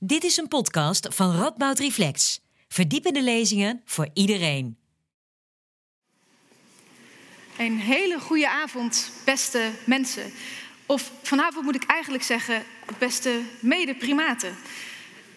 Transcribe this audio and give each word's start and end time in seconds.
Dit 0.00 0.24
is 0.24 0.36
een 0.36 0.48
podcast 0.48 1.14
van 1.14 1.36
Radboud 1.36 1.78
Reflex. 1.78 2.40
Verdiepende 2.68 3.22
lezingen 3.22 3.82
voor 3.84 4.08
iedereen. 4.14 4.78
Een 7.56 7.78
hele 7.78 8.20
goede 8.20 8.48
avond, 8.48 9.10
beste 9.24 9.70
mensen. 9.86 10.32
Of 10.86 11.12
vanavond 11.22 11.64
moet 11.64 11.74
ik 11.74 11.84
eigenlijk 11.84 12.24
zeggen, 12.24 12.64
beste 12.98 13.40
medeprimaten. 13.60 14.56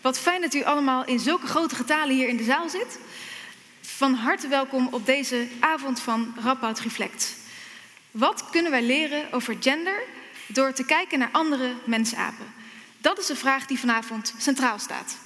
Wat 0.01 0.19
fijn 0.19 0.41
dat 0.41 0.53
u 0.53 0.63
allemaal 0.63 1.05
in 1.05 1.19
zulke 1.19 1.47
grote 1.47 1.75
getalen 1.75 2.15
hier 2.15 2.27
in 2.27 2.37
de 2.37 2.43
zaal 2.43 2.69
zit. 2.69 2.99
Van 3.81 4.13
harte 4.13 4.47
welkom 4.47 4.87
op 4.91 5.05
deze 5.05 5.47
avond 5.59 5.99
van 5.99 6.33
Radboud 6.43 6.79
Reflect. 6.79 7.35
Wat 8.11 8.49
kunnen 8.49 8.71
wij 8.71 8.83
leren 8.83 9.33
over 9.33 9.57
gender 9.59 10.03
door 10.47 10.73
te 10.73 10.85
kijken 10.85 11.19
naar 11.19 11.31
andere 11.31 11.75
mensapen? 11.85 12.60
Dat 13.01 13.19
is 13.19 13.25
de 13.25 13.35
vraag 13.35 13.65
die 13.65 13.79
vanavond 13.79 14.33
centraal 14.37 14.79
staat. 14.79 15.17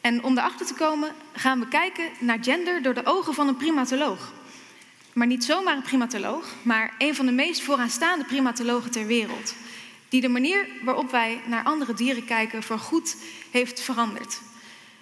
En 0.00 0.24
om 0.24 0.34
daarachter 0.34 0.66
te 0.66 0.74
komen 0.74 1.12
gaan 1.32 1.60
we 1.60 1.68
kijken 1.68 2.10
naar 2.18 2.38
gender 2.40 2.82
door 2.82 2.94
de 2.94 3.06
ogen 3.06 3.34
van 3.34 3.48
een 3.48 3.56
primatoloog. 3.56 4.32
Maar 5.12 5.26
niet 5.26 5.44
zomaar 5.44 5.76
een 5.76 5.82
primatoloog, 5.82 6.46
maar 6.62 6.94
een 6.98 7.14
van 7.14 7.26
de 7.26 7.32
meest 7.32 7.62
vooraanstaande 7.62 8.24
primatologen 8.24 8.90
ter 8.90 9.06
wereld. 9.06 9.54
Die 10.08 10.20
de 10.20 10.28
manier 10.28 10.68
waarop 10.82 11.10
wij 11.10 11.40
naar 11.46 11.64
andere 11.64 11.94
dieren 11.94 12.24
kijken 12.24 12.62
voorgoed 12.62 13.16
heeft 13.50 13.80
veranderd. 13.80 14.40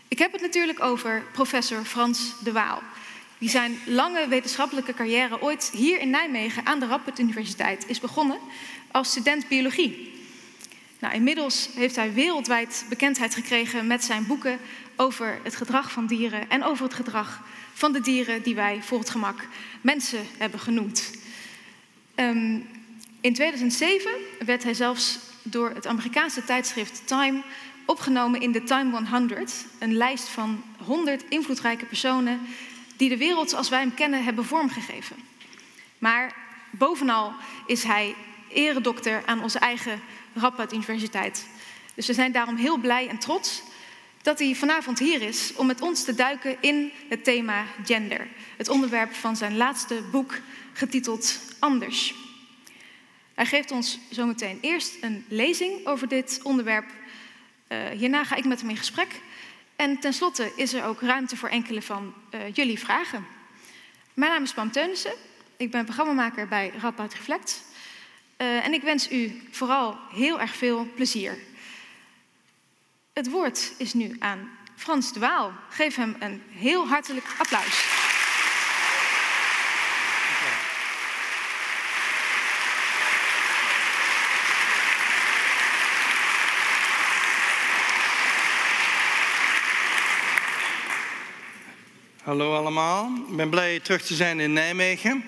Ik 0.08 0.18
heb 0.18 0.32
het 0.32 0.40
natuurlijk 0.40 0.80
over 0.82 1.22
professor 1.32 1.84
Frans 1.84 2.32
de 2.42 2.52
Waal. 2.52 2.82
Die 3.38 3.50
zijn 3.50 3.78
lange 3.86 4.28
wetenschappelijke 4.28 4.94
carrière 4.94 5.42
ooit 5.42 5.70
hier 5.74 6.00
in 6.00 6.10
Nijmegen 6.10 6.66
aan 6.66 6.80
de 6.80 6.86
Radboud 6.86 7.18
Universiteit 7.18 7.84
is 7.88 8.00
begonnen 8.00 8.38
als 8.90 9.10
student 9.10 9.48
biologie. 9.48 10.17
Nou, 10.98 11.14
inmiddels 11.14 11.68
heeft 11.74 11.96
hij 11.96 12.12
wereldwijd 12.12 12.86
bekendheid 12.88 13.34
gekregen 13.34 13.86
met 13.86 14.04
zijn 14.04 14.26
boeken 14.26 14.58
over 14.96 15.38
het 15.42 15.56
gedrag 15.56 15.92
van 15.92 16.06
dieren 16.06 16.50
en 16.50 16.64
over 16.64 16.84
het 16.84 16.94
gedrag 16.94 17.42
van 17.72 17.92
de 17.92 18.00
dieren 18.00 18.42
die 18.42 18.54
wij 18.54 18.82
voor 18.82 18.98
het 18.98 19.10
gemak 19.10 19.46
mensen 19.80 20.26
hebben 20.38 20.60
genoemd. 20.60 21.10
Um, 22.14 22.66
in 23.20 23.34
2007 23.34 24.10
werd 24.46 24.62
hij 24.62 24.74
zelfs 24.74 25.18
door 25.42 25.70
het 25.74 25.86
Amerikaanse 25.86 26.44
tijdschrift 26.44 27.02
Time 27.04 27.42
opgenomen 27.86 28.40
in 28.40 28.52
de 28.52 28.62
Time 28.62 29.06
100, 29.08 29.66
een 29.78 29.96
lijst 29.96 30.28
van 30.28 30.62
100 30.84 31.24
invloedrijke 31.28 31.84
personen 31.84 32.40
die 32.96 33.08
de 33.08 33.16
wereld 33.16 33.50
zoals 33.50 33.68
wij 33.68 33.80
hem 33.80 33.94
kennen 33.94 34.24
hebben 34.24 34.44
vormgegeven. 34.44 35.16
Maar 35.98 36.34
bovenal 36.70 37.32
is 37.66 37.82
hij 37.82 38.14
eredokter 38.48 39.22
aan 39.26 39.42
onze 39.42 39.58
eigen 39.58 40.00
Radboud 40.38 40.72
Universiteit. 40.72 41.46
Dus 41.94 42.06
we 42.06 42.12
zijn 42.12 42.32
daarom 42.32 42.56
heel 42.56 42.76
blij 42.76 43.08
en 43.08 43.18
trots 43.18 43.62
dat 44.22 44.38
hij 44.38 44.54
vanavond 44.54 44.98
hier 44.98 45.22
is 45.22 45.52
om 45.56 45.66
met 45.66 45.80
ons 45.80 46.04
te 46.04 46.14
duiken 46.14 46.56
in 46.60 46.92
het 47.08 47.24
thema 47.24 47.64
gender. 47.84 48.26
Het 48.56 48.68
onderwerp 48.68 49.14
van 49.14 49.36
zijn 49.36 49.56
laatste 49.56 50.02
boek 50.10 50.34
getiteld 50.72 51.38
Anders. 51.58 52.14
Hij 53.34 53.46
geeft 53.46 53.70
ons 53.70 53.98
zometeen 54.10 54.58
eerst 54.60 54.96
een 55.00 55.24
lezing 55.28 55.86
over 55.86 56.08
dit 56.08 56.40
onderwerp. 56.42 56.90
Uh, 57.68 57.78
hierna 57.88 58.24
ga 58.24 58.36
ik 58.36 58.44
met 58.44 58.60
hem 58.60 58.70
in 58.70 58.76
gesprek. 58.76 59.20
En 59.76 59.98
tenslotte 59.98 60.52
is 60.56 60.72
er 60.72 60.84
ook 60.84 61.00
ruimte 61.00 61.36
voor 61.36 61.48
enkele 61.48 61.82
van 61.82 62.14
uh, 62.34 62.40
jullie 62.52 62.78
vragen. 62.78 63.26
Mijn 64.14 64.32
naam 64.32 64.42
is 64.42 64.52
Pam 64.52 64.70
Teunissen. 64.70 65.12
Ik 65.56 65.70
ben 65.70 65.84
programmamaker 65.84 66.48
bij 66.48 66.72
Radboud 66.80 67.14
Reflect. 67.14 67.62
Uh, 68.38 68.66
en 68.66 68.72
ik 68.72 68.82
wens 68.82 69.10
u 69.10 69.42
vooral 69.50 69.98
heel 70.12 70.40
erg 70.40 70.54
veel 70.54 70.86
plezier. 70.94 71.38
Het 73.12 73.30
woord 73.30 73.72
is 73.78 73.94
nu 73.94 74.16
aan 74.18 74.50
Frans 74.76 75.12
de 75.12 75.20
Waal. 75.20 75.52
Geef 75.68 75.96
hem 75.96 76.16
een 76.18 76.42
heel 76.50 76.88
hartelijk 76.88 77.26
applaus. 77.38 77.86
Hallo 92.22 92.54
allemaal, 92.54 93.12
ik 93.28 93.36
ben 93.36 93.50
blij 93.50 93.80
terug 93.80 94.02
te 94.02 94.14
zijn 94.14 94.40
in 94.40 94.52
Nijmegen, 94.52 95.24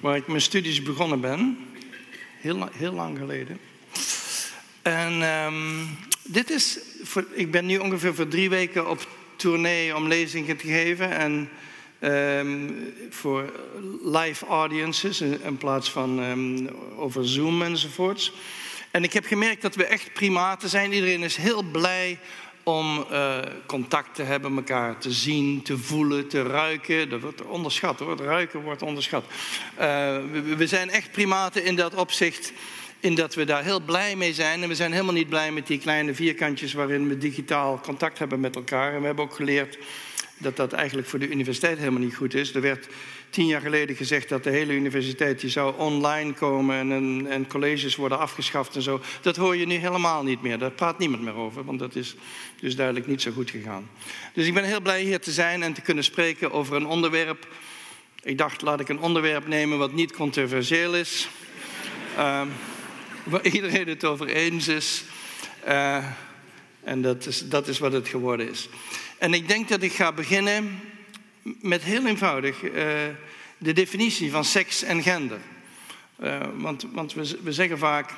waar 0.00 0.16
ik 0.16 0.26
mijn 0.26 0.40
studies 0.40 0.82
begonnen 0.82 1.20
ben. 1.20 1.69
Heel, 2.40 2.68
heel 2.72 2.92
lang 2.92 3.18
geleden. 3.18 3.58
En 4.82 5.22
um, 5.22 5.98
dit 6.22 6.50
is, 6.50 6.78
voor, 7.02 7.24
ik 7.32 7.50
ben 7.50 7.66
nu 7.66 7.78
ongeveer 7.78 8.14
voor 8.14 8.28
drie 8.28 8.50
weken 8.50 8.90
op 8.90 9.08
tournee 9.36 9.96
om 9.96 10.08
lezingen 10.08 10.56
te 10.56 10.66
geven. 10.66 11.10
En 11.10 11.48
um, 12.00 12.94
voor 13.10 13.52
live 14.02 14.46
audiences 14.46 15.20
in 15.20 15.56
plaats 15.58 15.90
van 15.90 16.18
um, 16.18 16.68
over 16.96 17.28
Zoom 17.28 17.62
enzovoorts. 17.62 18.32
En 18.90 19.04
ik 19.04 19.12
heb 19.12 19.24
gemerkt 19.26 19.62
dat 19.62 19.74
we 19.74 19.84
echt 19.84 20.12
primaten 20.12 20.68
zijn. 20.68 20.92
Iedereen 20.92 21.22
is 21.22 21.36
heel 21.36 21.62
blij 21.62 22.18
om 22.70 23.06
uh, 23.10 23.38
contact 23.66 24.14
te 24.14 24.22
hebben, 24.22 24.56
elkaar 24.56 24.98
te 24.98 25.10
zien, 25.10 25.62
te 25.62 25.78
voelen, 25.78 26.28
te 26.28 26.42
ruiken. 26.42 27.08
Dat 27.08 27.20
wordt 27.20 27.42
onderschat 27.42 27.98
hoor, 27.98 28.10
het 28.10 28.20
ruiken 28.20 28.60
wordt 28.62 28.82
onderschat. 28.82 29.24
Uh, 29.24 29.78
we, 30.32 30.56
we, 30.56 30.66
zijn 30.66 30.90
echt 30.90 31.12
primaten 31.12 31.64
in 31.64 31.76
dat 31.76 31.94
opzicht, 31.94 32.52
in 33.00 33.14
dat 33.14 33.34
we 33.34 33.44
daar 33.44 33.62
heel 33.62 33.80
blij 33.80 34.16
mee 34.16 34.34
zijn. 34.34 34.62
En 34.62 34.68
we 34.68 34.74
zijn 34.74 34.92
helemaal 34.92 35.14
niet 35.14 35.28
blij 35.28 35.52
met 35.52 35.66
die 35.66 35.78
kleine 35.78 36.14
vierkantjes 36.14 36.72
waarin 36.72 37.08
we 37.08 37.18
digitaal 37.18 37.80
contact 37.82 38.18
hebben 38.18 38.40
met 38.40 38.56
elkaar. 38.56 38.92
En 38.92 39.00
we 39.00 39.06
hebben 39.06 39.24
ook 39.24 39.34
geleerd 39.34 39.78
dat 40.40 40.56
dat 40.56 40.72
eigenlijk 40.72 41.08
voor 41.08 41.18
de 41.18 41.30
universiteit 41.30 41.78
helemaal 41.78 42.00
niet 42.00 42.16
goed 42.16 42.34
is. 42.34 42.54
Er 42.54 42.60
werd 42.60 42.88
tien 43.30 43.46
jaar 43.46 43.60
geleden 43.60 43.96
gezegd 43.96 44.28
dat 44.28 44.44
de 44.44 44.50
hele 44.50 44.72
universiteit 44.72 45.40
die 45.40 45.50
zou 45.50 45.78
online 45.78 46.32
komen 46.32 46.76
en, 46.76 47.26
en, 47.28 47.46
colleges 47.46 47.96
worden 47.96 48.18
afgeschaft 48.18 48.76
en 48.76 48.82
zo. 48.82 49.00
Dat 49.20 49.36
hoor 49.36 49.56
je 49.56 49.66
nu 49.66 49.74
helemaal 49.74 50.22
niet 50.22 50.42
meer. 50.42 50.58
Daar 50.58 50.70
praat 50.70 50.98
niemand 50.98 51.22
meer 51.22 51.34
over, 51.34 51.64
want 51.64 51.78
dat 51.78 51.94
is 51.94 52.14
dus 52.60 52.76
duidelijk 52.76 53.06
niet 53.06 53.22
zo 53.22 53.30
goed 53.30 53.50
gegaan. 53.50 53.90
Dus 54.34 54.46
ik 54.46 54.54
ben 54.54 54.64
heel 54.64 54.80
blij 54.80 55.02
hier 55.02 55.20
te 55.20 55.32
zijn 55.32 55.62
en 55.62 55.72
te 55.72 55.80
kunnen 55.80 56.04
spreken 56.04 56.52
over 56.52 56.76
een 56.76 56.86
onderwerp. 56.86 57.46
Ik 58.22 58.38
dacht, 58.38 58.62
laat 58.62 58.80
ik 58.80 58.88
een 58.88 59.00
onderwerp 59.00 59.46
nemen 59.46 59.78
wat 59.78 59.92
niet 59.92 60.12
controversieel 60.12 60.94
is. 60.94 61.28
Uh, 62.16 62.42
waar 63.24 63.46
iedereen 63.46 63.88
het 63.88 64.04
over 64.04 64.26
eens 64.26 64.68
is. 64.68 65.04
Uh, 65.68 66.04
en 66.84 67.02
dat 67.02 67.26
is, 67.26 67.48
dat 67.48 67.68
is 67.68 67.78
wat 67.78 67.92
het 67.92 68.08
geworden 68.08 68.50
is. 68.50 68.68
En 69.20 69.34
ik 69.34 69.48
denk 69.48 69.68
dat 69.68 69.82
ik 69.82 69.92
ga 69.92 70.12
beginnen 70.12 70.80
met 71.42 71.82
heel 71.82 72.06
eenvoudig 72.06 72.62
uh, 72.62 72.72
de 73.58 73.72
definitie 73.72 74.30
van 74.30 74.44
seks 74.44 74.82
en 74.82 75.02
gender. 75.02 75.38
Uh, 76.22 76.40
want 76.56 76.86
want 76.92 77.12
we, 77.14 77.38
we, 77.42 77.52
zeggen 77.52 77.78
vaak, 77.78 78.10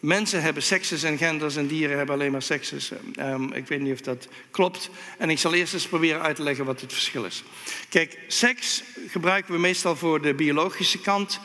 mensen 0.00 0.42
hebben 0.42 0.62
sekses 0.62 1.02
en 1.02 1.18
genders 1.18 1.56
en 1.56 1.66
dieren 1.66 1.96
hebben 1.96 2.14
alleen 2.14 2.32
maar 2.32 2.42
sekses. 2.42 2.92
Um, 3.18 3.52
ik 3.52 3.66
weet 3.66 3.80
niet 3.80 3.92
of 3.92 4.00
dat 4.00 4.28
klopt. 4.50 4.90
En 5.18 5.30
ik 5.30 5.38
zal 5.38 5.54
eerst 5.54 5.74
eens 5.74 5.88
proberen 5.88 6.22
uit 6.22 6.36
te 6.36 6.42
leggen 6.42 6.64
wat 6.64 6.80
het 6.80 6.92
verschil 6.92 7.24
is. 7.24 7.42
Kijk, 7.88 8.18
seks 8.26 8.82
gebruiken 9.06 9.52
we 9.52 9.58
meestal 9.58 9.96
voor 9.96 10.22
de 10.22 10.34
biologische 10.34 11.00
kant. 11.00 11.40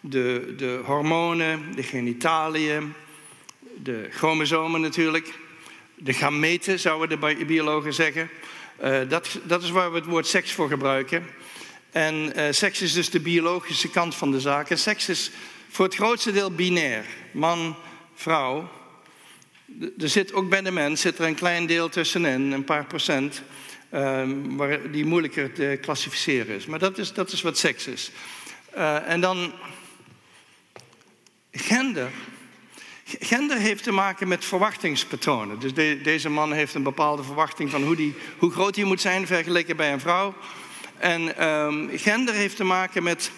De, 0.00 0.54
de 0.56 0.80
hormonen, 0.84 1.74
de 1.74 1.82
genitaliën, 1.82 2.94
de 3.82 4.08
chromosomen 4.10 4.80
natuurlijk. 4.80 5.44
De 5.98 6.12
gameten, 6.12 6.78
zouden 6.78 7.20
de 7.20 7.44
biologen 7.44 7.94
zeggen. 7.94 8.30
Uh, 8.84 9.00
dat, 9.08 9.38
dat, 9.42 9.62
is 9.62 9.70
waar 9.70 9.90
we 9.90 9.96
het 9.96 10.06
woord 10.06 10.26
seks 10.26 10.52
voor 10.52 10.68
gebruiken. 10.68 11.26
En 11.90 12.32
uh, 12.36 12.44
seks 12.50 12.82
is 12.82 12.92
dus 12.92 13.10
de 13.10 13.20
biologische 13.20 13.90
kant 13.90 14.14
van 14.14 14.30
de 14.30 14.40
zaak. 14.40 14.70
En 14.70 14.78
seks 14.78 15.08
is 15.08 15.30
voor 15.68 15.84
het 15.84 15.94
grootste 15.94 16.32
deel 16.32 16.50
binair. 16.50 17.04
Man, 17.32 17.76
vrouw. 18.14 18.68
Er 19.98 20.08
zit 20.08 20.32
ook 20.32 20.48
bij 20.48 20.62
de 20.62 20.70
mens 20.70 21.00
zit 21.00 21.18
er 21.18 21.26
een 21.26 21.34
klein 21.34 21.66
deel 21.66 21.88
tussenin, 21.88 22.52
een 22.52 22.64
paar 22.64 22.84
procent, 22.84 23.42
uh, 23.92 24.22
waar 24.46 24.90
die 24.90 25.04
moeilijker 25.04 25.52
te 25.52 25.78
klassificeren 25.80 26.56
is. 26.56 26.66
Maar 26.66 26.78
dat 26.78 26.98
is, 26.98 27.12
dat 27.12 27.32
is 27.32 27.42
wat 27.42 27.58
seks 27.58 27.86
is. 27.86 28.10
Uh, 28.76 29.08
en 29.08 29.20
dan 29.20 29.52
gender 31.50 32.10
Gender 33.08 33.56
heeft 33.56 33.82
te 33.82 33.92
maken 33.92 34.28
met 34.28 34.44
verwachtingspatronen. 34.44 35.58
Dus 35.58 35.74
de, 35.74 36.00
deze 36.02 36.28
man 36.28 36.52
heeft 36.52 36.74
een 36.74 36.82
bepaalde 36.82 37.22
verwachting 37.22 37.70
van 37.70 37.82
hoe, 37.82 37.96
die, 37.96 38.14
hoe 38.38 38.50
groot 38.50 38.76
hij 38.76 38.84
moet 38.84 39.00
zijn 39.00 39.26
vergeleken 39.26 39.76
bij 39.76 39.92
een 39.92 40.00
vrouw. 40.00 40.34
En 40.98 41.48
um, 41.48 41.90
gender 41.92 42.34
heeft 42.34 42.56
te 42.56 42.64
maken 42.64 43.02
met 43.02 43.30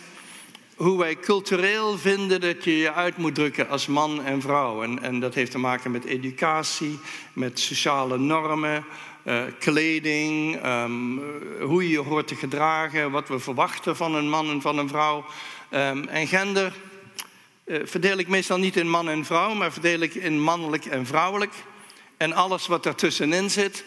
hoe 0.77 0.99
wij 0.99 1.17
cultureel 1.17 1.99
vinden 1.99 2.41
dat 2.41 2.65
je 2.65 2.77
je 2.77 2.93
uit 2.93 3.17
moet 3.17 3.35
drukken 3.35 3.69
als 3.69 3.87
man 3.87 4.25
en 4.25 4.41
vrouw. 4.41 4.83
En, 4.83 5.03
en 5.03 5.21
dat 5.21 5.35
heeft 5.35 5.51
te 5.51 5.59
maken 5.59 5.91
met 5.91 6.05
educatie, 6.05 6.99
met 7.33 7.61
sociale 7.61 8.19
normen, 8.19 8.85
uh, 9.25 9.43
kleding, 9.59 10.65
um, 10.67 11.23
hoe 11.61 11.83
je 11.83 11.89
je 11.89 11.99
hoort 11.99 12.29
te 12.29 12.35
gedragen, 12.35 13.11
wat 13.11 13.29
we 13.29 13.39
verwachten 13.39 13.97
van 13.97 14.15
een 14.15 14.29
man 14.29 14.51
en 14.51 14.61
van 14.61 14.79
een 14.79 14.89
vrouw. 14.89 15.25
Um, 15.71 16.09
en 16.09 16.27
gender 16.27 16.73
uh, 17.69 17.81
verdeel 17.85 18.19
ik 18.19 18.29
meestal 18.29 18.59
niet 18.59 18.77
in 18.77 18.91
man 18.91 19.09
en 19.09 19.25
vrouw, 19.25 19.55
maar 19.55 19.73
verdeel 19.73 20.01
ik 20.01 20.15
in 20.15 20.41
mannelijk 20.41 20.85
en 20.85 21.07
vrouwelijk. 21.07 21.53
en 22.17 22.33
alles 22.33 22.67
wat 22.67 22.83
daartussenin 22.83 23.51
zit. 23.51 23.85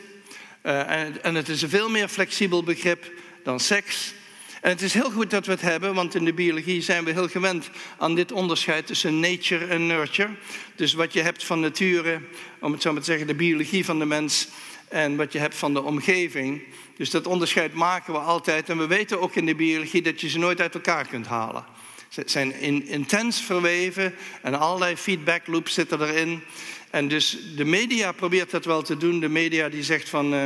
Uh, 0.63 0.89
en, 0.89 1.23
en 1.23 1.35
het 1.35 1.49
is 1.49 1.61
een 1.61 1.69
veel 1.69 1.89
meer 1.89 2.07
flexibel 2.07 2.63
begrip 2.63 3.11
dan 3.43 3.59
seks. 3.59 4.13
En 4.61 4.69
het 4.69 4.81
is 4.81 4.93
heel 4.93 5.11
goed 5.11 5.29
dat 5.29 5.45
we 5.45 5.51
het 5.51 5.61
hebben, 5.61 5.93
want 5.93 6.15
in 6.15 6.25
de 6.25 6.33
biologie 6.33 6.81
zijn 6.81 7.03
we 7.03 7.11
heel 7.11 7.27
gewend 7.27 7.69
aan 7.97 8.15
dit 8.15 8.31
onderscheid 8.31 8.87
tussen 8.87 9.19
nature 9.19 9.65
en 9.65 9.87
nurture. 9.87 10.29
Dus 10.75 10.93
wat 10.93 11.13
je 11.13 11.21
hebt 11.21 11.43
van 11.43 11.59
nature, 11.59 12.21
om 12.59 12.71
het 12.71 12.81
zo 12.81 12.91
maar 12.91 13.01
te 13.01 13.07
zeggen, 13.07 13.27
de 13.27 13.35
biologie 13.35 13.85
van 13.85 13.99
de 13.99 14.05
mens 14.05 14.47
en 14.87 15.15
wat 15.15 15.33
je 15.33 15.39
hebt 15.39 15.55
van 15.55 15.73
de 15.73 15.81
omgeving. 15.81 16.61
Dus 16.97 17.09
dat 17.09 17.27
onderscheid 17.27 17.73
maken 17.73 18.13
we 18.13 18.19
altijd. 18.19 18.69
En 18.69 18.77
we 18.77 18.87
weten 18.87 19.21
ook 19.21 19.35
in 19.35 19.45
de 19.45 19.55
biologie 19.55 20.01
dat 20.01 20.21
je 20.21 20.29
ze 20.29 20.37
nooit 20.37 20.61
uit 20.61 20.73
elkaar 20.73 21.07
kunt 21.07 21.27
halen. 21.27 21.65
Ze 22.11 22.23
zijn 22.25 22.53
intens 22.87 23.41
verweven 23.41 24.13
en 24.41 24.59
allerlei 24.59 24.97
feedback 24.97 25.47
loops 25.47 25.73
zitten 25.73 26.01
erin. 26.01 26.43
En 26.89 27.07
dus 27.07 27.37
de 27.55 27.65
media 27.65 28.11
probeert 28.11 28.51
dat 28.51 28.65
wel 28.65 28.81
te 28.81 28.97
doen. 28.97 29.19
De 29.19 29.29
media 29.29 29.69
die 29.69 29.83
zegt 29.83 30.09
van 30.09 30.33
uh, 30.33 30.43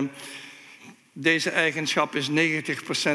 deze 1.14 1.50
eigenschap 1.50 2.16
is 2.16 2.30
90% 2.30 2.32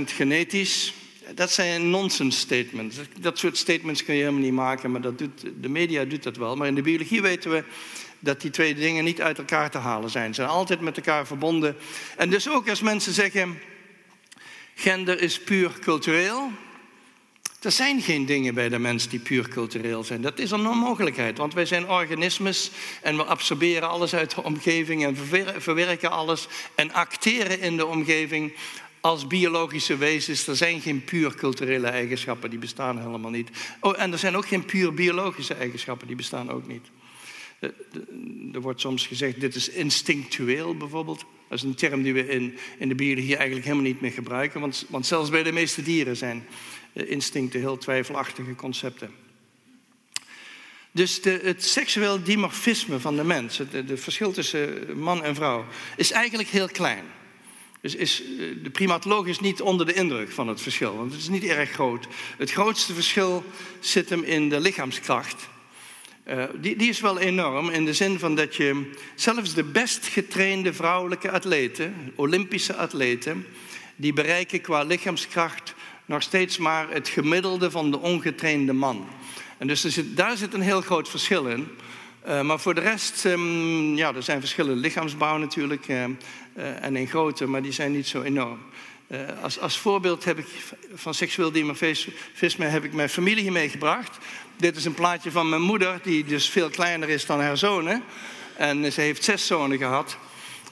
genetisch. 0.04 0.94
Dat 1.34 1.50
zijn 1.50 1.90
nonsense 1.90 2.38
statements. 2.38 2.96
Dat 3.20 3.38
soort 3.38 3.56
statements 3.56 4.04
kun 4.04 4.14
je 4.14 4.20
helemaal 4.20 4.42
niet 4.42 4.52
maken, 4.52 4.90
maar 4.90 5.00
dat 5.00 5.18
doet, 5.18 5.44
de 5.60 5.68
media 5.68 6.04
doet 6.04 6.22
dat 6.22 6.36
wel. 6.36 6.56
Maar 6.56 6.68
in 6.68 6.74
de 6.74 6.82
biologie 6.82 7.22
weten 7.22 7.50
we 7.50 7.64
dat 8.18 8.40
die 8.40 8.50
twee 8.50 8.74
dingen 8.74 9.04
niet 9.04 9.20
uit 9.20 9.38
elkaar 9.38 9.70
te 9.70 9.78
halen 9.78 10.10
zijn. 10.10 10.28
Ze 10.28 10.40
zijn 10.40 10.48
altijd 10.48 10.80
met 10.80 10.96
elkaar 10.96 11.26
verbonden. 11.26 11.76
En 12.16 12.30
dus 12.30 12.48
ook 12.48 12.68
als 12.68 12.80
mensen 12.80 13.12
zeggen, 13.12 13.58
gender 14.74 15.20
is 15.20 15.40
puur 15.40 15.78
cultureel. 15.80 16.50
Er 17.60 17.72
zijn 17.72 18.00
geen 18.02 18.26
dingen 18.26 18.54
bij 18.54 18.68
de 18.68 18.78
mens 18.78 19.08
die 19.08 19.18
puur 19.18 19.48
cultureel 19.48 20.04
zijn. 20.04 20.22
Dat 20.22 20.38
is 20.38 20.50
een 20.50 20.66
onmogelijkheid, 20.66 21.38
want 21.38 21.54
wij 21.54 21.66
zijn 21.66 21.88
organismes 21.88 22.70
en 23.02 23.16
we 23.16 23.24
absorberen 23.24 23.88
alles 23.88 24.14
uit 24.14 24.34
de 24.34 24.42
omgeving 24.42 25.04
en 25.04 25.16
verwerken 25.58 26.10
alles 26.10 26.48
en 26.74 26.92
acteren 26.92 27.60
in 27.60 27.76
de 27.76 27.86
omgeving 27.86 28.52
als 29.00 29.26
biologische 29.26 29.96
wezens. 29.96 30.46
Er 30.46 30.56
zijn 30.56 30.80
geen 30.80 31.04
puur 31.04 31.34
culturele 31.34 31.86
eigenschappen, 31.86 32.50
die 32.50 32.58
bestaan 32.58 32.98
helemaal 32.98 33.30
niet. 33.30 33.50
Oh, 33.80 34.00
en 34.00 34.12
er 34.12 34.18
zijn 34.18 34.36
ook 34.36 34.46
geen 34.46 34.64
puur 34.64 34.94
biologische 34.94 35.54
eigenschappen, 35.54 36.06
die 36.06 36.16
bestaan 36.16 36.50
ook 36.50 36.66
niet. 36.66 36.86
Er 38.52 38.60
wordt 38.60 38.80
soms 38.80 39.06
gezegd, 39.06 39.40
dit 39.40 39.54
is 39.54 39.68
instinctueel 39.68 40.76
bijvoorbeeld. 40.76 41.24
Dat 41.48 41.58
is 41.58 41.64
een 41.64 41.74
term 41.74 42.02
die 42.02 42.14
we 42.14 42.28
in, 42.28 42.58
in 42.78 42.88
de 42.88 42.94
biologie 42.94 43.36
eigenlijk 43.36 43.66
helemaal 43.66 43.86
niet 43.86 44.00
meer 44.00 44.10
gebruiken. 44.10 44.60
Want, 44.60 44.86
want 44.88 45.06
zelfs 45.06 45.30
bij 45.30 45.42
de 45.42 45.52
meeste 45.52 45.82
dieren 45.82 46.16
zijn 46.16 46.46
instincten 46.92 47.60
heel 47.60 47.78
twijfelachtige 47.78 48.54
concepten. 48.54 49.10
Dus 50.92 51.22
de, 51.22 51.40
het 51.42 51.64
seksueel 51.64 52.22
dimorfisme 52.22 53.00
van 53.00 53.16
de 53.16 53.24
mens, 53.24 53.58
het 53.58 54.00
verschil 54.00 54.32
tussen 54.32 54.98
man 54.98 55.24
en 55.24 55.34
vrouw, 55.34 55.64
is 55.96 56.10
eigenlijk 56.10 56.48
heel 56.48 56.68
klein. 56.68 57.04
Dus 57.80 57.94
is, 57.94 58.22
eh, 58.22 58.28
de 58.62 58.70
primatoloog 58.70 59.26
is 59.26 59.40
niet 59.40 59.60
onder 59.60 59.86
de 59.86 59.92
indruk 59.92 60.30
van 60.30 60.48
het 60.48 60.60
verschil, 60.60 60.96
want 60.96 61.12
het 61.12 61.20
is 61.20 61.28
niet 61.28 61.44
erg 61.44 61.70
groot. 61.70 62.06
Het 62.36 62.50
grootste 62.50 62.94
verschil 62.94 63.44
zit 63.80 64.10
hem 64.10 64.22
in 64.22 64.48
de 64.48 64.60
lichaamskracht. 64.60 65.48
Uh, 66.28 66.44
die, 66.60 66.76
die, 66.76 66.88
is 66.88 67.00
wel 67.00 67.18
enorm 67.18 67.70
in 67.70 67.84
de 67.84 67.94
zin 67.94 68.18
van 68.18 68.34
dat 68.34 68.56
je 68.56 68.90
zelfs 69.14 69.54
de 69.54 69.64
best 69.64 70.06
getrainde 70.06 70.72
vrouwelijke 70.72 71.30
atleten, 71.30 72.12
Olympische 72.14 72.76
atleten, 72.76 73.46
die 73.96 74.12
bereiken 74.12 74.60
qua 74.60 74.82
lichaamskracht 74.82 75.74
nog 76.10 76.22
steeds 76.22 76.58
maar 76.58 76.90
het 76.90 77.08
gemiddelde 77.08 77.70
van 77.70 77.90
de 77.90 77.98
ongetrainde 77.98 78.72
man. 78.72 79.08
En 79.58 79.66
dus 79.66 79.84
zit, 79.84 80.16
daar 80.16 80.36
zit 80.36 80.54
een 80.54 80.60
heel 80.60 80.80
groot 80.80 81.08
verschil 81.08 81.46
in. 81.46 81.68
Uh, 82.28 82.40
maar 82.40 82.60
voor 82.60 82.74
de 82.74 82.80
rest, 82.80 83.24
um, 83.24 83.96
ja, 83.96 84.14
er 84.14 84.22
zijn 84.22 84.40
verschillen 84.40 84.76
lichaamsbouw 84.76 85.36
natuurlijk 85.36 85.88
uh, 85.88 86.04
uh, 86.04 86.84
en 86.84 86.96
in 86.96 87.06
grootte, 87.06 87.46
maar 87.46 87.62
die 87.62 87.72
zijn 87.72 87.92
niet 87.92 88.06
zo 88.06 88.22
enorm. 88.22 88.58
als, 89.42 89.60
als 89.60 89.78
voorbeeld 89.78 90.24
heb 90.24 90.38
ik 90.38 90.46
van 90.94 91.14
seksueel 91.14 91.52
dimorfisme 91.52 92.64
heb 92.64 92.84
ik 92.84 92.92
mijn 92.92 93.08
familie 93.08 93.42
hier 93.42 93.52
meegebracht. 93.52 94.18
Dit 94.56 94.76
is 94.76 94.84
een 94.84 94.94
plaatje 94.94 95.30
van 95.30 95.48
mijn 95.48 95.62
moeder, 95.62 96.00
die 96.02 96.24
dus 96.24 96.48
veel 96.48 96.70
kleiner 96.70 97.08
is 97.08 97.26
dan 97.26 97.40
haar 97.40 97.56
zonen. 97.56 98.02
En 98.56 98.92
ze 98.92 99.00
heeft 99.00 99.24
zes 99.24 99.46
zonen 99.46 99.78
gehad. 99.78 100.16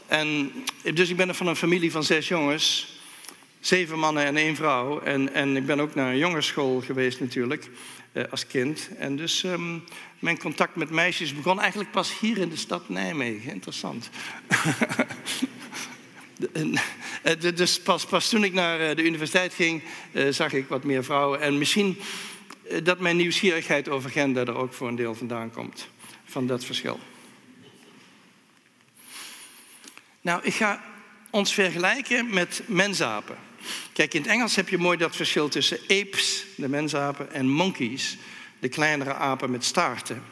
En, 0.07 0.53
dus 0.95 1.11
ik 1.11 1.17
ben 1.17 1.29
er 1.29 1.35
van 1.35 1.47
een 1.47 1.57
familie 1.57 1.91
van 1.91 2.05
zes 2.05 2.29
jongens. 2.29 2.98
Zeven 3.69 3.99
mannen 3.99 4.25
en 4.25 4.37
één 4.37 4.57
vrouw. 4.57 5.01
En, 5.01 5.35
en 5.35 5.57
ik 5.57 5.67
ben 5.67 5.81
ook 5.81 5.95
naar 5.95 6.11
een 6.11 6.19
jongensschool 6.19 6.81
geweest 6.81 7.21
natuurlijk, 7.21 7.69
eh, 8.13 8.25
als 8.31 8.47
kind. 8.47 8.89
En 8.99 9.17
dus 9.17 9.43
um, 9.43 9.85
mijn 10.19 10.39
contact 10.39 10.77
met 10.77 10.91
meisjes 10.91 11.35
begon 11.35 11.61
eigenlijk 11.61 11.91
pas 11.91 12.19
hier 12.19 12.39
in 12.39 12.49
de 12.49 12.57
stad 12.57 12.89
Nijmegen. 12.89 13.53
Interessant. 13.53 14.09
Eh, 17.23 17.55
dus 17.55 17.81
pas, 17.81 18.29
toen 18.29 18.45
ik 18.45 18.53
naar 18.53 18.81
eh, 18.81 18.97
de 18.97 19.05
universiteit 19.05 19.55
ging, 19.55 19.83
zag 20.31 20.53
ik 20.53 20.69
wat 20.69 20.85
meer 20.85 21.05
vrouwen. 21.05 21.41
En 21.41 21.59
misschien 21.59 21.99
dat 22.83 23.01
mijn 23.01 23.17
nieuwsgierigheid 23.17 23.89
over 23.89 24.11
gender 24.11 24.49
er 24.49 24.57
ook 24.57 24.73
voor 24.73 24.89
een 24.89 24.97
deel 24.97 25.15
vandaan 25.15 25.51
komt. 25.51 25.89
Van 26.25 26.47
dat 26.47 26.65
verschil. 26.65 27.01
Nou, 30.21 30.41
ik 30.43 30.55
ga 30.55 30.85
ons 31.31 31.55
vergelijken 31.55 32.35
met 32.35 32.63
mensapen. 32.67 33.48
Kijk, 33.99 34.15
in 34.15 34.23
het 34.23 34.31
Engels 34.31 34.57
heb 34.57 34.69
je 34.69 34.79
mooi 34.79 34.97
dat 34.97 35.17
verschil 35.17 35.49
tussen 35.49 35.79
apes, 35.89 36.45
de 36.55 36.69
mensapen, 36.69 37.33
en 37.33 37.49
monkeys, 37.49 38.17
de 38.59 38.69
kleinere 38.69 39.15
apen 39.15 39.51
met 39.51 39.65
staarten. 39.65 40.23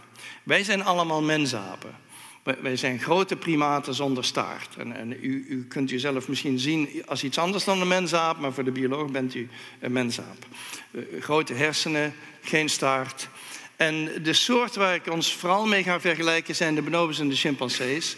Wij 0.42 0.64
zijn 0.64 0.84
allemaal 0.84 1.22
mensapen. 1.22 1.94
Wij 2.42 2.76
zijn 2.76 2.98
grote 2.98 3.36
primaten 3.36 3.94
zonder 3.94 4.24
staart. 4.24 4.76
En, 4.76 4.96
en 4.96 5.12
u, 5.12 5.46
u, 5.48 5.66
kunt 5.68 5.90
uzelf 5.90 6.28
misschien 6.28 6.58
zien 6.58 7.02
als 7.06 7.24
iets 7.24 7.38
anders 7.38 7.64
dan 7.64 7.80
een 7.80 7.88
mensaap, 7.88 8.38
maar 8.38 8.52
voor 8.52 8.64
de 8.64 8.70
bioloog 8.70 9.10
bent 9.10 9.34
u 9.34 9.48
een 9.80 9.92
mensaap. 9.92 10.46
Uh, 10.90 11.22
grote 11.22 11.54
hersenen, 11.54 12.14
geen 12.42 12.68
staart. 12.68 13.28
En 13.76 14.22
de 14.22 14.32
soort 14.32 14.74
waar 14.74 14.94
ik 14.94 15.10
ons 15.10 15.32
vooral 15.32 15.66
mee 15.66 15.82
ga 15.82 16.00
vergelijken 16.00 16.56
zijn 16.56 16.74
de 16.74 16.82
bonobos 16.82 17.18
en 17.18 17.28
de 17.28 17.36
chimpansees. 17.36 18.16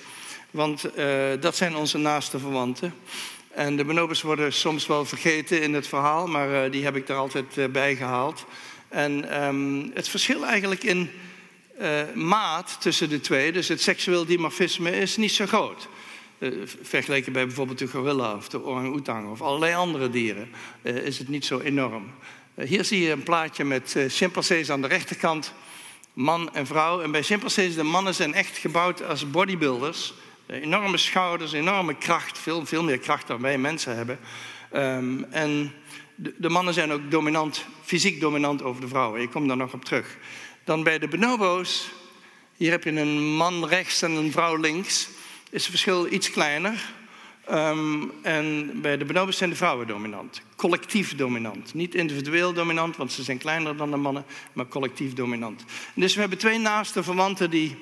Want 0.50 0.96
uh, 0.96 1.30
dat 1.40 1.56
zijn 1.56 1.76
onze 1.76 1.98
naaste 1.98 2.38
verwanten. 2.38 2.94
En 3.50 3.76
de 3.76 3.84
bonobos 3.84 4.22
worden 4.22 4.52
soms 4.52 4.86
wel 4.86 5.04
vergeten 5.04 5.62
in 5.62 5.74
het 5.74 5.86
verhaal, 5.86 6.26
maar 6.26 6.64
uh, 6.64 6.72
die 6.72 6.84
heb 6.84 6.96
ik 6.96 7.08
er 7.08 7.16
altijd 7.16 7.56
uh, 7.56 7.66
bij 7.66 7.96
gehaald. 7.96 8.44
En 8.88 9.44
um, 9.44 9.90
het 9.94 10.08
verschil 10.08 10.46
eigenlijk 10.46 10.84
in 10.84 11.10
uh, 11.80 12.00
maat 12.14 12.76
tussen 12.80 13.08
de 13.08 13.20
twee, 13.20 13.52
dus 13.52 13.68
het 13.68 13.80
seksueel 13.80 14.24
dimorfisme, 14.24 14.90
is 14.90 15.16
niet 15.16 15.32
zo 15.32 15.46
groot. 15.46 15.88
vergeleken 16.82 17.32
bij 17.32 17.46
bijvoorbeeld 17.46 17.78
de 17.78 17.86
gorilla 17.86 18.34
of 18.34 18.48
de 18.48 18.64
orang-oetang 18.64 19.30
of 19.30 19.42
allerlei 19.42 19.74
andere 19.74 20.10
dieren, 20.10 20.48
is 20.82 21.18
het 21.18 21.28
niet 21.28 21.44
zo 21.44 21.60
enorm. 21.60 22.10
hier 22.54 22.84
zie 22.84 23.02
je 23.02 23.10
een 23.10 23.22
plaatje 23.22 23.64
met 23.64 23.96
chimpansees 24.08 24.70
aan 24.70 24.82
de 24.82 24.88
rechterkant, 24.88 25.52
man 26.12 26.54
en 26.54 26.66
vrouw. 26.66 27.00
En 27.00 27.10
bij 27.10 27.22
chimpansees, 27.22 27.74
de 27.74 27.82
mannen 27.82 28.14
zijn 28.14 28.34
echt 28.34 28.58
gebouwd 28.58 29.02
als 29.04 29.30
bodybuilders 29.30 30.14
Enorme 30.50 30.96
schouders, 30.96 31.52
enorme 31.52 31.94
kracht, 31.94 32.38
veel, 32.38 32.66
veel 32.66 32.82
meer 32.82 32.98
kracht 32.98 33.26
dan 33.26 33.40
wij 33.40 33.58
mensen 33.58 33.96
hebben. 33.96 34.18
Um, 34.74 35.24
en 35.30 35.72
de, 36.14 36.34
de, 36.36 36.48
mannen 36.48 36.74
zijn 36.74 36.92
ook 36.92 37.10
dominant, 37.10 37.64
fysiek 37.82 38.20
dominant 38.20 38.62
over 38.62 38.80
de 38.80 38.88
vrouwen. 38.88 39.20
Ik 39.20 39.30
kom 39.30 39.48
daar 39.48 39.56
nog 39.56 39.72
op 39.72 39.84
terug. 39.84 40.16
Dan 40.64 40.82
bij 40.82 40.98
de 40.98 41.08
bonobo's, 41.08 41.90
hier 42.56 42.70
heb 42.70 42.84
je 42.84 42.90
een 42.90 43.36
man 43.36 43.66
rechts 43.66 44.02
en 44.02 44.10
een 44.10 44.32
vrouw 44.32 44.56
links, 44.56 45.08
is 45.50 45.62
het 45.62 45.70
verschil 45.70 46.12
iets 46.12 46.30
kleiner. 46.30 46.92
Um, 47.50 48.12
en 48.22 48.70
bij 48.80 48.96
de 48.96 49.04
bonobos 49.04 49.36
zijn 49.36 49.50
de 49.50 49.56
vrouwen 49.56 49.86
dominant. 49.86 50.42
Collectief 50.56 51.16
dominant. 51.16 51.74
Niet 51.74 51.94
individueel 51.94 52.52
dominant, 52.52 52.96
want 52.96 53.12
ze 53.12 53.22
zijn 53.22 53.38
kleiner 53.38 53.76
dan 53.76 53.90
de 53.90 53.96
mannen, 53.96 54.24
maar 54.52 54.68
collectief 54.68 55.12
dominant. 55.12 55.64
En 55.94 56.00
dus 56.00 56.14
we 56.14 56.20
hebben 56.20 56.38
twee 56.38 56.58
naaste 56.58 57.02
verwanten 57.02 57.50
die 57.50 57.76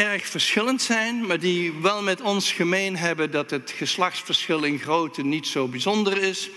erg 0.00 0.26
verschillend 0.26 0.82
zijn, 0.82 1.26
maar 1.26 1.40
die 1.40 1.72
wel 1.72 2.02
met 2.02 2.20
ons 2.20 2.52
gemeen 2.52 2.96
hebben 2.96 3.30
dat 3.30 3.50
het 3.50 3.70
geslachtsverschil 3.76 4.62
in 4.62 4.78
grootte 4.78 5.22
niet 5.22 5.46
zo 5.46 5.68
bijzonder 5.68 6.22
is. 6.22 6.50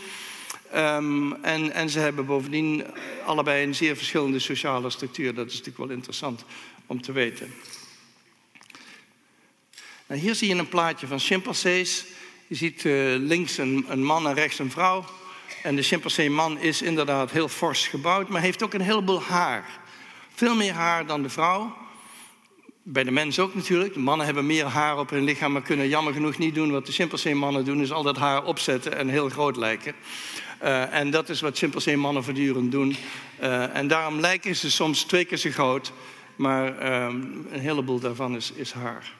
Um, 0.75 1.33
en, 1.33 1.71
en, 1.71 1.89
ze 1.89 1.99
hebben 1.99 2.25
bovendien 2.25 2.85
allebei 3.25 3.63
een 3.63 3.75
zeer 3.75 3.95
verschillende 3.95 4.39
sociale 4.39 4.89
structuur. 4.89 5.33
Dat 5.33 5.45
is 5.45 5.51
natuurlijk 5.51 5.77
wel 5.77 5.89
interessant 5.89 6.45
om 6.85 7.01
te 7.01 7.11
weten. 7.11 7.53
Nou, 10.07 10.21
hier 10.21 10.35
zie 10.35 10.47
je 10.47 10.55
een 10.55 10.69
plaatje 10.69 11.07
van 11.07 11.19
chimpansees. 11.19 12.05
Je 12.47 12.55
ziet 12.55 12.83
uh, 12.83 13.15
links 13.17 13.57
een, 13.57 13.85
een, 13.87 14.03
man 14.03 14.27
en 14.27 14.33
rechts 14.33 14.59
een 14.59 14.71
vrouw. 14.71 15.05
En 15.63 15.75
de 15.75 15.83
chimpansee-man 15.83 16.59
is 16.59 16.81
inderdaad 16.81 17.31
heel 17.31 17.47
fors 17.47 17.87
gebouwd, 17.87 18.29
maar 18.29 18.41
heeft 18.41 18.63
ook 18.63 18.73
een 18.73 18.81
heleboel 18.81 19.21
haar. 19.21 19.65
Veel 20.33 20.55
meer 20.55 20.73
haar 20.73 21.05
dan 21.05 21.21
de 21.21 21.29
vrouw. 21.29 21.82
Bij 22.85 23.03
de 23.03 23.11
mens 23.11 23.39
ook 23.39 23.55
natuurlijk. 23.55 23.93
De 23.93 23.99
mannen 23.99 24.25
hebben 24.25 24.45
meer 24.45 24.65
haar 24.65 24.99
op 24.99 25.09
hun 25.09 25.23
lichaam, 25.23 25.51
maar 25.51 25.61
kunnen 25.61 25.87
jammer 25.87 26.13
genoeg 26.13 26.37
niet 26.37 26.55
doen 26.55 26.71
wat 26.71 26.85
de 26.85 26.91
chimpansee-mannen 26.91 27.65
doen, 27.65 27.81
is 27.81 27.91
al 27.91 28.03
dat 28.03 28.17
haar 28.17 28.43
opzetten 28.43 28.97
en 28.97 29.09
heel 29.09 29.29
groot 29.29 29.57
lijken. 29.57 29.95
Uh, 30.63 30.93
en 30.93 31.11
dat 31.11 31.29
is 31.29 31.41
wat 31.41 31.57
chimpansee-mannen 31.57 32.23
voortdurend 32.23 32.71
doen. 32.71 32.95
Uh, 33.41 33.75
en 33.75 33.87
daarom 33.87 34.19
lijken 34.19 34.55
ze 34.55 34.71
soms 34.71 35.03
twee 35.03 35.25
keer 35.25 35.37
zo 35.37 35.49
groot, 35.49 35.91
maar 36.35 36.83
uh, 36.83 37.05
een 37.51 37.59
heleboel 37.59 37.99
daarvan 37.99 38.35
is, 38.35 38.51
is 38.51 38.71
haar. 38.71 39.11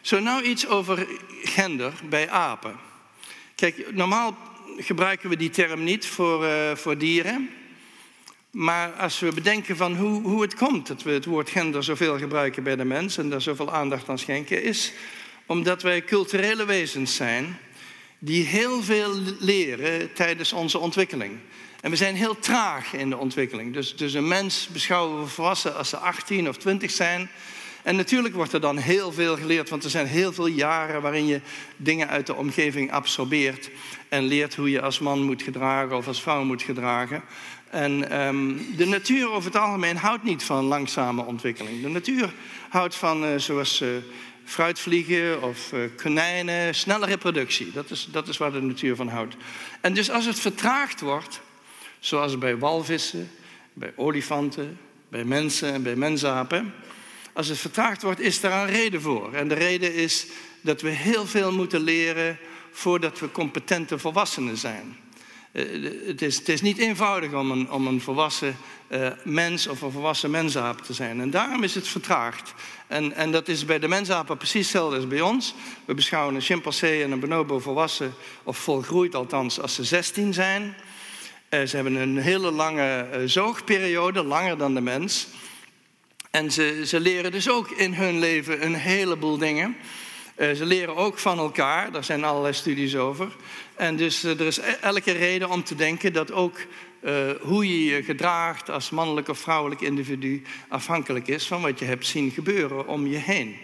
Zo 0.00 0.20
nou 0.20 0.42
iets 0.42 0.66
over 0.66 1.06
gender 1.42 1.92
bij 2.08 2.30
apen. 2.30 2.76
Kijk, 3.54 3.94
normaal 3.94 4.36
gebruiken 4.76 5.28
we 5.28 5.36
die 5.36 5.50
term 5.50 5.84
niet 5.84 6.06
voor, 6.06 6.44
uh, 6.44 6.74
voor 6.74 6.98
dieren. 6.98 7.50
Maar 8.50 8.92
als 8.92 9.18
we 9.18 9.32
bedenken 9.32 9.76
van 9.76 9.96
hoe, 9.96 10.22
hoe 10.22 10.42
het 10.42 10.54
komt 10.54 10.86
dat 10.86 11.02
we 11.02 11.10
het 11.10 11.24
woord 11.24 11.50
gender 11.50 11.84
zoveel 11.84 12.18
gebruiken 12.18 12.62
bij 12.62 12.76
de 12.76 12.84
mens 12.84 13.18
en 13.18 13.30
daar 13.30 13.42
zoveel 13.42 13.72
aandacht 13.72 14.08
aan 14.08 14.18
schenken, 14.18 14.62
is 14.62 14.92
omdat 15.46 15.82
wij 15.82 16.04
culturele 16.04 16.64
wezens 16.64 17.14
zijn 17.14 17.58
die 18.18 18.44
heel 18.44 18.82
veel 18.82 19.14
leren 19.38 20.12
tijdens 20.12 20.52
onze 20.52 20.78
ontwikkeling. 20.78 21.38
En 21.80 21.90
we 21.90 21.96
zijn 21.96 22.14
heel 22.14 22.38
traag 22.38 22.92
in 22.92 23.10
de 23.10 23.16
ontwikkeling. 23.16 23.72
Dus, 23.72 23.96
dus 23.96 24.14
een 24.14 24.28
mens 24.28 24.68
beschouwen 24.72 25.22
we 25.22 25.28
volwassen 25.28 25.76
als 25.76 25.88
ze 25.88 25.96
18 25.96 26.48
of 26.48 26.56
20 26.56 26.90
zijn. 26.90 27.30
En 27.82 27.96
natuurlijk 27.96 28.34
wordt 28.34 28.52
er 28.52 28.60
dan 28.60 28.76
heel 28.76 29.12
veel 29.12 29.36
geleerd, 29.36 29.68
want 29.68 29.84
er 29.84 29.90
zijn 29.90 30.06
heel 30.06 30.32
veel 30.32 30.46
jaren 30.46 31.02
waarin 31.02 31.26
je 31.26 31.40
dingen 31.76 32.08
uit 32.08 32.26
de 32.26 32.34
omgeving 32.34 32.92
absorbeert 32.92 33.70
en 34.08 34.22
leert 34.22 34.54
hoe 34.54 34.70
je 34.70 34.80
als 34.80 34.98
man 34.98 35.22
moet 35.22 35.42
gedragen 35.42 35.96
of 35.96 36.06
als 36.06 36.22
vrouw 36.22 36.44
moet 36.44 36.62
gedragen. 36.62 37.22
En 37.70 38.20
um, 38.26 38.66
de 38.76 38.86
natuur 38.86 39.30
over 39.30 39.52
het 39.52 39.60
algemeen 39.60 39.96
houdt 39.96 40.22
niet 40.22 40.42
van 40.42 40.64
langzame 40.64 41.24
ontwikkeling. 41.24 41.82
De 41.82 41.88
natuur 41.88 42.32
houdt 42.68 42.94
van, 42.94 43.24
uh, 43.24 43.30
zoals 43.36 43.80
uh, 43.80 43.88
fruitvliegen 44.44 45.42
of 45.42 45.72
uh, 45.72 45.80
konijnen, 45.96 46.74
snelle 46.74 47.06
reproductie. 47.06 47.72
Dat 47.72 47.90
is, 47.90 48.08
dat 48.10 48.28
is 48.28 48.36
waar 48.36 48.52
de 48.52 48.62
natuur 48.62 48.96
van 48.96 49.08
houdt. 49.08 49.36
En 49.80 49.94
dus 49.94 50.10
als 50.10 50.26
het 50.26 50.40
vertraagd 50.40 51.00
wordt, 51.00 51.40
zoals 51.98 52.38
bij 52.38 52.58
walvissen, 52.58 53.30
bij 53.72 53.92
olifanten, 53.96 54.78
bij 55.08 55.24
mensen 55.24 55.72
en 55.72 55.82
bij 55.82 55.96
mensapen, 55.96 56.74
als 57.32 57.48
het 57.48 57.58
vertraagd 57.58 58.02
wordt, 58.02 58.20
is 58.20 58.40
daar 58.40 58.62
een 58.62 58.74
reden 58.74 59.00
voor. 59.02 59.32
En 59.32 59.48
de 59.48 59.54
reden 59.54 59.94
is 59.94 60.26
dat 60.60 60.80
we 60.80 60.88
heel 60.88 61.26
veel 61.26 61.52
moeten 61.52 61.80
leren 61.80 62.38
voordat 62.70 63.18
we 63.18 63.30
competente 63.30 63.98
volwassenen 63.98 64.56
zijn. 64.56 64.96
Eh, 65.52 65.64
het, 66.06 66.22
is, 66.22 66.38
het 66.38 66.48
is, 66.48 66.60
niet 66.60 66.78
eenvoudig 66.78 67.32
om 67.32 67.50
een, 67.50 67.70
om 67.70 67.86
een 67.86 68.00
volwassen 68.00 68.56
uh, 68.88 69.08
mens 69.24 69.66
of 69.66 69.80
een 69.80 69.90
volwassen 69.90 70.30
mensaap 70.30 70.80
te 70.80 70.92
zijn. 70.92 71.20
En 71.20 71.30
daarom 71.30 71.62
is 71.62 71.74
het 71.74 71.88
vertraagd. 71.88 72.54
En, 72.86 73.12
en, 73.12 73.30
dat 73.30 73.48
is 73.48 73.64
bij 73.64 73.78
de 73.78 73.88
mensapen 73.88 74.36
precies 74.36 74.60
hetzelfde 74.62 74.96
als 74.96 75.06
bij 75.06 75.20
ons. 75.20 75.54
We 75.84 75.94
beschouwen 75.94 76.34
een 76.34 76.40
chimpansee 76.40 77.02
en 77.02 77.10
een 77.10 77.20
bonobo 77.20 77.58
volwassen, 77.58 78.14
of 78.42 78.58
volgroeid 78.58 79.14
althans, 79.14 79.60
als 79.60 79.74
ze 79.74 79.84
16 79.84 80.34
zijn. 80.34 80.62
Uh, 81.50 81.66
ze 81.66 81.74
hebben 81.74 81.94
een 81.94 82.18
hele 82.18 82.50
lange 82.50 83.06
zoogperiode, 83.24 84.22
langer 84.22 84.58
dan 84.58 84.74
de 84.74 84.80
mens. 84.80 85.26
En 86.30 86.50
ze, 86.52 86.82
ze 86.86 87.00
leren 87.00 87.32
dus 87.32 87.48
ook 87.48 87.70
in 87.70 87.94
hun 87.94 88.18
leven 88.18 88.64
een 88.64 88.74
heleboel 88.74 89.38
dingen. 89.38 89.76
Uh, 90.40 90.50
ze 90.50 90.66
leren 90.66 90.96
ook 90.96 91.18
van 91.18 91.38
elkaar, 91.38 91.92
daar 91.92 92.04
zijn 92.04 92.24
allerlei 92.24 92.54
studies 92.54 92.96
over. 92.96 93.28
En 93.74 93.96
dus 93.96 94.24
uh, 94.24 94.40
er 94.40 94.46
is 94.46 94.58
e-, 94.58 94.76
elke 94.80 95.12
reden 95.12 95.50
om 95.50 95.64
te 95.64 95.74
denken 95.74 96.12
dat 96.12 96.32
ook 96.32 96.58
uh, 97.04 97.12
hoe 97.40 97.68
je 97.68 97.84
je 97.84 98.02
gedraagt 98.02 98.70
als 98.70 98.90
mannelijk 98.90 99.28
of 99.28 99.38
vrouwelijk 99.38 99.80
individu 99.80 100.42
afhankelijk 100.68 101.28
is 101.28 101.46
van 101.46 101.60
wat 101.60 101.78
je 101.78 101.84
hebt 101.84 102.06
zien 102.06 102.30
gebeuren 102.30 102.86
om 102.86 103.06
je 103.06 103.16
heen. 103.16 103.56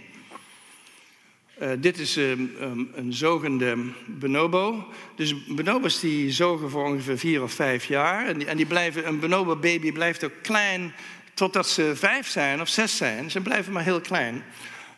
dit 1.79 1.99
is 1.99 2.17
um, 2.17 2.91
een 2.95 3.13
zogende 3.13 3.77
bonobo. 4.07 4.87
Dus 5.15 5.47
bonobos 5.47 6.01
die 6.01 6.31
zogen 6.31 6.71
voor 6.71 6.85
ongeveer 6.85 7.19
vier 7.19 7.43
of 7.43 7.53
vijf 7.53 7.85
jaar. 7.85 8.27
En 8.27 8.39
die, 8.39 8.47
en 8.47 8.57
die 8.57 8.67
blijven, 8.67 9.07
een 9.07 9.21
bonobo 9.21 9.57
baby 9.57 9.93
blijft 9.93 10.25
ook 10.25 10.43
klein 10.43 10.95
totdat 11.35 11.69
ze 11.69 11.93
vijf 11.95 12.29
zijn 12.29 12.61
of 12.61 12.69
zes 12.69 12.97
zijn. 12.97 13.31
Ze 13.31 13.41
blijven 13.41 13.73
maar 13.73 13.85
heel 13.85 14.01
klein. 14.01 14.45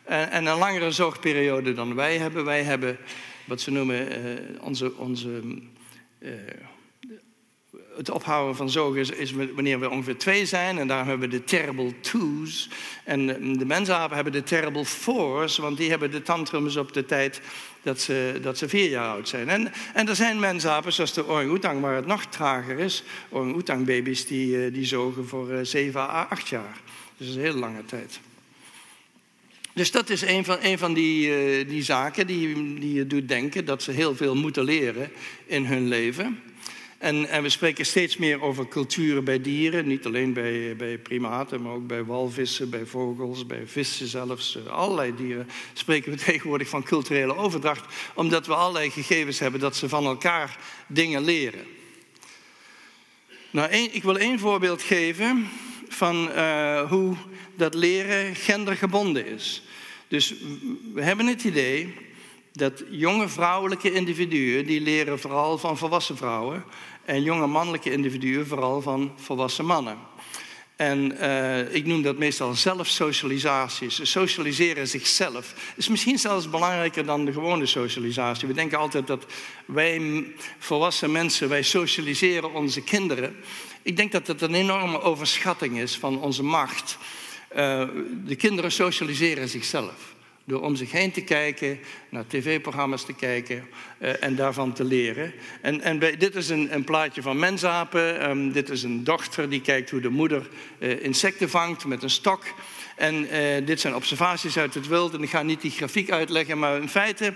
En, 0.09 0.31
en 0.31 0.45
een 0.45 0.57
langere 0.57 0.91
zorgperiode 0.91 1.73
dan 1.73 1.95
wij 1.95 2.17
hebben. 2.17 2.45
Wij 2.45 2.63
hebben 2.63 2.97
wat 3.45 3.61
ze 3.61 3.71
noemen 3.71 4.25
uh, 4.25 4.63
onze. 4.63 4.97
onze 4.97 5.41
uh, 6.19 6.31
het 7.95 8.09
ophouden 8.09 8.55
van 8.55 8.69
zogen 8.69 9.17
is, 9.17 9.31
wanneer 9.31 9.79
we 9.79 9.89
ongeveer 9.89 10.17
twee 10.17 10.45
zijn. 10.45 10.77
En 10.77 10.87
daar 10.87 11.05
hebben 11.05 11.29
we 11.29 11.37
de 11.37 11.43
terrible 11.43 11.99
twos. 11.99 12.69
En 13.03 13.25
de 13.57 13.65
mensapen 13.65 14.15
hebben 14.15 14.33
de 14.33 14.43
terrible 14.43 14.85
fours. 14.85 15.57
Want 15.57 15.77
die 15.77 15.89
hebben 15.89 16.11
de 16.11 16.21
tantrums 16.21 16.75
op 16.75 16.93
de 16.93 17.05
tijd 17.05 17.41
dat 17.81 18.01
ze, 18.01 18.39
dat 18.41 18.57
ze 18.57 18.69
vier 18.69 18.89
jaar 18.89 19.07
oud 19.07 19.27
zijn. 19.27 19.49
En, 19.49 19.71
en 19.93 20.07
er 20.07 20.15
zijn 20.15 20.39
mensapen, 20.39 20.93
zoals 20.93 21.13
de 21.13 21.27
orang-oetang, 21.27 21.81
waar 21.81 21.95
het 21.95 22.05
nog 22.05 22.25
trager 22.25 22.79
is. 22.79 23.03
Orang-oetang-baby's 23.29 24.25
die, 24.25 24.65
eh, 24.65 24.73
die 24.73 24.85
zogen 24.85 25.27
voor 25.27 25.65
zeven 25.65 26.01
à 26.01 26.27
acht 26.29 26.47
jaar. 26.47 26.77
Dus 27.17 27.27
dat 27.27 27.27
is 27.27 27.35
een 27.35 27.41
hele 27.41 27.59
lange 27.59 27.85
tijd. 27.85 28.19
Dus 29.79 29.91
dat 29.91 30.09
is 30.09 30.21
een 30.21 30.45
van, 30.45 30.77
van 30.77 30.93
die, 30.93 31.27
uh, 31.27 31.69
die 31.69 31.83
zaken 31.83 32.27
die, 32.27 32.73
die 32.79 32.93
je 32.93 33.07
doet 33.07 33.27
denken 33.27 33.65
dat 33.65 33.83
ze 33.83 33.91
heel 33.91 34.15
veel 34.15 34.35
moeten 34.35 34.63
leren 34.63 35.11
in 35.45 35.65
hun 35.65 35.87
leven. 35.87 36.39
En, 36.97 37.29
en, 37.29 37.43
we 37.43 37.49
spreken 37.49 37.85
steeds 37.85 38.17
meer 38.17 38.41
over 38.41 38.67
culturen 38.67 39.23
bij 39.23 39.41
dieren, 39.41 39.87
niet 39.87 40.05
alleen 40.05 40.33
bij, 40.33 40.75
bij 40.75 40.97
primaten, 40.97 41.61
maar 41.61 41.73
ook 41.73 41.87
bij 41.87 42.03
walvissen, 42.03 42.69
bij 42.69 42.85
vogels, 42.85 43.45
bij 43.45 43.61
vissen 43.65 44.07
zelfs. 44.07 44.55
Uh, 44.55 44.65
allerlei 44.65 45.15
dieren 45.15 45.47
spreken 45.73 46.11
we 46.11 46.17
tegenwoordig 46.31 46.69
van 46.69 46.83
culturele 46.83 47.35
overdracht, 47.35 47.93
omdat 48.13 48.47
we 48.47 48.55
allerlei 48.55 48.89
gegevens 48.89 49.39
hebben 49.39 49.59
dat 49.59 49.75
ze 49.75 49.89
van 49.89 50.05
elkaar 50.05 50.57
dingen 50.87 51.23
leren. 51.23 51.65
Nou, 53.51 53.71
ik 53.71 54.03
wil 54.03 54.17
één 54.17 54.39
voorbeeld 54.39 54.81
geven 54.81 55.49
van 55.87 56.29
uh, 56.29 56.89
hoe 56.89 57.15
dat 57.55 57.73
leren 57.73 58.35
gendergebonden 58.35 59.25
is. 59.25 59.63
Dus 60.09 60.33
we 60.93 61.03
hebben 61.03 61.27
het 61.27 61.43
idee 61.43 61.93
dat 62.51 62.83
jonge 62.89 63.27
vrouwelijke 63.27 63.91
individuen, 63.91 64.65
die 64.65 64.81
leren 64.81 65.19
vooral 65.19 65.57
van 65.57 65.77
volwassen 65.77 66.17
vrouwen, 66.17 66.63
en 67.05 67.23
jonge 67.23 67.47
mannelijke 67.47 67.91
individuen 67.91 68.47
vooral 68.47 68.81
van 68.81 69.11
volwassen 69.15 69.65
mannen. 69.65 69.97
En 70.75 71.11
uh, 71.11 71.75
ik 71.75 71.85
noem 71.85 72.01
dat 72.01 72.17
meestal 72.17 72.53
zelfsocialisatie. 72.53 73.91
Ze 73.91 74.05
socialiseren 74.05 74.87
zichzelf. 74.87 75.73
is 75.75 75.87
misschien 75.87 76.17
zelfs 76.17 76.49
belangrijker 76.49 77.05
dan 77.05 77.25
de 77.25 77.31
gewone 77.31 77.65
socialisatie. 77.65 78.47
We 78.47 78.53
denken 78.53 78.77
altijd 78.77 79.07
dat 79.07 79.25
wij 79.65 80.23
volwassen 80.57 81.11
mensen, 81.11 81.49
wij 81.49 81.63
socialiseren 81.63 82.53
onze 82.53 82.81
kinderen. 82.81 83.35
Ik 83.81 83.97
denk 83.97 84.11
dat 84.11 84.27
het 84.27 84.41
een 84.41 84.53
enorme 84.53 85.01
overschatting 85.01 85.79
is 85.79 85.97
van 85.97 86.21
onze 86.21 86.43
macht. 86.43 86.97
Uh, 87.55 87.87
de 88.25 88.35
kinderen 88.35 88.71
socialiseren 88.71 89.49
zichzelf. 89.49 90.15
Door 90.45 90.61
om 90.61 90.75
zich 90.75 90.91
heen 90.91 91.11
te 91.11 91.21
kijken, 91.21 91.79
naar 92.09 92.27
tv-programma's 92.27 93.05
te 93.05 93.13
kijken 93.13 93.67
uh, 93.99 94.23
en 94.23 94.35
daarvan 94.35 94.73
te 94.73 94.83
leren. 94.83 95.33
En, 95.61 95.81
en 95.81 95.99
dit 95.99 96.35
is 96.35 96.49
een, 96.49 96.73
een, 96.73 96.83
plaatje 96.83 97.21
van 97.21 97.39
mensapen. 97.39 98.29
Um, 98.29 98.51
dit 98.51 98.69
is 98.69 98.83
een 98.83 99.03
dochter 99.03 99.49
die 99.49 99.61
kijkt 99.61 99.89
hoe 99.89 100.01
de 100.01 100.09
moeder 100.09 100.49
uh, 100.79 101.03
insecten 101.03 101.49
vangt 101.49 101.85
met 101.85 102.03
een 102.03 102.09
stok. 102.09 102.43
En 102.95 103.27
dit 103.65 103.79
zijn 103.79 103.95
observaties 103.95 104.57
uit 104.57 104.73
het 104.73 104.87
wild. 104.87 105.13
En 105.13 105.23
ik 105.23 105.29
ga 105.29 105.41
niet 105.41 105.61
die 105.61 105.71
grafiek 105.71 106.11
uitleggen, 106.11 106.59
maar 106.59 106.81
in 106.81 106.89
feite 106.89 107.33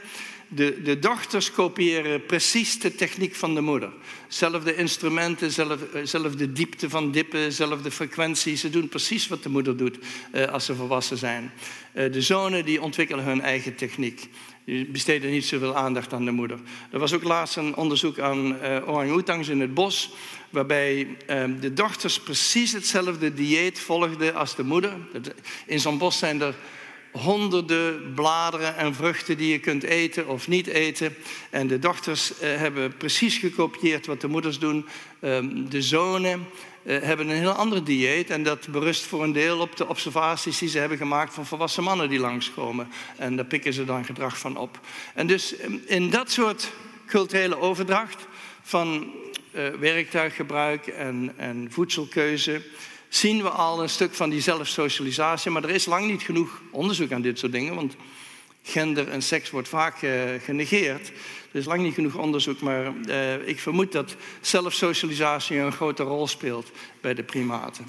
de, 0.56 0.82
de 0.82 1.00
dochters 1.00 1.52
kopiëren 1.52 2.26
precies 2.26 2.80
de 2.80 2.96
techniek 2.96 3.36
van 3.36 3.56
de 3.56 3.62
moeder. 3.62 3.92
Zelfde 4.28 4.76
instrumenten, 4.76 5.52
zelfde 6.04 6.52
diepte 6.52 6.90
van 6.90 7.12
dippen, 7.12 7.54
zelfde 7.54 7.92
frequentie. 7.92 8.56
Ze 8.56 8.70
doen 8.70 8.88
precies 8.88 9.28
wat 9.28 9.44
de 9.44 9.50
moeder 9.50 9.78
doet 9.78 9.98
uh, 10.34 10.46
als 10.46 10.66
ze 10.66 10.76
volwassen 10.76 11.18
zijn. 11.18 11.52
Uh, 11.94 12.12
de 12.12 12.22
zonen 12.22 12.66
die 12.66 12.82
ontwikkelen 12.82 13.26
hun 13.26 13.42
eigen 13.42 13.76
techniek. 13.76 14.30
Die 14.66 14.86
besteden 14.86 15.32
niet 15.32 15.46
zoveel 15.46 15.76
aandacht 15.76 16.14
aan 16.14 16.26
de 16.26 16.32
moeder. 16.32 16.60
Er 16.92 17.00
was 17.00 17.14
ook 17.14 17.24
laatst 17.24 17.56
een 17.56 17.76
onderzoek 17.76 18.20
aan 18.20 18.48
uh, 18.48 18.88
orang-oetangs 18.88 19.48
in 19.48 19.60
het 19.60 19.74
bos, 19.74 20.12
waarbij 20.50 21.08
de 21.60 21.74
dochters 21.74 22.20
precies 22.20 22.72
hetzelfde 22.72 23.34
dieet 23.34 23.80
volgden 23.80 24.36
als 24.36 24.56
de 24.56 24.64
moeder. 24.64 24.94
In 25.66 25.80
zo'n 25.80 25.98
bos 25.98 26.18
zijn 26.18 26.42
er 26.42 26.56
honderden 27.14 28.14
bladeren 28.14 28.78
en 28.78 28.96
vruchten 28.96 29.38
die 29.38 29.52
je 29.52 29.60
kunt 29.60 29.84
eten 29.84 30.28
of 30.28 30.48
niet 30.48 30.68
eten. 30.68 31.16
En 31.50 31.68
de 31.68 31.80
dochters 31.80 32.40
eh, 32.40 32.56
hebben 32.56 32.98
precies 32.98 33.38
gekopieerd 33.38 34.06
wat 34.06 34.22
de 34.22 34.28
moeders 34.28 34.60
doen. 34.60 34.86
Ehm, 35.20 35.66
de 35.70 35.82
zonen 35.82 36.46
eh, 36.84 37.02
hebben 37.02 37.30
een 37.30 37.38
heel 37.38 37.52
ander 37.52 37.84
dieet. 37.84 38.30
En 38.30 38.44
dat 38.44 38.68
berust 38.68 39.04
voor 39.06 39.24
een 39.24 39.32
deel 39.32 39.60
op 39.60 39.78
de 39.78 39.88
observaties 39.88 40.58
die 40.58 40.70
ze 40.70 40.80
hebben 40.80 40.98
gemaakt 40.98 41.34
van 41.34 41.46
volwassen 41.46 41.84
mannen 41.84 42.10
die 42.10 42.20
langskomen. 42.20 42.88
En 43.18 43.36
daar 43.36 43.46
pikken 43.46 43.74
ze 43.74 43.86
dan 43.86 44.06
gedrag 44.06 44.38
van 44.38 44.58
op. 44.58 44.80
En 45.14 45.28
dus 45.28 45.58
ehm, 45.58 45.78
in 45.86 46.10
dat 46.10 46.32
soort 46.32 46.72
culturele 47.06 47.58
overdracht 47.60 48.28
van 48.62 49.14
uh, 49.52 49.68
werktuiggebruik 49.68 50.88
en, 50.88 51.34
en 51.38 51.68
voedselkeuze 51.70 52.62
zien 53.16 53.42
we 53.42 53.50
al 53.50 53.82
een 53.82 53.90
stuk 53.90 54.14
van 54.14 54.30
die 54.30 54.42
zelfsocialisatie. 54.42 55.52
Maar 55.52 55.64
er 55.64 55.70
is 55.70 55.86
lang 55.86 56.06
niet 56.06 56.22
genoeg 56.22 56.62
onderzoek 56.72 57.12
aan 57.12 57.22
dit 57.22 57.40
soort 57.40 57.52
dingen, 57.52 57.76
want 57.76 57.96
gender 58.64 59.08
en 59.08 59.22
seks 59.22 59.50
wordt 59.50 59.68
vaak 59.68 60.02
uh, 60.02 60.12
genegeerd. 60.44 61.08
Er 61.52 61.60
is 61.60 61.66
lang 61.66 61.82
niet 61.82 61.94
genoeg 61.94 62.16
onderzoek, 62.16 62.60
maar 62.60 62.94
uh, 63.08 63.48
ik 63.48 63.60
vermoed 63.60 63.92
dat 63.92 64.16
zelfsocialisatie 64.42 65.58
een 65.58 65.72
grote 65.72 66.04
rol 66.04 66.28
speelt 66.28 66.72
bij 67.02 67.14
de 67.14 67.24
primaten. 67.24 67.86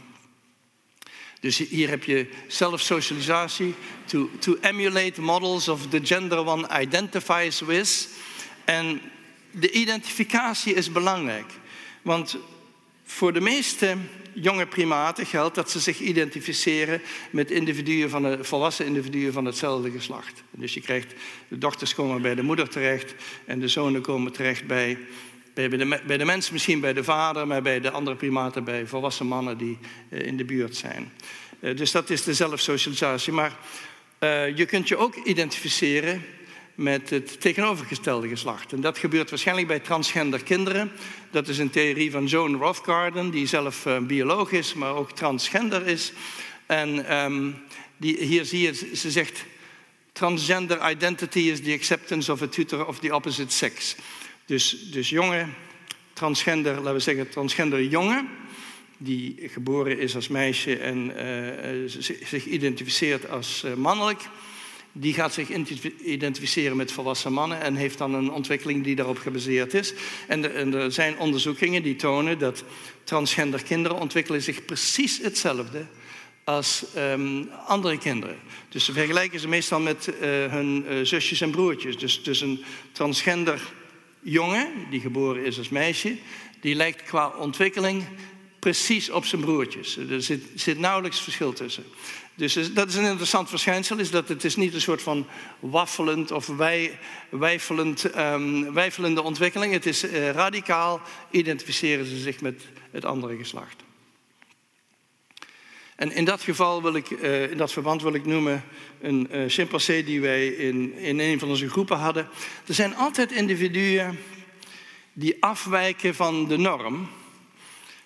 Dus 1.40 1.58
hier 1.58 1.88
heb 1.88 2.04
je 2.04 2.28
zelfsocialisatie. 2.48 3.74
To, 4.04 4.30
to 4.38 4.56
emulate 4.60 5.20
models 5.20 5.68
of 5.68 5.86
the 5.86 6.00
gender 6.02 6.46
one 6.46 6.80
identifies 6.80 7.60
with. 7.60 8.08
En 8.64 9.00
de 9.50 9.70
identificatie 9.70 10.74
is 10.74 10.92
belangrijk. 10.92 11.52
Want 12.02 12.36
voor 13.04 13.32
de 13.32 13.40
meeste 13.40 13.96
jonge 14.34 14.66
primaten 14.66 15.26
geldt 15.26 15.54
dat 15.54 15.70
ze 15.70 15.80
zich 15.80 15.98
identificeren 15.98 17.00
met 17.30 17.50
individuen 17.50 18.10
van 18.10 18.22
de, 18.22 18.44
volwassen 18.44 18.86
individuen 18.86 19.32
van 19.32 19.44
hetzelfde 19.44 19.90
geslacht. 19.90 20.42
Dus 20.50 20.74
je 20.74 20.80
krijgt, 20.80 21.14
de 21.48 21.58
dochters 21.58 21.94
komen 21.94 22.22
bij 22.22 22.34
de 22.34 22.42
moeder 22.42 22.68
terecht 22.68 23.14
en 23.44 23.60
de 23.60 23.68
zonen 23.68 24.02
komen 24.02 24.32
terecht 24.32 24.66
bij, 24.66 24.98
bij, 25.54 25.68
de, 25.68 26.00
bij 26.06 26.16
de 26.16 26.24
mens, 26.24 26.50
misschien 26.50 26.80
bij 26.80 26.92
de 26.92 27.04
vader, 27.04 27.46
maar 27.46 27.62
bij 27.62 27.80
de 27.80 27.90
andere 27.90 28.16
primaten 28.16 28.64
bij 28.64 28.86
volwassen 28.86 29.26
mannen 29.26 29.58
die 29.58 29.78
eh, 30.08 30.26
in 30.26 30.36
de 30.36 30.44
buurt 30.44 30.76
zijn. 30.76 31.12
Eh, 31.60 31.76
dus 31.76 31.90
dat 31.90 32.10
is 32.10 32.22
de 32.22 32.34
zelfsocialisatie. 32.34 33.32
Maar 33.32 33.56
uh, 34.20 34.56
je 34.56 34.64
kunt 34.64 34.88
je 34.88 34.96
ook 34.96 35.14
identificeren 35.14 36.24
met 36.74 37.10
het 37.10 37.40
tegenovergestelde 37.40 38.28
geslacht. 38.28 38.72
En 38.72 38.80
dat 38.80 38.98
gebeurt 38.98 39.30
waarschijnlijk 39.30 39.66
bij 39.66 39.80
transgender 39.80 40.42
kinderen. 40.42 40.92
Dat 41.30 41.48
is 41.48 41.58
een 41.58 41.70
theorie 41.70 42.10
van 42.10 42.26
Joan 42.26 42.54
Rothgarden, 42.54 43.30
die 43.30 43.46
zelf 43.46 43.86
uh, 43.86 43.98
bioloog 43.98 44.52
is, 44.52 44.74
maar 44.74 44.94
ook 44.94 45.12
transgender 45.12 45.86
is. 45.86 46.12
En 46.66 47.16
um, 47.24 47.56
die, 47.96 48.16
hier 48.16 48.44
zie 48.44 48.60
je, 48.60 48.96
ze 48.96 49.10
zegt, 49.10 49.44
transgender 50.12 50.90
identity 50.90 51.38
is 51.38 51.60
the 51.60 51.72
acceptance 51.72 52.32
of 52.32 52.42
a 52.42 52.46
tutor 52.46 52.86
of 52.86 52.98
the 52.98 53.14
opposite 53.14 53.52
sex. 53.52 53.96
Dus, 54.46 54.90
dus 54.90 55.08
jongen, 55.08 55.54
transgender, 56.12 56.74
laten 56.74 56.92
we 56.92 57.00
zeggen 57.00 57.28
transgender 57.28 57.82
jongen, 57.82 58.28
die 58.98 59.36
geboren 59.52 59.98
is 59.98 60.14
als 60.14 60.28
meisje 60.28 60.76
en 60.76 61.12
uh, 61.16 61.88
zich 62.24 62.44
identificeert 62.44 63.28
als 63.28 63.64
mannelijk 63.76 64.20
die 64.96 65.14
gaat 65.14 65.34
zich 65.34 65.48
identificeren 66.04 66.76
met 66.76 66.92
volwassen 66.92 67.32
mannen 67.32 67.60
en 67.60 67.76
heeft 67.76 67.98
dan 67.98 68.14
een 68.14 68.30
ontwikkeling 68.30 68.84
die 68.84 68.94
daarop 68.94 69.18
gebaseerd 69.18 69.74
is. 69.74 69.94
En 70.28 70.72
er, 70.74 70.92
zijn 70.92 71.18
onderzoekingen 71.18 71.82
die 71.82 71.96
tonen 71.96 72.38
dat 72.38 72.64
transgender 73.04 73.62
kinderen 73.62 73.98
ontwikkelen 73.98 74.42
zich 74.42 74.64
precies 74.64 75.18
hetzelfde 75.18 75.86
als 76.44 76.84
um, 76.96 77.50
andere 77.66 77.98
kinderen. 77.98 78.36
Dus 78.68 78.84
ze 78.84 78.92
vergelijken 78.92 79.40
ze 79.40 79.48
meestal 79.48 79.80
met 79.80 80.08
uh, 80.08 80.14
hun 80.50 80.86
uh, 80.88 81.04
zusjes 81.04 81.40
en 81.40 81.50
broertjes. 81.50 81.98
Dus, 81.98 82.22
dus 82.22 82.40
een 82.40 82.64
transgender 82.92 83.60
jongen, 84.20 84.68
die 84.90 85.00
geboren 85.00 85.44
is 85.44 85.58
als 85.58 85.68
meisje, 85.68 86.16
die 86.60 86.74
lijkt 86.74 87.02
qua 87.02 87.28
ontwikkeling 87.28 88.04
precies 88.58 89.10
op 89.10 89.24
zijn 89.24 89.40
broertjes. 89.40 89.96
Er 89.96 90.22
zit, 90.22 90.42
zit 90.54 90.78
nauwelijks 90.78 91.20
verschil 91.20 91.52
tussen. 91.52 91.84
Dus 92.36 92.72
dat 92.72 92.88
is 92.88 92.94
een 92.94 93.04
interessant 93.04 93.48
verschijnsel, 93.48 93.98
is 93.98 94.10
dat 94.10 94.28
het 94.28 94.44
is 94.44 94.56
niet 94.56 94.74
een 94.74 94.80
soort 94.80 95.02
van 95.02 95.26
waffelend 95.60 96.30
of 96.30 96.46
wij, 96.46 96.98
wijfelend, 97.28 98.16
um, 98.16 98.72
wijfelende 98.72 99.22
ontwikkeling. 99.22 99.72
Het 99.72 99.86
is 99.86 100.04
uh, 100.04 100.30
radicaal, 100.30 101.00
identificeren 101.30 102.06
ze 102.06 102.16
zich 102.16 102.40
met 102.40 102.62
het 102.90 103.04
andere 103.04 103.36
geslacht. 103.36 103.82
En 105.96 106.12
in 106.12 106.24
dat 106.24 106.42
geval 106.42 106.82
wil 106.82 106.94
ik, 106.94 107.10
uh, 107.10 107.50
in 107.50 107.56
dat 107.56 107.72
verband 107.72 108.02
wil 108.02 108.14
ik 108.14 108.26
noemen 108.26 108.64
een 109.00 109.28
uh, 109.32 109.48
chimpansee 109.48 110.04
die 110.04 110.20
wij 110.20 110.46
in, 110.46 110.94
in 110.94 111.18
een 111.18 111.38
van 111.38 111.48
onze 111.48 111.70
groepen 111.70 111.98
hadden. 111.98 112.28
Er 112.66 112.74
zijn 112.74 112.96
altijd 112.96 113.32
individuen 113.32 114.18
die 115.12 115.36
afwijken 115.40 116.14
van 116.14 116.48
de 116.48 116.56
norm. 116.56 117.08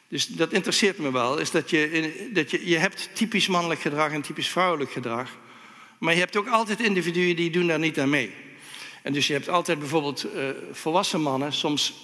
Dus 0.08 0.26
dat 0.26 0.52
interesseert 0.52 0.98
me 0.98 1.12
wel, 1.12 1.38
is 1.38 1.50
dat 1.50 1.70
je, 1.70 2.30
dat 2.32 2.50
je, 2.50 2.68
je 2.68 2.78
hebt 2.78 3.10
typisch 3.12 3.46
mannelijk 3.48 3.80
gedrag 3.80 4.12
en 4.12 4.22
typisch 4.22 4.48
vrouwelijk 4.48 4.92
gedrag. 4.92 5.38
Maar 5.98 6.14
je 6.14 6.20
hebt 6.20 6.36
ook 6.36 6.48
altijd 6.48 6.80
individuen 6.80 7.36
die 7.36 7.50
doen 7.50 7.66
daar 7.66 7.78
niet 7.78 8.00
aan 8.00 8.10
mee. 8.10 8.30
En 9.02 9.12
dus 9.12 9.26
je 9.26 9.32
hebt 9.32 9.48
altijd 9.48 9.78
bijvoorbeeld 9.78 10.26
uh, 10.34 10.48
volwassen 10.72 11.20
mannen, 11.20 11.52
soms 11.52 11.94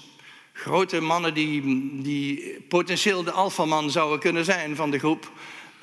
grote 0.53 1.01
mannen 1.01 1.35
die, 1.35 1.63
die 2.03 2.57
potentieel 2.69 3.23
de 3.23 3.31
alfaman 3.31 3.91
zouden 3.91 4.19
kunnen 4.19 4.45
zijn 4.45 4.77
van 4.77 4.91
de 4.91 4.99
groep. 4.99 5.33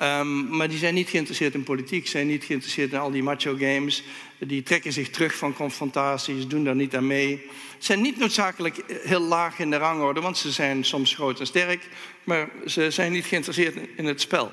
Um, 0.02 0.56
maar 0.56 0.68
die 0.68 0.78
zijn 0.78 0.94
niet 0.94 1.08
geïnteresseerd 1.08 1.54
in 1.54 1.62
politiek, 1.62 2.08
zijn 2.08 2.26
niet 2.26 2.44
geïnteresseerd 2.44 2.92
in 2.92 2.98
al 2.98 3.10
die 3.10 3.22
macho 3.22 3.56
games. 3.58 4.02
Die 4.38 4.62
trekken 4.62 4.92
zich 4.92 5.10
terug 5.10 5.36
van 5.36 5.54
confrontaties, 5.54 6.46
doen 6.46 6.64
daar 6.64 6.74
niet 6.74 6.96
aan 6.96 7.06
mee. 7.06 7.46
Zijn 7.82 8.00
niet 8.00 8.18
noodzakelijk 8.18 8.84
heel 8.86 9.20
laag 9.20 9.58
in 9.58 9.70
de 9.70 9.76
rangorde, 9.76 10.20
want 10.20 10.38
ze 10.38 10.50
zijn 10.50 10.84
soms 10.84 11.14
groot 11.14 11.40
en 11.40 11.46
sterk, 11.46 11.88
maar 12.24 12.48
ze 12.66 12.90
zijn 12.90 13.12
niet 13.12 13.24
geïnteresseerd 13.24 13.76
in 13.96 14.04
het 14.04 14.20
spel. 14.20 14.52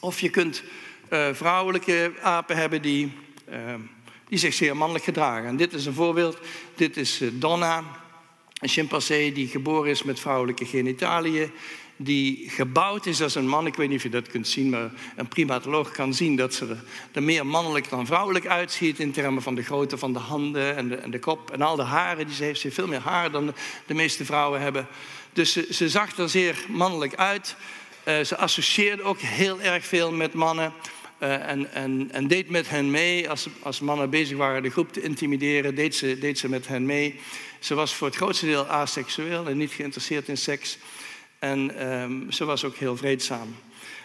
Of 0.00 0.20
je 0.20 0.30
kunt 0.30 0.62
uh, 1.10 1.28
vrouwelijke 1.32 2.12
apen 2.22 2.56
hebben 2.56 2.82
die, 2.82 3.12
uh, 3.50 3.74
die 4.28 4.38
zich 4.38 4.54
zeer 4.54 4.76
mannelijk 4.76 5.04
gedragen. 5.04 5.48
En 5.48 5.56
dit 5.56 5.72
is 5.72 5.86
een 5.86 5.94
voorbeeld. 5.94 6.38
Dit 6.74 6.96
is 6.96 7.20
Donna, 7.32 7.84
een 8.58 8.68
chimpansee 8.68 9.32
die 9.32 9.48
geboren 9.48 9.90
is 9.90 10.02
met 10.02 10.20
vrouwelijke 10.20 10.66
genitaliën 10.66 11.50
die 12.04 12.50
gebouwd 12.50 13.06
is 13.06 13.22
als 13.22 13.34
een 13.34 13.48
man. 13.48 13.66
Ik 13.66 13.74
weet 13.74 13.88
niet 13.88 13.96
of 13.96 14.02
je 14.02 14.08
dat 14.08 14.28
kunt 14.28 14.48
zien, 14.48 14.70
maar 14.70 14.90
een 15.16 15.28
primatoloog 15.28 15.90
kan 15.90 16.14
zien 16.14 16.36
dat 16.36 16.54
ze 16.54 16.76
er 17.12 17.22
meer 17.22 17.46
mannelijk 17.46 17.88
dan 17.88 18.06
vrouwelijk 18.06 18.46
uitziet 18.46 18.98
in 18.98 19.12
termen 19.12 19.42
van 19.42 19.54
de 19.54 19.62
grootte 19.62 19.98
van 19.98 20.12
de 20.12 20.18
handen 20.18 20.76
en 20.76 20.88
de, 20.88 20.96
en 20.96 21.10
de 21.10 21.18
kop 21.18 21.50
en 21.50 21.62
al 21.62 21.76
de 21.76 21.82
haren 21.82 22.26
die 22.26 22.34
ze 22.34 22.44
heeft. 22.44 22.60
Ze 22.60 22.62
heeft 22.62 22.78
veel 22.78 22.86
meer 22.86 23.00
haar 23.00 23.30
dan 23.30 23.54
de, 23.86 23.94
meeste 23.94 24.24
vrouwen 24.24 24.60
hebben. 24.60 24.86
Dus 25.32 25.52
ze, 25.52 25.88
zag 25.88 26.18
er 26.18 26.28
zeer 26.28 26.64
mannelijk 26.68 27.14
uit. 27.14 27.56
Uh, 28.08 28.20
ze 28.20 28.36
associeerde 28.36 29.02
ook 29.02 29.18
heel 29.18 29.60
erg 29.60 29.84
veel 29.84 30.12
met 30.12 30.32
mannen. 30.32 30.72
En, 31.18 31.72
en, 31.72 32.08
en, 32.12 32.28
deed 32.28 32.50
met 32.50 32.68
hen 32.68 32.90
mee. 32.90 33.30
Als, 33.30 33.46
als, 33.62 33.80
mannen 33.80 34.10
bezig 34.10 34.36
waren 34.36 34.62
de 34.62 34.70
groep 34.70 34.92
te 34.92 35.02
intimideren, 35.02 35.74
deed 35.74 35.94
ze, 35.94 36.18
deed 36.18 36.38
ze 36.38 36.48
met 36.48 36.68
hen 36.68 36.86
mee. 36.86 37.20
Ze 37.58 37.74
was 37.74 37.94
voor 37.94 38.06
het 38.06 38.16
grootste 38.16 38.46
deel 38.46 38.66
aseksueel 38.66 39.46
en 39.46 39.56
niet 39.56 39.72
geïnteresseerd 39.72 40.28
in 40.28 40.36
seks. 40.36 40.78
En 41.42 41.90
um, 41.92 42.32
ze 42.32 42.44
was 42.44 42.64
ook 42.64 42.76
heel 42.76 42.96
vreedzaam. 42.96 43.56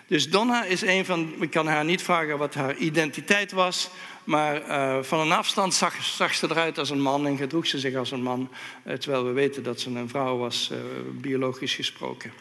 Dus 0.08 0.30
Donna 0.30 0.64
is 0.64 0.82
een 0.82 1.06
van, 1.06 1.34
ik 1.40 1.50
kan 1.50 1.68
haar 1.68 1.86
niet 1.86 2.02
vragen 2.02 2.38
wat 2.38 2.54
haar 2.54 2.76
identiteit 2.76 3.52
was, 3.52 3.90
maar 4.24 4.68
uh, 4.68 5.04
van 5.04 5.20
een 5.20 5.32
afstand 5.32 5.74
zag, 5.74 6.34
ze 6.36 6.48
eruit 6.50 6.78
als 6.78 6.90
een 6.90 7.02
man 7.02 7.28
en 7.28 7.38
gedroeg 7.38 7.68
ze 7.68 7.80
zich 7.80 7.96
als 7.96 8.12
een 8.12 8.22
man, 8.22 8.50
uh, 8.88 8.94
terwijl 8.94 9.26
we 9.26 9.32
weten 9.32 9.64
dat 9.64 9.80
ze 9.80 9.90
een 9.90 10.10
vrouw 10.10 10.38
was, 10.38 10.70
uh, 10.72 10.78
biologisch 11.12 11.74
gesproken. 11.74 12.32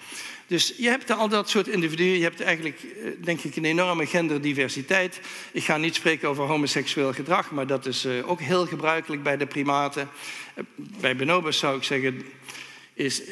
Dus 0.46 0.74
je 0.76 0.88
hebt 0.88 1.10
al 1.10 1.28
dat 1.28 1.50
soort 1.50 1.68
individuen, 1.68 2.18
je 2.18 2.22
hebt 2.22 2.40
eigenlijk, 2.40 2.80
denk 3.24 3.40
ik, 3.40 3.56
een 3.56 3.64
enorme 3.64 4.06
genderdiversiteit. 4.06 5.20
Ik 5.52 5.64
ga 5.64 5.76
niet 5.76 5.94
spreken 5.94 6.28
over 6.28 6.44
homoseksueel 6.44 7.12
gedrag, 7.12 7.50
maar 7.50 7.66
dat 7.66 7.86
is 7.86 8.06
ook 8.06 8.40
heel 8.40 8.66
gebruikelijk 8.66 9.22
bij 9.22 9.36
de 9.36 9.46
primaten. 9.46 10.08
Bij 10.76 11.16
bonobos 11.16 11.58
zou 11.58 11.76
ik 11.76 11.82
zeggen, 11.82 12.24
is, 12.96 13.22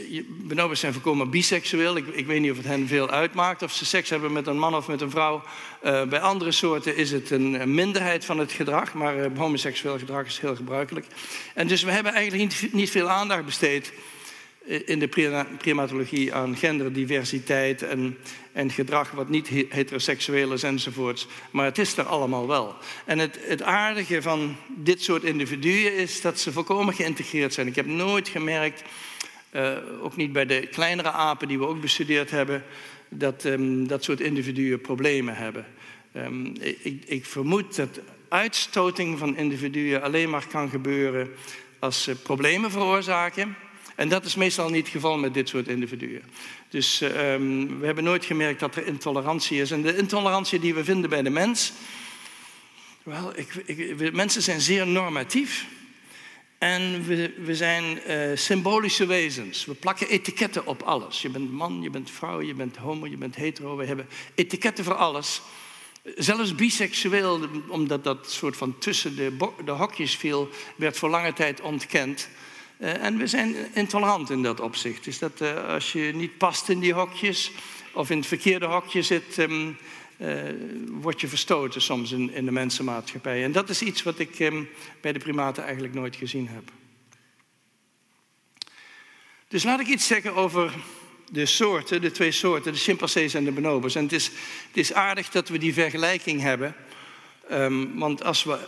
zijn 0.73 0.93
voorkomen 0.93 1.31
biseksueel. 1.31 1.97
Ik, 1.97 2.07
ik, 2.07 2.27
weet 2.27 2.41
niet 2.41 2.51
of 2.51 2.57
het 2.57 2.67
hen 2.67 2.89
veel 2.89 3.11
uitmaakt 3.11 3.63
of 3.63 3.73
ze 3.73 3.85
seks 3.85 4.11
hebben 4.11 4.33
met 4.33 4.47
een 4.47 4.59
man 4.59 4.75
of 4.77 4.89
met 4.89 5.01
een 5.01 5.11
vrouw. 5.11 5.43
Uh, 5.85 6.03
bij 6.03 6.21
andere 6.21 6.53
soorten 6.53 6.97
is 6.97 7.11
het 7.11 7.31
een, 7.31 7.75
minderheid 7.75 8.25
van 8.25 8.39
het 8.39 8.53
gedrag, 8.53 8.95
maar 8.95 9.17
uh, 9.17 9.27
homoseksueel 9.37 9.99
gedrag 9.99 10.27
is 10.27 10.39
heel 10.39 10.57
gebruikelijk. 10.57 11.07
En 11.55 11.67
dus 11.67 11.83
we 11.83 11.91
hebben 11.91 12.13
eigenlijk 12.13 12.73
niet, 12.73 12.91
veel 12.91 13.09
aandacht 13.09 13.45
besteed 13.45 13.93
eh, 14.69 14.81
in 14.85 14.99
de 14.99 15.09
primatologie 15.59 16.35
aan 16.35 16.57
genderdiversiteit 16.57 17.83
en, 17.83 18.19
en 18.53 18.71
gedrag 18.71 19.11
wat 19.11 19.29
niet 19.29 19.49
heteroseksueel 19.49 20.53
is 20.53 20.63
enzovoorts. 20.63 21.27
Maar 21.51 21.65
het 21.65 21.79
is 21.79 21.97
er 21.97 22.05
allemaal 22.05 22.47
wel. 22.47 22.75
En 23.05 23.19
het 23.19 23.63
aardige 23.63 24.23
van 24.23 24.57
dit 24.69 25.03
soort 25.03 25.23
individuen 25.23 25.97
is 25.97 26.21
dat 26.21 26.41
ze 26.41 26.53
volkomen 26.53 26.95
geïntegreerd 26.95 27.55
zijn. 27.55 27.67
Ik 27.67 27.77
heb 27.77 27.87
nooit 27.87 28.29
gemerkt 28.29 28.83
uh, 29.57 29.77
ook 30.01 30.17
niet 30.17 30.33
bij 30.33 30.47
de 30.47 30.67
kleinere 30.67 31.11
apen 31.11 31.49
die 31.49 31.59
we 31.59 31.67
ook 31.67 31.81
bestudeerd 31.81 32.31
hebben, 32.31 32.65
dat 33.09 33.45
um, 33.45 33.89
dat 33.89 34.05
soort 34.05 34.21
individuen 34.21 34.81
problemen 34.81 35.37
hebben. 35.37 35.67
Um, 36.17 36.53
ik, 36.61 37.03
ik, 37.07 37.25
vermoed 37.25 37.77
dat 37.77 38.01
uitstoting 38.29 39.19
van 39.19 39.37
individuen 39.37 40.03
alleen 40.03 40.31
maar 40.31 40.47
kan 40.47 40.71
gebeuren 40.71 41.31
als 41.79 42.03
ze 42.03 42.15
problemen 42.15 42.71
veroorzaken. 42.71 43.57
En 43.95 44.09
dat 44.09 44.25
is 44.25 44.35
meestal 44.35 44.69
niet 44.69 44.85
het 44.85 44.93
geval 44.93 45.19
met 45.19 45.35
dit 45.35 45.49
soort 45.49 45.69
individuen. 45.69 46.23
Dus 46.69 47.01
um, 47.01 47.79
we 47.79 47.87
hebben 47.87 48.05
nooit 48.05 48.25
gemerkt 48.25 48.61
dat 48.61 48.77
er 48.77 48.87
intolerantie 48.87 49.61
is. 49.61 49.71
En 49.71 49.83
de 49.83 49.97
intolerantie 49.97 50.61
die 50.61 50.75
we 50.75 50.85
vinden 50.85 51.11
bij 51.11 51.23
de 51.23 51.31
mens. 51.31 51.73
Wel, 53.03 53.33
mensen 54.13 54.43
zijn 54.43 54.61
zeer 54.61 54.87
normatief. 54.87 55.67
En 56.65 57.05
we, 57.05 57.35
we 57.37 57.55
zijn 57.55 58.01
uh, 58.09 58.37
symbolische 58.37 59.07
wezens. 59.07 59.65
We 59.65 59.75
plakken 59.75 60.09
etiketten 60.09 60.67
op 60.67 60.83
alles. 60.83 61.23
Je 61.23 61.29
bent 61.29 61.53
man, 61.53 61.83
je 61.83 61.91
bent 61.91 62.11
vrouw, 62.11 62.41
je 62.41 62.55
bent 62.55 62.77
homo, 62.77 63.07
je 63.07 63.17
bent 63.17 63.37
hetero. 63.37 63.77
We 63.77 63.85
hebben 63.85 64.09
etiketten 64.35 64.85
voor 64.85 64.95
alles. 64.95 65.43
Zelfs 66.17 66.55
biseksueel, 66.55 67.41
omdat 67.69 68.05
dat 68.05 68.31
soort 68.31 68.57
van 68.57 68.79
tussen 68.79 69.17
de, 69.17 69.37
de 69.65 69.71
hokjes 69.71 70.17
viel, 70.17 70.49
werd 70.77 70.99
voor 70.99 71.09
lange 71.09 71.33
tijd 71.33 71.61
ontkend. 71.61 72.29
Uh, 72.79 73.05
en 73.05 73.17
we 73.17 73.27
zijn 73.27 73.57
intolerant 73.75 74.31
in 74.31 74.43
dat 74.43 74.61
opzicht. 74.61 75.05
Dus 75.05 75.19
dat 75.19 75.41
uh, 75.41 75.69
als 75.69 75.93
je 75.93 76.13
niet 76.15 76.39
past 76.39 76.69
in 76.69 76.81
die 76.81 76.93
hokjes 76.93 77.51
of 77.93 78.11
in 78.11 78.19
het 78.19 78.27
verkeerde 78.27 78.67
hokje 78.67 79.03
zit, 79.03 79.39
um, 79.39 79.77
uh, 80.19 80.43
word 80.87 81.21
je 81.21 81.29
verstoten 81.29 81.83
soms 81.83 82.13
in, 82.13 82.33
in 82.33 82.45
de 82.45 82.51
mensenmaatschappij. 82.51 83.45
En 83.45 83.53
dat 83.53 83.69
is 83.69 83.83
iets 83.83 84.03
wat 84.03 84.19
ik 84.19 84.39
um, 84.39 84.69
bij 85.01 85.13
de 85.13 85.19
primaten 85.19 85.63
eigenlijk 85.63 85.95
nooit 85.95 86.17
gezien 86.17 86.49
heb. 86.49 86.71
Dus 89.49 89.63
laat 89.65 89.81
ik 89.81 89.87
iets 89.87 90.07
zeggen 90.07 90.35
over 90.35 90.73
de 91.31 91.47
soorten, 91.47 92.01
de 92.01 92.11
twee 92.11 92.33
soorten, 92.33 92.73
de 92.73 92.79
chimpansees 92.79 93.35
en 93.35 93.45
de 93.45 93.53
bonobos. 93.53 93.95
En 93.95 94.03
het 94.03 94.13
is, 94.13 94.25
het 94.67 94.77
is 94.77 94.93
aardig 94.93 95.29
dat 95.31 95.49
we 95.49 95.59
die 95.59 95.75
vergelijking 95.75 96.41
hebben. 96.41 96.75
Um, 97.51 97.99
want 97.99 98.25
als 98.25 98.45
we 98.45 98.59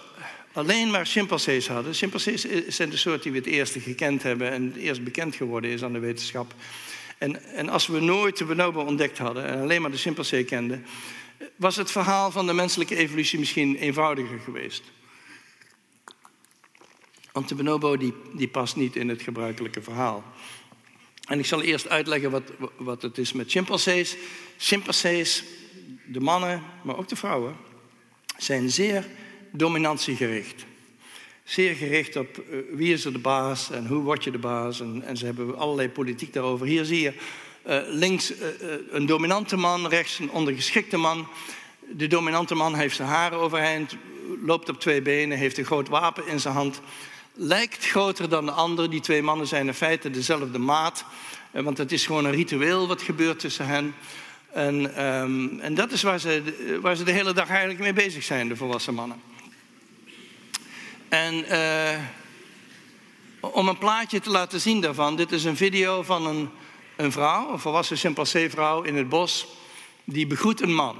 alleen 0.56 0.90
maar 0.90 1.06
chimpansees 1.06 1.68
hadden. 1.68 1.94
Chimpansees 1.94 2.46
zijn 2.68 2.90
de 2.90 2.96
soort 2.96 3.22
die 3.22 3.32
we 3.32 3.38
het 3.38 3.46
eerste 3.46 3.80
gekend 3.80 4.22
hebben 4.22 4.50
en 4.50 4.64
het 4.64 4.76
eerst 4.76 5.04
bekend 5.04 5.37
geworden 5.37 5.70
is 5.70 5.82
aan 5.82 5.92
de 5.92 5.98
wetenschap. 5.98 6.54
En, 7.18 7.42
en 7.54 7.68
als 7.68 7.87
we 7.87 8.00
nooit 8.00 8.37
de 8.37 8.44
bonobo 8.44 8.80
ontdekt 8.80 9.18
hadden 9.18 9.46
en 9.46 9.61
alleen 9.61 9.82
maar 9.82 9.90
de 9.90 9.96
chimpansee 9.96 10.44
kenden, 10.44 10.85
was 11.57 11.77
het 11.77 11.90
verhaal 11.90 12.31
van 12.31 12.46
de 12.46 12.53
menselijke 12.53 12.96
evolutie 12.96 13.38
misschien 13.38 13.77
eenvoudiger 13.77 14.38
geweest. 14.38 14.83
Want 17.33 17.49
de 17.49 17.55
bonobo 17.55 17.96
die, 17.96 18.14
die 18.35 18.49
past 18.49 18.77
niet 18.77 18.96
in 18.96 19.09
het 19.09 19.22
gebruikelijke 19.22 19.83
verhaal. 19.83 20.25
En 21.27 21.38
ik 21.38 21.46
zal 21.46 21.62
eerst 21.62 21.88
uitleggen 21.88 22.31
wat, 22.31 22.53
wat 22.77 23.03
het 23.03 23.18
is 23.18 23.33
met 23.33 23.51
chimpansees. 23.51 24.16
Chimpansees, 24.57 25.44
de 26.07 26.20
mannen, 26.20 26.62
maar 26.83 26.96
ook 26.96 27.09
de 27.09 27.16
vrouwen, 27.16 27.57
zijn 28.38 28.70
zeer 28.70 29.07
dominantiegericht. 29.53 30.64
Zeer 31.44 31.75
gericht 31.75 32.16
op 32.16 32.44
uh, 32.51 32.59
wie 32.70 32.92
is 32.92 33.05
er 33.05 33.12
de 33.12 33.18
baas 33.18 33.70
en 33.70 33.87
hoe 33.87 34.03
word 34.03 34.25
je 34.25 34.31
de 34.31 34.38
baas. 34.38 34.81
En, 34.81 35.03
en 35.03 35.16
ze 35.16 35.25
hebben 35.25 35.59
allerlei 35.59 35.88
politiek 35.88 36.33
daarover. 36.33 36.66
Hier 36.66 36.85
zie 36.85 37.01
je 37.01 37.12
uh, 37.68 37.79
links 37.87 38.31
uh, 38.31 38.38
een 38.90 39.07
dominante 39.07 39.57
man, 39.57 39.88
rechts 39.88 40.18
een 40.18 40.31
ondergeschikte 40.31 40.96
man. 40.96 41.29
De 41.88 42.07
dominante 42.07 42.55
man 42.55 42.74
heeft 42.74 42.96
zijn 42.96 43.09
haren 43.09 43.38
overeind, 43.38 43.96
loopt 44.44 44.68
op 44.68 44.81
twee 44.81 45.02
benen, 45.02 45.38
heeft 45.38 45.59
een 45.59 45.64
groot 45.64 45.88
wapen 45.88 46.26
in 46.26 46.40
zijn 46.40 46.55
hand. 46.55 46.81
Lijkt 47.35 47.87
groter 47.87 48.29
dan 48.29 48.46
de 48.46 48.52
ander. 48.52 48.90
Die 48.90 49.00
twee 49.00 49.22
mannen 49.22 49.46
zijn 49.46 49.66
in 49.66 49.74
feite 49.74 50.11
dezelfde 50.11 50.59
maat. 50.59 51.05
Want 51.50 51.79
het 51.79 51.92
is 51.92 52.07
gewoon 52.07 52.24
een 52.24 52.33
ritueel 52.33 52.88
wat 52.88 53.02
gebeurt 53.02 53.38
tussen 53.38 53.66
hen. 53.66 53.94
En, 54.52 55.05
um, 55.05 55.61
en 55.61 55.74
dat 55.74 55.92
is 55.92 56.02
waar 56.02 56.18
ze, 56.18 56.42
waar 56.81 56.96
ze 56.96 57.05
de 57.05 57.12
hele 57.12 57.33
dag 57.33 57.48
eigenlijk 57.48 57.81
mee 57.81 57.92
bezig 57.92 58.24
zijn, 58.24 58.48
de 58.48 58.57
volwassen 58.57 58.94
mannen. 58.94 59.20
En 61.09 61.44
om 63.40 63.68
een 63.68 63.79
plaatje 63.79 64.20
te 64.20 64.31
laten 64.31 64.61
zien 64.61 64.81
daarvan, 64.81 65.16
dit 65.16 65.33
is 65.33 65.44
een 65.44 65.57
video 65.57 66.02
van 66.02 66.26
een, 66.26 66.50
een 66.96 67.12
vrouw, 67.12 67.52
een 67.52 67.59
volwassen 67.59 67.96
chimpansee-vrouw 67.96 68.82
in 68.82 68.96
het 68.96 69.09
bos, 69.09 69.46
die 70.04 70.26
begroet 70.26 70.62
een 70.62 70.74
man. 70.74 70.96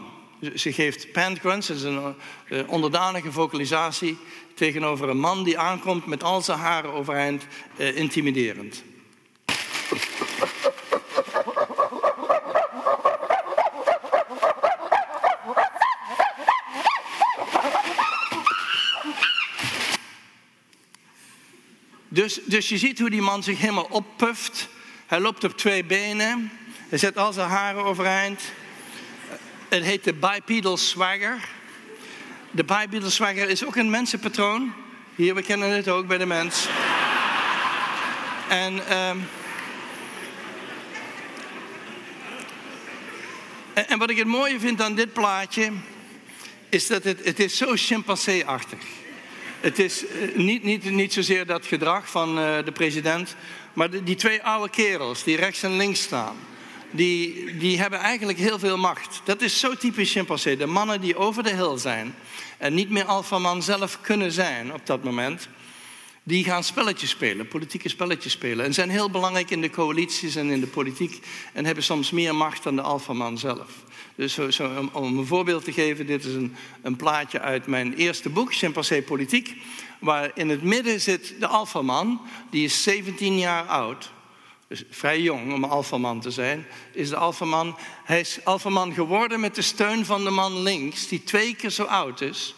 Ze 0.55 0.73
geeft 0.73 1.07
grunts, 1.13 1.67
dat 1.67 1.77
is 1.77 1.83
een 1.83 2.15
uh, 2.49 2.69
onderdanige 2.69 3.33
vocalisatie, 3.33 4.19
tegenover 4.55 5.09
een 5.09 5.19
man 5.19 5.45
die 5.45 5.59
aankomt 5.59 6.07
met 6.07 6.23
al 6.23 6.43
zijn 6.43 6.59
haren 6.59 6.93
overeind, 6.93 7.47
uh, 7.77 7.97
intimiderend. 7.97 8.83
Dus, 22.09 22.41
dus 22.45 22.69
je 22.69 22.79
ziet 22.79 22.99
hoe 22.99 23.11
die 23.11 23.23
man 23.23 23.43
zich 23.43 23.59
helemaal 23.59 23.89
oppuft. 23.91 24.69
Hij 25.07 25.21
loopt 25.21 25.45
op 25.45 25.57
twee 25.57 25.85
benen. 25.85 26.53
Hij 26.89 26.99
zet 26.99 27.19
al 27.19 27.33
zijn 27.33 27.49
haren 27.49 27.85
overeind. 27.85 28.43
Het 29.69 29.85
heet 29.85 30.05
de 30.05 30.15
bipedal 30.15 30.77
swagger. 30.77 31.49
De 32.51 32.65
bipedal 32.65 33.11
swagger 33.11 33.49
is 33.49 33.65
ook 33.65 33.77
een 33.77 33.91
mensenpatroon. 33.91 34.73
Hier, 35.15 35.35
we 35.35 35.43
kennen 35.43 35.71
het 35.71 35.89
ook 35.89 36.07
bij 36.07 36.19
de 36.19 36.27
mens. 36.27 36.67
En, 38.49 38.99
um, 38.99 39.29
en, 43.75 43.99
wat 43.99 44.11
ik 44.11 44.17
het 44.17 44.27
mooie 44.27 44.61
vind 44.61 44.83
aan 44.83 44.95
dit 44.95 45.13
plaatje, 45.13 45.73
is 46.69 46.87
dat 46.87 47.05
het, 47.05 47.25
het 47.25 47.41
is 47.41 47.57
zo 47.57 47.73
chimpansee-achtig 47.75 48.79
is. 48.79 49.05
Het 49.61 49.79
is 49.79 50.07
eh, 50.07 50.37
niet, 50.37 50.63
niet, 50.63 50.91
niet 50.91 51.13
zozeer 51.13 51.47
dat 51.47 51.67
gedrag 51.67 52.11
van 52.11 52.39
uh, 52.39 52.65
de 52.65 52.73
president, 52.73 53.37
maar 53.77 54.05
die 54.05 54.17
twee 54.17 54.43
oude 54.43 54.71
kerels 54.71 55.25
die 55.25 55.37
rechts 55.37 55.63
en 55.63 55.77
links 55.77 56.03
staan, 56.03 56.37
die, 56.91 57.57
die 57.57 57.81
hebben 57.81 57.99
eigenlijk 57.99 58.39
heel 58.39 58.59
veel 58.59 58.79
macht. 58.79 59.21
Dat 59.25 59.43
is 59.43 59.61
zo 59.61 59.75
typisch 59.75 60.13
chimpansee. 60.13 60.57
De 60.57 60.67
mannen 60.67 61.01
die 61.01 61.17
over 61.17 61.43
de 61.43 61.55
hill 61.55 61.79
zijn 61.79 62.15
en 62.59 62.75
niet 62.75 62.91
meer 62.91 63.05
alfaman 63.05 63.63
zelf 63.63 64.01
kunnen 64.01 64.33
zijn 64.33 64.73
op 64.73 64.87
dat 64.87 65.05
moment, 65.05 65.49
die 66.23 66.45
gaan 66.45 66.65
spelletjes 66.65 67.11
spelen, 67.11 67.49
politieke 67.49 67.89
spelletjes 67.89 68.33
spelen. 68.33 68.65
En 68.65 68.75
zijn 68.75 68.91
heel 68.91 69.11
belangrijk 69.11 69.51
in 69.51 69.61
de 69.61 69.71
coalities 69.71 70.37
en 70.37 70.51
in 70.51 70.61
de 70.61 70.67
politiek 70.67 71.27
en 71.53 71.65
hebben 71.65 71.85
soms 71.85 72.11
meer 72.11 72.35
macht 72.35 72.63
dan 72.63 72.77
de 72.77 72.83
alfaman 72.83 73.39
zelf. 73.39 73.71
Dus 74.15 74.35
zo, 74.35 74.51
zo, 74.51 74.89
om, 74.93 75.19
een 75.19 75.27
voorbeeld 75.27 75.65
te 75.65 75.73
geven, 75.73 76.07
dit 76.07 76.25
is 76.25 76.35
een, 76.35 76.55
een 76.83 76.97
plaatje 76.97 77.41
uit 77.41 77.67
mijn 77.67 77.95
eerste 77.95 78.29
boek, 78.29 78.55
Chimpansee 78.55 79.03
Politiek, 79.03 79.57
waar 80.01 80.31
in 80.35 80.49
het 80.49 80.63
midden 80.63 81.01
zit 81.01 81.35
de 81.41 81.47
alfaman, 81.47 82.21
die 82.51 82.65
is 82.65 82.83
17 82.83 83.39
jaar 83.39 83.65
oud. 83.65 84.11
Dus 84.69 84.85
vrij 84.91 85.21
jong 85.21 85.53
om 85.53 85.65
alfaman 85.65 86.21
te 86.21 86.31
zijn, 86.31 86.67
is 86.93 87.09
de 87.09 87.17
alfaman. 87.17 87.79
Hij 88.05 88.21
is 88.21 88.45
alfaman 88.45 88.93
geworden 88.93 89.41
met 89.41 89.55
de 89.55 89.63
steun 89.63 90.05
van 90.05 90.25
de 90.25 90.31
man 90.31 90.63
links, 90.63 91.09
die 91.09 91.25
twee 91.25 91.55
keer 91.55 91.71
zo 91.71 91.85
oud 91.85 92.21
is. 92.21 92.55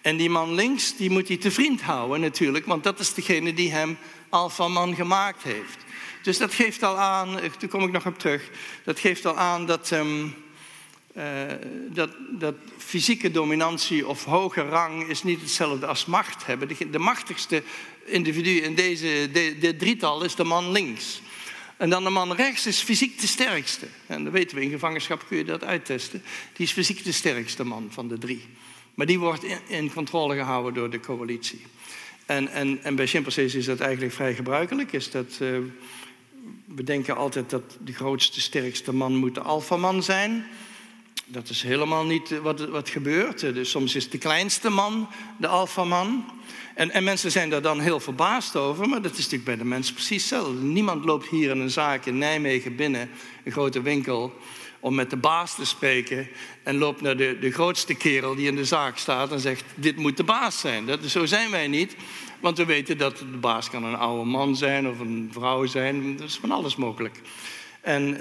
En 0.00 0.16
die 0.16 0.30
man 0.30 0.54
links, 0.54 0.96
die 0.96 1.10
moet 1.10 1.28
hij 1.28 1.36
te 1.36 1.50
vriend 1.50 1.82
houden 1.82 2.20
natuurlijk, 2.20 2.66
want 2.66 2.84
dat 2.84 2.98
is 2.98 3.14
degene 3.14 3.54
die 3.54 3.72
hem 3.72 3.98
alfaman 4.28 4.94
gemaakt 4.94 5.42
heeft. 5.42 5.78
Dus 6.22 6.38
dat 6.38 6.54
geeft 6.54 6.82
al 6.82 6.98
aan, 6.98 7.32
daar 7.32 7.68
kom 7.68 7.82
ik 7.82 7.92
nog 7.92 8.06
op 8.06 8.18
terug, 8.18 8.50
dat 8.84 8.98
geeft 8.98 9.26
al 9.26 9.36
aan 9.36 9.66
dat... 9.66 9.90
Uh, 9.90 10.24
dat, 11.92 12.10
dat, 12.30 12.54
fysieke 12.76 13.30
dominantie 13.30 14.06
of 14.06 14.24
hoge 14.24 14.60
rang 14.60 15.08
is 15.08 15.22
niet 15.22 15.40
hetzelfde 15.40 15.86
als 15.86 16.06
macht 16.06 16.46
hebben. 16.46 16.68
De, 16.68 16.90
de 16.90 16.98
machtigste 16.98 17.62
individu 18.04 18.50
in 18.50 18.74
deze 18.74 19.28
de, 19.32 19.56
de, 19.60 19.76
drietal 19.76 20.24
is 20.24 20.34
de 20.34 20.44
man 20.44 20.72
links. 20.72 21.20
En 21.76 21.90
dan 21.90 22.04
de 22.04 22.10
man 22.10 22.32
rechts 22.32 22.66
is 22.66 22.80
fysiek 22.80 23.20
de 23.20 23.26
sterkste. 23.26 23.86
En 24.06 24.24
dat 24.24 24.32
weten 24.32 24.56
we, 24.56 24.62
in 24.62 24.70
gevangenschap 24.70 25.24
kun 25.28 25.36
je 25.36 25.44
dat 25.44 25.64
uittesten. 25.64 26.22
Die 26.52 26.66
is 26.66 26.72
fysiek 26.72 27.04
de 27.04 27.12
sterkste 27.12 27.64
man 27.64 27.88
van 27.90 28.08
de 28.08 28.18
drie. 28.18 28.44
Maar 28.94 29.06
die 29.06 29.18
wordt 29.18 29.44
in, 29.68 29.92
controle 29.92 30.34
gehouden 30.34 30.74
door 30.74 30.90
de 30.90 31.00
coalitie. 31.00 31.60
En, 32.26 32.48
en, 32.48 32.82
en 32.82 32.94
bij 32.94 33.06
chimpansees 33.06 33.54
is 33.54 33.64
dat 33.64 33.80
eigenlijk 33.80 34.12
vrij 34.12 34.34
gebruikelijk. 34.34 34.92
Is 34.92 35.10
dat, 35.10 35.38
uh, 35.42 35.58
we 36.64 36.82
denken 36.82 37.16
altijd 37.16 37.50
dat 37.50 37.76
de 37.84 37.92
grootste, 37.92 38.40
sterkste 38.40 38.94
man 38.94 39.16
moet 39.16 39.34
de 39.34 39.40
alfaman 39.40 40.02
zijn 40.02 40.46
dat 41.30 41.48
is 41.48 41.62
helemaal 41.62 42.04
niet 42.04 42.40
wat, 42.40 42.60
wat 42.60 42.88
gebeurt. 42.88 43.40
Dus 43.40 43.70
soms 43.70 43.94
is 43.94 44.10
de 44.10 44.18
kleinste 44.18 44.70
man 44.70 45.08
de 45.36 45.46
alfaman. 45.46 46.24
En, 46.74 46.90
en 46.90 47.04
mensen 47.04 47.30
zijn 47.30 47.50
daar 47.50 47.62
dan 47.62 47.80
heel 47.80 48.00
verbaasd 48.00 48.56
over, 48.56 48.88
maar 48.88 49.02
dat 49.02 49.12
is 49.12 49.18
natuurlijk 49.18 49.44
bij 49.44 49.56
de 49.56 49.64
mens 49.64 49.92
precies 49.92 50.30
hetzelfde. 50.30 50.62
Niemand 50.62 51.04
loopt 51.04 51.28
hier 51.28 51.50
in 51.50 51.60
een 51.60 51.70
zaak 51.70 52.06
in 52.06 52.18
Nijmegen 52.18 52.76
binnen, 52.76 53.10
een 53.44 53.52
grote 53.52 53.82
winkel, 53.82 54.32
om 54.80 54.94
met 54.94 55.10
de 55.10 55.16
baas 55.16 55.54
te 55.54 55.64
spreken 55.64 56.28
en 56.62 56.76
loopt 56.76 57.00
naar 57.00 57.16
de, 57.16 57.38
de 57.40 57.50
grootste 57.50 57.94
kerel 57.94 58.34
die 58.34 58.46
in 58.46 58.56
de 58.56 58.64
zaak 58.64 58.98
staat 58.98 59.32
en 59.32 59.40
zegt: 59.40 59.64
Dit 59.74 59.96
moet 59.96 60.16
de 60.16 60.24
baas 60.24 60.60
zijn. 60.60 60.86
Dat, 60.86 61.04
zo 61.04 61.26
zijn 61.26 61.50
wij 61.50 61.66
niet, 61.66 61.96
want 62.40 62.56
we 62.56 62.64
weten 62.64 62.98
dat 62.98 63.18
de 63.18 63.24
baas 63.24 63.70
kan 63.70 63.84
een 63.84 63.96
oude 63.96 64.30
man 64.30 64.56
zijn 64.56 64.88
of 64.88 65.00
een 65.00 65.28
vrouw 65.32 65.66
zijn. 65.66 66.16
Dat 66.16 66.28
is 66.28 66.36
van 66.36 66.50
alles 66.50 66.76
mogelijk. 66.76 67.20
En 67.80 68.08
uh, 68.08 68.18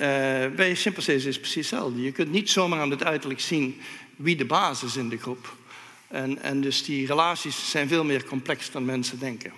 bij 0.56 0.76
chimpansees 0.76 1.26
is 1.26 1.36
het 1.36 1.42
precies 1.42 1.70
hetzelfde. 1.70 2.02
Je 2.02 2.12
kunt 2.12 2.32
niet 2.32 2.50
zomaar 2.50 2.80
aan 2.80 2.92
het 2.92 3.04
uiterlijk 3.04 3.40
zien 3.40 3.82
wie 4.16 4.36
de 4.36 4.46
baas 4.46 4.84
is 4.84 4.96
in 4.96 5.10
de 5.10 5.18
groep. 5.18 5.56
En, 6.08 6.42
en 6.42 6.62
dus 6.62 6.84
die 6.84 7.08
relaties 7.08 7.70
zijn 7.70 7.88
veel 7.88 8.04
meer 8.04 8.26
complex 8.26 8.72
dan 8.72 8.86
mensen 8.86 9.20
denken. 9.20 9.52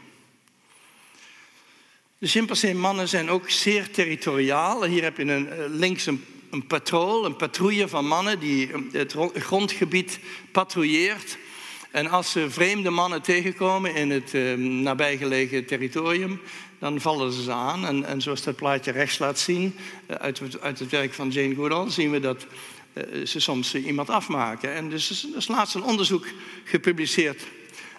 De 2.18 2.28
chimpansee-mannen 2.28 3.08
zijn 3.08 3.30
ook 3.30 3.50
zeer 3.50 3.92
territoriaal. 3.92 4.84
Hier 4.84 5.04
heb 5.04 5.18
je 5.18 5.24
een, 5.24 5.50
eh, 5.50 5.58
links 5.68 6.06
een, 6.06 6.26
een 6.52 6.66
een 7.24 7.36
patrouille 7.36 7.88
van 7.88 8.08
mannen 8.08 8.40
die 8.40 8.70
het 8.92 9.16
grondgebied 9.34 10.20
patrouilleert. 10.52 11.38
En 11.92 12.10
als 12.10 12.32
ze 12.32 12.50
vreemde 12.50 12.90
mannen 12.90 13.22
tegenkomen 13.22 13.96
in 13.96 14.10
het 14.10 14.34
uh, 14.34 14.54
nabijgelegen 14.58 15.66
territorium, 15.66 16.42
dan 16.80 17.02
vallen 17.02 17.32
ze 17.32 17.52
aan. 17.52 17.86
En, 17.86 18.06
en 18.06 18.22
zoals 18.22 18.44
dat 18.44 18.56
plaatje 18.56 18.92
rechts 18.92 19.20
laat 19.20 19.40
zien, 19.40 19.76
eh, 20.06 20.16
uit, 20.16 20.62
uit 20.62 20.80
het 20.80 20.90
werk 20.90 21.14
van 21.14 21.30
Jane 21.30 21.56
Goodall, 21.56 21.90
zien 21.90 22.12
we 22.12 22.20
dat 22.20 22.46
uh, 22.94 23.26
ze 23.26 23.40
soms 23.40 23.76
iemand 23.76 24.10
afmaken. 24.10 24.74
En 24.74 24.90
dus 24.90 25.28
er 25.32 25.38
is 25.38 25.48
laatst 25.48 25.76
een 25.76 25.84
onderzoek 25.84 26.26
gepubliceerd 26.64 27.48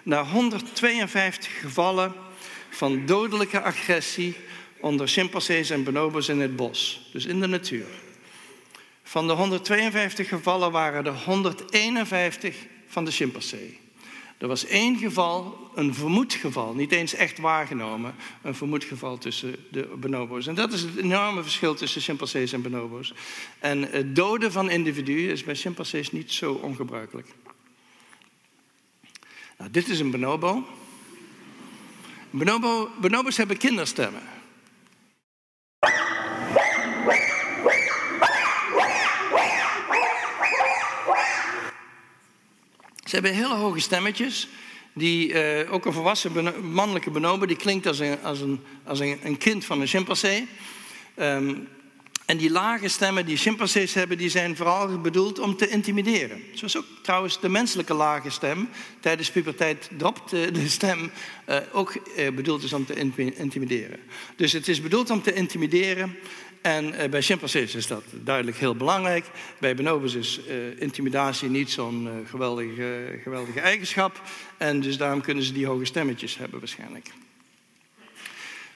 naar 0.03 0.25
152 0.25 1.59
gevallen 1.59 2.13
van 2.69 3.05
dodelijke 3.05 3.61
agressie 3.61 4.35
onder 4.79 5.07
chimpansees 5.07 5.69
en 5.69 5.83
bonobos 5.83 6.29
in 6.29 6.39
het 6.39 6.55
bos, 6.55 7.09
dus 7.11 7.25
in 7.25 7.39
de 7.39 7.47
natuur. 7.47 7.85
Van 9.03 9.27
de 9.27 9.33
152 9.33 10.27
gevallen 10.27 10.71
waren 10.71 11.05
er 11.05 11.13
151 11.13 12.55
van 12.87 13.05
de 13.05 13.11
chimpansee. 13.11 13.80
Er 14.41 14.47
was 14.47 14.65
één 14.65 14.97
geval, 14.97 15.69
een 15.75 15.93
vermoed 15.93 16.33
geval, 16.33 16.73
niet 16.73 16.91
eens 16.91 17.13
echt 17.13 17.39
waargenomen, 17.39 18.15
een 18.41 18.55
vermoed 18.55 18.83
geval 18.83 19.17
tussen 19.17 19.55
de 19.71 19.93
bonobo's. 19.99 20.47
En 20.47 20.55
dat 20.55 20.73
is 20.73 20.81
het 20.81 20.97
enorme 20.97 21.41
verschil 21.41 21.73
tussen 21.73 22.01
chimpansees 22.01 22.53
en 22.53 22.61
bonobo's. 22.61 23.13
En 23.59 23.91
het 23.91 24.15
doden 24.15 24.51
van 24.51 24.69
individuen 24.69 25.31
is 25.31 25.43
bij 25.43 25.55
chimpansees 25.55 26.11
niet 26.11 26.31
zo 26.31 26.53
ongebruikelijk. 26.53 27.27
Nou, 29.57 29.71
dit 29.71 29.87
is 29.87 29.99
een 29.99 30.11
bonobo. 30.11 30.67
bonobo 32.29 32.89
bonobo's 33.01 33.37
hebben 33.37 33.57
kinderstemmen. 33.57 34.40
Ze 43.11 43.17
hebben 43.17 43.35
hele 43.35 43.55
hoge 43.55 43.79
stemmetjes. 43.79 44.47
Die, 44.93 45.33
uh, 45.63 45.73
ook 45.73 45.85
een 45.85 45.93
volwassen 45.93 46.71
mannelijke 46.71 47.09
bonobo, 47.09 47.45
die 47.45 47.55
klinkt 47.55 47.87
als 47.87 47.99
een, 47.99 48.21
als 48.23 48.39
een, 48.39 48.59
als 48.83 48.99
een, 48.99 49.19
een 49.23 49.37
kind 49.37 49.65
van 49.65 49.81
een 49.81 49.87
chimpansee. 49.87 50.47
Um, 51.19 51.67
en 52.25 52.37
die 52.37 52.51
lage 52.51 52.87
stemmen 52.87 53.25
die 53.25 53.37
chimpansees 53.37 53.93
hebben, 53.93 54.17
die 54.17 54.29
zijn 54.29 54.55
vooral 54.55 55.01
bedoeld 55.01 55.39
om 55.39 55.57
te 55.57 55.67
intimideren. 55.67 56.43
Zoals 56.53 56.77
ook 56.77 56.85
trouwens 57.01 57.39
de 57.39 57.49
menselijke 57.49 57.93
lage 57.93 58.29
stem. 58.29 58.69
Tijdens 58.99 59.31
puberteit 59.31 59.89
dropt 59.97 60.29
de 60.29 60.69
stem 60.69 61.11
uh, 61.49 61.57
ook 61.71 61.93
bedoeld 62.35 62.63
is 62.63 62.73
om 62.73 62.85
te 62.85 62.95
intimideren. 63.35 63.99
Dus 64.35 64.51
het 64.51 64.67
is 64.67 64.81
bedoeld 64.81 65.09
om 65.09 65.21
te 65.21 65.33
intimideren 65.33 66.15
en 66.61 66.93
uh, 66.93 67.09
bij 67.09 67.21
chimpansees 67.21 67.75
is 67.75 67.87
dat 67.87 68.03
duidelijk 68.11 68.57
heel 68.57 68.75
belangrijk. 68.75 69.25
Bij 69.59 69.75
bonobos 69.75 70.13
is 70.13 70.39
uh, 70.47 70.81
intimidatie 70.81 71.49
niet 71.49 71.71
zo'n 71.71 72.05
uh, 72.05 72.29
geweldige, 72.29 73.19
geweldige 73.23 73.59
eigenschap. 73.59 74.21
En 74.57 74.81
dus 74.81 74.97
daarom 74.97 75.21
kunnen 75.21 75.43
ze 75.43 75.53
die 75.53 75.65
hoge 75.65 75.85
stemmetjes 75.85 76.37
hebben 76.37 76.59
waarschijnlijk. 76.59 77.11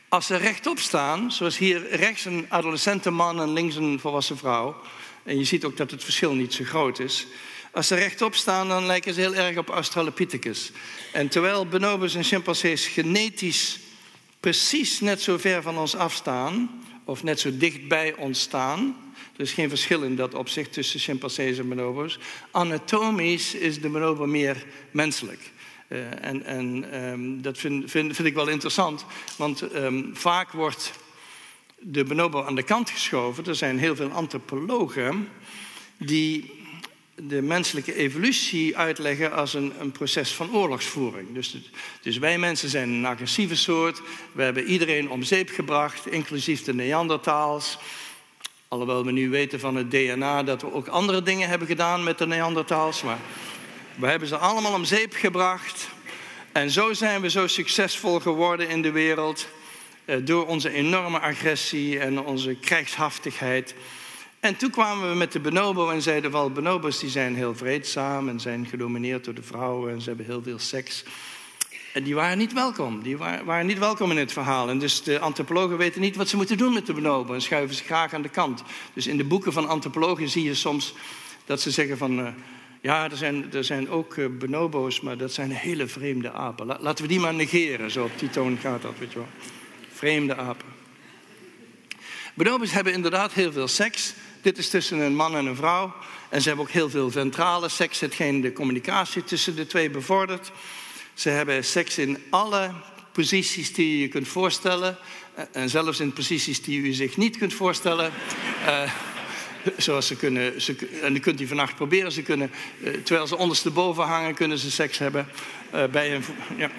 Als 0.10 0.26
ze 0.26 0.36
rechtop 0.36 0.80
staan, 0.80 1.32
zoals 1.32 1.58
hier 1.58 1.96
rechts 1.96 2.26
een 2.26 2.46
adolescente 2.50 3.10
man 3.10 3.42
en 3.42 3.54
links 3.54 3.76
een 3.76 4.00
volwassen 4.00 4.38
vrouw. 4.38 4.76
En 5.24 5.38
je 5.38 5.44
ziet 5.44 5.66
ook 5.66 5.78
dat 5.78 5.92
het 5.92 6.04
verschil 6.04 6.34
niet 6.34 6.54
zo 6.54 6.64
groot 6.64 7.00
is. 7.00 7.28
Als 7.72 7.88
ze 7.88 7.96
rechtop 7.96 8.36
staan, 8.36 8.68
dan 8.68 8.86
lijken 8.86 9.14
ze 9.14 9.20
heel 9.20 9.36
erg 9.36 9.58
op 9.58 9.70
Australopithecus. 9.70 10.72
En 11.14 11.28
terwijl 11.28 11.68
bonobos 11.68 12.16
en 12.16 12.24
chimpansees 12.24 12.88
genetisch 12.88 13.80
precies 14.40 15.00
net 15.00 15.22
zo 15.22 15.38
ver 15.38 15.62
van 15.62 15.78
ons 15.78 15.96
afstaan, 15.96 16.84
of 17.06 17.24
net 17.24 17.40
zo 17.40 17.58
dichtbij 17.58 18.16
ontstaan. 18.16 18.96
Er 19.36 19.42
is 19.42 19.52
geen 19.52 19.70
verschil 19.70 20.02
in 20.02 20.16
dat 20.16 20.34
opzicht 20.34 20.74
tussen 20.74 21.00
chimpansees 21.00 21.58
en 21.58 21.70
bonobo's. 21.70 22.20
Anatomisch 22.52 23.54
is 23.54 23.82
de 23.82 23.90
bonobo 23.90 24.26
meer 24.26 24.66
menselijk. 24.92 25.52
Uh, 25.88 26.26
en, 26.26 26.44
en 26.44 27.00
um, 27.04 27.42
dat 27.42 27.58
vind, 27.58 27.92
vind, 27.92 28.16
vind, 28.16 28.28
ik 28.28 28.34
wel 28.34 28.48
interessant, 28.48 29.06
want 29.38 29.62
um, 29.76 30.10
vaak 30.14 30.52
wordt 30.52 30.92
de 31.80 32.04
bonobo 32.04 32.44
aan 32.44 32.56
de 32.56 32.64
kant 32.64 32.90
geschoven. 32.90 33.46
Er 33.46 33.56
zijn 33.56 33.80
heel 33.80 33.96
veel 33.96 34.10
antropologen 34.10 35.28
die 35.98 36.55
de 37.16 37.42
menselijke 37.42 37.96
evolutie 37.96 38.78
uitleggen 38.78 39.34
als 39.34 39.54
een, 39.54 39.74
een 39.80 39.92
proces 39.92 40.34
van 40.34 40.56
oorlogsvoering. 40.56 41.34
Dus, 41.34 41.58
dus, 42.02 42.18
wij 42.18 42.38
mensen 42.38 42.70
zijn 42.70 42.90
een 42.90 43.06
agressieve 43.06 43.56
soort. 43.56 44.02
We 44.32 44.44
hebben 44.44 44.64
iedereen 44.64 45.10
om 45.10 45.24
zeep 45.24 45.50
gebracht, 45.50 46.08
inclusief 46.08 46.64
de 46.64 46.74
Neandertaals. 46.74 47.78
Alhoewel 48.68 49.06
we 49.06 49.12
nu 49.12 49.30
weten 49.30 49.60
van 49.60 49.76
het 49.76 49.92
DNA 49.92 50.44
dat 50.44 50.62
we 50.62 50.74
ook 50.74 50.88
andere 50.88 51.22
dingen 51.22 51.50
hebben 51.50 51.68
gedaan 51.68 52.04
met 52.04 52.18
de 52.18 52.28
Neandertaals. 52.28 53.04
Maar 53.04 53.20
we 53.96 54.08
hebben 54.08 54.28
ze 54.28 54.38
allemaal 54.38 54.74
om 54.74 54.86
zeep 54.86 55.14
gebracht. 55.14 55.90
En 56.52 56.70
zo 56.70 56.94
zijn 56.94 57.22
we 57.22 57.30
zo 57.30 57.48
succesvol 57.48 58.20
geworden 58.20 58.70
in 58.70 58.82
de 58.82 58.92
wereld. 58.92 59.48
Eh, 60.06 60.18
door 60.24 60.46
onze 60.48 60.70
enorme 60.70 61.20
agressie 61.20 62.00
en 62.00 62.20
onze 62.20 62.56
krijgshaftigheid. 62.56 63.76
En 64.46 64.56
toen 64.56 64.70
kwamen 64.70 65.10
we 65.10 65.16
met 65.16 65.32
de 65.32 65.40
bonobo 65.40 65.90
en 65.90 66.02
zeiden 66.02 66.32
wel, 66.32 66.52
bonobos 66.52 67.00
die 67.00 67.10
zijn 67.10 67.36
heel 67.36 67.56
vreedzaam 67.56 68.30
en 68.30 68.40
zijn 68.40 68.66
gedomineerd 68.66 69.26
door 69.26 69.34
de 69.34 69.44
vrouwen 69.44 69.94
en 69.94 70.02
ze 70.02 70.08
hebben 70.08 70.26
heel 70.26 70.44
veel 70.44 70.60
seks. 70.60 71.04
En 71.94 72.04
die 72.04 72.16
waren 72.16 72.38
niet 72.38 72.54
welkom. 72.54 73.04
Die 73.04 73.18
waren, 73.18 73.46
waren 73.46 73.66
niet 73.66 73.80
welkom 73.80 74.12
in 74.12 74.18
het 74.18 74.32
verhaal. 74.32 74.70
En 74.70 74.80
dus 74.80 75.04
de 75.04 75.20
antropologen 75.20 75.78
weten 75.78 76.02
niet 76.02 76.16
wat 76.16 76.30
ze 76.30 76.36
moeten 76.36 76.58
doen 76.58 76.74
met 76.74 76.86
de 76.86 76.94
bonobo 76.94 77.34
en 77.34 77.42
schuiven 77.42 77.76
ze 77.76 77.84
graag 77.84 78.14
aan 78.14 78.22
de 78.22 78.30
kant. 78.30 78.64
Dus 78.94 79.08
in 79.08 79.18
de 79.18 79.24
boeken 79.24 79.54
van 79.54 79.68
antropologen 79.68 80.30
zie 80.30 80.44
je 80.44 80.56
soms 80.56 80.94
dat 81.46 81.62
ze 81.62 81.72
zeggen 81.72 81.98
van... 81.98 82.20
Uh, 82.20 82.28
ja, 82.82 83.10
er 83.10 83.18
zijn, 83.18 83.54
er 83.54 83.64
zijn 83.64 83.90
ook 83.90 84.16
uh, 84.16 84.28
bonobo's, 84.40 85.02
maar 85.02 85.18
dat 85.18 85.34
zijn 85.34 85.52
hele 85.52 85.88
vreemde 85.88 86.32
apen. 86.32 86.66
laten 86.66 87.04
we 87.04 87.10
die 87.10 87.20
maar 87.20 87.34
negeren. 87.34 87.92
Zo 87.92 88.04
op 88.04 88.20
die 88.20 88.30
toon 88.30 88.58
gaat 88.58 88.82
dat, 88.82 88.94
weet 89.00 89.12
je 89.12 89.18
wel. 89.18 89.28
Vreemde 89.94 90.36
apen. 90.36 90.68
Bonobo's 92.34 92.72
hebben 92.72 92.94
inderdaad 92.94 93.34
heel 93.34 93.52
veel 93.52 93.68
seks. 93.68 94.14
Dit 94.46 94.58
is 94.58 94.70
tussen 94.70 95.00
een 95.00 95.16
man 95.16 95.36
en 95.36 95.46
een 95.46 95.56
vrouw. 95.56 95.94
En 96.30 96.42
ze 96.42 96.48
hebben 96.48 96.66
ook 96.66 96.72
heel 96.72 96.90
veel 96.90 97.12
ventrale 97.12 97.70
seks, 97.70 98.00
hetgeen 98.00 98.42
de 98.42 98.54
communicatie 98.54 99.24
tussen 99.24 99.56
de 99.56 99.68
twee 99.68 99.90
bevordert. 99.90 100.52
Ze 101.14 101.30
hebben 101.30 101.64
seks 101.64 101.98
in 101.98 102.18
alle 102.30 102.72
posities 103.12 103.74
die 103.74 104.00
je 104.00 104.08
kunt 104.08 104.28
voorstellen. 104.28 104.98
Eh, 105.36 105.44
en 105.52 105.70
zelfs 105.70 106.00
in 106.00 106.14
posities 106.14 106.62
die 106.62 106.80
u 106.80 106.94
zich 106.94 107.18
niet 107.18 107.38
kunt 107.38 107.54
voorstellen. 107.54 108.12
Uh, 108.66 108.92
zoals 109.78 110.08
ze 110.08 110.16
kunnen, 110.16 110.62
ze, 110.62 110.76
en 111.02 111.14
dan 111.14 111.22
kunt 111.22 111.42
u 111.42 111.48
vannacht 111.48 111.76
proberen. 111.76 112.12
Ze 112.12 112.22
kunnen, 112.22 112.52
uh, 112.80 112.94
terwijl 112.94 113.28
ze 113.28 113.38
ondersteboven 113.38 114.04
hangen, 114.04 114.34
kunnen 114.34 114.58
ze 114.58 114.72
seks 114.72 114.98
hebben. 114.98 115.28
Bij 115.92 116.16
een, 116.16 116.24
ja. 116.58 116.72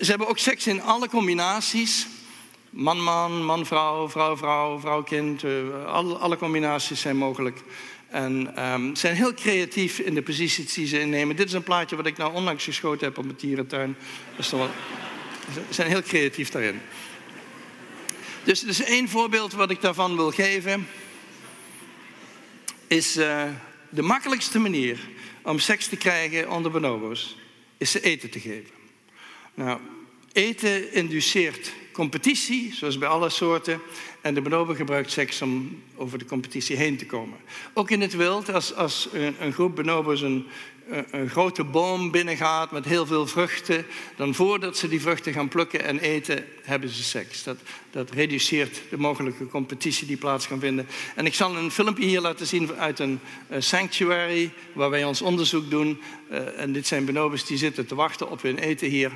Ze 0.00 0.10
hebben 0.10 0.28
ook 0.28 0.38
seks 0.38 0.66
in 0.66 0.82
alle 0.82 1.08
combinaties 1.08 2.06
man-man, 2.74 3.44
man-vrouw, 3.44 4.08
vrouw-vrouw, 4.08 4.78
vrouw-kind. 4.78 5.42
Uh, 5.42 5.84
alle, 5.86 6.14
alle, 6.14 6.36
combinaties 6.36 7.00
zijn 7.00 7.16
mogelijk. 7.16 7.60
En 8.08 8.64
um, 8.72 8.96
zijn 8.96 9.16
heel 9.16 9.34
creatief 9.34 9.98
in 9.98 10.14
de 10.14 10.22
posities 10.22 10.74
die 10.74 10.86
ze 10.86 11.00
innemen. 11.00 11.36
Dit 11.36 11.46
is 11.46 11.52
een 11.52 11.62
plaatje 11.62 11.96
wat 11.96 12.06
ik 12.06 12.16
nou 12.16 12.34
onlangs 12.34 12.64
geschoten 12.64 13.06
heb 13.06 13.18
op 13.18 13.24
mijn 13.24 13.36
dierentuin. 13.36 13.96
Dat 14.36 14.50
wel, 14.50 14.68
ze 15.54 15.60
zijn 15.70 15.88
heel 15.88 16.02
creatief 16.02 16.50
daarin. 16.50 16.80
Dus 18.44 18.64
is 18.64 18.84
één 18.84 19.08
voorbeeld 19.08 19.52
wat 19.52 19.70
ik 19.70 19.80
daarvan 19.80 20.16
wil 20.16 20.30
geven. 20.30 20.86
Is 22.86 23.16
uh, 23.16 23.42
de 23.88 24.02
makkelijkste 24.02 24.58
manier 24.58 24.98
om 25.42 25.58
seks 25.58 25.86
te 25.86 25.96
krijgen 25.96 26.50
onder 26.50 26.70
bonobo's, 26.70 27.36
is 27.78 27.90
ze 27.90 28.00
eten 28.00 28.30
te 28.30 28.40
geven. 28.40 28.70
Nou, 29.54 29.80
eten 30.32 30.92
induceert 30.92 31.72
competitie, 31.94 32.74
zoals 32.74 32.98
bij 32.98 33.08
alle 33.08 33.30
soorten. 33.30 33.80
En 34.20 34.34
de 34.34 34.40
bonobo 34.40 34.74
gebruikt 34.74 35.10
seks 35.10 35.42
om 35.42 35.82
over 35.96 36.18
de 36.18 36.24
competitie 36.24 36.76
heen 36.76 36.96
te 36.96 37.06
komen. 37.06 37.38
Ook 37.74 37.90
in 37.90 38.00
het 38.00 38.16
wild, 38.16 38.52
als, 38.52 38.74
als 38.74 39.08
een, 39.12 39.36
een 39.40 39.52
groep 39.52 39.76
bonobos 39.76 40.20
een, 40.20 40.46
een, 41.10 41.30
grote 41.30 41.64
boom 41.64 42.10
binnengaat 42.10 42.70
met 42.70 42.84
heel 42.84 43.06
veel 43.06 43.26
vruchten, 43.26 43.86
dan 44.16 44.34
voordat 44.34 44.76
ze 44.76 44.88
die 44.88 45.00
vruchten 45.00 45.32
gaan 45.32 45.48
plukken 45.48 45.84
en 45.84 45.98
eten, 45.98 46.44
hebben 46.62 46.88
ze 46.88 47.02
seks. 47.02 47.42
Dat, 47.42 47.56
dat 47.90 48.10
reduceert 48.10 48.80
de 48.90 48.98
mogelijke 48.98 49.46
competitie 49.46 50.06
die 50.06 50.16
plaats 50.16 50.48
kan 50.48 50.60
vinden. 50.60 50.86
En 51.14 51.26
ik 51.26 51.34
zal 51.34 51.56
een 51.56 51.70
filmpje 51.70 52.04
hier 52.04 52.20
laten 52.20 52.46
zien 52.46 52.72
uit 52.72 52.98
een 52.98 53.20
sanctuary, 53.58 54.52
waar 54.72 54.90
wij 54.90 55.04
ons 55.04 55.22
onderzoek 55.22 55.70
doen. 55.70 56.00
Uh, 56.30 56.60
en 56.60 56.72
dit 56.72 56.86
zijn 56.86 57.04
bonobos 57.04 57.46
die 57.46 57.58
zitten 57.58 57.86
te 57.86 57.94
wachten 57.94 58.30
op 58.30 58.42
hun 58.42 58.58
eten 58.58 58.88
hier. 58.88 59.12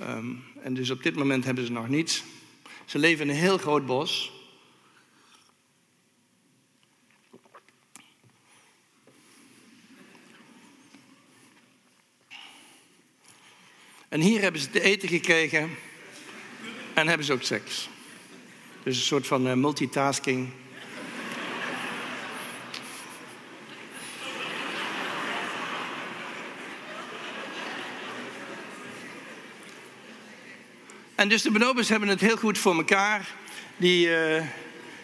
Um, 0.00 0.44
en 0.60 0.74
dus 0.74 0.90
op 0.90 1.02
dit 1.02 1.14
moment 1.16 1.44
hebben 1.44 1.66
ze 1.66 1.72
nog 1.72 1.88
niets. 1.88 2.24
Ze 2.84 2.98
leven 2.98 3.24
in 3.24 3.34
een 3.34 3.40
heel 3.40 3.58
groot 3.58 3.86
bos. 3.86 4.32
En 14.08 14.20
hier 14.20 14.40
hebben 14.40 14.60
ze 14.60 14.70
te 14.70 14.80
eten 14.80 15.08
gekregen 15.08 15.70
en 16.94 17.08
hebben 17.08 17.26
ze 17.26 17.32
ook 17.32 17.42
seks. 17.42 17.88
Dus 18.82 18.96
een 18.96 19.02
soort 19.02 19.26
van 19.26 19.46
uh, 19.46 19.52
multitasking. 19.52 20.48
En 31.24 31.30
dus 31.30 31.42
de 31.42 31.50
bonobos 31.50 31.88
hebben 31.88 32.08
het 32.08 32.20
heel 32.20 32.36
goed 32.36 32.58
voor 32.58 32.74
elkaar. 32.74 33.28
Die 33.76 34.06
uh, 34.06 34.42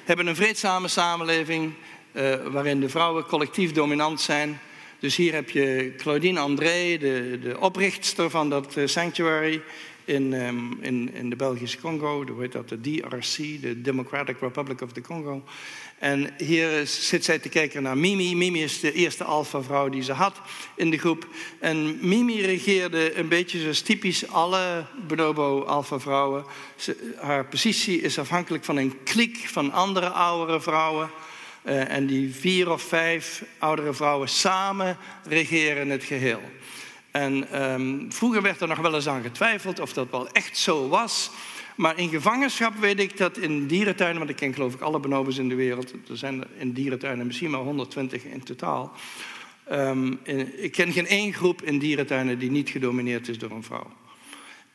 hebben 0.05 0.27
een 0.27 0.37
vreedzame 0.37 0.89
samenleving 0.89 1.73
uh, 2.13 2.35
waarin 2.47 2.81
de 2.81 2.89
vrouwen 2.89 3.25
collectief 3.25 3.73
dominant 3.73 4.21
zijn. 4.21 4.61
Dus 4.99 5.17
hier 5.17 5.35
heb 5.35 5.51
je 5.51 5.95
Claudine 5.97 6.41
André, 6.41 6.97
de, 6.99 7.39
de 7.43 7.61
oprichtster 7.61 8.31
van 8.31 8.51
dat 8.51 8.77
uh, 8.77 8.87
sanctuary. 8.87 9.63
In, 10.05 10.35
ehm, 10.35 10.73
in, 10.81 11.15
in 11.15 11.31
de 11.31 11.37
Belgische 11.37 11.81
Congo, 11.81 12.27
hoe 12.27 12.41
heet 12.41 12.53
dat, 12.53 12.69
de 12.69 12.81
DRC, 12.81 13.63
de 13.63 13.81
Democratic 13.81 14.37
Republic 14.41 14.81
of 14.81 14.93
the 14.93 15.01
Congo. 15.01 15.43
En 16.01 16.31
hier 16.37 16.87
zit 16.87 17.25
zij 17.25 17.39
te 17.39 17.49
kijken 17.49 17.83
naar 17.83 17.99
Mimi. 17.99 18.37
Mimi 18.37 18.63
is 18.63 18.81
de 18.81 18.93
eerste 18.93 19.25
alfa-vrouw 19.25 19.89
die 19.89 20.03
ze 20.03 20.13
had 20.13 20.41
in 20.77 20.91
de 20.91 20.99
groep. 20.99 21.27
En 21.59 22.09
Mimi 22.09 22.41
regeerde 22.41 23.19
een 23.19 23.29
beetje 23.29 23.61
zoals 23.61 23.81
typisch 23.81 24.29
alle 24.29 24.87
bonobo 25.07 25.63
alfa-vrouwen. 25.63 26.45
Haar 27.17 27.45
positie 27.47 28.01
is 28.01 28.19
afhankelijk 28.19 28.65
van 28.65 28.77
een 28.77 29.03
kliek 29.05 29.37
van 29.37 29.73
andere 29.73 30.09
oudere 30.09 30.61
vrouwen. 30.61 31.11
Uh, 31.65 31.91
en 31.91 32.07
die 32.07 32.35
vier 32.35 32.71
of 32.71 32.83
vijf 32.83 33.45
oudere 33.59 33.95
vrouwen 33.95 34.29
samen 34.29 34.97
regeren 35.25 35.89
het 35.89 36.05
geheel. 36.05 36.41
En 37.11 37.63
um, 37.73 38.13
vroeger 38.13 38.43
werd 38.43 38.61
er 38.61 38.69
nog 38.69 38.79
wel 38.79 38.95
eens 38.95 39.09
aan 39.09 39.23
getwijfeld 39.23 39.81
of 39.81 39.93
dat 39.93 40.11
wel 40.11 40.31
echt 40.31 40.59
zo 40.59 40.89
was. 40.89 41.31
Maar 41.77 41.99
in 41.99 42.09
gevangenschap 42.09 42.77
weet 42.77 43.01
ik 43.01 43.17
dat 43.17 43.39
in 43.39 43.67
dierentuinen, 43.67 44.19
want 44.19 44.31
ik 44.31 44.37
ken 44.37 44.55
geloof 44.55 44.75
ik 44.75 44.81
alle 44.81 44.99
bonobos 44.99 45.39
in 45.39 45.49
de 45.49 45.55
wereld, 45.55 45.93
er 46.09 46.17
zijn 46.17 46.45
in 46.59 46.73
dierentuinen 46.73 47.27
misschien 47.27 47.51
maar 47.51 47.61
120 47.61 48.25
in 48.25 48.43
totaal. 48.43 48.93
Um, 49.73 50.19
ik 50.57 50.73
ken 50.73 50.93
geen 50.93 51.07
één 51.07 51.33
groep 51.33 51.63
in 51.63 51.79
dierentuinen 51.79 52.39
die 52.39 52.51
niet 52.51 52.71
gedomineerd 52.71 53.29
is 53.29 53.39
door 53.39 53.51
een 53.51 53.63
vrouw. 53.63 53.91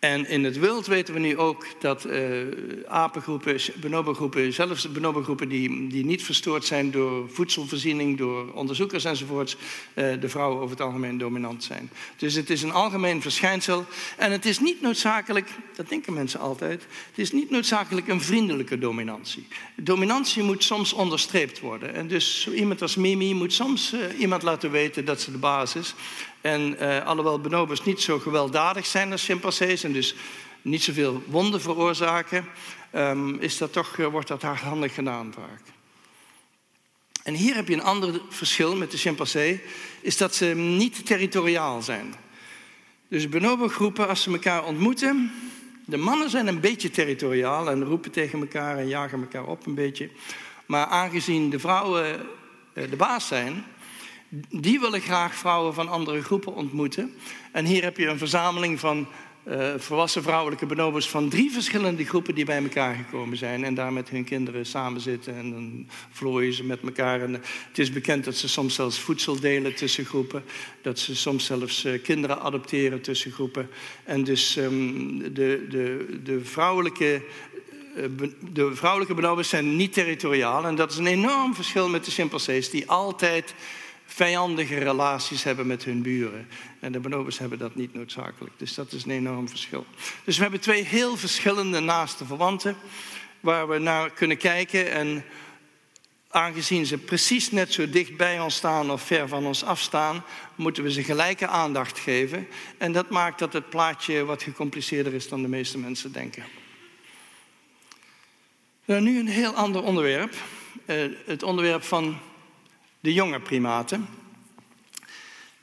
En 0.05 0.27
in 0.27 0.43
het 0.43 0.59
wild 0.59 0.87
weten 0.87 1.13
we 1.13 1.19
nu 1.19 1.37
ook 1.37 1.65
dat 1.79 2.05
uh, 2.05 2.41
apengroepen, 2.87 3.59
bonobogroepen, 3.75 4.53
zelfs 4.53 4.91
bonobogroepen 4.91 5.49
die, 5.49 5.87
die 5.87 6.05
niet 6.05 6.23
verstoord 6.23 6.65
zijn 6.65 6.91
door 6.91 7.29
voedselvoorziening, 7.29 8.17
door 8.17 8.51
onderzoekers 8.53 9.05
enzovoorts, 9.05 9.55
uh, 9.93 10.13
de 10.19 10.29
vrouwen 10.29 10.57
over 10.61 10.69
het 10.69 10.85
algemeen 10.85 11.17
dominant 11.17 11.63
zijn. 11.63 11.89
Dus 12.17 12.33
het 12.33 12.49
is 12.49 12.61
een 12.61 12.71
algemeen 12.71 13.21
verschijnsel. 13.21 13.85
En 14.17 14.31
het 14.31 14.45
is 14.45 14.59
niet 14.59 14.81
noodzakelijk, 14.81 15.49
dat 15.75 15.89
denken 15.89 16.13
mensen 16.13 16.39
altijd, 16.39 16.81
het 17.09 17.17
is 17.17 17.31
niet 17.31 17.49
noodzakelijk 17.49 18.07
een 18.07 18.21
vriendelijke 18.21 18.77
dominantie. 18.77 19.47
Dominantie 19.75 20.43
moet 20.43 20.63
soms 20.63 20.93
onderstreept 20.93 21.59
worden. 21.59 21.93
En 21.93 22.07
dus 22.07 22.47
iemand 22.53 22.81
als 22.81 22.95
Mimi 22.95 23.33
moet 23.33 23.53
soms 23.53 23.93
uh, 23.93 24.19
iemand 24.19 24.43
laten 24.43 24.71
weten 24.71 25.05
dat 25.05 25.21
ze 25.21 25.31
de 25.31 25.37
baas 25.37 25.75
is. 25.75 25.93
En 26.45 26.75
uh, 26.79 27.05
alhoewel 27.05 27.39
bonobos 27.39 27.83
niet 27.83 28.01
zo 28.01 28.19
gewelddadig 28.19 28.85
zijn 28.85 29.11
als 29.11 29.25
chimpansees 29.25 29.83
en 29.83 29.93
dus 29.93 30.15
niet 30.61 30.83
zoveel 30.83 31.23
wonden 31.27 31.61
veroorzaken, 31.61 32.45
um, 32.95 33.39
is 33.39 33.57
dat 33.57 33.73
toch, 33.73 33.97
uh, 33.97 34.07
wordt 34.07 34.27
dat 34.27 34.41
hardhandig 34.41 34.93
gedaan 34.93 35.33
vaak. 35.33 35.61
En 37.23 37.33
hier 37.33 37.55
heb 37.55 37.67
je 37.67 37.73
een 37.73 37.83
ander 37.83 38.21
verschil 38.29 38.75
met 38.75 38.91
de 38.91 38.97
chimpansee, 38.97 39.61
is 40.01 40.17
dat 40.17 40.35
ze 40.35 40.45
niet 40.45 41.05
territoriaal 41.05 41.81
zijn. 41.81 42.15
Dus 43.07 43.29
bonobo-groepen, 43.29 44.07
als 44.07 44.21
ze 44.21 44.31
elkaar 44.31 44.65
ontmoeten, 44.65 45.31
de 45.85 45.97
mannen 45.97 46.29
zijn 46.29 46.47
een 46.47 46.59
beetje 46.59 46.89
territoriaal 46.89 47.69
en 47.69 47.83
roepen 47.83 48.11
tegen 48.11 48.39
elkaar 48.39 48.77
en 48.77 48.87
jagen 48.87 49.19
elkaar 49.19 49.45
op 49.45 49.65
een 49.65 49.75
beetje. 49.75 50.09
Maar 50.65 50.85
aangezien 50.85 51.49
de 51.49 51.59
vrouwen 51.59 52.25
uh, 52.73 52.89
de 52.89 52.95
baas 52.95 53.27
zijn, 53.27 53.65
die 54.49 54.79
willen 54.79 55.01
graag 55.01 55.35
vrouwen 55.35 55.73
van 55.73 55.89
andere 55.89 56.23
groepen 56.23 56.53
ontmoeten. 56.53 57.13
En 57.51 57.65
hier 57.65 57.83
heb 57.83 57.97
je 57.97 58.07
een 58.07 58.17
verzameling 58.17 58.79
van 58.79 59.07
uh, 59.47 59.73
volwassen 59.77 60.23
vrouwelijke 60.23 60.65
bonobos 60.65 61.09
van 61.09 61.29
drie 61.29 61.51
verschillende 61.51 62.05
groepen 62.05 62.35
die 62.35 62.45
bij 62.45 62.63
elkaar 62.63 62.95
gekomen 62.95 63.37
zijn 63.37 63.63
en 63.63 63.73
daar 63.73 63.93
met 63.93 64.09
hun 64.09 64.23
kinderen 64.23 64.65
samen 64.65 65.01
zitten 65.01 65.35
en 65.35 65.51
dan 65.51 65.87
vlooien 66.11 66.53
ze 66.53 66.63
met 66.63 66.81
elkaar. 66.81 67.21
En 67.21 67.33
het 67.67 67.79
is 67.79 67.91
bekend 67.91 68.23
dat 68.23 68.35
ze 68.35 68.47
soms 68.47 68.75
zelfs 68.75 68.99
voedsel 68.99 69.39
delen 69.39 69.75
tussen 69.75 70.05
groepen, 70.05 70.43
dat 70.81 70.99
ze 70.99 71.15
soms 71.15 71.45
zelfs 71.45 71.85
uh, 71.85 72.01
kinderen 72.03 72.41
adopteren 72.41 73.01
tussen 73.01 73.31
groepen. 73.31 73.69
En 74.03 74.23
dus 74.23 74.55
um, 74.55 75.17
de, 75.33 75.65
de, 75.69 76.19
de 76.23 76.45
vrouwelijke 76.45 77.21
eh, 77.95 78.03
de 78.53 78.75
vrouwelijke 78.75 79.43
zijn 79.43 79.75
niet 79.75 79.93
territoriaal 79.93 80.65
en 80.65 80.75
dat 80.75 80.91
is 80.91 80.97
een 80.97 81.07
enorm 81.07 81.55
verschil 81.55 81.89
met 81.89 82.05
de 82.05 82.11
chimpansees 82.11 82.69
die 82.69 82.89
altijd 82.89 83.55
vijandige 84.05 84.77
relaties 84.77 85.43
hebben 85.43 85.67
met 85.67 85.83
hun 85.83 86.01
buren. 86.01 86.47
En 86.79 86.91
de 86.91 86.99
bonobos 86.99 87.39
hebben 87.39 87.57
dat 87.57 87.75
niet 87.75 87.93
noodzakelijk. 87.93 88.53
Dus 88.57 88.73
dat 88.73 88.91
is 88.91 89.05
een 89.05 89.11
enorm 89.11 89.49
verschil. 89.49 89.85
Dus 90.23 90.35
we 90.35 90.41
hebben 90.41 90.59
twee 90.59 90.83
heel 90.83 91.17
verschillende 91.17 91.79
naaste 91.79 92.25
verwanten 92.25 92.75
waar 93.39 93.67
we 93.67 93.77
naar 93.77 94.09
kunnen 94.09 94.37
kijken. 94.37 94.91
En 94.91 95.25
aangezien 96.29 96.85
ze 96.85 96.97
precies 96.97 97.51
net 97.51 97.73
zo 97.73 97.89
dicht 97.89 98.17
bij 98.17 98.39
ons 98.39 98.55
staan 98.55 98.91
of 98.91 99.01
ver 99.01 99.27
van 99.27 99.45
ons 99.45 99.63
afstaan, 99.63 100.23
moeten 100.55 100.83
we 100.83 100.91
ze 100.91 101.03
gelijke 101.03 101.47
aandacht 101.47 101.99
geven. 101.99 102.47
En 102.77 102.91
dat 102.91 103.09
maakt 103.09 103.39
dat 103.39 103.53
het 103.53 103.69
plaatje 103.69 104.25
wat 104.25 104.43
gecompliceerder 104.43 105.13
is 105.13 105.29
dan 105.29 105.41
de 105.41 105.47
meeste 105.47 105.77
mensen 105.77 106.11
denken. 106.11 106.43
Nou, 108.85 109.01
nu 109.01 109.19
een 109.19 109.27
heel 109.27 109.53
ander 109.53 109.83
onderwerp. 109.83 110.33
Uh, 110.85 111.05
het 111.25 111.43
onderwerp 111.43 111.83
van 111.83 112.17
de 113.05 113.13
jonge 113.13 113.39
primaten. 113.39 114.07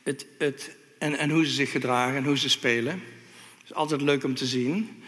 Het, 0.03 0.27
het, 0.39 0.77
en, 0.99 1.19
en 1.19 1.31
hoe 1.31 1.45
ze 1.45 1.51
zich 1.51 1.71
gedragen 1.71 2.17
en 2.17 2.25
hoe 2.25 2.39
ze 2.39 2.49
spelen. 2.49 2.93
Het 2.93 3.65
is 3.65 3.75
altijd 3.75 4.01
leuk 4.01 4.25
om 4.25 4.35
te 4.35 4.47
zien. 4.47 5.03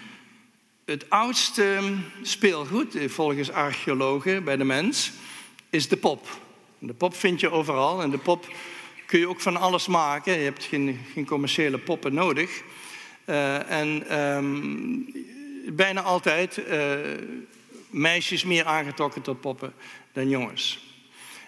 Het 0.85 1.11
oudste 1.11 1.95
speelgoed, 2.23 2.97
volgens 3.07 3.51
archeologen 3.51 4.45
bij 4.45 4.57
de 4.57 4.65
mens, 4.65 5.13
is 5.71 5.89
de 5.89 5.97
pop. 5.97 6.29
De 6.79 6.95
pop 6.95 7.15
vind 7.15 7.41
je 7.41 7.51
overal 7.51 8.03
en 8.03 8.11
de 8.11 8.19
pop 8.19 8.53
kun 9.07 9.19
je 9.19 9.29
ook 9.29 9.41
van 9.41 9.57
alles 9.57 9.87
maken. 9.87 10.33
Je 10.33 10.45
hebt 10.45 10.65
geen, 10.65 11.01
geen 11.13 11.27
commerciële 11.27 11.79
poppen 11.79 12.15
nodig. 12.15 12.63
Uh, 13.27 13.71
en 13.71 14.19
um, 14.19 15.15
bijna 15.67 16.03
altijd 16.03 16.59
uh, 16.69 16.93
meisjes 17.91 18.45
meer 18.45 18.65
aangetrokken 18.65 19.23
tot 19.23 19.41
poppen 19.41 19.73
dan 20.13 20.29
jongens. 20.29 20.84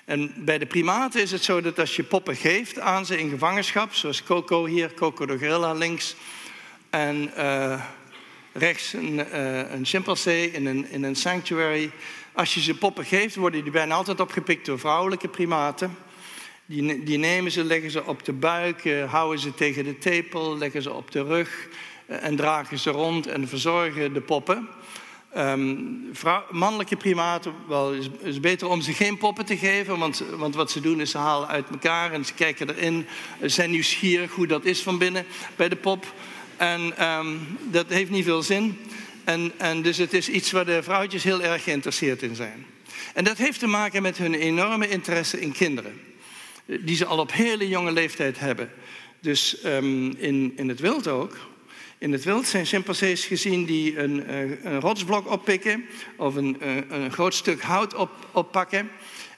En 0.06 0.32
bij 0.36 0.58
de 0.58 0.66
primaten 0.66 1.22
is 1.22 1.30
het 1.30 1.44
zo 1.44 1.60
dat 1.60 1.78
als 1.78 1.96
je 1.96 2.02
poppen 2.02 2.36
geeft 2.36 2.78
aan 2.78 3.06
ze 3.06 3.18
in 3.18 3.30
gevangenschap, 3.30 3.94
zoals 3.94 4.22
Coco 4.22 4.66
hier, 4.66 4.94
Coco 4.94 5.26
de 5.26 5.38
gorilla 5.38 5.72
links, 5.72 6.16
en 6.90 7.30
uh, 7.36 7.82
rechts 8.52 8.92
een, 8.92 9.14
uh, 9.14 9.72
een 9.72 9.84
chimpansee 9.84 10.50
in 10.50 10.66
een, 10.66 10.90
in 10.90 11.02
een 11.02 11.14
sanctuary. 11.14 11.90
Als 12.32 12.54
je 12.54 12.60
ze 12.60 12.74
poppen 12.74 13.04
geeft, 13.04 13.34
worden 13.34 13.62
die 13.62 13.72
bijna 13.72 13.94
altijd 13.94 14.20
opgepikt 14.20 14.66
door 14.66 14.78
vrouwelijke 14.78 15.28
primaten. 15.28 15.96
Die, 16.66 17.02
die 17.02 17.18
nemen 17.18 17.50
ze, 17.50 17.64
leggen 17.64 17.90
ze 17.90 18.04
op 18.04 18.24
de 18.24 18.32
buik, 18.32 18.84
uh, 18.84 19.12
houden 19.12 19.40
ze 19.40 19.54
tegen 19.54 19.84
de 19.84 19.98
tepel, 19.98 20.58
leggen 20.58 20.82
ze 20.82 20.92
op 20.92 21.10
de 21.10 21.22
rug 21.22 21.68
en 22.06 22.36
dragen 22.36 22.78
ze 22.78 22.90
rond 22.90 23.26
en 23.26 23.48
verzorgen 23.48 24.12
de 24.12 24.20
poppen. 24.20 24.68
Vrouw, 26.12 26.44
mannelijke 26.50 26.96
primaten, 26.96 27.52
wel, 27.68 27.92
is, 27.92 28.08
is 28.22 28.40
beter 28.40 28.68
om 28.68 28.80
ze 28.80 28.92
geen 28.92 29.18
poppen 29.18 29.44
te 29.44 29.56
geven, 29.56 29.98
want, 29.98 30.22
want 30.36 30.54
wat 30.54 30.70
ze 30.70 30.80
doen 30.80 31.00
is 31.00 31.10
ze 31.10 31.18
halen 31.18 31.48
uit 31.48 31.68
elkaar 31.70 32.12
en 32.12 32.24
ze 32.24 32.34
kijken 32.34 32.68
erin, 32.68 33.06
zijn 33.40 33.70
nieuwsgierig 33.70 34.32
hoe 34.32 34.46
dat 34.46 34.64
is 34.64 34.82
van 34.82 34.98
binnen 34.98 35.26
bij 35.56 35.68
de 35.68 35.76
pop. 35.76 36.06
En 36.56 37.08
um, 37.18 37.58
dat 37.62 37.88
heeft 37.88 38.10
niet 38.10 38.24
veel 38.24 38.42
zin. 38.42 38.78
En, 39.24 39.52
en 39.56 39.82
dus 39.82 39.96
het 39.96 40.12
is 40.12 40.28
iets 40.28 40.50
waar 40.50 40.64
de 40.64 40.82
vrouwtjes 40.82 41.22
heel 41.22 41.42
erg 41.42 41.62
geïnteresseerd 41.62 42.22
in 42.22 42.34
zijn. 42.34 42.66
En 43.14 43.24
dat 43.24 43.36
heeft 43.36 43.58
te 43.58 43.66
maken 43.66 44.02
met 44.02 44.18
hun 44.18 44.34
enorme 44.34 44.88
interesse 44.88 45.40
in 45.40 45.52
kinderen, 45.52 46.00
die 46.66 46.96
ze 46.96 47.04
al 47.04 47.18
op 47.18 47.32
hele 47.32 47.68
jonge 47.68 47.92
leeftijd 47.92 48.38
hebben. 48.38 48.70
Dus 49.20 49.64
um, 49.64 50.16
in, 50.18 50.52
in 50.56 50.68
het 50.68 50.80
wild 50.80 51.08
ook, 51.08 51.36
in 51.98 52.12
het 52.12 52.24
wild 52.24 52.46
zijn 52.46 52.66
chimpansees 52.66 53.24
gezien 53.24 53.64
die 53.64 53.98
een, 53.98 54.26
eh, 54.26 54.64
een 54.64 54.80
rotsblok 54.80 55.30
oppikken 55.30 55.84
of 56.16 56.34
een, 56.34 56.60
eh, 56.60 56.76
een 56.88 57.12
groot 57.12 57.34
stuk 57.34 57.62
hout 57.62 57.94
op, 57.94 58.10
oppakken. 58.32 58.90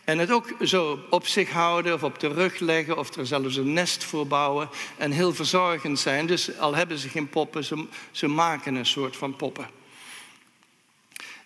En 0.04 0.18
het 0.18 0.30
ook 0.30 0.54
zo 0.64 0.98
op 1.10 1.26
zich 1.26 1.50
houden 1.50 1.94
of 1.94 2.02
op 2.02 2.20
de 2.20 2.28
rug 2.28 2.58
leggen 2.58 2.98
of 2.98 3.14
er 3.14 3.26
zelfs 3.26 3.56
een 3.56 3.72
nest 3.72 4.04
voor 4.04 4.26
bouwen. 4.26 4.68
En 4.96 5.10
heel 5.10 5.34
verzorgend 5.34 5.98
zijn. 5.98 6.26
Dus 6.26 6.58
al 6.58 6.74
hebben 6.74 6.98
ze 6.98 7.08
geen 7.08 7.28
poppen, 7.28 7.88
ze, 8.10 8.26
maken 8.26 8.74
een 8.74 8.86
soort 8.86 9.16
van 9.16 9.36
poppen. 9.36 9.68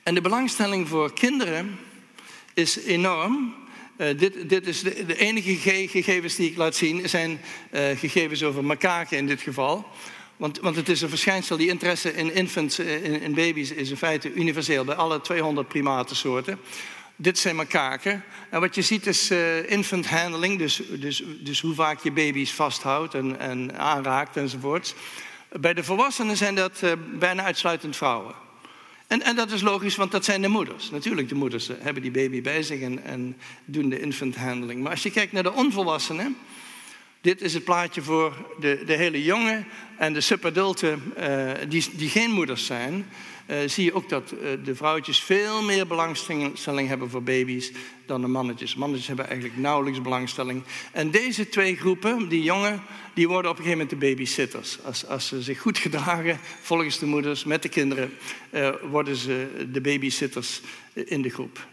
En 0.02 0.14
de 0.14 0.20
belangstelling 0.20 0.88
voor 0.88 1.12
kinderen 1.12 1.78
is 2.54 2.84
enorm. 2.84 3.54
Uh, 3.98 4.18
dit, 4.18 4.48
dit, 4.48 4.66
is 4.66 4.80
de, 4.80 5.06
de 5.06 5.16
enige 5.16 5.54
gegevens 5.88 6.36
die 6.36 6.50
ik 6.50 6.56
laat 6.56 6.74
zien, 6.74 7.08
zijn 7.08 7.40
gegevens 7.72 8.42
over 8.42 8.64
makaken 8.64 9.16
in 9.16 9.26
dit 9.26 9.40
geval. 9.40 9.86
Want, 10.36 10.60
want 10.60 10.76
het 10.76 10.88
is 10.88 11.00
een 11.00 11.08
verschijnsel, 11.08 11.56
die 11.56 11.68
interesse 11.68 12.14
in 12.14 12.34
infants, 12.34 12.78
eh, 12.78 13.22
in, 13.22 13.34
baby's, 13.34 13.70
is 13.70 13.90
in 13.90 13.96
feite 13.96 14.32
universeel 14.32 14.84
bij 14.84 14.94
alle 14.94 15.20
200 15.20 15.68
primatensoorten. 15.68 16.58
Dit 17.16 17.38
zijn 17.38 17.56
makaken. 17.56 18.24
En 18.50 18.60
wat 18.60 18.74
je 18.74 18.82
ziet 18.82 19.06
is 19.06 19.30
uh, 19.30 19.70
infant 19.70 20.08
handling, 20.08 20.58
dus, 20.58 20.82
dus, 20.90 21.22
dus 21.40 21.60
hoe 21.60 21.74
vaak 21.74 22.02
je 22.02 22.12
baby's 22.12 22.52
vasthoudt 22.52 23.14
en, 23.14 23.38
en 23.38 23.78
aanraakt 23.78 24.36
enzovoorts. 24.36 24.94
Bij 25.60 25.74
de 25.74 25.84
volwassenen 25.84 26.36
zijn 26.36 26.54
dat 26.54 26.80
uh, 26.84 26.92
bijna 27.18 27.42
uitsluitend 27.42 27.96
vrouwen. 27.96 28.34
En, 29.06 29.22
en, 29.22 29.36
dat 29.36 29.50
is 29.50 29.62
logisch, 29.62 29.96
want 29.96 30.10
dat 30.10 30.24
zijn 30.24 30.42
de 30.42 30.48
moeders. 30.48 30.90
Natuurlijk, 30.90 31.28
de 31.28 31.34
moeders 31.34 31.70
hebben 31.78 32.02
die 32.02 32.10
baby 32.10 32.42
bij 32.42 32.62
zich 32.62 32.80
en, 32.80 33.04
en 33.04 33.36
doen 33.64 33.88
de 33.88 34.00
infant 34.00 34.36
handling. 34.36 34.82
Maar 34.82 34.90
als 34.90 35.02
je 35.02 35.10
kijkt 35.10 35.32
naar 35.32 35.42
de 35.42 35.52
onvolwassenen, 35.52 36.36
Dit 37.22 37.40
is 37.42 37.54
het 37.54 37.64
plaatje 37.64 38.02
voor 38.02 38.46
de, 38.60 38.82
de 38.86 38.92
hele 38.92 39.22
jongen 39.22 39.66
en 39.98 40.12
de 40.12 40.20
subadulten 40.20 41.12
uh, 41.18 41.50
die, 41.68 41.88
die 41.92 42.08
geen 42.08 42.30
moeders 42.30 42.66
zijn. 42.66 43.06
Uh, 43.46 43.56
zie 43.66 43.84
je 43.84 43.94
ook 43.94 44.08
dat 44.08 44.32
uh, 44.32 44.48
de 44.64 44.74
vrouwtjes 44.74 45.20
veel 45.20 45.62
meer 45.62 45.86
belangstelling 45.86 46.88
hebben 46.88 47.10
voor 47.10 47.22
baby's 47.22 47.72
dan 48.06 48.20
de 48.20 48.26
mannetjes. 48.26 48.74
Mannetjes 48.74 49.06
hebben 49.06 49.26
eigenlijk 49.26 49.58
nauwelijks 49.58 50.02
belangstelling. 50.02 50.62
En 50.92 51.10
deze 51.10 51.48
twee 51.48 51.76
groepen, 51.76 52.28
die 52.28 52.42
jongen, 52.42 52.82
die 53.14 53.28
worden 53.28 53.50
op 53.50 53.56
een 53.58 53.64
gegeven 53.64 53.84
moment 53.84 54.00
de 54.00 54.08
babysitters. 54.08 54.78
Als, 54.84 55.06
als 55.06 55.26
ze 55.26 55.42
zich 55.42 55.60
goed 55.60 55.78
gedragen 55.78 56.38
volgens 56.60 56.98
de 56.98 57.06
moeders 57.06 57.44
met 57.44 57.62
de 57.62 57.68
kinderen, 57.68 58.12
worden 58.90 59.16
ze 59.16 59.66
de 59.72 59.80
babysitters 59.80 60.60
in 60.92 61.22
de 61.22 61.30
groep. 61.30 61.66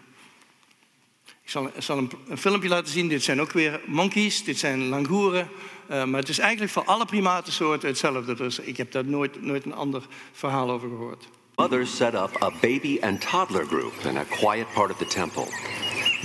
Ik 1.50 1.56
zal, 1.56 1.72
zal 1.78 1.98
een, 1.98 2.38
filmpje 2.38 2.70
laten 2.70 2.92
zien. 2.92 3.08
Dit 3.08 3.24
zijn 3.24 3.42
ook 3.42 3.52
weer 3.52 3.82
monkeys, 3.86 4.44
dit 4.44 4.58
zijn 4.58 4.88
langoeren. 4.88 5.50
Uh, 5.92 6.04
maar 6.04 6.20
het 6.20 6.30
is 6.30 6.40
eigenlijk 6.40 6.72
voor 6.72 6.84
alle 6.84 7.06
primatensoorten 7.06 7.90
hetzelfde. 7.90 8.36
Dus 8.36 8.60
ik 8.60 8.78
heb 8.78 8.92
daar 8.92 9.06
nooit, 9.06 9.42
nooit 9.42 9.66
een 9.66 9.74
ander 9.74 10.04
verhaal 10.32 10.70
over 10.70 10.90
gehoord. 10.90 11.28
Mothers 11.56 11.96
set 11.96 12.14
up 12.14 12.44
a 12.44 12.52
baby 12.62 12.98
and 13.02 13.30
toddler 13.30 13.66
group 13.66 13.94
in 14.04 14.18
a 14.18 14.24
quiet 14.24 14.74
part 14.74 14.92
of 14.92 14.98
the 14.98 15.06
temple. 15.06 15.48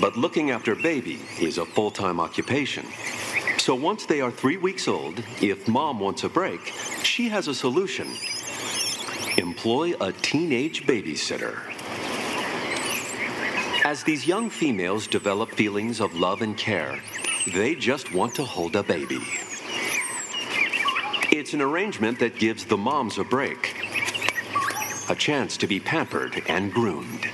But 0.00 0.16
looking 0.16 0.52
after 0.52 0.76
baby 0.76 1.18
is 1.38 1.58
a 1.58 1.64
full-time 1.64 2.20
occupation. 2.20 2.84
So 3.56 3.80
once 3.80 4.06
they 4.06 4.20
are 4.20 4.32
three 4.34 4.58
weeks 4.60 4.88
old, 4.88 5.20
if 5.40 5.66
mom 5.66 6.00
wants 6.00 6.24
a 6.24 6.28
break, 6.28 6.72
she 7.02 7.28
has 7.28 7.48
a 7.48 7.54
solution. 7.54 8.06
Employ 9.36 9.94
a 10.00 10.12
teenage 10.12 10.86
babysitter. 10.86 11.73
As 13.84 14.02
these 14.02 14.26
young 14.26 14.48
females 14.48 15.06
develop 15.06 15.50
feelings 15.50 16.00
of 16.00 16.14
love 16.14 16.40
and 16.40 16.56
care, 16.56 17.02
they 17.52 17.74
just 17.74 18.14
want 18.14 18.34
to 18.34 18.42
hold 18.42 18.76
a 18.76 18.82
baby. 18.82 19.20
It's 21.30 21.52
an 21.52 21.60
arrangement 21.60 22.18
that 22.18 22.38
gives 22.38 22.64
the 22.64 22.78
moms 22.78 23.18
a 23.18 23.24
break, 23.24 23.74
a 25.10 25.14
chance 25.14 25.58
to 25.58 25.66
be 25.66 25.80
pampered 25.80 26.42
and 26.48 26.72
groomed. 26.72 27.26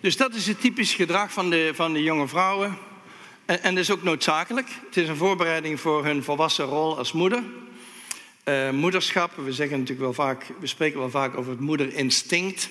Dus 0.00 0.16
dat 0.16 0.34
is 0.34 0.46
het 0.46 0.60
typisch 0.60 0.94
gedrag 0.94 1.32
van 1.32 1.50
de, 1.50 1.70
van 1.74 1.92
de 1.92 2.02
jonge 2.02 2.28
vrouwen. 2.28 2.78
En, 3.44 3.62
en 3.62 3.74
dat 3.74 3.84
is 3.84 3.90
ook 3.90 4.02
noodzakelijk. 4.02 4.68
Het 4.86 4.96
is 4.96 5.08
een 5.08 5.16
voorbereiding 5.16 5.80
voor 5.80 6.04
hun 6.04 6.22
volwassen 6.22 6.64
rol 6.64 6.98
als 6.98 7.12
moeder. 7.12 7.42
Uh, 8.44 8.70
moederschap, 8.70 9.36
we 9.36 9.52
zeggen 9.52 9.78
natuurlijk 9.78 10.00
wel 10.00 10.26
vaak, 10.26 10.46
we 10.60 10.66
spreken 10.66 10.98
wel 10.98 11.10
vaak 11.10 11.36
over 11.36 11.50
het 11.50 11.60
moederinstinct. 11.60 12.70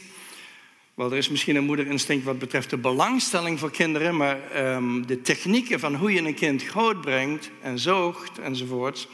Wel, 0.93 1.11
er 1.11 1.17
is 1.17 1.29
misschien 1.29 1.55
een 1.55 1.63
moederinstinct 1.63 2.25
wat 2.25 2.39
betreft 2.39 2.69
de 2.69 2.77
belangstelling 2.77 3.59
voor 3.59 3.71
kinderen, 3.71 4.17
maar 4.17 4.65
um, 4.75 5.07
de 5.07 5.21
technieken 5.21 5.79
van 5.79 5.95
hoe 5.95 6.13
je 6.13 6.21
een 6.21 6.33
kind 6.33 6.63
grootbrengt 6.63 7.49
en 7.61 7.79
zoogt 7.79 8.39
enzovoort, 8.39 9.07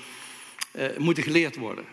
uh, 0.76 0.98
moeten 0.98 1.24
geleerd 1.24 1.56
worden. 1.56 1.86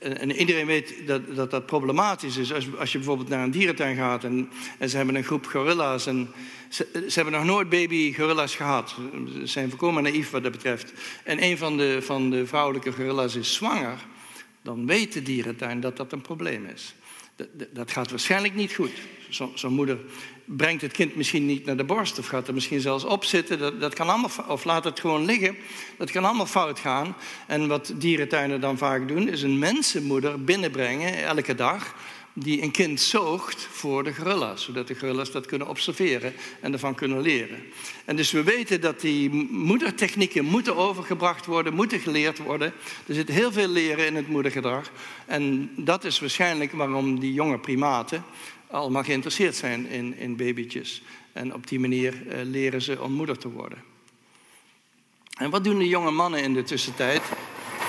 En 0.00 0.32
iedereen 0.32 0.66
weet 0.66 0.94
dat, 1.06 1.34
dat 1.34 1.50
dat 1.50 1.66
problematisch 1.66 2.36
is. 2.36 2.52
Als, 2.52 2.76
als 2.78 2.92
je 2.92 2.98
bijvoorbeeld 2.98 3.28
naar 3.28 3.42
een 3.42 3.50
dierentuin 3.50 3.96
gaat 3.96 4.24
en, 4.24 4.50
en 4.78 4.88
ze 4.88 4.96
hebben 4.96 5.14
een 5.14 5.24
groep 5.24 5.46
gorilla's. 5.46 6.06
En 6.06 6.28
ze, 6.68 6.88
ze, 6.92 7.14
hebben 7.14 7.32
nog 7.32 7.44
nooit 7.44 7.68
baby 7.68 8.14
gorilla's 8.14 8.54
gehad. 8.54 8.96
Ze 9.34 9.46
zijn 9.46 9.68
volkomen 9.68 10.02
naïef 10.02 10.30
wat 10.30 10.42
dat 10.42 10.52
betreft. 10.52 10.92
En 11.24 11.42
een 11.42 11.58
van 11.58 11.76
de, 11.76 12.02
van 12.02 12.30
de 12.30 12.46
vrouwelijke 12.46 12.92
gorilla's 12.92 13.34
is 13.34 13.54
zwanger. 13.54 13.98
Dan 14.62 14.86
weet 14.86 15.12
de 15.12 15.22
dierentuin 15.22 15.80
dat 15.80 15.96
dat 15.96 16.12
een 16.12 16.20
probleem 16.20 16.66
is. 16.74 16.94
Dat, 17.36 17.48
dat 17.72 17.90
gaat 17.90 18.10
waarschijnlijk 18.10 18.54
niet 18.54 18.72
goed. 18.72 18.92
Zo'n 19.28 19.52
zo 19.54 19.70
moeder 19.70 19.98
brengt 20.56 20.82
het 20.82 20.92
kind 20.92 21.16
misschien 21.16 21.46
niet 21.46 21.64
naar 21.64 21.76
de 21.76 21.84
borst 21.84 22.18
of 22.18 22.26
gaat 22.26 22.48
er 22.48 22.54
misschien 22.54 22.80
zelfs 22.80 23.04
op 23.04 23.24
zitten. 23.24 23.58
Dat, 23.58 23.80
dat 23.80 23.94
kan 23.94 24.08
allemaal, 24.08 24.30
of 24.48 24.64
laat 24.64 24.84
het 24.84 25.00
gewoon 25.00 25.24
liggen. 25.24 25.56
Dat 25.96 26.10
kan 26.10 26.24
allemaal 26.24 26.46
fout 26.46 26.78
gaan. 26.78 27.16
En 27.46 27.68
wat 27.68 27.92
dierentuinen 27.96 28.60
dan 28.60 28.78
vaak 28.78 29.08
doen, 29.08 29.28
is 29.28 29.42
een 29.42 29.58
mensenmoeder 29.58 30.44
binnenbrengen 30.44 31.22
elke 31.22 31.54
dag 31.54 31.94
die 32.34 32.62
een 32.62 32.70
kind 32.70 33.00
zoogt 33.00 33.68
voor 33.70 34.04
de 34.04 34.14
gorilla's, 34.14 34.62
zodat 34.62 34.88
de 34.88 34.94
gorilla's 34.94 35.30
dat 35.30 35.46
kunnen 35.46 35.68
observeren 35.68 36.32
en 36.60 36.72
ervan 36.72 36.94
kunnen 36.94 37.20
leren. 37.20 37.62
En 38.04 38.16
dus 38.16 38.30
we 38.30 38.42
weten 38.42 38.80
dat 38.80 39.00
die 39.00 39.30
moedertechnieken 39.50 40.44
moeten 40.44 40.76
overgebracht 40.76 41.46
worden, 41.46 41.74
moeten 41.74 42.00
geleerd 42.00 42.38
worden. 42.38 42.72
Er 43.06 43.14
zit 43.14 43.28
heel 43.28 43.52
veel 43.52 43.68
leren 43.68 44.06
in 44.06 44.16
het 44.16 44.28
moedergedrag. 44.28 44.90
En 45.26 45.70
dat 45.76 46.04
is 46.04 46.20
waarschijnlijk 46.20 46.72
waarom 46.72 47.20
die 47.20 47.32
jonge 47.32 47.58
primaten 47.58 48.24
allemaal 48.72 49.04
geïnteresseerd 49.04 49.56
zijn 49.56 49.86
in, 49.86 50.16
in 50.16 50.36
babytjes. 50.36 51.02
En 51.32 51.54
op 51.54 51.66
die 51.66 51.80
manier 51.80 52.14
uh, 52.26 52.34
leren 52.42 52.82
ze 52.82 53.02
om 53.02 53.12
moeder 53.12 53.38
te 53.38 53.50
worden. 53.50 53.78
En 55.38 55.50
wat 55.50 55.64
doen 55.64 55.78
de 55.78 55.88
jonge 55.88 56.10
mannen 56.10 56.42
in 56.42 56.54
de 56.54 56.62
tussentijd? 56.62 57.22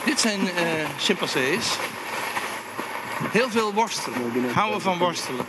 Dit 0.06 0.20
zijn 0.20 0.42
uh, 0.42 0.50
chimpansees. 0.98 1.78
Heel 3.32 3.50
veel 3.50 3.74
worstelen. 3.74 4.52
Houden 4.54 4.82
van 4.82 4.98
worstelen. 4.98 5.46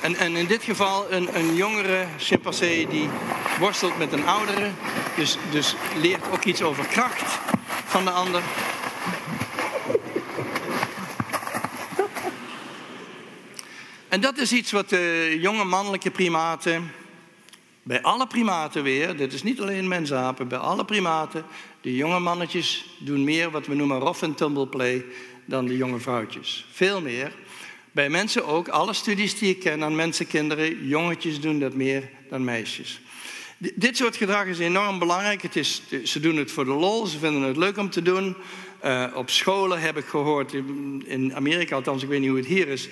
En, 0.00 0.16
en 0.16 0.36
in 0.36 0.46
dit 0.46 0.62
geval 0.62 1.12
een, 1.12 1.36
een 1.36 1.54
jongere 1.54 2.06
chimpansee 2.18 2.88
die 2.88 3.08
worstelt 3.58 3.98
met 3.98 4.12
een 4.12 4.26
oudere. 4.26 4.70
Dus, 5.16 5.38
dus 5.50 5.74
leert 6.00 6.30
ook 6.32 6.44
iets 6.44 6.62
over 6.62 6.86
kracht 6.86 7.38
van 7.84 8.04
de 8.04 8.10
ander. 8.10 8.42
En 14.12 14.20
dat 14.20 14.38
is 14.38 14.52
iets 14.52 14.70
wat 14.70 14.88
de 14.88 15.36
jonge 15.40 15.64
mannelijke 15.64 16.10
primaten, 16.10 16.92
bij 17.82 18.02
alle 18.02 18.26
primaten 18.26 18.82
weer, 18.82 19.16
dit 19.16 19.32
is 19.32 19.42
niet 19.42 19.60
alleen 19.60 19.88
mensapen, 19.88 20.48
bij 20.48 20.58
alle 20.58 20.84
primaten, 20.84 21.44
de 21.80 21.94
jonge 21.94 22.18
mannetjes 22.18 22.96
doen 22.98 23.24
meer 23.24 23.50
wat 23.50 23.66
we 23.66 23.74
noemen 23.74 23.98
rough 23.98 24.22
and 24.22 24.36
tumble 24.36 24.66
play 24.66 25.04
dan 25.44 25.66
de 25.66 25.76
jonge 25.76 25.98
vrouwtjes. 25.98 26.66
Veel 26.72 27.00
meer. 27.00 27.32
Bij 27.92 28.10
mensen 28.10 28.46
ook, 28.46 28.68
alle 28.68 28.92
studies 28.92 29.38
die 29.38 29.50
ik 29.50 29.60
ken 29.60 29.84
aan 29.84 29.96
mensenkinderen, 29.96 30.86
jongetjes 30.86 31.40
doen 31.40 31.58
dat 31.58 31.74
meer 31.74 32.10
dan 32.30 32.44
meisjes. 32.44 33.00
Dit 33.58 33.96
soort 33.96 34.16
gedrag 34.16 34.46
is 34.46 34.58
enorm 34.58 34.98
belangrijk. 34.98 35.42
Het 35.42 35.56
is, 35.56 35.82
ze 36.04 36.20
doen 36.20 36.36
het 36.36 36.52
voor 36.52 36.64
de 36.64 36.70
lol, 36.70 37.06
ze 37.06 37.18
vinden 37.18 37.42
het 37.42 37.56
leuk 37.56 37.76
om 37.76 37.90
te 37.90 38.02
doen. 38.02 38.36
Uh, 38.84 39.06
op 39.14 39.30
scholen 39.30 39.80
heb 39.80 39.96
ik 39.96 40.04
gehoord, 40.04 40.52
in 41.04 41.32
Amerika 41.34 41.74
althans, 41.74 42.02
ik 42.02 42.08
weet 42.08 42.20
niet 42.20 42.28
hoe 42.28 42.38
het 42.38 42.46
hier 42.46 42.68
is, 42.68 42.88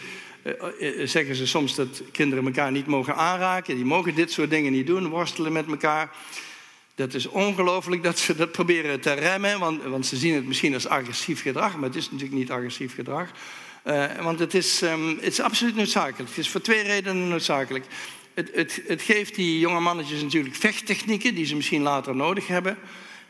zeggen 1.05 1.34
ze 1.34 1.47
soms 1.47 1.74
dat 1.74 2.03
kinderen 2.12 2.45
elkaar 2.45 2.70
niet 2.70 2.86
mogen 2.86 3.16
aanraken. 3.16 3.74
Die 3.74 3.84
mogen 3.84 4.14
dit 4.14 4.32
soort 4.32 4.51
dingen 4.51 4.72
niet 4.72 4.86
doen, 4.86 5.09
worstelen 5.09 5.53
met 5.53 5.66
elkaar. 5.66 6.11
Dat 6.95 7.14
is 7.14 7.26
ongelooflijk 7.26 8.03
dat 8.03 8.18
ze 8.18 8.36
dat 8.36 8.53
proberen 8.53 9.01
te 9.01 9.12
remmen, 9.12 9.59
want, 9.59 9.82
want, 9.82 10.07
ze 10.07 10.16
zien 10.16 10.34
het 10.34 10.47
misschien 10.47 10.74
als 10.74 10.86
agressief 10.86 11.43
gedrag, 11.43 11.76
maar 11.76 11.88
het 11.88 11.97
is 11.97 12.11
natuurlijk 12.11 12.38
niet 12.38 12.51
agressief 12.51 12.95
gedrag. 12.95 13.30
Want 14.20 14.38
het 14.38 14.55
is, 14.55 14.82
um, 14.82 15.09
het 15.09 15.32
is 15.32 15.41
absoluut 15.41 15.76
noodzakelijk. 15.76 16.28
Het 16.28 16.38
is 16.38 16.49
voor 16.49 16.61
twee 16.61 16.82
redenen 16.82 17.28
noodzakelijk. 17.28 17.84
Het, 18.34 18.51
het, 18.55 18.82
het 18.86 19.03
geeft 19.03 19.34
die 19.34 19.59
jonge 19.59 19.80
mannetjes 19.80 20.22
natuurlijk 20.22 20.55
vechttechnieken 20.55 21.34
die 21.34 21.47
ze 21.47 21.57
misschien 21.57 21.82
later 21.82 22.16
nodig 22.16 22.47
hebben. 22.47 22.78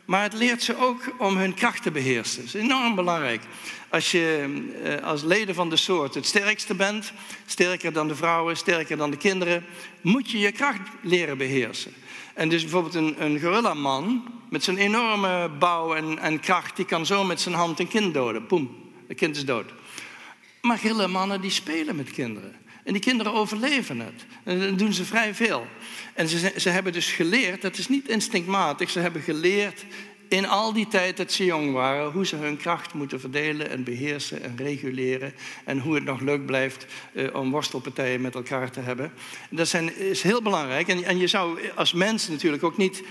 Maar 0.05 0.23
het 0.23 0.33
leert 0.33 0.63
ze 0.63 0.77
ook 0.77 1.15
om 1.17 1.37
hun 1.37 1.53
kracht 1.53 1.83
te 1.83 1.91
beheersen. 1.91 2.45
Dat 2.45 2.53
is 2.53 2.61
enorm 2.61 2.95
belangrijk. 2.95 3.41
Als 3.89 4.11
je 4.11 4.53
eh, 4.83 5.07
als 5.07 5.23
leden 5.23 5.55
van 5.55 5.69
de 5.69 5.75
soort 5.75 6.13
het 6.13 6.25
sterkste 6.25 6.75
bent, 6.75 7.11
sterker 7.45 7.93
dan 7.93 8.07
de 8.07 8.15
vrouwen, 8.15 8.57
sterker 8.57 8.97
dan 8.97 9.11
de 9.11 9.17
kinderen, 9.17 9.65
moet 10.01 10.31
je 10.31 10.39
je 10.39 10.51
kracht 10.51 10.89
leren 11.01 11.37
beheersen. 11.37 11.93
En 12.33 12.49
dus 12.49 12.61
bijvoorbeeld 12.61 12.95
een, 12.95 13.23
een 13.23 13.39
gorillaman 13.39 14.23
met 14.49 14.63
zijn 14.63 14.77
enorme 14.77 15.49
bouw 15.59 15.95
en, 15.95 16.19
en, 16.19 16.39
kracht, 16.39 16.75
die 16.75 16.85
kan 16.85 17.05
zo 17.05 17.23
met 17.23 17.41
zijn 17.41 17.55
hand 17.55 17.79
een 17.79 17.87
kind 17.87 18.13
doden. 18.13 18.45
Poem, 18.45 18.91
het 19.07 19.17
kind 19.17 19.35
is 19.35 19.45
dood. 19.45 19.73
Maar 20.61 21.09
mannen 21.09 21.41
die 21.41 21.51
spelen 21.51 21.95
met 21.95 22.11
kinderen. 22.11 22.55
En 22.83 22.93
die 22.93 23.01
kinderen 23.01 23.33
overleven 23.33 23.99
het. 23.99 24.25
En 24.43 24.59
dat 24.59 24.79
doen 24.79 24.93
ze 24.93 25.05
vrij 25.05 25.35
veel. 25.35 25.67
En 26.13 26.27
ze, 26.27 26.53
ze 26.57 26.69
hebben 26.69 26.93
dus 26.93 27.11
geleerd, 27.11 27.61
dat 27.61 27.77
is 27.77 27.87
niet 27.87 28.07
instinctmatig, 28.07 28.89
ze 28.89 28.99
hebben 28.99 29.21
geleerd 29.21 29.85
in 30.31 30.47
al 30.47 30.73
die 30.73 30.87
tijd 30.87 31.17
dat 31.17 31.31
ze 31.31 31.45
jong 31.45 31.73
waren, 31.73 32.11
hoe 32.11 32.25
ze 32.25 32.35
hun 32.35 32.57
kracht 32.57 32.93
moeten 32.93 33.19
verdelen 33.19 33.69
en 33.69 33.83
beheersen 33.83 34.43
en 34.43 34.53
reguleren. 34.57 35.33
En 35.65 35.79
hoe 35.79 35.95
het 35.95 36.03
nog 36.03 36.19
leuk 36.19 36.45
blijft 36.45 36.85
uh, 37.13 37.35
om 37.35 37.51
worstelpartijen 37.51 38.21
met 38.21 38.35
elkaar 38.35 38.71
te 38.71 38.79
hebben. 38.79 39.11
Dat 39.49 39.67
zijn, 39.67 39.97
is 39.97 40.21
heel 40.21 40.41
belangrijk. 40.41 40.87
En, 40.87 41.03
en 41.03 41.17
je 41.17 41.27
zou 41.27 41.59
als 41.75 41.93
mens 41.93 42.27
natuurlijk 42.27 42.63
ook 42.63 42.77
niet 42.77 43.03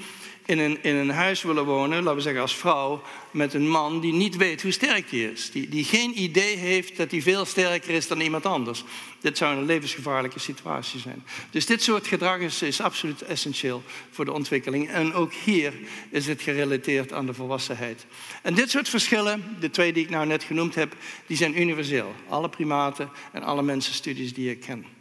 in 0.51 0.59
een, 0.59 0.82
in 0.82 0.94
een 0.94 1.11
huis 1.11 1.42
willen 1.42 1.64
wonen, 1.64 2.03
laten 2.03 2.14
we 2.14 2.20
zeggen 2.20 2.42
als 2.42 2.57
vrouw, 2.57 3.03
met 3.30 3.55
een 3.55 3.68
man 3.68 4.01
die 4.01 4.12
niet 4.12 4.36
weet 4.36 4.62
hoe 4.62 4.70
sterk 4.70 5.11
hij 5.11 5.20
is. 5.20 5.51
Die, 5.51 5.68
die 5.68 5.84
geen 5.84 6.22
idee 6.22 6.57
heeft 6.57 6.96
dat 6.96 7.11
hij 7.11 7.22
veel 7.22 7.44
sterker 7.44 7.90
is 7.90 8.09
dan 8.09 8.20
iemand 8.20 8.46
anders. 8.46 8.84
Dit 9.20 9.36
zou 9.36 9.57
een 9.57 9.64
levensgevaarlijke 9.64 10.38
situatie 10.38 11.01
zijn. 11.01 11.24
Dus 11.51 11.66
dit 11.66 11.82
soort 11.82 12.07
gedrag 12.07 12.38
is, 12.38 12.62
is 12.62 12.80
absoluut 12.80 13.22
essentieel 13.22 13.82
voor 14.11 14.24
de 14.24 14.32
ontwikkeling. 14.32 14.88
En 14.88 15.12
ook 15.14 15.32
hier 15.32 15.72
is 16.11 16.26
het 16.26 16.42
gerelateerd 16.42 17.12
aan 17.12 17.26
de 17.26 17.34
volwassenheid. 17.34 18.07
En 18.42 18.55
dit 18.55 18.70
soort 18.70 18.88
verschillen, 18.88 19.57
de 19.61 19.70
twee 19.70 19.92
die 19.92 20.05
ik 20.05 20.11
nou 20.11 20.26
net 20.26 20.42
genoemd 20.42 20.74
heb, 20.74 20.94
die 21.26 21.36
zijn 21.36 21.61
universeel. 21.61 22.14
Alle 22.28 22.48
primaten 22.48 23.11
en 23.32 23.42
alle 23.42 23.62
mensenstudies 23.62 24.34
die 24.34 24.51
ik 24.51 24.61
ken. 24.61 24.99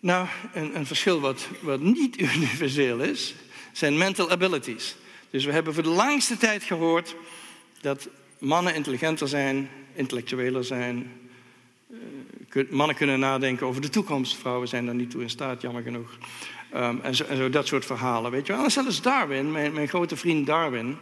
Nou, 0.00 0.26
een, 0.52 0.86
verschil 0.86 1.20
wat, 1.20 1.48
wat 1.60 1.80
niet 1.80 2.20
universeel 2.34 3.00
is, 3.00 3.34
zijn 3.72 3.98
mental 3.98 4.30
abilities. 4.30 4.96
Dus 5.30 5.44
we 5.44 5.52
hebben 5.52 5.74
voor 5.74 5.82
de 5.82 5.88
langste 5.88 6.36
tijd 6.36 6.62
gehoord 6.62 7.14
dat 7.80 8.08
mannen 8.38 8.74
intelligenter 8.74 9.28
zijn, 9.28 9.70
intellectueler 9.94 10.64
zijn. 10.64 11.12
Uh, 12.54 12.70
mannen 12.70 12.96
kunnen 12.96 13.20
nadenken 13.20 13.66
over 13.66 13.80
de 13.80 13.88
toekomst. 13.88 14.36
Vrouwen 14.36 14.68
zijn 14.68 14.86
daar 14.86 14.94
niet 14.94 15.10
toe 15.10 15.22
in 15.22 15.30
staat, 15.30 15.62
jammer 15.62 15.82
genoeg. 15.82 16.18
Um, 16.74 17.00
en, 17.02 17.14
zo, 17.14 17.24
en, 17.24 17.36
zo, 17.36 17.50
dat 17.50 17.66
soort 17.66 17.84
verhalen, 17.84 18.30
weet 18.30 18.46
je 18.46 18.52
wel. 18.52 18.64
En 18.64 18.70
zelfs 18.70 19.02
Darwin, 19.02 19.52
mijn, 19.52 19.72
mijn 19.72 19.88
grote 19.88 20.16
vriend 20.16 20.46
Darwin, 20.46 20.96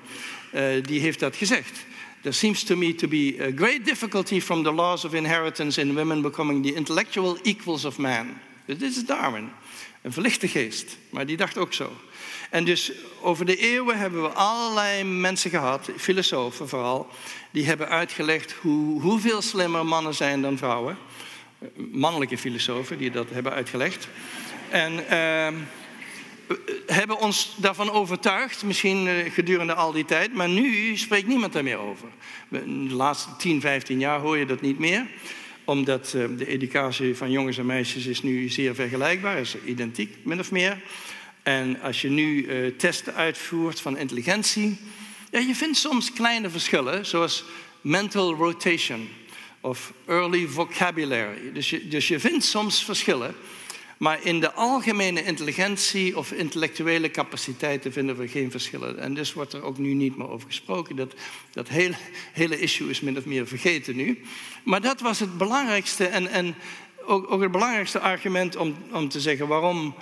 uh, 0.54 0.62
die 0.82 1.00
heeft 1.00 1.20
dat 1.20 1.36
gezegd. 1.36 1.86
There 2.22 2.34
seems 2.34 2.62
to 2.62 2.76
me 2.76 2.94
to 2.94 3.08
be 3.08 3.36
a 3.40 3.52
great 3.56 3.84
difficulty 3.84 4.40
from 4.40 4.62
the 4.62 4.72
laws 4.72 5.04
of 5.04 5.14
inheritance 5.14 5.80
in 5.80 5.94
women 5.94 6.22
becoming 6.22 6.66
the 6.66 6.74
intellectual 6.74 7.38
equals 7.42 7.84
of 7.84 7.98
man. 7.98 8.26
Dit 8.66 8.82
is 8.82 9.04
Darwin. 9.04 9.50
Een 10.02 10.12
verlichte 10.12 10.48
geest, 10.48 10.96
maar 11.10 11.26
die 11.26 11.36
dacht 11.36 11.58
ook 11.58 11.72
zo. 11.72 11.92
En 12.50 12.64
dus 12.64 12.92
over 13.20 13.46
de 13.46 13.56
eeuwen 13.56 13.98
hebben 13.98 14.22
we 14.22 14.28
allerlei 14.28 15.04
mensen 15.04 15.50
gehad, 15.50 15.90
filosofen 15.96 16.68
vooral, 16.68 17.08
die 17.50 17.66
hebben 17.66 17.88
uitgelegd 17.88 18.52
hoe, 18.52 19.00
hoeveel 19.00 19.42
slimmer 19.42 19.86
mannen 19.86 20.14
zijn 20.14 20.42
dan 20.42 20.58
vrouwen. 20.58 20.98
Mannelijke 21.90 22.38
filosofen 22.38 22.98
die 22.98 23.10
dat 23.10 23.30
hebben 23.30 23.52
uitgelegd. 23.52 24.08
En 24.70 24.92
uh, 24.92 25.48
hebben 26.86 27.18
ons 27.18 27.54
daarvan 27.56 27.90
overtuigd, 27.90 28.62
misschien 28.62 29.08
eh, 29.08 29.32
gedurende 29.32 29.74
al 29.74 29.92
die 29.92 30.04
tijd, 30.04 30.34
maar 30.34 30.48
nu 30.48 30.96
spreekt 30.96 31.26
niemand 31.26 31.52
daar 31.52 31.62
meer 31.62 31.78
over. 31.78 32.08
De 32.48 32.66
laatste 32.90 33.36
10, 33.36 33.60
15 33.60 33.98
jaar 33.98 34.20
hoor 34.20 34.38
je 34.38 34.46
dat 34.46 34.60
niet 34.60 34.78
meer 34.78 35.06
omdat 35.66 36.12
uh, 36.16 36.24
de 36.36 36.46
educatie 36.46 37.16
van 37.16 37.30
jongens 37.30 37.58
en 37.58 37.66
meisjes 37.66 38.06
is 38.06 38.22
nu 38.22 38.48
zeer 38.48 38.74
vergelijkbaar, 38.74 39.38
is 39.38 39.56
identiek, 39.64 40.16
min 40.22 40.40
of 40.40 40.50
meer. 40.50 40.82
En 41.42 41.80
als 41.80 42.00
je 42.00 42.08
nu 42.08 42.46
uh, 42.46 42.76
testen 42.76 43.14
uitvoert 43.14 43.80
van 43.80 43.98
intelligentie, 43.98 44.78
ja, 45.30 45.38
je 45.38 45.54
vindt 45.54 45.76
soms 45.76 46.12
kleine 46.12 46.50
verschillen, 46.50 47.06
zoals 47.06 47.44
mental 47.80 48.34
rotation 48.34 49.08
of 49.60 49.92
early 50.06 50.46
vocabulary. 50.46 51.52
Dus 51.52 51.70
je, 51.70 51.88
dus 51.88 52.08
je 52.08 52.20
vindt 52.20 52.44
soms 52.44 52.84
verschillen. 52.84 53.34
Maar 53.96 54.18
in 54.22 54.40
de 54.40 54.52
algemene 54.52 55.24
intelligentie 55.24 56.18
of 56.18 56.32
intellectuele 56.32 57.10
capaciteiten 57.10 57.92
vinden 57.92 58.16
we 58.16 58.28
geen 58.28 58.50
verschillen. 58.50 58.98
En 58.98 59.14
dus 59.14 59.32
wordt 59.32 59.52
er 59.52 59.62
ook 59.62 59.78
nu 59.78 59.94
niet 59.94 60.16
meer 60.16 60.30
over 60.30 60.46
gesproken. 60.46 60.96
Dat, 60.96 61.14
dat 61.52 61.68
hele, 61.68 61.96
hele 62.32 62.60
issue 62.60 62.90
is 62.90 63.00
min 63.00 63.18
of 63.18 63.24
meer 63.24 63.46
vergeten 63.46 63.96
nu. 63.96 64.20
Maar 64.64 64.80
dat 64.80 65.00
was 65.00 65.20
het 65.20 65.38
belangrijkste 65.38 66.06
en, 66.06 66.26
en 66.28 66.54
ook, 67.04 67.32
ook 67.32 67.42
het 67.42 67.50
belangrijkste 67.50 68.00
argument 68.00 68.56
om, 68.56 68.76
om 68.92 69.08
te 69.08 69.20
zeggen 69.20 69.48
waarom 69.48 69.94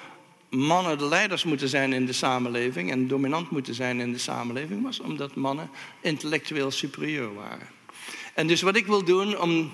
mannen 0.48 0.98
de 0.98 1.08
leiders 1.08 1.44
moeten 1.44 1.68
zijn 1.68 1.92
in 1.92 2.06
de 2.06 2.12
samenleving 2.12 2.90
en 2.90 3.08
dominant 3.08 3.50
moeten 3.50 3.74
zijn 3.74 4.00
in 4.00 4.12
de 4.12 4.18
samenleving, 4.18 4.82
was 4.82 5.00
omdat 5.00 5.34
mannen 5.34 5.70
intellectueel 6.00 6.70
superieur 6.70 7.34
waren. 7.34 7.68
En 8.34 8.46
dus 8.46 8.62
wat 8.62 8.76
ik 8.76 8.86
wil 8.86 9.04
doen 9.04 9.38
om 9.38 9.72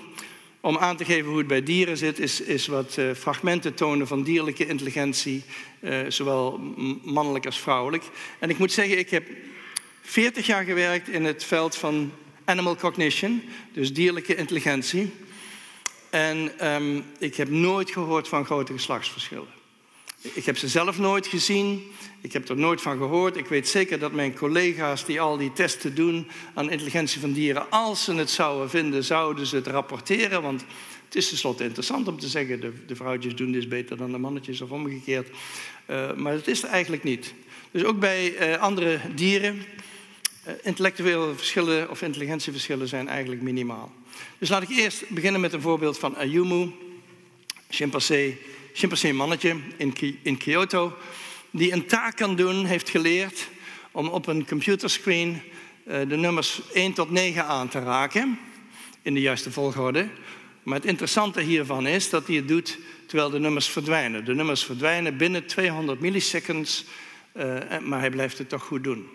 om 0.61 0.77
aan 0.77 0.97
te 0.97 1.05
geven 1.05 1.29
hoe 1.29 1.37
het 1.37 1.47
bij 1.47 1.63
dieren 1.63 1.97
zit, 1.97 2.19
is, 2.19 2.41
is 2.41 2.67
wat 2.67 2.97
uh, 2.97 3.13
fragmenten 3.13 3.73
tonen 3.73 4.07
van 4.07 4.23
dierlijke 4.23 4.67
intelligentie, 4.67 5.43
uh, 5.79 5.99
zowel 6.07 6.59
mannelijk 7.03 7.45
als 7.45 7.59
vrouwelijk. 7.59 8.03
En 8.39 8.49
ik 8.49 8.57
moet 8.57 8.71
zeggen, 8.71 8.97
ik 8.97 9.09
heb 9.09 9.27
40 10.01 10.45
jaar 10.45 10.63
gewerkt 10.63 11.09
in 11.09 11.25
het 11.25 11.43
veld 11.43 11.75
van 11.75 12.11
animal 12.45 12.75
cognition, 12.75 13.43
dus 13.73 13.93
dierlijke 13.93 14.35
intelligentie. 14.35 15.11
En 16.09 16.67
um, 16.73 17.05
ik 17.19 17.35
heb 17.35 17.49
nooit 17.49 17.91
gehoord 17.91 18.27
van 18.27 18.45
grote 18.45 18.73
geslachtsverschillen. 18.73 19.59
Ik 20.21 20.45
heb 20.45 20.57
ze 20.57 20.67
zelf 20.67 20.97
nooit 20.97 21.27
gezien. 21.27 21.91
Ik 22.21 22.33
heb 22.33 22.49
er 22.49 22.57
nooit 22.57 22.81
van 22.81 22.97
gehoord. 22.97 23.37
Ik 23.37 23.47
weet 23.47 23.67
zeker 23.67 23.99
dat 23.99 24.11
mijn 24.11 24.35
collega's 24.35 25.05
die 25.05 25.21
al 25.21 25.37
die 25.37 25.53
testen 25.53 25.95
doen 25.95 26.27
aan 26.53 26.71
intelligentie 26.71 27.21
van 27.21 27.31
dieren, 27.31 27.69
als 27.69 28.03
ze 28.03 28.13
het 28.13 28.29
zouden 28.29 28.69
vinden, 28.69 29.03
zouden 29.03 29.45
ze 29.45 29.55
het 29.55 29.67
rapporteren. 29.67 30.41
Want 30.41 30.65
het 31.05 31.15
is 31.15 31.29
tenslotte 31.29 31.63
interessant 31.63 32.07
om 32.07 32.19
te 32.19 32.27
zeggen, 32.27 32.59
de, 32.59 32.71
de 32.85 32.95
vrouwtjes 32.95 33.35
doen 33.35 33.51
dit 33.51 33.69
beter 33.69 33.97
dan 33.97 34.11
de 34.11 34.17
mannetjes 34.17 34.61
of 34.61 34.71
omgekeerd. 34.71 35.29
Uh, 35.87 36.13
maar 36.13 36.33
het 36.33 36.47
is 36.47 36.63
er 36.63 36.69
eigenlijk 36.69 37.03
niet. 37.03 37.33
Dus 37.71 37.83
ook 37.83 37.99
bij 37.99 38.51
uh, 38.53 38.61
andere 38.61 38.99
dieren, 39.15 39.55
uh, 39.55 40.53
intellectuele 40.63 41.33
verschillen 41.35 41.89
of 41.89 42.01
intelligentieverschillen 42.01 42.87
zijn 42.87 43.07
eigenlijk 43.07 43.41
minimaal. 43.41 43.91
Dus 44.37 44.49
laat 44.49 44.63
ik 44.63 44.69
eerst 44.69 45.09
beginnen 45.09 45.41
met 45.41 45.53
een 45.53 45.61
voorbeeld 45.61 45.99
van 45.99 46.15
Ayumu, 46.15 46.71
chimpansee, 47.69 48.37
chimpansee 48.73 49.13
mannetje 49.13 49.55
in, 49.77 49.93
in 50.21 50.37
Kyoto 50.37 50.93
die 51.51 51.73
een 51.73 51.85
taak 51.85 52.15
kan 52.15 52.35
doen, 52.35 52.65
heeft 52.65 52.89
geleerd 52.89 53.49
om 53.91 54.07
op 54.07 54.27
een 54.27 54.47
computerscreen 54.47 55.41
eh, 55.85 55.99
de 56.07 56.17
nummers 56.17 56.61
1 56.73 56.93
tot 56.93 57.11
9 57.11 57.45
aan 57.45 57.67
te 57.67 57.79
raken 57.79 58.39
in 59.01 59.13
de 59.13 59.21
juiste 59.21 59.51
volgorde. 59.51 60.07
Maar 60.63 60.75
het 60.75 60.85
interessante 60.85 61.41
hiervan 61.41 61.87
is 61.87 62.09
dat 62.09 62.27
hij 62.27 62.35
het 62.35 62.47
doet 62.47 62.79
terwijl 63.05 63.29
de 63.29 63.39
nummers 63.39 63.67
verdwijnen. 63.67 64.25
De 64.25 64.33
nummers 64.33 64.63
verdwijnen 64.63 65.17
binnen 65.17 65.45
200 65.45 65.99
milliseconds, 65.99 66.85
uh, 67.33 67.57
maar 67.81 67.99
hij 67.99 68.09
blijft 68.09 68.37
het 68.37 68.49
toch 68.49 68.63
goed 68.63 68.83
doen. 68.83 69.07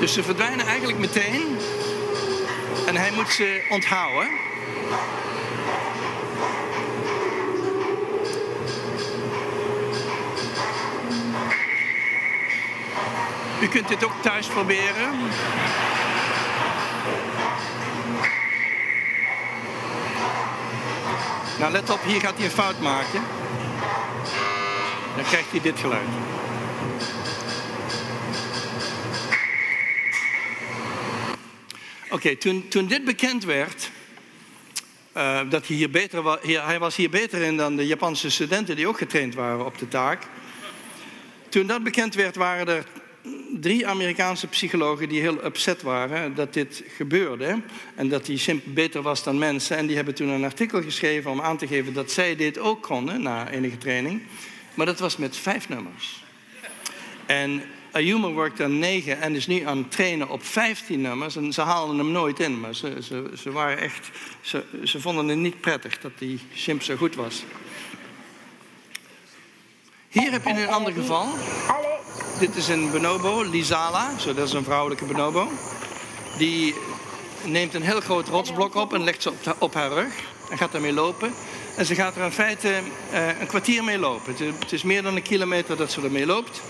Dus 0.00 0.12
ze 0.12 0.22
verdwijnen 0.22 0.66
eigenlijk 0.66 0.98
meteen 0.98 1.56
en 2.86 2.96
hij 2.96 3.10
moet 3.12 3.28
ze 3.28 3.66
onthouden. 3.70 4.30
U 13.60 13.68
kunt 13.68 13.88
dit 13.88 14.04
ook 14.04 14.22
thuis 14.22 14.46
proberen. 14.46 15.14
Nou, 21.58 21.72
let 21.72 21.90
op, 21.90 22.02
hier 22.02 22.20
gaat 22.20 22.36
hij 22.36 22.44
een 22.44 22.50
fout 22.50 22.80
maken. 22.80 23.22
Dan 25.16 25.24
krijgt 25.24 25.50
hij 25.50 25.60
dit 25.60 25.78
geluid. 25.78 26.08
Oké, 32.10 32.36
toen, 32.36 32.68
toen 32.68 32.86
dit 32.86 33.04
bekend 33.04 33.44
werd, 33.44 33.90
uh, 35.16 35.40
dat 35.48 35.66
hij, 35.66 35.76
hier 35.76 35.90
beter 35.90 36.22
was, 36.22 36.38
hij 36.42 36.78
was 36.78 36.96
hier 36.96 37.10
beter 37.10 37.42
in 37.42 37.56
dan 37.56 37.76
de 37.76 37.86
Japanse 37.86 38.30
studenten 38.30 38.76
die 38.76 38.88
ook 38.88 38.98
getraind 38.98 39.34
waren 39.34 39.64
op 39.64 39.78
de 39.78 39.88
taak. 39.88 40.22
Toen 41.48 41.66
dat 41.66 41.82
bekend 41.82 42.14
werd, 42.14 42.36
waren 42.36 42.68
er 42.68 42.84
drie 43.60 43.86
Amerikaanse 43.86 44.46
psychologen 44.46 45.08
die 45.08 45.20
heel 45.20 45.44
upset 45.44 45.82
waren 45.82 46.34
dat 46.34 46.52
dit 46.52 46.82
gebeurde. 46.96 47.60
En 47.94 48.08
dat 48.08 48.26
die 48.26 48.38
simp 48.38 48.62
beter 48.64 49.02
was 49.02 49.22
dan 49.22 49.38
mensen. 49.38 49.76
En 49.76 49.86
die 49.86 49.96
hebben 49.96 50.14
toen 50.14 50.28
een 50.28 50.44
artikel 50.44 50.82
geschreven 50.82 51.30
om 51.30 51.40
aan 51.40 51.56
te 51.56 51.66
geven 51.66 51.92
dat 51.92 52.10
zij 52.10 52.36
dit 52.36 52.58
ook 52.58 52.82
konden 52.82 53.22
na 53.22 53.50
enige 53.50 53.78
training. 53.78 54.22
Maar 54.74 54.86
dat 54.86 54.98
was 54.98 55.16
met 55.16 55.36
vijf 55.36 55.68
nummers. 55.68 56.24
En 57.26 57.62
Ayuma 57.90 58.32
werkt 58.32 58.60
aan 58.60 58.78
negen 58.78 59.20
en 59.20 59.34
is 59.34 59.46
nu 59.46 59.62
aan 59.62 59.78
het 59.78 59.90
trainen 59.90 60.28
op 60.28 60.44
15 60.44 61.00
nummers. 61.00 61.36
En 61.36 61.52
ze 61.52 61.60
haalden 61.60 61.98
hem 61.98 62.10
nooit 62.10 62.40
in, 62.40 62.60
maar 62.60 62.74
ze, 62.74 62.96
ze, 63.02 63.30
ze 63.36 63.52
waren 63.52 63.78
echt, 63.78 64.10
ze, 64.40 64.64
ze 64.84 65.00
vonden 65.00 65.28
het 65.28 65.38
niet 65.38 65.60
prettig 65.60 65.98
dat 65.98 66.12
die 66.18 66.40
simp 66.54 66.82
zo 66.82 66.96
goed 66.96 67.14
was. 67.14 67.44
Hier 70.08 70.32
heb 70.32 70.44
je 70.44 70.50
een 70.50 70.68
ander 70.68 70.92
geval. 70.92 71.26
Dit 72.38 72.56
is 72.56 72.68
een 72.68 72.90
bonobo, 72.90 73.42
Lizala, 73.42 74.18
zo, 74.18 74.34
dat 74.34 74.46
is 74.46 74.52
een 74.52 74.64
vrouwelijke 74.64 75.04
bonobo. 75.04 75.48
Die 76.38 76.74
neemt 77.44 77.74
een 77.74 77.82
heel 77.82 78.00
groot 78.00 78.28
rotsblok 78.28 78.74
op 78.74 78.94
en 78.94 79.04
legt 79.04 79.22
ze 79.22 79.32
op, 79.58 79.74
haar 79.74 79.92
rug 79.92 80.12
en 80.50 80.58
gaat 80.58 80.72
daarmee 80.72 80.92
lopen. 80.92 81.34
En 81.76 81.86
ze 81.86 81.94
gaat 81.94 82.16
er 82.16 82.24
in 82.24 82.32
feite 82.32 82.68
uh, 83.12 83.40
een 83.40 83.46
kwartier 83.46 83.84
mee 83.84 83.98
lopen. 83.98 84.34
Het 84.58 84.72
is, 84.72 84.82
meer 84.82 85.02
dan 85.02 85.16
een 85.16 85.22
kilometer 85.22 85.76
dat 85.76 85.92
ze 85.92 86.00
ermee 86.00 86.26
loopt. 86.26 86.60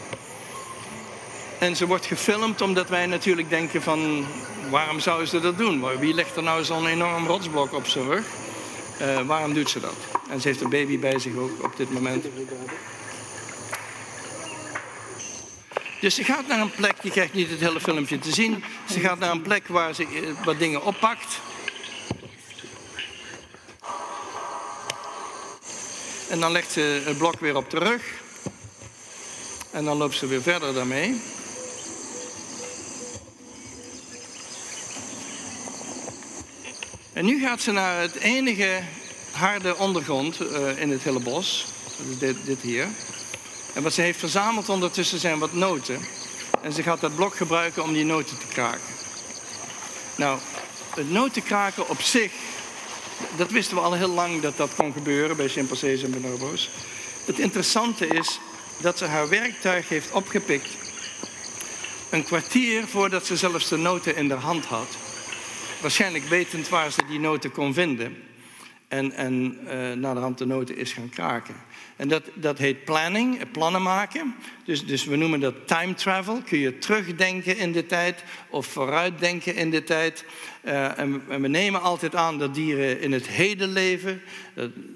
En 1.58 1.76
ze 1.76 1.86
wordt 1.86 2.06
gefilmd 2.06 2.60
omdat 2.60 2.88
wij 2.88 3.06
natuurlijk 3.06 3.50
denken 3.50 3.82
van... 3.82 4.26
waarom 4.70 5.00
zou 5.00 5.26
ze 5.26 5.40
dat 5.40 5.58
doen? 5.58 5.98
Wie 5.98 6.14
legt 6.14 6.36
er 6.36 6.42
nou 6.42 6.64
zo'n 6.64 6.86
enorm 6.86 7.26
rotsblok 7.26 7.72
op 7.72 7.86
zijn 7.86 8.08
rug? 8.08 8.24
Uh, 9.00 9.20
waarom 9.20 9.54
doet 9.54 9.70
ze 9.70 9.80
dat? 9.80 9.96
En 10.30 10.40
ze 10.40 10.48
heeft 10.48 10.60
een 10.60 10.70
baby 10.70 10.98
bij 10.98 11.18
zich 11.18 11.36
ook 11.36 11.64
op 11.64 11.76
dit 11.76 11.92
moment. 11.92 12.26
Dus 16.06 16.14
ze 16.14 16.24
gaat 16.24 16.46
naar 16.46 16.60
een 16.60 16.70
plek, 16.70 16.96
je 17.02 17.10
krijgt 17.10 17.32
niet 17.32 17.50
het 17.50 17.60
hele 17.60 17.80
filmpje 17.80 18.18
te 18.18 18.32
zien. 18.32 18.64
Ze 18.90 19.00
gaat 19.00 19.18
naar 19.18 19.30
een 19.30 19.42
plek 19.42 19.66
waar 19.66 19.94
ze 19.94 20.02
eh, 20.02 20.44
wat 20.44 20.58
dingen 20.58 20.84
oppakt. 20.84 21.40
En 26.28 26.40
dan 26.40 26.52
legt 26.52 26.72
ze 26.72 27.02
het 27.04 27.18
blok 27.18 27.40
weer 27.40 27.56
op 27.56 27.70
de 27.70 27.78
rug. 27.78 28.02
En 29.70 29.84
dan 29.84 29.96
loopt 29.96 30.14
ze 30.14 30.26
weer 30.26 30.42
verder 30.42 30.74
daarmee. 30.74 31.20
En 37.12 37.24
nu 37.24 37.40
gaat 37.40 37.60
ze 37.60 37.72
naar 37.72 38.00
het 38.00 38.14
enige 38.14 38.82
harde 39.30 39.76
ondergrond 39.76 40.40
uh, 40.40 40.80
in 40.80 40.90
het 40.90 41.02
hele 41.02 41.20
bos. 41.20 41.66
Dat 41.96 42.06
is 42.10 42.18
dit, 42.18 42.36
dit 42.44 42.60
hier. 42.60 42.86
En 43.76 43.82
wat 43.82 43.94
ze 43.94 44.00
heeft 44.00 44.18
verzameld 44.18 44.68
ondertussen 44.68 45.18
zijn 45.18 45.38
wat 45.38 45.52
noten. 45.52 46.00
En 46.62 46.72
ze 46.72 46.82
gaat 46.82 47.00
dat 47.00 47.14
blok 47.14 47.36
gebruiken 47.36 47.82
om 47.82 47.92
die 47.92 48.04
noten 48.04 48.38
te 48.38 48.46
kraken. 48.46 48.94
Nou, 50.16 50.38
het 50.94 51.10
notenkraken 51.10 51.88
op 51.88 52.00
zich, 52.00 52.32
dat 53.36 53.50
wisten 53.50 53.76
we 53.76 53.82
al 53.82 53.92
heel 53.92 54.08
lang 54.08 54.40
dat 54.40 54.56
dat 54.56 54.74
kon 54.74 54.92
gebeuren 54.92 55.36
bij 55.36 55.48
chimpansees 55.48 56.02
en 56.02 56.10
bonobo's. 56.10 56.70
Het 57.24 57.38
interessante 57.38 58.06
is 58.06 58.38
dat 58.80 58.98
ze 58.98 59.04
haar 59.04 59.28
werktuig 59.28 59.88
heeft 59.88 60.10
opgepikt 60.10 60.70
een 62.10 62.24
kwartier 62.24 62.86
voordat 62.86 63.26
ze 63.26 63.36
zelfs 63.36 63.68
de 63.68 63.76
noten 63.76 64.16
in 64.16 64.28
de 64.28 64.34
hand 64.34 64.64
had. 64.64 64.96
Waarschijnlijk 65.80 66.24
wetend 66.24 66.68
waar 66.68 66.90
ze 66.90 67.02
die 67.08 67.18
noten 67.18 67.52
kon 67.52 67.74
vinden. 67.74 68.16
En, 68.88 69.12
en 69.12 69.58
uh, 69.64 69.92
naar 69.92 70.14
de 70.14 70.20
hand 70.20 70.38
de 70.38 70.46
noten 70.46 70.76
is 70.76 70.92
gaan 70.92 71.08
kraken. 71.08 71.54
En 71.96 72.08
dat, 72.08 72.22
dat 72.34 72.58
heet 72.58 72.84
planning, 72.84 73.50
plannen 73.50 73.82
maken. 73.82 74.34
Dus, 74.64 74.86
dus 74.86 75.04
we 75.04 75.16
noemen 75.16 75.40
dat 75.40 75.54
time 75.66 75.94
travel. 75.94 76.42
Kun 76.42 76.58
je 76.58 76.78
terugdenken 76.78 77.56
in 77.56 77.72
de 77.72 77.86
tijd 77.86 78.24
of 78.50 78.66
vooruitdenken 78.66 79.54
in 79.54 79.70
de 79.70 79.84
tijd. 79.84 80.24
Uh, 80.64 80.98
en, 80.98 81.22
we 81.40 81.48
nemen 81.48 81.82
altijd 81.82 82.14
aan 82.14 82.38
dat 82.38 82.54
dieren 82.54 83.00
in 83.00 83.12
het 83.12 83.28
heden 83.28 83.68
leven. 83.68 84.22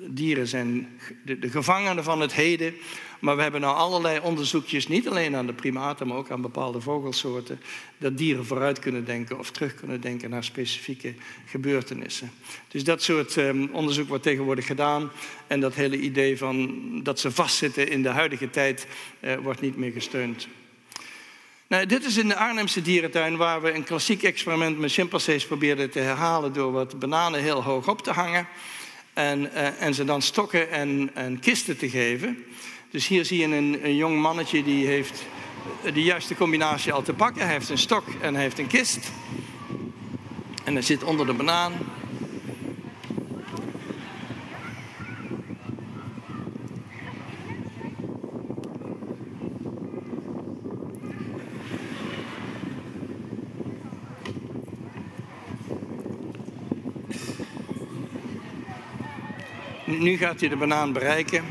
Dieren 0.06 0.46
zijn 0.46 0.88
de, 1.24 1.50
gevangenen 1.50 2.04
van 2.04 2.20
het 2.20 2.32
heden. 2.32 2.74
Maar 3.20 3.36
we 3.36 3.42
hebben 3.42 3.60
nou 3.60 3.76
allerlei 3.76 4.20
onderzoekjes, 4.20 4.88
niet 4.88 5.08
alleen 5.08 5.36
aan 5.36 5.46
de 5.46 5.52
primaten, 5.52 6.06
maar 6.06 6.16
ook 6.16 6.30
aan 6.30 6.42
bepaalde 6.42 6.80
vogelsoorten, 6.80 7.60
dat 7.98 8.18
dieren 8.18 8.46
vooruit 8.46 8.78
kunnen 8.78 9.04
denken 9.04 9.38
of 9.38 9.50
terug 9.50 9.74
kunnen 9.74 10.00
denken 10.00 10.30
naar 10.30 10.44
specifieke 10.44 11.14
gebeurtenissen. 11.46 12.30
Dus 12.68 12.84
dat 12.84 13.02
soort 13.02 13.36
um, 13.36 13.68
onderzoek 13.72 14.08
wordt 14.08 14.22
tegenwoordig 14.22 14.66
gedaan. 14.66 15.10
En 15.46 15.60
dat 15.60 15.74
hele 15.74 15.98
idee 15.98 16.38
van 16.38 16.69
dat 17.02 17.20
ze 17.20 17.30
vastzitten 17.30 17.88
in 17.88 18.02
de 18.02 18.08
huidige 18.08 18.50
tijd 18.50 18.86
uh, 19.20 19.34
wordt 19.36 19.60
niet 19.60 19.76
meer 19.76 19.92
gesteund. 19.92 20.48
Nou, 21.66 21.86
dit 21.86 22.04
is 22.04 22.16
in 22.16 22.28
de 22.28 22.36
Arnhemse 22.36 22.82
dierentuin 22.82 23.36
waar 23.36 23.62
we 23.62 23.74
een 23.74 23.84
klassiek 23.84 24.22
experiment 24.22 24.78
met 24.78 24.92
chimpansees 24.92 25.46
probeerden 25.46 25.90
te 25.90 25.98
herhalen 25.98 26.52
door 26.52 26.72
wat 26.72 26.98
bananen 26.98 27.40
heel 27.40 27.62
hoog 27.62 27.88
op 27.88 28.02
te 28.02 28.10
hangen 28.10 28.48
en, 29.12 29.50
uh, 29.54 29.82
en 29.82 29.94
ze 29.94 30.04
dan 30.04 30.22
stokken 30.22 30.70
en, 30.70 31.10
en 31.14 31.40
kisten 31.40 31.76
te 31.76 31.90
geven. 31.90 32.44
Dus 32.90 33.06
hier 33.06 33.24
zie 33.24 33.38
je 33.38 33.56
een, 33.56 33.84
een 33.84 33.96
jong 33.96 34.20
mannetje 34.20 34.64
die 34.64 34.86
heeft 34.86 35.22
de 35.92 36.02
juiste 36.02 36.34
combinatie 36.34 36.92
al 36.92 37.02
te 37.02 37.12
pakken. 37.12 37.42
Hij 37.42 37.52
heeft 37.52 37.68
een 37.68 37.78
stok 37.78 38.04
en 38.20 38.34
hij 38.34 38.42
heeft 38.42 38.58
een 38.58 38.66
kist. 38.66 39.10
En 40.64 40.72
hij 40.72 40.82
zit 40.82 41.02
onder 41.02 41.26
de 41.26 41.32
banaan. 41.32 41.72
Nu 60.00 60.16
gaat 60.16 60.40
hij 60.40 60.48
de 60.48 60.56
banaan 60.56 60.92
bereiken. 60.92 61.44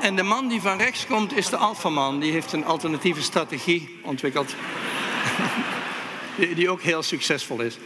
En 0.00 0.16
de 0.16 0.22
man 0.22 0.48
die 0.48 0.60
van 0.60 0.78
rechts 0.78 1.06
komt 1.06 1.36
is 1.36 1.48
de 1.48 1.56
alfaman. 1.56 2.20
Die 2.20 2.32
heeft 2.32 2.52
een 2.52 2.64
alternatieve 2.64 3.22
strategie 3.22 3.98
ontwikkeld. 4.02 4.54
die, 6.56 6.70
ook 6.70 6.82
heel 6.82 7.02
succesvol 7.02 7.60
is. 7.60 7.78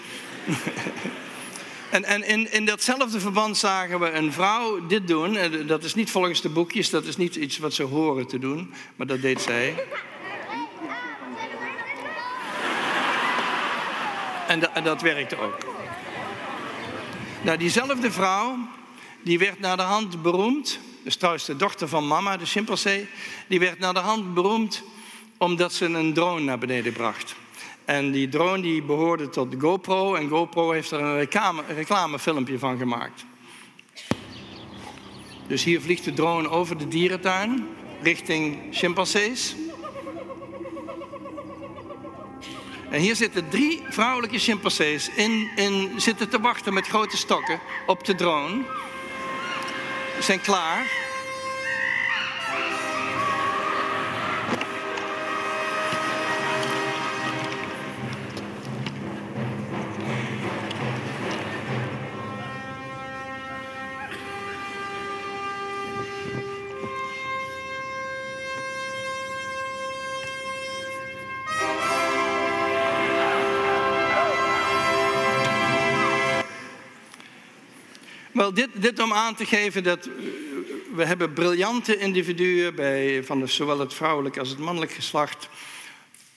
en, 1.91 2.05
en 2.05 2.27
in, 2.27 2.53
in, 2.53 2.65
datzelfde 2.65 3.21
verband 3.21 3.57
zagen 3.57 4.01
we 4.01 4.11
een 4.11 4.33
vrouw 4.33 4.87
dit 4.87 5.09
doen. 5.09 5.39
Dat 5.67 5.85
is 5.85 5.95
niet 5.95 6.11
volgens 6.11 6.41
de 6.41 6.49
boekjes, 6.49 6.91
dat 6.91 7.05
is 7.05 7.17
niet 7.17 7.37
iets 7.37 7.59
wat 7.59 7.75
ze 7.75 7.83
horen 7.83 8.27
te 8.27 8.39
doen. 8.39 8.73
Maar 8.97 9.07
dat 9.07 9.21
deed 9.21 9.41
zij. 9.41 9.75
En, 14.57 14.63
da, 14.63 14.75
en 14.75 14.85
dat 14.85 15.03
werkte 15.03 15.39
ook. 15.39 15.59
Nou, 17.43 17.59
diezelfde 17.59 18.13
vrouw, 18.13 18.57
die 19.23 19.39
werd 19.39 19.59
naar 19.61 19.77
de 19.77 19.83
hand 19.83 20.23
beroemd 20.23 20.79
dus 21.03 21.17
trouwens 21.17 21.45
de 21.45 21.57
dochter 21.57 21.89
van 21.89 22.07
mama, 22.07 22.37
de 22.37 22.47
chimpansee, 22.47 23.07
die 23.49 23.59
werd 23.59 23.79
naar 23.79 23.95
de 23.95 24.01
hand 24.01 24.35
beroemd 24.35 24.83
omdat 25.39 25.73
ze 25.73 25.85
een 25.85 26.15
drone 26.15 26.41
naar 26.41 26.59
beneden 26.59 26.93
bracht. 26.93 27.35
En 27.85 28.11
die 28.11 28.29
drone 28.29 28.63
die 28.63 28.83
behoorde 28.83 29.29
tot 29.29 29.55
GoPro 29.59 30.15
en 30.15 30.29
GoPro 30.29 30.71
heeft 30.71 30.91
er 30.91 31.01
een 31.01 31.17
reclame, 31.17 31.63
reclamefilmpje 31.75 32.59
van 32.59 32.79
gemaakt. 32.79 33.25
Dus 35.47 35.65
hier 35.65 35.81
vliegt 35.81 36.05
de 36.05 36.13
drone 36.13 36.49
over 36.49 36.79
de 36.79 36.89
dierentuin 36.89 37.69
richting 38.03 38.59
chimpansees. 38.71 39.55
En 42.91 43.01
hier 43.01 43.17
zitten 43.17 43.49
drie 43.49 43.83
vrouwelijke 43.89 44.39
chimpansees 44.39 45.09
in, 45.09 45.51
in, 45.57 45.93
zitten 45.97 46.29
te 46.29 46.41
wachten 46.41 46.75
met 46.75 46.87
grote 46.87 47.17
stokken 47.17 47.61
op 47.87 48.05
de 48.05 48.15
drone 48.15 48.63
zijn 50.21 50.41
klaar. 50.41 51.06
Wel, 78.47 78.55
dit, 78.55 78.69
dit 78.75 79.01
om 79.01 79.13
aan 79.13 79.35
te 79.35 79.45
geven 79.45 79.83
dat 79.83 80.09
we 80.95 81.05
hebben 81.05 81.33
briljante 81.33 81.99
individuen 81.99 82.75
bij 82.75 83.25
van 83.25 83.49
zowel 83.49 83.79
het 83.79 83.95
vrouwelijk 83.95 84.39
als 84.39 84.49
het 84.49 84.59
mannelijk 84.59 84.93
geslacht. 84.93 85.49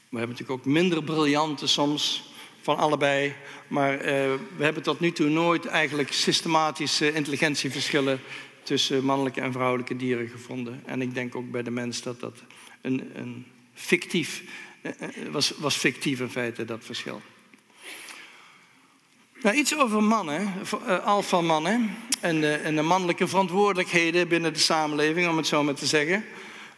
We 0.09 0.17
hebben 0.17 0.35
natuurlijk 0.35 0.59
ook 0.59 0.73
minder 0.73 1.03
briljante 1.03 1.67
soms 1.67 2.31
van 2.61 2.77
allebei. 2.77 3.33
Maar 3.67 3.93
uh, 3.93 4.01
we 4.57 4.63
hebben 4.63 4.83
tot 4.83 4.99
nu 4.99 5.11
toe 5.11 5.29
nooit 5.29 5.65
eigenlijk 5.65 6.13
systematische 6.13 7.13
intelligentieverschillen 7.13 8.19
tussen 8.63 9.03
mannelijke 9.03 9.41
en 9.41 9.51
vrouwelijke 9.51 9.95
dieren 9.95 10.27
gevonden. 10.27 10.81
En 10.85 11.01
ik 11.01 11.13
denk 11.13 11.35
ook 11.35 11.51
bij 11.51 11.63
de 11.63 11.71
mens 11.71 12.01
dat 12.01 12.19
dat 12.19 12.37
een, 12.81 13.11
een 13.13 13.45
fictief 13.73 14.43
uh, 14.81 14.91
was, 15.31 15.53
was 15.57 15.75
fictief 15.75 16.19
in 16.19 16.29
feite, 16.29 16.65
dat 16.65 16.85
verschil. 16.85 17.21
Nou, 19.41 19.55
iets 19.55 19.77
over 19.77 20.03
mannen, 20.03 20.53
uh, 20.87 21.05
alfa-mannen 21.05 21.95
en 22.19 22.41
de, 22.41 22.53
en 22.53 22.75
de, 22.75 22.81
mannelijke 22.81 23.27
verantwoordelijkheden 23.27 24.27
binnen 24.27 24.53
de 24.53 24.59
samenleving, 24.59 25.29
om 25.29 25.37
het 25.37 25.47
zo 25.47 25.63
maar 25.63 25.73
te 25.73 25.85
zeggen. 25.85 26.25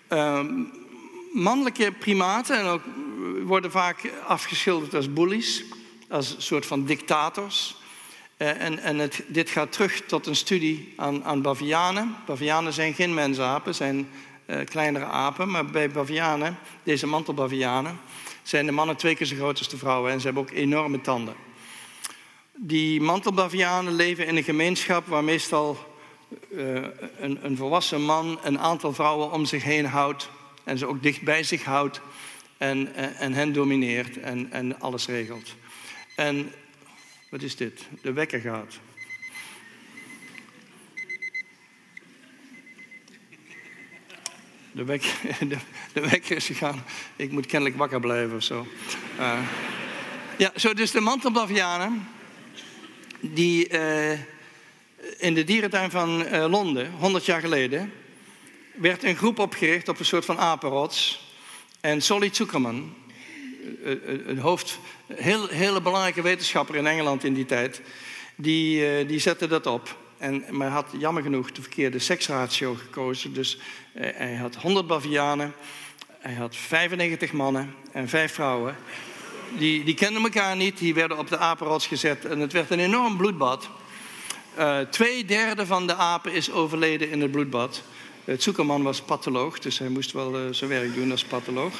Uh, 0.10 0.40
mannelijke 1.34 1.92
primaten 1.92 2.58
en 2.60 2.66
ook, 2.66 2.82
worden 3.44 3.72
vaak 3.72 4.12
afgeschilderd 4.28 4.96
als 4.96 5.14
bullies, 5.14 5.64
als 6.10 6.36
een 6.36 6.42
soort 6.42 6.66
van 6.66 6.86
dictators. 6.86 7.76
Uh, 8.38 8.62
en 8.62 8.80
en 8.80 8.98
het, 8.98 9.24
dit 9.28 9.50
gaat 9.50 9.72
terug 9.72 10.02
tot 10.06 10.28
een 10.28 10.36
studie 10.36 10.94
aan, 10.98 11.24
aan 11.24 11.42
bavianen. 11.42 12.16
Bavianen 12.26 12.74
zijn 12.74 12.94
geen 12.94 13.14
mensapen, 13.14 13.76
zijn 13.76 14.10
kleinere 14.66 15.06
apen, 15.06 15.50
maar 15.50 15.66
bij 15.66 15.90
bavianen, 15.90 16.58
deze 16.84 17.08
mantelbavianen, 17.08 18.00
zijn 18.44 18.66
de 18.66 18.72
mannen 18.72 18.96
twee 18.96 19.16
keer 19.16 19.28
zo 19.28 19.36
groot 19.36 19.58
als 19.58 19.70
de 19.70 19.78
vrouwen 19.78 20.12
en 20.12 20.20
ze 20.20 20.26
hebben 20.26 20.44
ook 20.44 20.52
enorme 20.52 21.02
tanden. 21.02 21.36
Die 22.56 23.02
mantelbavianen 23.02 23.94
leven 23.94 24.28
in 24.28 24.36
een 24.36 24.44
gemeenschap 24.44 25.08
waar 25.08 25.24
meestal 25.24 25.78
uh, 26.50 26.88
een, 27.20 27.46
een, 27.46 27.58
volwassen 27.58 28.02
man 28.02 28.40
een 28.44 28.60
aantal 28.60 28.94
vrouwen 28.94 29.32
om 29.32 29.46
zich 29.46 29.64
heen 29.64 29.86
houdt 29.86 30.30
en 30.64 30.78
ze 30.78 30.86
ook 30.86 31.04
dicht 31.04 31.22
bij 31.22 31.44
zich 31.44 31.64
houdt 31.64 32.02
en, 32.58 32.96
en, 32.96 33.16
en 33.16 33.34
hen 33.34 33.54
domineert 33.54 34.20
en, 34.20 34.52
en 34.52 34.80
alles 34.80 35.08
regelt. 35.08 35.56
En 36.16 36.52
wat 37.30 37.42
is 37.42 37.56
dit? 37.56 37.88
De 38.02 38.14
wekker 38.14 38.40
gaat. 38.40 38.80
De, 44.72 44.84
wek, 44.84 45.02
de, 45.94 46.02
wekker 46.10 46.36
is 46.36 46.46
gegaan. 46.46 46.84
Ik 47.16 47.32
moet 47.32 47.46
kennelijk 47.46 47.78
wakker 47.78 48.00
blijven 48.00 48.36
of 48.36 48.44
zo. 48.44 48.68
Uh, 49.20 49.40
ja, 50.38 50.52
zo 50.56 50.74
dus 50.74 50.92
de 50.92 51.00
mantelbavianen 51.00 52.08
die 53.22 53.70
uh, 53.70 54.12
in 55.18 55.34
de 55.34 55.44
dierentuin 55.44 55.92
van 55.92 56.22
uh, 56.22 56.46
Londen, 56.50 56.92
100 56.92 57.26
jaar 57.26 57.42
geleden, 57.42 57.94
werd 58.74 59.04
een 59.04 59.16
groep 59.16 59.40
opgericht 59.40 59.88
op 59.90 60.00
een 60.00 60.06
soort 60.06 60.26
van 60.26 60.38
apenrots. 60.38 61.30
En 61.82 62.02
Solly 62.02 62.30
Zuckerman, 62.32 62.94
een, 63.84 64.30
een 64.30 64.38
hoofd, 64.38 64.80
heel, 65.14 65.48
hele 65.48 65.82
belangrijke 65.82 66.22
wetenschapper 66.22 66.76
in 66.76 66.88
Engeland 66.88 67.24
in 67.24 67.34
die 67.34 67.46
tijd, 67.46 67.82
die, 68.36 69.06
die 69.06 69.20
zette 69.20 69.48
dat 69.48 69.66
op. 69.66 69.98
En, 70.18 70.46
maar 70.50 70.70
had 70.70 70.94
jammer 70.98 71.24
genoeg 71.24 71.52
de 71.52 71.62
verkeerde 71.62 72.00
seksratio 72.00 72.74
gekozen. 72.74 73.34
Dus 73.34 73.60
hij 73.94 74.36
had 74.36 74.56
100 74.56 74.88
bavianen, 74.88 75.54
hij 76.20 76.34
had 76.34 76.56
95 76.56 77.32
mannen 77.32 77.74
en 77.92 78.10
5 78.10 78.34
vrouwen. 78.34 78.76
Die, 79.58 79.84
die 79.84 79.94
kenden 79.94 80.24
elkaar 80.24 80.56
niet, 80.56 80.78
die 80.78 80.94
werden 80.94 81.18
op 81.18 81.30
de 81.30 81.38
apenrots 81.38 81.88
gezet 81.88 82.26
en 82.26 82.40
het 82.40 82.54
werd 82.54 82.70
een 82.70 82.80
enorm 82.80 83.18
bloedbad. 83.18 83.70
Uh, 84.60 84.80
twee 84.80 85.26
derde 85.26 85.66
van 85.66 85.88
de 85.88 85.96
apen 85.96 86.34
is 86.34 86.52
overleden 86.52 87.12
in 87.12 87.22
het 87.22 87.32
bloedbad. 87.32 87.82
Het 88.26 88.44
Zoekerman 88.44 88.84
was 88.84 89.02
patholoog, 89.02 89.60
dus 89.60 89.80
hij 89.80 89.90
moest 89.90 90.12
wel 90.12 90.40
uh, 90.40 90.42
zijn 90.52 90.70
werk 90.70 90.96
doen 90.96 91.12
als 91.12 91.24
patholoog. 91.24 91.74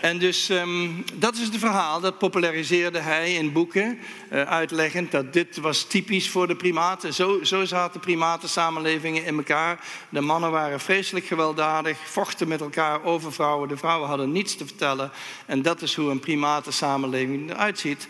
En 0.00 0.18
dus 0.18 0.48
um, 0.48 1.04
dat 1.14 1.34
is 1.34 1.46
het 1.46 1.56
verhaal, 1.56 2.00
dat 2.00 2.18
populariseerde 2.18 2.98
hij 2.98 3.34
in 3.34 3.52
boeken, 3.52 3.98
uh, 4.32 4.42
uitleggend 4.42 5.10
dat 5.10 5.32
dit 5.32 5.56
was 5.56 5.84
typisch 5.84 6.30
voor 6.30 6.46
de 6.46 6.56
primaten. 6.56 7.14
Zo, 7.14 7.44
zo 7.44 7.64
zaten 7.64 8.00
primatensamenlevingen 8.00 9.24
in 9.24 9.36
elkaar. 9.36 9.84
De 10.08 10.20
mannen 10.20 10.50
waren 10.50 10.80
vreselijk 10.80 11.26
gewelddadig, 11.26 11.98
vochten 12.04 12.48
met 12.48 12.60
elkaar 12.60 13.04
over 13.04 13.32
vrouwen. 13.32 13.68
De 13.68 13.76
vrouwen 13.76 14.08
hadden 14.08 14.32
niets 14.32 14.56
te 14.56 14.66
vertellen. 14.66 15.10
En 15.46 15.62
dat 15.62 15.82
is 15.82 15.94
hoe 15.94 16.10
een 16.10 16.20
primatensamenleving 16.20 17.50
eruit 17.50 17.78
ziet. 17.78 18.08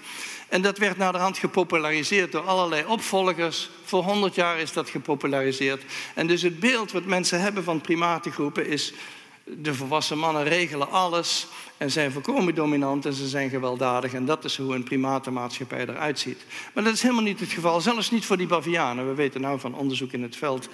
En 0.49 0.63
dat 0.63 0.79
werd 0.79 0.97
naar 0.97 1.13
de 1.13 1.19
hand 1.19 1.39
gepopulariseerd 1.39 2.33
door 2.33 2.47
allerlei 2.47 2.85
opvolgers. 2.87 3.71
Voor 3.85 4.03
honderd 4.03 4.35
jaar 4.35 4.59
is 4.59 4.73
dat 4.73 4.91
gepopulariseerd. 4.91 5.83
En 6.15 6.27
dus 6.27 6.43
het 6.43 6.61
beeld 6.61 6.93
wat 6.93 7.05
mensen 7.05 7.41
hebben 7.41 7.65
van 7.65 7.81
primatengroepen 7.81 8.67
is... 8.67 8.93
de 9.49 9.75
volwassen 9.75 10.19
mannen 10.19 10.45
regelen 10.45 10.91
alles 10.91 11.47
en 11.77 11.91
zijn 11.91 12.13
volkomen 12.13 12.55
dominant 12.55 13.07
en 13.07 13.13
ze 13.13 13.29
zijn 13.29 13.51
gewelddadig. 13.51 14.15
En 14.15 14.25
dat 14.25 14.45
is 14.45 14.57
hoe 14.57 14.75
een 14.75 14.83
primatenmaatschappij 14.83 15.81
eruit 15.81 16.19
ziet. 16.19 16.45
Maar 16.75 16.85
dat 16.85 16.93
is 16.93 17.03
helemaal 17.03 17.23
niet 17.23 17.41
het 17.41 17.53
geval, 17.53 17.81
zelfs 17.81 18.11
niet 18.11 18.25
voor 18.25 18.37
die 18.37 18.47
bavianen. 18.47 19.09
We 19.09 19.15
weten 19.15 19.41
nou 19.41 19.61
van 19.61 19.75
onderzoek 19.75 20.13
in 20.13 20.23
het 20.23 20.37
veld 20.37 20.69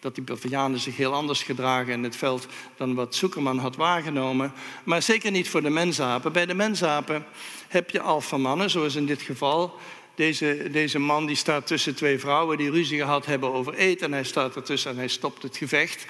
dat 0.00 0.14
die 0.14 0.24
bavianen 0.24 0.78
zich 0.78 0.96
heel 0.96 1.12
anders 1.12 1.42
gedragen 1.42 1.92
in 1.92 2.02
het 2.02 2.16
veld 2.16 2.46
dan 2.76 2.94
wat 2.94 3.14
Zuckerman 3.14 3.58
had 3.58 3.76
waargenomen. 3.76 4.52
Maar 4.84 5.02
zeker 5.02 5.30
niet 5.30 5.48
voor 5.48 5.62
de 5.62 5.70
mensapen. 5.70 6.32
Bij 6.32 6.46
de 6.46 6.54
mensapen 6.54 7.26
heb 7.68 7.90
je 7.90 8.00
alfamannen, 8.00 8.70
zoals 8.70 8.94
in 8.94 9.06
dit 9.06 9.22
geval. 9.22 9.74
Deze, 10.14 10.68
deze 10.72 10.98
man 10.98 11.26
die 11.26 11.36
staat 11.36 11.66
tussen 11.66 11.94
twee 11.94 12.18
vrouwen 12.18 12.56
die 12.56 12.70
ruzie 12.70 12.98
gehad 12.98 13.26
hebben 13.26 13.52
over 13.52 13.74
eten. 13.74 14.06
En 14.06 14.12
hij 14.12 14.24
staat 14.24 14.56
ertussen 14.56 14.90
en 14.90 14.96
hij 14.96 15.08
stopt 15.08 15.42
het 15.42 15.56
gevecht 15.56 16.06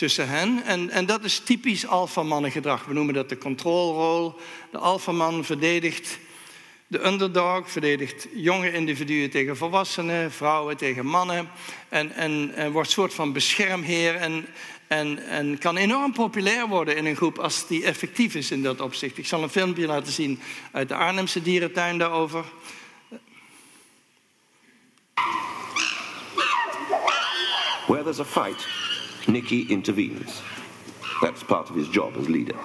tussen 0.00 0.28
hen. 0.28 0.62
En, 0.64 0.90
en 0.90 1.06
dat 1.06 1.24
is 1.24 1.38
typisch 1.38 1.86
alfamannengedrag. 1.86 2.84
We 2.84 2.94
noemen 2.94 3.14
dat 3.14 3.28
de 3.28 3.38
controlrol. 3.38 4.34
De 4.70 4.78
alfaman 4.78 5.44
verdedigt 5.44 6.18
de 6.86 7.06
underdog, 7.06 7.70
verdedigt 7.70 8.28
jonge 8.34 8.72
individuen 8.72 9.30
tegen 9.30 9.56
volwassenen, 9.56 10.32
vrouwen 10.32 10.76
tegen 10.76 11.06
mannen. 11.06 11.48
En, 11.88 12.12
en, 12.12 12.52
en 12.54 12.72
wordt 12.72 12.88
een 12.88 12.94
soort 12.94 13.14
van 13.14 13.32
beschermheer. 13.32 14.14
En, 14.14 14.46
en, 14.86 15.26
en 15.26 15.58
kan 15.58 15.76
enorm 15.76 16.12
populair 16.12 16.68
worden 16.68 16.96
in 16.96 17.06
een 17.06 17.16
groep 17.16 17.38
als 17.38 17.66
die 17.66 17.84
effectief 17.84 18.34
is 18.34 18.50
in 18.50 18.62
dat 18.62 18.80
opzicht. 18.80 19.18
Ik 19.18 19.26
zal 19.26 19.42
een 19.42 19.50
filmpje 19.50 19.86
laten 19.86 20.12
zien 20.12 20.40
uit 20.72 20.88
de 20.88 20.94
Arnhemse 20.94 21.42
dierentuin 21.42 21.98
daarover. 21.98 22.44
Where 27.86 28.02
there's 28.02 28.20
a 28.20 28.24
fight, 28.24 28.79
Nicky 29.28 29.62
intervenes. 29.70 30.42
That's 31.22 31.42
part 31.42 31.70
of 31.70 31.76
his 31.76 31.88
job 31.88 32.16
as 32.16 32.28
leader. 32.28 32.56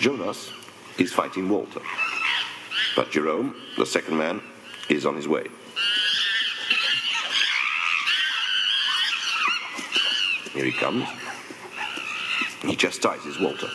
Jonas 0.00 0.50
is 0.98 1.12
fighting 1.12 1.48
Walter. 1.48 1.80
But 2.94 3.10
Jerome, 3.10 3.54
the 3.76 3.86
second 3.86 4.16
man, 4.16 4.40
is 4.88 5.06
on 5.06 5.16
his 5.16 5.26
way. 5.26 5.46
Here 10.52 10.64
he 10.64 10.72
comes. 10.72 11.06
He 12.62 12.76
chastises 12.76 13.38
Walter. 13.40 13.68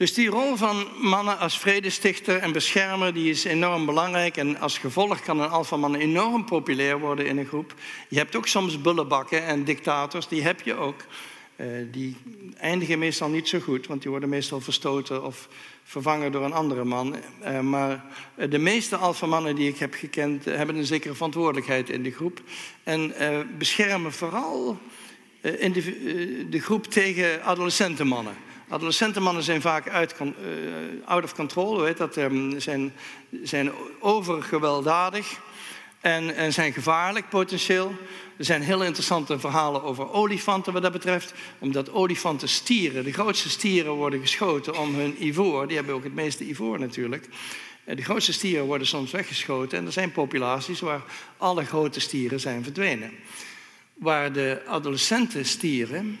Dus 0.00 0.14
die 0.14 0.28
rol 0.28 0.56
van 0.56 0.86
mannen 1.00 1.38
als 1.38 1.58
vredestichter 1.58 2.36
en 2.36 2.52
beschermer 2.52 3.14
die 3.14 3.30
is 3.30 3.44
enorm 3.44 3.86
belangrijk. 3.86 4.36
En 4.36 4.60
als 4.60 4.78
gevolg 4.78 5.20
kan 5.20 5.40
een 5.40 5.48
alfaman 5.48 5.94
enorm 5.94 6.44
populair 6.44 6.98
worden 6.98 7.26
in 7.26 7.38
een 7.38 7.46
groep. 7.46 7.74
Je 8.08 8.18
hebt 8.18 8.36
ook 8.36 8.46
soms 8.46 8.80
bullenbakken 8.80 9.44
en 9.44 9.64
dictators, 9.64 10.28
die 10.28 10.42
heb 10.42 10.60
je 10.60 10.74
ook. 10.74 11.04
Uh, 11.56 11.66
die 11.90 12.16
eindigen 12.56 12.98
meestal 12.98 13.28
niet 13.28 13.48
zo 13.48 13.58
goed, 13.60 13.86
want 13.86 14.02
die 14.02 14.10
worden 14.10 14.28
meestal 14.28 14.60
verstoten 14.60 15.24
of 15.24 15.48
vervangen 15.84 16.32
door 16.32 16.44
een 16.44 16.52
andere 16.52 16.84
man. 16.84 17.16
Uh, 17.44 17.60
maar 17.60 18.04
de 18.48 18.58
meeste 18.58 18.96
alfamannen 18.96 19.54
die 19.54 19.68
ik 19.68 19.78
heb 19.78 19.94
gekend 19.94 20.44
hebben 20.44 20.76
een 20.76 20.84
zekere 20.84 21.14
verantwoordelijkheid 21.14 21.90
in 21.90 22.02
de 22.02 22.10
groep. 22.10 22.40
En 22.82 23.14
beschermen 23.58 24.12
vooral 24.12 24.78
de, 25.40 26.46
de 26.50 26.60
groep 26.60 26.86
tegen 26.86 27.42
adolescentenmannen. 27.42 28.48
Adolescentenmannen 28.70 29.42
zijn 29.42 29.60
vaak 29.60 29.88
uit, 29.88 30.14
uh, 30.20 30.28
out 31.04 31.24
of 31.24 31.34
control, 31.34 31.80
weet 31.80 31.96
dat, 31.96 32.16
um, 32.16 32.60
zijn, 32.60 32.92
zijn 33.42 33.70
overgewelddadig 33.98 35.40
en, 36.00 36.34
en 36.34 36.52
zijn 36.52 36.72
gevaarlijk 36.72 37.28
potentieel. 37.28 37.94
Er 38.36 38.44
zijn 38.44 38.62
heel 38.62 38.82
interessante 38.82 39.38
verhalen 39.38 39.82
over 39.82 40.12
olifanten 40.12 40.72
wat 40.72 40.82
dat 40.82 40.92
betreft. 40.92 41.34
Omdat 41.58 41.92
olifanten 41.92 42.48
stieren, 42.48 43.04
de 43.04 43.12
grootste 43.12 43.50
stieren 43.50 43.92
worden 43.92 44.20
geschoten 44.20 44.78
om 44.78 44.94
hun 44.94 45.26
ivoor. 45.26 45.66
Die 45.66 45.76
hebben 45.76 45.94
ook 45.94 46.04
het 46.04 46.14
meeste 46.14 46.48
ivoor 46.48 46.78
natuurlijk. 46.78 47.28
De 47.84 48.02
grootste 48.02 48.32
stieren 48.32 48.64
worden 48.64 48.86
soms 48.86 49.10
weggeschoten. 49.10 49.78
En 49.78 49.86
er 49.86 49.92
zijn 49.92 50.12
populaties 50.12 50.80
waar 50.80 51.02
alle 51.36 51.64
grote 51.64 52.00
stieren 52.00 52.40
zijn 52.40 52.62
verdwenen. 52.62 53.10
Waar 53.94 54.32
de 54.32 54.62
adolescenten 54.66 55.44
stieren, 55.44 56.18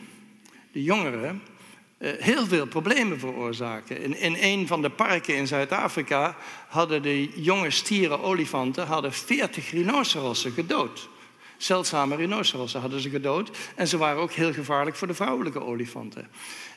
de 0.72 0.82
jongeren, 0.82 1.24
eh, 1.24 1.59
heel 2.00 2.46
veel 2.46 2.66
problemen 2.66 3.18
veroorzaken. 3.18 4.02
In, 4.02 4.16
in 4.16 4.36
een 4.40 4.66
van 4.66 4.82
de 4.82 4.90
parken 4.90 5.36
in 5.36 5.46
Zuid-Afrika 5.46 6.36
hadden 6.68 7.02
de 7.02 7.42
jonge 7.42 7.70
stieren 7.70 8.20
olifanten 8.20 8.86
hadden 8.86 9.12
40 9.12 9.70
rhinocerossen 9.70 10.52
gedood. 10.52 11.08
Zeldzame 11.56 12.16
rhinocerossen 12.16 12.80
hadden 12.80 13.00
ze 13.00 13.10
gedood. 13.10 13.50
En 13.74 13.88
ze 13.88 13.96
waren 13.96 14.22
ook 14.22 14.32
heel 14.32 14.52
gevaarlijk 14.52 14.96
voor 14.96 15.06
de 15.06 15.14
vrouwelijke 15.14 15.60
olifanten. 15.60 16.28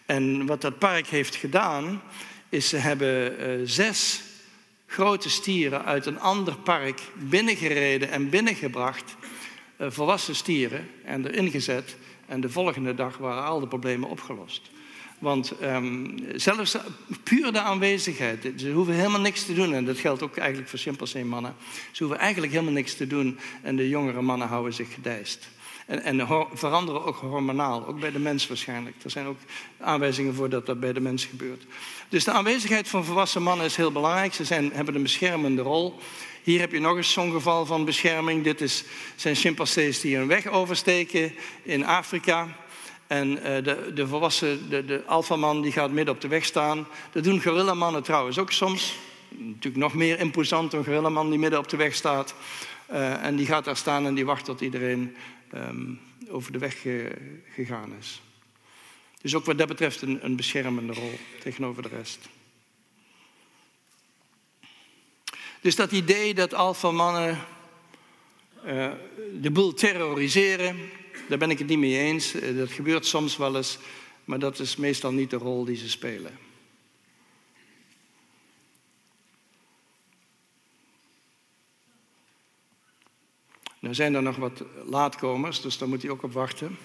En 0.06 0.46
wat 0.46 0.62
dat 0.62 0.78
park 0.78 1.08
heeft 1.08 1.36
gedaan, 1.36 2.02
is 2.50 2.70
ze 2.70 2.78
hebben 2.78 3.42
uh, 3.42 3.62
zes 3.64 4.22
grote 4.86 5.30
stieren 5.30 5.86
uit 5.86 6.06
een 6.06 6.20
ander 6.20 6.56
park 6.56 7.02
binnengereden 7.14 8.10
en 8.10 8.30
binnengebracht. 8.30 9.16
Uh, 9.78 9.88
volwassen 9.90 10.36
stieren 10.36 10.90
en 11.04 11.28
erin 11.28 11.52
gezet. 11.52 11.96
En 12.26 12.42
de 12.42 12.50
volgende 12.50 12.94
dag 12.94 13.18
waren 13.18 13.44
al 13.44 13.60
de 13.60 13.68
problemen 13.68 14.10
opgelost. 14.10 14.72
Want 15.24 15.54
um, 15.62 16.16
zelfs 16.36 16.78
puur 17.24 17.52
de 17.52 17.60
aanwezigheid, 17.60 18.54
ze 18.56 18.72
hoeven 18.72 18.94
helemaal 18.94 19.20
niks 19.20 19.46
te 19.46 19.54
doen. 19.54 19.74
En 19.74 19.86
dat 19.86 19.98
geldt 19.98 20.24
ook 20.24 20.38
eigenlijk 20.38 20.70
voor 20.70 20.80
chimpansee 20.80 21.26
mannen. 21.26 21.56
Ze 21.92 22.04
hoeven 22.04 22.22
eigenlijk 22.22 22.52
helemaal 22.54 22.74
niks 22.74 22.96
te 22.96 23.08
doen 23.08 23.40
en 23.62 23.76
de 23.76 23.90
jongere 23.90 24.22
mannen 24.22 24.48
houden 24.48 24.74
zich 24.74 24.94
gedijst. 24.94 25.50
En, 25.86 26.04
en 26.04 26.28
veranderen 26.54 27.06
ook 27.06 27.16
hormonaal, 27.16 27.88
ook 27.88 28.00
bij 28.00 28.12
de 28.12 28.20
mens 28.20 28.48
waarschijnlijk. 28.48 28.96
Er 29.04 29.10
zijn 29.10 29.26
ook 29.26 29.38
aanwijzingen 29.80 30.34
voor 30.34 30.50
dat 30.50 30.66
dat 30.66 30.80
bij 30.80 30.94
de 30.94 31.02
mens 31.02 31.26
gebeurt. 31.26 31.64
Dus 32.10 32.24
de 32.24 32.32
aanwezigheid 32.32 32.88
van 32.88 33.06
volwassen 33.06 33.44
mannen 33.44 33.66
is 33.66 33.76
heel 33.76 33.92
belangrijk. 33.92 34.34
Ze 34.34 34.46
zijn, 34.46 34.72
hebben 34.74 34.96
een 34.96 35.04
beschermende 35.04 35.62
rol. 35.62 36.00
Hier 36.44 36.60
heb 36.60 36.72
je 36.72 36.80
nog 36.80 36.98
eens 36.98 37.12
zo'n 37.12 37.32
geval 37.32 37.66
van 37.66 37.86
bescherming. 37.86 38.44
Dit 38.44 38.62
is, 38.62 38.84
zijn 39.16 39.36
chimpansees 39.36 40.02
die 40.02 40.18
een 40.18 40.28
weg 40.28 40.48
oversteken 40.48 41.34
in 41.64 41.86
Afrika. 41.86 42.62
En 43.14 43.32
uh, 43.32 43.44
de, 43.44 43.92
de 43.94 44.08
volwassen, 44.08 44.70
de, 44.70 44.86
de 44.86 45.04
alfaman, 45.06 45.62
die 45.62 45.72
gaat 45.72 45.92
midden 45.92 46.14
op 46.14 46.22
de 46.22 46.28
weg 46.28 46.46
staan. 46.46 46.88
Dat 47.12 47.24
doen 47.24 47.42
gorillamannen 47.42 48.04
trouwens 48.04 48.38
ook 48.38 48.52
soms. 48.52 48.96
Natuurlijk 49.30 49.84
nog 49.84 49.94
meer 49.94 50.20
imposant 50.20 50.72
dan 50.72 50.80
een 50.80 50.86
gorillaman 50.86 51.30
die 51.30 51.40
midden 51.40 51.60
op 51.60 51.70
de 51.70 51.78
weg 51.78 51.96
staat. 51.96 52.36
Uh, 52.92 53.26
en 53.26 53.36
die 53.36 53.46
gaat 53.46 53.66
daar 53.66 53.78
staan 53.78 54.06
en 54.06 54.14
die 54.14 54.26
wacht 54.26 54.46
tot 54.46 54.62
iedereen 54.62 55.16
um, 55.56 56.00
over 56.30 56.52
de 56.52 56.58
weg 56.58 56.82
ge, 56.82 57.12
gegaan 57.50 57.94
is. 58.00 58.22
Dus 59.22 59.36
ook 59.36 59.46
wat 59.46 59.58
dat 59.58 59.68
betreft 59.68 60.02
een, 60.02 60.26
een 60.26 60.36
beschermende 60.36 60.94
rol 60.94 61.20
tegenover 61.40 61.84
de 61.84 61.90
rest. 61.90 62.30
Dus 65.62 65.76
dat 65.76 65.92
idee 65.92 66.34
dat 66.34 66.54
alfamannen 66.54 67.40
uh, 68.66 68.92
de 69.42 69.52
boel 69.52 69.74
terroriseren, 69.74 70.78
daar 71.34 71.48
ben 71.48 71.52
ik 71.52 71.60
het 71.60 71.68
niet 71.68 71.80
mee 71.80 71.98
eens. 71.98 72.34
Eh, 72.34 72.58
dat 72.58 72.72
gebeurt 72.72 73.06
soms 73.06 73.38
wel 73.38 73.56
eens, 73.56 73.78
maar 74.26 74.40
dat 74.40 74.60
is 74.60 74.76
meestal 74.76 75.12
niet 75.12 75.30
de 75.30 75.36
rol 75.36 75.66
die 75.66 75.76
ze 75.76 75.90
spelen. 75.90 76.38
Nou 83.80 83.96
zijn 83.96 84.14
er 84.14 84.22
nog 84.22 84.36
wat 84.36 84.64
laatkomers, 84.86 85.62
dus 85.62 85.78
daar 85.78 85.88
moet 85.88 86.02
hij 86.02 86.12
ook 86.12 86.24
op 86.24 86.34
wachten. 86.34 86.78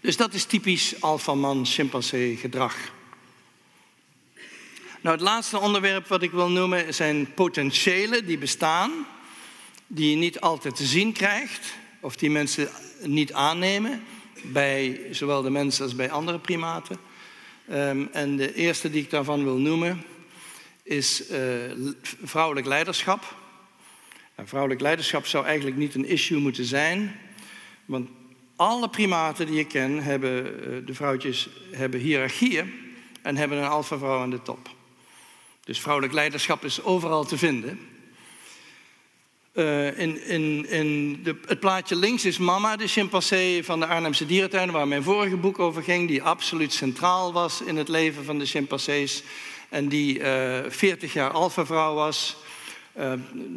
Dus 0.00 0.16
dat 0.16 0.34
is 0.34 0.44
typisch 0.44 1.00
alfaman-chimpansee 1.00 2.36
gedrag. 2.36 2.76
Nou, 5.00 5.16
het 5.16 5.20
laatste 5.20 5.58
onderwerp 5.58 6.06
wat 6.06 6.22
ik 6.22 6.30
wil 6.30 6.50
noemen 6.50 6.94
zijn 6.94 7.34
potentiëlen 7.34 8.26
die 8.26 8.38
bestaan, 8.38 9.06
die 9.86 10.10
je 10.10 10.16
niet 10.16 10.40
altijd 10.40 10.76
te 10.76 10.84
zien 10.84 11.12
krijgt, 11.12 11.74
of 12.00 12.16
die 12.16 12.30
mensen 12.30 12.68
niet 13.02 13.32
aannemen, 13.32 14.02
bij 14.42 15.00
zowel 15.10 15.42
de 15.42 15.50
mensen 15.50 15.84
als 15.84 15.94
bij 15.94 16.10
andere 16.10 16.38
primaten. 16.38 16.96
Ehm, 17.68 18.06
en 18.12 18.36
de 18.36 18.54
eerste 18.54 18.90
die 18.90 19.02
ik 19.02 19.10
daarvan 19.10 19.44
wil 19.44 19.56
noemen 19.56 20.04
is 20.82 21.30
uh, 21.30 21.38
vrouwelijk 22.24 22.66
leiderschap. 22.66 23.36
En 24.34 24.48
vrouwelijk 24.48 24.80
leiderschap 24.80 25.26
zou 25.26 25.44
eigenlijk 25.46 25.76
niet 25.76 25.94
een 25.94 26.06
issue 26.06 26.38
moeten 26.38 26.64
zijn, 26.64 27.20
want 27.84 28.08
alle 28.58 28.88
primaten 28.88 29.46
die 29.46 29.58
ik 29.58 29.68
ken, 29.68 30.02
hebben, 30.02 30.46
eh, 30.46 30.86
de 30.86 30.94
vrouwtjes 30.94 31.48
hebben 31.70 32.00
hiërarchieën 32.00 32.72
en 33.22 33.36
hebben 33.36 33.58
een 33.58 33.68
alfa-vrouw 33.68 34.20
aan 34.20 34.30
de 34.30 34.42
top. 34.42 34.70
Dus 35.64 35.80
vrouwelijk 35.80 36.14
leiderschap 36.14 36.64
is 36.64 36.82
overal 36.82 37.24
te 37.24 37.38
vinden. 37.38 37.78
Uh, 39.54 39.98
in, 39.98 40.24
in, 40.24 40.68
in 40.68 41.20
de, 41.22 41.36
het 41.46 41.60
plaatje 41.60 41.96
links 41.96 42.24
is 42.24 42.38
Mama, 42.38 42.76
de 42.76 42.86
chimpansee 42.86 43.64
van 43.64 43.80
de 43.80 43.86
Arnhemse 43.86 44.26
dierentuin, 44.26 44.70
waar 44.70 44.88
mijn 44.88 45.02
vorige 45.02 45.36
boek 45.36 45.58
over 45.58 45.82
ging, 45.82 46.08
die 46.08 46.22
absoluut 46.22 46.72
centraal 46.72 47.32
was 47.32 47.60
in 47.60 47.76
het 47.76 47.88
leven 47.88 48.24
van 48.24 48.38
de 48.38 48.46
chimpansees 48.46 49.22
en 49.68 49.88
die 49.88 50.18
uh, 50.18 50.58
eh, 50.58 50.70
40 50.70 51.12
jaar 51.12 51.30
alfa-vrouw 51.30 51.94
was. 51.94 52.36
Uh, 52.98 53.12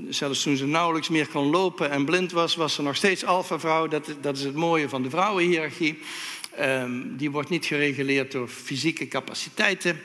zelfs 0.10 0.44
toen 0.44 0.58
ze 0.58 0.66
nauwelijks 0.66 1.10
meer 1.10 1.28
kon 1.28 1.50
lopen 1.50 1.90
en 1.90 2.06
blind 2.06 2.32
was, 2.32 2.56
was 2.56 2.74
ze 2.74 2.82
nog 2.82 2.96
steeds 2.96 3.26
alfa-vrouw. 3.26 3.88
Dat, 3.88 4.16
dat, 4.22 4.38
is 4.38 4.44
het 4.44 4.56
mooie 4.56 4.90
van 4.90 5.04
de 5.04 5.10
vrouwenhiërarchie. 5.10 6.00
Um, 6.60 7.18
die 7.18 7.32
wordt 7.32 7.50
niet 7.50 7.66
gereguleerd 7.66 8.32
door 8.32 8.48
fysieke 8.48 9.08
capaciteiten. 9.08 10.00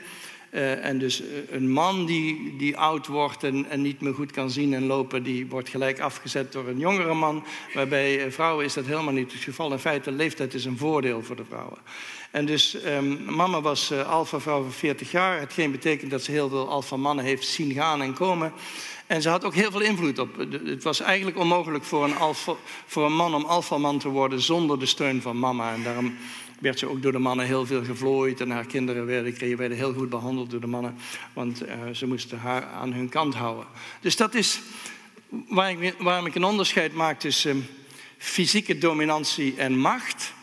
Uh, 0.51 0.85
en 0.85 0.97
dus 0.97 1.21
eh, 1.21 1.27
een 1.49 1.69
man 1.69 2.05
die, 2.05 2.55
die 2.57 2.77
oud 2.77 3.07
wordt 3.07 3.43
en, 3.43 3.81
niet 3.81 4.01
meer 4.01 4.13
goed 4.13 4.31
kan 4.31 4.49
zien 4.49 4.73
en 4.73 4.85
lopen, 4.85 5.23
die 5.23 5.47
wordt 5.47 5.69
gelijk 5.69 5.99
afgezet 5.99 6.51
door 6.51 6.67
een 6.67 6.79
jongere 6.79 7.13
man. 7.13 7.43
Waarbij 7.73 8.31
vrouwen 8.31 8.65
is 8.65 8.73
dat 8.73 8.85
helemaal 8.85 9.13
niet 9.13 9.31
het 9.31 9.41
geval. 9.41 9.71
In 9.71 9.79
feite, 9.79 10.11
leeftijd 10.11 10.53
is 10.53 10.65
een 10.65 10.77
voordeel 10.77 11.23
voor 11.23 11.35
de 11.35 11.45
vrouwen. 11.45 11.77
En 12.31 12.45
dus 12.45 12.85
um, 12.85 13.23
mama 13.25 13.61
was 13.61 13.91
uh, 13.91 14.09
alfa-vrouw 14.09 14.61
van 14.61 14.71
40 14.71 15.11
jaar. 15.11 15.39
Hetgeen 15.39 15.71
betekent 15.71 16.11
dat 16.11 16.23
ze 16.23 16.31
heel 16.31 16.49
veel 16.49 16.69
alfa-mannen 16.69 17.25
heeft 17.25 17.47
zien 17.47 17.73
gaan 17.73 18.01
en 18.01 18.13
komen. 18.13 18.53
En 19.07 19.21
ze 19.21 19.29
had 19.29 19.43
ook 19.43 19.53
heel 19.53 19.71
veel 19.71 19.81
invloed 19.81 20.19
op. 20.19 20.37
Het 20.65 20.83
was 20.83 20.99
eigenlijk 20.99 21.37
onmogelijk 21.37 21.83
voor 21.83 22.03
een, 22.03 22.17
alfa, 22.17 22.53
voor 22.85 23.05
een 23.05 23.15
man 23.15 23.35
om 23.35 23.45
alfaman 23.45 23.99
te 23.99 24.09
worden 24.09 24.41
zonder 24.41 24.79
de 24.79 24.85
steun 24.85 25.21
van 25.21 25.39
mama. 25.39 25.73
En 25.73 25.83
daarom 25.83 26.17
werd 26.59 26.79
ze 26.79 26.89
ook 26.89 27.01
door 27.01 27.11
de 27.11 27.19
mannen 27.19 27.45
heel 27.45 27.65
veel 27.65 27.83
gevlooid. 27.83 28.41
En 28.41 28.49
haar 28.49 28.65
kinderen 28.65 29.05
werden, 29.05 29.57
werden 29.57 29.77
heel 29.77 29.93
goed 29.93 30.09
behandeld 30.09 30.49
door 30.49 30.59
de 30.59 30.67
mannen. 30.67 30.95
Want 31.33 31.67
uh, 31.67 31.73
ze 31.93 32.07
moesten 32.07 32.39
haar 32.39 32.65
aan 32.65 32.93
hun 32.93 33.09
kant 33.09 33.35
houden. 33.35 33.65
Dus 34.01 34.15
dat 34.15 34.35
is 34.35 34.59
waar 35.29 35.71
ik, 35.71 35.95
waarom 35.99 36.25
ik 36.25 36.35
een 36.35 36.43
onderscheid 36.43 36.93
maak 36.93 37.19
tussen 37.19 37.67
fysieke 38.17 38.77
dominantie 38.77 39.55
en 39.57 39.77
macht. 39.77 40.33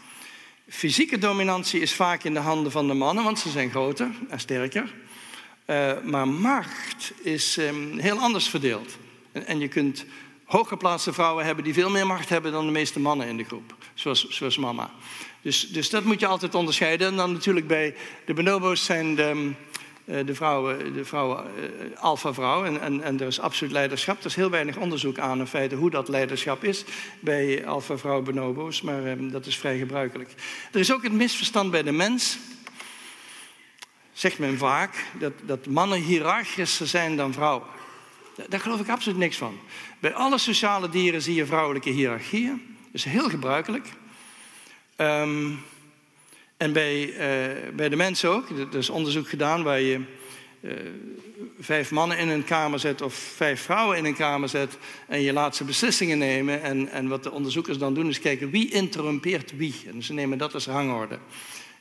Fysieke 0.69 1.19
dominantie 1.19 1.81
is 1.81 1.95
vaak 1.95 2.25
in 2.25 2.35
de 2.35 2.41
handen 2.41 2.73
van 2.73 2.87
de 2.87 2.95
mannen, 2.95 3.25
want 3.25 3.39
ze 3.39 3.51
zijn 3.51 3.71
groter 3.71 4.11
en 4.29 4.41
sterker. 4.41 4.95
Uh, 5.67 5.93
maar 6.03 6.29
macht 6.29 7.12
is 7.23 7.57
um, 7.57 7.99
heel 7.99 8.19
anders 8.19 8.49
verdeeld. 8.49 8.97
En, 9.33 9.47
en, 9.47 9.59
je 9.59 9.69
kunt 9.69 10.05
hooggeplaatste 10.45 11.12
vrouwen 11.12 11.45
hebben 11.45 11.65
die 11.65 11.73
veel 11.73 11.91
meer 11.91 12.07
macht 12.07 12.29
hebben 12.29 12.53
dan 12.53 12.67
de 12.67 12.73
meeste 12.73 13.01
mannen 13.01 13.27
in 13.27 13.37
de 13.37 13.45
groep, 13.45 13.75
zoals, 13.95 14.29
zoals 14.29 14.59
mama. 14.59 14.91
Dus, 15.43 15.69
dus 15.69 15.91
dat 15.91 16.05
moet 16.05 16.21
je 16.21 16.27
altijd 16.27 16.55
onderscheiden. 16.55 17.07
En 17.07 17.17
dan 17.17 17.33
natuurlijk 17.33 17.67
bij 17.67 17.95
de 18.25 18.35
bonobo's 18.35 18.85
zijn 18.85 19.15
de, 19.15 19.53
uh, 20.05 20.27
de 20.27 20.35
vrouwen, 20.35 20.95
de 20.95 21.05
vrouwen 21.05 21.45
uh, 21.59 22.03
alfa-vrouw 22.03 22.65
en, 22.65 22.81
en, 22.81 23.03
en 23.03 23.21
er 23.21 23.27
is 23.27 23.41
absoluut 23.41 23.73
leiderschap. 23.73 24.19
Er 24.19 24.27
is 24.27 24.35
heel 24.35 24.51
weinig 24.51 24.77
onderzoek 24.77 25.19
aan 25.19 25.39
in 25.39 25.47
feite 25.47 25.75
hoe 25.75 25.91
dat 25.91 26.09
leiderschap 26.09 26.65
is 26.65 26.85
bij 27.21 27.67
alfa-vrouw 27.67 28.23
bonobo's, 28.23 28.83
maar 28.83 29.07
um, 29.07 29.31
dat 29.31 29.47
is 29.47 29.57
vrij 29.57 29.79
gebruikelijk. 29.79 30.31
Er 30.73 30.81
is 30.81 30.93
ook 30.93 31.03
het 31.03 31.12
misverstand 31.12 31.71
bij 31.71 31.83
de 31.83 31.93
mens 31.93 32.39
zegt 34.15 34.39
men 34.39 34.59
vaak 34.59 35.05
dat, 35.19 35.33
dat 35.43 35.67
mannen 35.67 36.01
hiërarchischer 36.01 36.87
zijn 36.87 37.17
dan 37.17 37.33
vrouwen. 37.33 37.69
Daar 38.49 38.61
geloof 38.61 38.81
ik 38.81 38.89
absoluut 38.89 39.19
niks 39.19 39.37
van. 39.37 39.59
Bij 39.99 40.15
alle 40.15 40.39
sociale 40.39 40.89
dieren 40.89 41.23
zie 41.23 41.35
je 41.35 41.47
vrouwelijke 41.47 41.91
hiërarchieën. 41.91 42.62
Dat 42.85 42.93
is 42.93 43.05
heel 43.05 43.29
gebruikelijk. 43.29 43.89
Um, 44.97 45.62
en 46.57 46.73
bij, 46.73 47.07
uh, 47.07 47.75
bij 47.77 47.89
de 47.89 47.97
mensen 47.97 48.31
ook. 48.31 48.49
Er 48.51 48.79
is 48.79 48.91
onderzoek 48.91 49.29
gedaan 49.29 49.62
waar 49.62 49.81
je 49.81 50.01
uh, 50.61 50.73
vijf 51.61 51.91
mannen 51.91 52.19
in 52.19 52.29
een 52.29 52.45
kamer 52.45 52.79
zet 52.79 53.03
of 53.03 53.15
vijf 53.15 53.61
vrouwen 53.61 53.97
in 53.97 54.05
een 54.05 54.15
kamer 54.15 54.49
zet. 54.49 54.77
En 55.07 55.21
je 55.21 55.33
laat 55.33 55.57
ze 55.57 55.65
beslissingen 55.65 56.19
nemen. 56.19 56.62
En, 56.62 56.89
en 56.89 57.09
wat 57.09 57.23
de 57.23 57.31
onderzoekers 57.31 57.79
dan 57.79 57.95
doen 57.95 58.09
is 58.09 58.21
kijken 58.21 58.51
wie 58.51 58.71
interrumpeert 58.71 59.57
wie. 59.57 59.75
En 59.87 60.03
ze 60.03 60.12
nemen 60.12 60.39
dat 60.39 60.55
als 60.55 60.67
rangorde. 60.67 61.19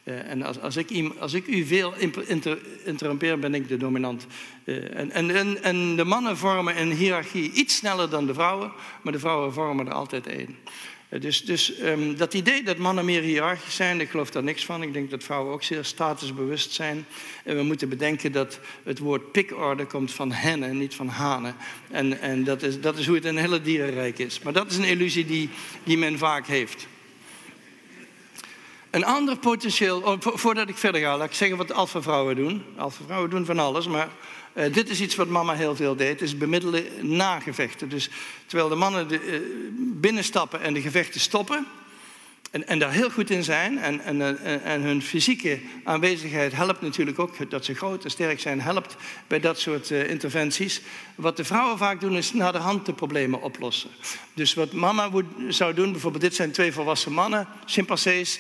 Uh, 0.03 0.29
en 0.29 0.43
als, 0.43 0.59
als, 0.59 0.77
ik, 0.77 1.11
als, 1.19 1.33
ik, 1.33 1.47
u 1.47 1.65
veel 1.65 1.93
inter, 2.27 2.57
interrompeer, 2.83 3.39
ben 3.39 3.55
ik 3.55 3.67
de 3.67 3.77
dominant. 3.77 4.27
Uh, 4.63 4.99
en, 4.99 5.11
en, 5.11 5.63
en, 5.63 5.95
de 5.95 6.03
mannen 6.03 6.37
vormen 6.37 6.81
een 6.81 6.91
hiërarchie 6.91 7.51
iets 7.51 7.75
sneller 7.75 8.09
dan 8.09 8.25
de 8.25 8.33
vrouwen, 8.33 8.71
maar 9.01 9.13
de 9.13 9.19
vrouwen 9.19 9.53
vormen 9.53 9.87
er 9.87 9.93
altijd 9.93 10.27
één. 10.27 10.55
Uh, 11.09 11.21
dus 11.21 11.45
dus 11.45 11.81
um, 11.81 12.17
dat 12.17 12.33
idee 12.33 12.63
dat 12.63 12.77
mannen 12.77 13.05
meer 13.05 13.21
hiërarchisch 13.21 13.75
zijn, 13.75 14.01
ik 14.01 14.09
geloof 14.09 14.31
daar 14.31 14.43
niks 14.43 14.65
van. 14.65 14.83
Ik 14.83 14.93
denk 14.93 15.09
dat 15.09 15.23
vrouwen 15.23 15.53
ook 15.53 15.63
zeer 15.63 15.83
statusbewust 15.83 16.71
zijn. 16.71 17.05
En 17.43 17.55
we 17.55 17.63
moeten 17.63 17.89
bedenken 17.89 18.31
dat 18.31 18.59
het 18.83 18.99
woord 18.99 19.31
pikorde 19.31 19.85
komt 19.85 20.11
van 20.11 20.31
hennen, 20.31 20.77
niet 20.77 20.95
van 20.95 21.07
hanen. 21.07 21.55
En, 21.91 22.19
en 22.21 22.43
dat, 22.43 22.63
is, 22.63 22.81
dat 22.81 22.97
is 22.97 23.05
hoe 23.05 23.15
het 23.15 23.25
in 23.25 23.35
het 23.35 23.45
hele 23.45 23.61
dierenrijk 23.61 24.19
is. 24.19 24.39
Maar 24.39 24.53
dat 24.53 24.71
is 24.71 24.77
een 24.77 24.83
illusie 24.83 25.25
die, 25.25 25.49
die 25.83 25.97
men 25.97 26.17
vaak 26.17 26.47
heeft. 26.47 26.87
Een 28.93 29.05
ander 29.05 29.37
potentieel, 29.37 30.01
oh, 30.01 30.17
voordat 30.19 30.69
ik 30.69 30.77
verder 30.77 31.01
ga, 31.01 31.17
laat 31.17 31.27
ik 31.27 31.33
zeggen 31.33 31.57
wat 31.57 31.71
alfa-vrouwen 31.71 32.35
doen. 32.35 32.63
Alfa-vrouwen 32.77 33.29
doen 33.29 33.45
van 33.45 33.59
alles, 33.59 33.87
maar 33.87 34.09
uh, 34.53 34.73
dit 34.73 34.89
is 34.89 35.01
iets 35.01 35.15
wat 35.15 35.27
mama 35.27 35.53
heel 35.53 35.75
veel 35.75 35.95
deed, 35.95 36.21
is 36.21 36.37
bemiddelen 36.37 36.85
na 37.01 37.39
gevechten. 37.39 37.89
Dus 37.89 38.09
terwijl 38.45 38.69
de 38.69 38.75
mannen 38.75 39.07
de, 39.07 39.23
uh, 39.23 39.39
binnenstappen 39.75 40.61
en 40.61 40.73
de 40.73 40.81
gevechten 40.81 41.19
stoppen, 41.19 41.67
en, 42.51 42.67
en, 42.67 42.79
daar 42.79 42.91
heel 42.91 43.09
goed 43.09 43.29
in 43.29 43.43
zijn, 43.43 43.77
en, 43.77 44.01
en, 44.01 44.21
eh, 44.21 44.73
en, 44.73 44.81
hun 44.81 45.01
fysieke 45.01 45.59
aanwezigheid 45.83 46.53
helpt 46.53 46.81
natuurlijk 46.81 47.19
ook, 47.19 47.49
dat 47.49 47.65
ze 47.65 47.75
groot 47.75 48.03
en 48.03 48.11
sterk 48.11 48.39
zijn, 48.39 48.61
helpt 48.61 48.95
bij 49.27 49.39
dat 49.39 49.59
soort 49.59 49.89
interventies. 49.89 50.81
Wat 51.15 51.37
de 51.37 51.43
vrouwen 51.43 51.77
vaak 51.77 52.01
doen, 52.01 52.17
is 52.17 52.33
naar 52.33 52.51
de 52.51 52.57
hand 52.57 52.85
de 52.85 52.93
problemen 52.93 53.41
oplossen. 53.41 53.89
Dus 54.33 54.53
wat 54.53 54.71
mama 54.71 55.09
zou 55.49 55.73
doen, 55.73 55.91
bijvoorbeeld 55.91 56.23
dit 56.23 56.35
zijn 56.35 56.51
twee 56.51 56.73
volwassen 56.73 57.11
mannen, 57.11 57.47
chimpansees, 57.65 58.39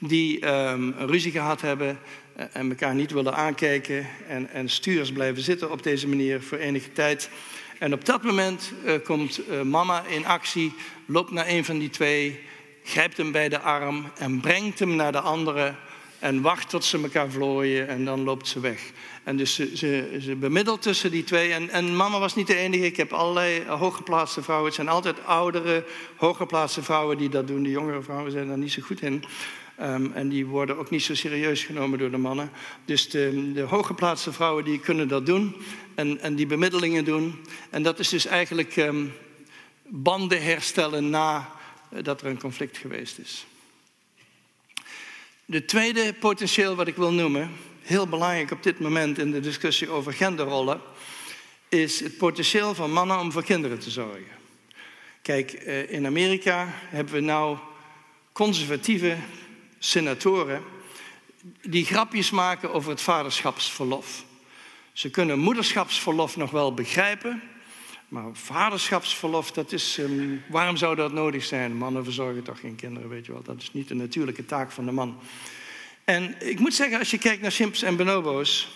die 0.00 0.48
um, 0.48 0.94
ruzie 0.98 1.32
gehad 1.32 1.60
hebben 1.60 1.98
eh, 2.34 2.44
en 2.52 2.68
elkaar 2.68 2.94
niet 2.94 3.10
willen 3.10 3.34
aankijken 3.34 4.06
en, 4.28 4.48
en 4.48 4.68
stuurs 4.68 5.12
blijven 5.12 5.42
zitten 5.42 5.70
op 5.70 5.82
deze 5.82 6.08
manier 6.08 6.42
voor 6.42 6.58
enige 6.58 6.92
tijd. 6.92 7.30
En 7.78 7.92
op 7.92 8.04
dat 8.04 8.22
moment 8.22 8.72
uh, 8.84 8.94
komt 9.04 9.40
uh, 9.48 9.62
mama 9.62 10.04
in 10.08 10.26
actie, 10.26 10.72
loopt 11.06 11.30
naar 11.30 11.48
een 11.48 11.64
van 11.64 11.78
die 11.78 11.90
twee, 11.90 12.40
grijpt 12.84 13.16
hem 13.16 13.32
bij 13.32 13.48
de 13.48 13.58
arm 13.58 14.04
en 14.18 14.40
brengt 14.40 14.78
hem 14.78 14.96
naar 14.96 15.12
de 15.12 15.20
andere 15.20 15.74
en 16.18 16.40
wacht 16.40 16.68
tot 16.68 16.84
ze 16.84 17.02
elkaar 17.02 17.30
vlooien 17.30 17.88
en 17.88 18.04
dan 18.04 18.22
loopt 18.22 18.48
ze 18.48 18.60
weg. 18.60 18.90
En 19.24 19.36
dus 19.36 19.54
ze, 19.54 19.76
ze, 19.76 20.18
ze 20.20 20.36
bemiddelt 20.36 20.82
tussen 20.82 21.10
die 21.10 21.24
twee. 21.24 21.52
En, 21.52 21.70
en, 21.70 21.96
mama 21.96 22.18
was 22.18 22.34
niet 22.34 22.46
de 22.46 22.56
enige. 22.56 22.84
Ik 22.84 22.96
heb 22.96 23.12
allerlei 23.12 23.64
hooggeplaatste 23.66 24.42
vrouwen. 24.42 24.66
Het 24.66 24.76
zijn 24.76 24.88
altijd 24.88 25.24
oudere, 25.24 25.84
hooggeplaatste 26.16 26.82
vrouwen 26.82 27.18
die 27.18 27.28
dat 27.28 27.46
doen. 27.46 27.62
De 27.62 27.70
jongere 27.70 28.02
vrouwen 28.02 28.32
zijn 28.32 28.48
daar 28.48 28.58
niet 28.58 28.72
zo 28.72 28.82
goed 28.82 29.02
in. 29.02 29.24
Um, 29.82 30.12
en 30.12 30.28
die 30.28 30.46
worden 30.46 30.78
ook 30.78 30.90
niet 30.90 31.02
zo 31.02 31.14
serieus 31.14 31.64
genomen 31.64 31.98
door 31.98 32.10
de 32.10 32.16
mannen. 32.16 32.50
Dus 32.84 33.08
de, 33.10 33.52
de 33.52 33.60
hooggeplaatste 33.60 34.32
vrouwen 34.32 34.64
die 34.64 34.80
kunnen 34.80 35.08
dat 35.08 35.26
doen 35.26 35.56
en, 35.94 36.20
en 36.20 36.34
die 36.34 36.46
bemiddelingen 36.46 37.04
doen. 37.04 37.44
En 37.70 37.82
dat 37.82 37.98
is 37.98 38.08
dus 38.08 38.26
eigenlijk 38.26 38.76
um, 38.76 39.12
banden 39.82 40.42
herstellen 40.42 41.10
na 41.10 41.52
uh, 41.92 42.02
dat 42.02 42.20
er 42.20 42.26
een 42.26 42.38
conflict 42.38 42.78
geweest 42.78 43.18
is. 43.18 43.46
De 45.44 45.64
tweede 45.64 46.14
potentieel 46.14 46.74
wat 46.74 46.88
ik 46.88 46.96
wil 46.96 47.12
noemen, 47.12 47.50
heel 47.82 48.06
belangrijk 48.06 48.50
op 48.50 48.62
dit 48.62 48.80
moment 48.80 49.18
in 49.18 49.30
de 49.30 49.40
discussie 49.40 49.88
over 49.88 50.12
genderrollen, 50.12 50.80
is 51.68 52.00
het 52.00 52.16
potentieel 52.16 52.74
van 52.74 52.92
mannen 52.92 53.18
om 53.18 53.32
voor 53.32 53.44
kinderen 53.44 53.78
te 53.78 53.90
zorgen. 53.90 54.38
Kijk, 55.22 55.52
uh, 55.66 55.92
in 55.92 56.06
Amerika 56.06 56.68
hebben 56.72 57.14
we 57.14 57.20
nou 57.20 57.58
conservatieve 58.32 59.16
senatoren 59.82 60.62
die 61.62 61.84
grapjes 61.84 62.30
maken 62.30 62.72
over 62.72 62.90
het 62.90 63.00
vaderschapsverlof. 63.00 64.24
Ze 64.92 65.10
kunnen 65.10 65.38
moederschapsverlof 65.38 66.36
nog 66.36 66.50
wel 66.50 66.74
begrijpen, 66.74 67.42
maar 68.08 68.24
vaderschapsverlof, 68.32 69.52
dat 69.52 69.72
is, 69.72 69.98
ehm, 69.98 70.36
waarom 70.48 70.76
zou 70.76 70.96
dat 70.96 71.12
nodig 71.12 71.44
zijn? 71.44 71.76
Mannen 71.76 72.04
verzorgen 72.04 72.42
toch 72.42 72.60
geen 72.60 72.76
kinderen, 72.76 73.08
weet 73.08 73.26
je 73.26 73.32
wel. 73.32 73.42
Dat 73.42 73.62
is 73.62 73.72
niet 73.72 73.88
de 73.88 73.94
natuurlijke 73.94 74.44
taak 74.44 74.70
van 74.70 74.84
de 74.84 74.92
man. 74.92 75.18
En 76.04 76.48
ik 76.48 76.58
moet 76.58 76.74
zeggen, 76.74 76.98
als 76.98 77.10
je 77.10 77.18
kijkt 77.18 77.42
naar 77.42 77.50
chimps 77.50 77.82
en 77.82 77.96
bonobo's, 77.96 78.68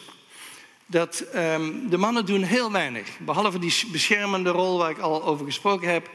dat 0.86 1.20
ehm, 1.20 1.88
de 1.88 1.96
mannen 1.96 2.26
doen 2.26 2.42
heel 2.42 2.72
weinig. 2.72 3.18
Behalve 3.18 3.58
die 3.58 3.84
beschermende 3.92 4.50
rol 4.50 4.78
waar 4.78 4.90
ik 4.90 4.98
al 4.98 5.24
over 5.24 5.46
gesproken 5.46 5.92
heb. 5.92 6.10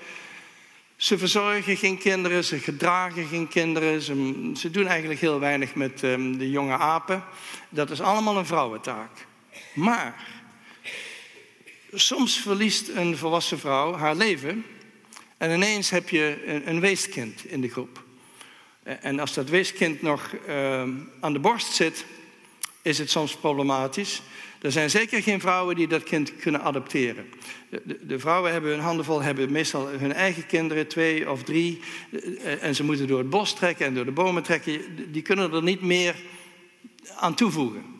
Ze 1.00 1.18
verzorgen 1.18 1.78
geen 1.78 1.98
kinderen, 1.98 2.44
ze 2.44 2.60
gedragen 2.60 3.28
geen 3.28 3.48
kinderen. 3.48 4.02
Ze, 4.02 4.52
ze 4.56 4.72
doen 4.72 4.88
eigenlijk 4.88 5.20
heel 5.20 5.40
weinig 5.40 5.76
met 5.76 6.04
ehm, 6.04 6.38
de 6.38 6.50
jonge 6.50 6.78
apen. 6.78 7.24
Dat 7.70 7.90
is 7.90 8.02
allemaal 8.02 8.38
een 8.38 8.46
vrouwentaak. 8.46 9.10
Maar 9.74 10.28
soms 11.94 12.38
verliest 12.38 12.88
een 12.88 13.18
volwassen 13.18 13.60
vrouw 13.60 13.94
haar 13.96 14.16
leven 14.16 14.66
en 15.38 15.52
ineens 15.52 15.90
heb 15.90 16.10
je 16.10 16.44
een, 16.46 16.70
een 16.70 16.80
weeskind 16.80 17.46
in 17.46 17.62
de 17.62 17.70
groep. 17.70 18.04
En 18.84 19.20
als 19.20 19.34
dat 19.34 19.50
weeskind 19.50 20.02
nog 20.02 20.34
ehm, 20.48 20.92
aan 21.20 21.34
de 21.34 21.40
borst 21.40 21.74
zit, 21.74 22.06
is 22.82 22.98
het 22.98 23.10
soms 23.10 23.36
problematisch. 23.36 24.22
Er 24.62 24.72
zijn 24.72 24.90
zeker 24.90 25.22
geen 25.22 25.40
vrouwen 25.40 25.76
die 25.76 25.88
dat 25.88 26.04
kind 26.04 26.36
kunnen 26.36 26.62
adopteren. 26.62 27.26
De, 27.70 27.98
de, 28.06 28.20
vrouwen 28.20 28.52
hebben 28.52 28.72
hun 28.72 28.80
handen 28.80 29.06
vol, 29.06 29.22
hebben 29.22 29.52
meestal 29.52 29.88
hun 29.88 30.14
eigen 30.14 30.46
kinderen, 30.46 30.88
twee 30.88 31.32
of 31.32 31.44
drie. 31.44 31.80
Eh, 32.12 32.64
en 32.64 32.76
ze 32.76 32.84
moeten 32.84 33.08
door 33.08 33.18
het 33.18 33.30
bos 33.30 33.54
trekken 33.54 33.86
en 33.86 33.94
door 33.94 34.06
de 34.06 34.12
bomen 34.12 34.44
trekken. 34.44 34.82
Die 35.12 35.22
kunnen 35.22 35.54
er 35.54 35.64
niet 35.64 35.82
meer 35.82 36.16
aan 37.16 37.36
toevoegen. 37.36 37.99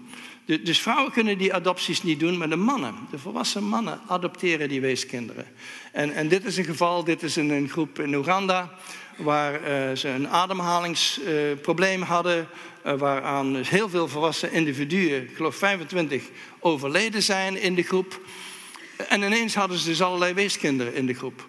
Dus 0.58 0.82
vrouwen 0.82 1.12
kunnen 1.12 1.38
die 1.38 1.54
adopties 1.54 2.04
niet 2.04 2.20
doen, 2.20 2.38
maar 2.38 2.50
de 2.50 2.56
mannen, 2.56 2.96
de 3.12 3.20
volwassen 3.20 3.64
mannen, 3.64 4.00
adopteren 4.08 4.70
die 4.70 4.82
weeskinderen. 4.82 5.46
En, 5.92 6.14
en 6.14 6.28
dit 6.28 6.46
is 6.46 6.58
een 6.58 6.66
geval, 6.66 7.04
dit 7.04 7.24
is 7.24 7.36
een, 7.36 7.50
een 7.50 7.70
groep 7.70 8.00
in 8.00 8.16
Oeganda, 8.16 8.78
waar 9.18 9.54
uh, 9.54 9.96
ze 9.96 10.10
een 10.10 10.30
ademhalingsprobleem 10.30 12.02
uh, 12.02 12.10
hadden, 12.10 12.48
uh, 12.86 12.94
waaraan 12.94 13.56
heel 13.56 13.90
veel 13.90 14.08
volwassen 14.08 14.52
individuen, 14.52 15.22
ik 15.22 15.36
geloof 15.36 15.56
25, 15.56 16.24
overleden 16.60 17.24
zijn 17.24 17.62
in 17.62 17.76
de 17.76 17.84
groep. 17.84 18.22
En 19.10 19.22
ineens 19.22 19.56
hadden 19.56 19.78
ze 19.78 19.90
dus 19.90 20.02
allerlei 20.02 20.34
weeskinderen 20.34 20.94
in 20.94 21.06
de 21.06 21.14
groep, 21.14 21.48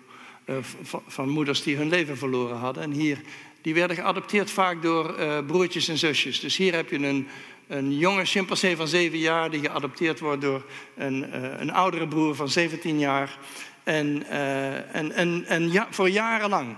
van, 0.83 1.03
van, 1.07 1.29
moeders 1.29 1.63
die 1.63 1.77
hun 1.77 1.89
leven 1.89 2.19
verloren 2.19 2.57
hadden. 2.57 2.83
En 2.83 2.91
hier, 2.91 3.19
die 3.63 3.75
werden 3.75 3.97
geadopteerd 3.97 4.51
vaak 4.51 4.83
door 4.83 5.15
broertjes 5.47 5.89
en 5.89 5.99
zusjes. 5.99 6.41
Dus 6.41 6.57
hier 6.57 6.75
heb 6.75 6.91
je 6.91 6.97
een 6.99 7.29
een 7.71 7.99
jonge 7.99 8.25
chimpansee 8.25 8.77
van 8.77 8.89
7 8.89 9.19
jaar 9.19 9.51
die 9.51 9.61
geadopteerd 9.61 10.21
wordt 10.21 10.43
door 10.43 10.65
een, 10.97 11.27
uh, 11.35 11.61
een 11.61 11.73
oudere 11.73 12.09
broer 12.09 12.35
van 12.35 12.49
17 12.49 12.99
jaar. 12.99 13.39
En, 13.83 14.23
uh, 14.31 14.95
en, 14.95 15.13
en, 15.13 15.45
en 15.47 15.73
ja, 15.73 15.87
voor 15.91 16.09
jarenlang 16.09 16.77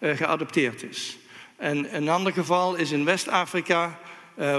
uh, 0.00 0.16
geadopteerd 0.16 0.82
is. 0.82 1.18
En 1.56 1.96
een 1.96 2.08
ander 2.08 2.32
geval 2.32 2.74
is 2.74 2.90
in 2.90 3.04
West-Afrika, 3.04 3.98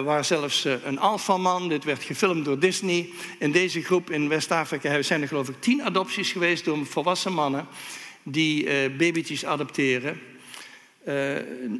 waar 0.03 0.25
zelfs 0.25 0.63
een 0.83 0.99
alfaman, 0.99 1.69
dit 1.69 1.83
werd 1.83 2.03
gefilmd 2.03 2.45
door 2.45 2.59
Disney. 2.59 3.09
In 3.39 3.51
deze 3.51 3.81
groep 3.81 4.09
in 4.09 4.29
West-Afrika 4.29 5.01
zijn 5.01 5.21
er 5.21 5.27
geloof 5.27 5.49
ik 5.49 5.61
tien 5.61 5.83
adopties 5.83 6.31
geweest 6.31 6.65
door 6.65 6.85
volwassen 6.85 7.33
mannen 7.33 7.67
die 8.23 8.89
babytjes 8.89 9.45
adopteren. 9.45 10.21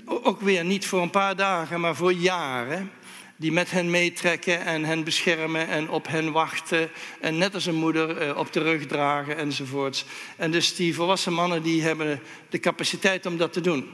ook 0.06 0.42
weer 0.42 0.66
niet 0.66 0.88
voor 0.88 1.02
een 1.02 1.10
paar 1.10 1.36
dagen, 1.36 1.80
maar 1.80 1.96
voor 1.96 2.14
jaren 2.14 2.92
die 3.38 3.52
met 3.52 3.72
hen 3.72 3.90
meetrekken 3.90 4.66
en 4.66 4.84
hen 4.84 5.04
beschermen 5.04 5.68
en 5.68 5.90
op 5.90 6.08
hen 6.08 6.32
wachten. 6.32 6.90
En 7.22 7.38
net 7.38 7.54
als 7.54 7.66
een 7.66 7.76
moeder 7.76 8.18
eh, 8.18 8.38
op 8.38 8.54
de 8.54 8.60
rug 8.60 8.86
dragen 8.86 9.38
enzovoorts. 9.38 10.06
En 10.38 10.52
dus 10.52 10.76
die 10.76 10.96
volwassen 10.96 11.34
mannen 11.34 11.62
die 11.62 11.82
hebben 11.82 12.22
de 12.50 12.60
capaciteit 12.60 13.26
om 13.26 13.38
dat 13.38 13.54
te 13.54 13.62
doen. 13.62 13.90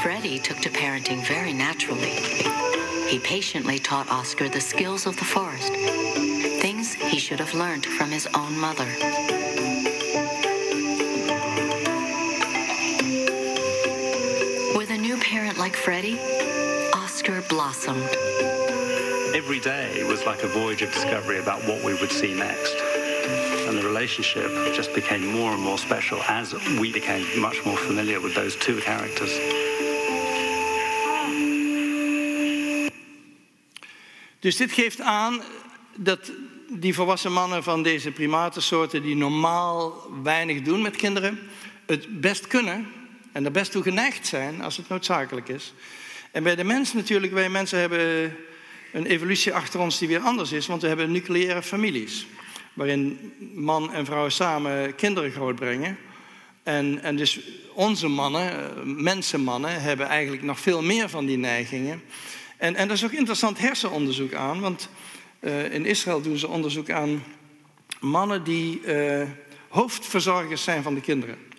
Freddie 0.00 0.40
took 0.40 0.56
to 0.56 0.70
parenting 0.70 1.26
very 1.26 1.52
naturally. 1.52 2.12
He 3.08 3.18
patiently 3.18 3.78
taught 3.78 4.10
Oscar 4.10 4.50
the 4.50 4.60
skills 4.60 5.06
of 5.06 5.16
the 5.16 5.24
forest, 5.24 5.72
things 6.60 6.94
he 6.94 7.18
should 7.18 7.40
have 7.40 7.56
learned 7.56 7.86
from 7.86 8.10
his 8.10 8.26
own 8.32 8.58
mother. 8.58 9.53
Parent 15.34 15.58
like 15.58 15.74
Freddie, 15.74 16.16
Oscar 16.94 17.42
blossomed. 17.48 18.08
Every 19.34 19.58
day 19.58 20.04
was 20.04 20.24
like 20.24 20.44
a 20.44 20.46
voyage 20.46 20.80
of 20.82 20.92
discovery 20.92 21.38
about 21.40 21.60
what 21.66 21.82
we 21.82 21.92
would 22.00 22.12
see 22.12 22.32
next. 22.34 22.76
And 23.66 23.76
the 23.76 23.82
relationship 23.82 24.48
just 24.76 24.94
became 24.94 25.26
more 25.26 25.50
and 25.50 25.60
more 25.60 25.78
special 25.78 26.22
as 26.28 26.54
we 26.80 26.92
became 26.92 27.24
much 27.40 27.58
more 27.66 27.76
familiar 27.76 28.20
with 28.20 28.34
those 28.36 28.54
two 28.56 28.78
characters. 28.80 29.32
Dus 34.40 34.56
dit 34.56 34.72
geeft 34.72 35.00
aan 35.00 35.42
dat 35.96 36.32
die 36.68 36.94
volwassen 36.94 37.32
mannen 37.32 37.62
van 37.62 37.82
deze 37.82 38.10
primatensoorten, 38.10 39.02
die 39.02 39.16
normaal 39.16 39.92
weinig 40.22 40.62
doen 40.62 40.82
met 40.82 40.96
kinderen, 40.96 41.38
het 41.86 42.20
best 42.20 42.46
kunnen 42.46 42.86
en 43.34 43.44
er 43.44 43.50
best 43.50 43.70
toe 43.70 43.82
geneigd 43.82 44.26
zijn 44.26 44.62
als 44.62 44.76
het 44.76 44.88
noodzakelijk 44.88 45.48
is. 45.48 45.74
En 46.32 46.42
bij 46.42 46.56
de 46.56 46.64
mens 46.64 46.92
natuurlijk, 46.92 47.32
wij 47.32 47.48
mensen 47.48 47.78
hebben 47.78 48.36
een 48.92 49.06
evolutie 49.06 49.54
achter 49.54 49.80
ons 49.80 49.98
die 49.98 50.08
weer 50.08 50.20
anders 50.20 50.52
is, 50.52 50.66
want 50.66 50.82
we 50.82 50.88
hebben 50.88 51.12
nucleaire 51.12 51.62
families. 51.62 52.26
Waarin 52.72 53.32
man 53.54 53.92
en 53.92 54.04
vrouw 54.04 54.28
samen 54.28 54.94
kinderen 54.94 55.30
grootbrengen. 55.30 55.98
En, 56.62 57.02
en 57.02 57.16
dus 57.16 57.40
onze 57.72 58.08
mannen, 58.08 58.72
mensenmannen, 59.02 59.82
hebben 59.82 60.06
eigenlijk 60.06 60.42
nog 60.42 60.60
veel 60.60 60.82
meer 60.82 61.08
van 61.08 61.26
die 61.26 61.38
neigingen. 61.38 62.02
En, 62.56 62.74
en 62.74 62.88
er 62.88 62.94
is 62.94 63.04
ook 63.04 63.12
interessant 63.12 63.58
hersenonderzoek 63.58 64.34
aan, 64.34 64.60
want 64.60 64.88
uh, 65.40 65.72
in 65.72 65.86
Israël 65.86 66.22
doen 66.22 66.38
ze 66.38 66.48
onderzoek 66.48 66.90
aan 66.90 67.24
mannen 68.00 68.44
die 68.44 68.80
uh, 68.84 69.22
hoofdverzorgers 69.68 70.62
zijn 70.62 70.82
van 70.82 70.94
de 70.94 71.00
kinderen. 71.00 71.52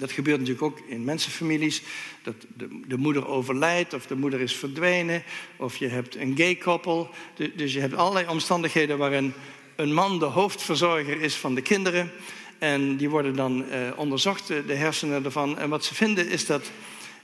Dat 0.00 0.12
gebeurt 0.12 0.38
natuurlijk 0.38 0.64
ook 0.66 0.80
in 0.86 1.04
mensenfamilies. 1.04 1.82
Dat 2.22 2.34
de, 2.56 2.80
de, 2.86 2.96
moeder 2.96 3.26
overlijdt 3.26 3.94
of 3.94 4.06
de 4.06 4.16
moeder 4.16 4.40
is 4.40 4.56
verdwenen. 4.56 5.22
Of 5.56 5.76
je 5.76 5.88
hebt 5.88 6.16
een 6.16 6.36
gay 6.36 6.54
koppel. 6.54 7.10
Dus 7.54 7.72
je 7.72 7.80
hebt 7.80 7.94
allerlei 7.94 8.26
omstandigheden 8.28 8.98
waarin 8.98 9.32
een 9.76 9.94
man 9.94 10.18
de 10.18 10.24
hoofdverzorger 10.24 11.20
is 11.20 11.34
van 11.34 11.54
de 11.54 11.62
kinderen. 11.62 12.12
En 12.58 12.96
die 12.96 13.10
worden 13.10 13.36
dan 13.36 13.70
eh, 13.70 13.80
onderzocht, 13.96 14.46
de 14.46 14.74
hersenen 14.74 15.24
ervan. 15.24 15.58
En 15.58 15.68
wat 15.68 15.84
ze 15.84 15.94
vinden 15.94 16.28
is 16.28 16.46
dat 16.46 16.70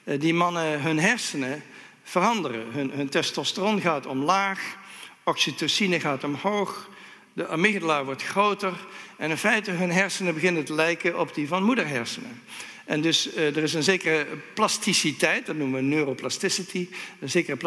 eh, 0.05 0.21
die 0.21 0.35
mannen 0.35 0.83
hun 0.83 0.99
hersenen 0.99 1.63
veranderen. 2.03 2.67
Hun, 2.73 2.91
hun 2.91 3.09
testosteron 3.09 3.81
gaat 3.81 4.07
omlaag, 4.07 4.77
oxytocine 5.25 6.01
gaat 6.01 6.25
omhoog, 6.25 6.89
de 7.37 7.49
amygdala 7.49 8.05
wordt 8.05 8.23
groter 8.23 8.73
en 9.17 9.31
in 9.31 9.37
feite 9.37 9.71
hun 9.71 9.91
hersenen 9.91 10.35
beginnen 10.35 10.65
te 10.65 10.75
lijken 10.75 11.19
op 11.19 11.35
die 11.35 11.49
van 11.49 11.63
moederhersenen. 11.63 12.43
En 12.85 13.01
dus 13.01 13.37
uh, 13.37 13.57
er 13.57 13.63
is 13.63 13.75
een 13.75 13.83
zekere 13.83 14.27
plasticiteit, 14.55 15.47
dat 15.47 15.57
noemen 15.57 15.81
we 15.81 15.87
neuroplasticity, 15.87 16.89
een 17.21 17.31
zekere 17.31 17.59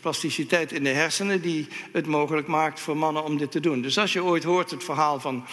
plasticiteit 0.00 0.72
in 0.72 0.84
de 0.84 0.88
hersenen 0.88 1.42
die 1.42 1.66
het 1.92 2.06
mogelijk 2.06 2.46
maakt 2.46 2.80
voor 2.80 2.96
mannen 2.96 3.24
om 3.24 3.38
dit 3.38 3.50
te 3.50 3.60
doen. 3.60 3.80
Dus 3.80 3.98
als 3.98 4.12
je 4.12 4.24
ooit 4.24 4.44
hoort 4.44 4.70
het 4.70 4.84
verhaal 4.84 5.20
van 5.20 5.44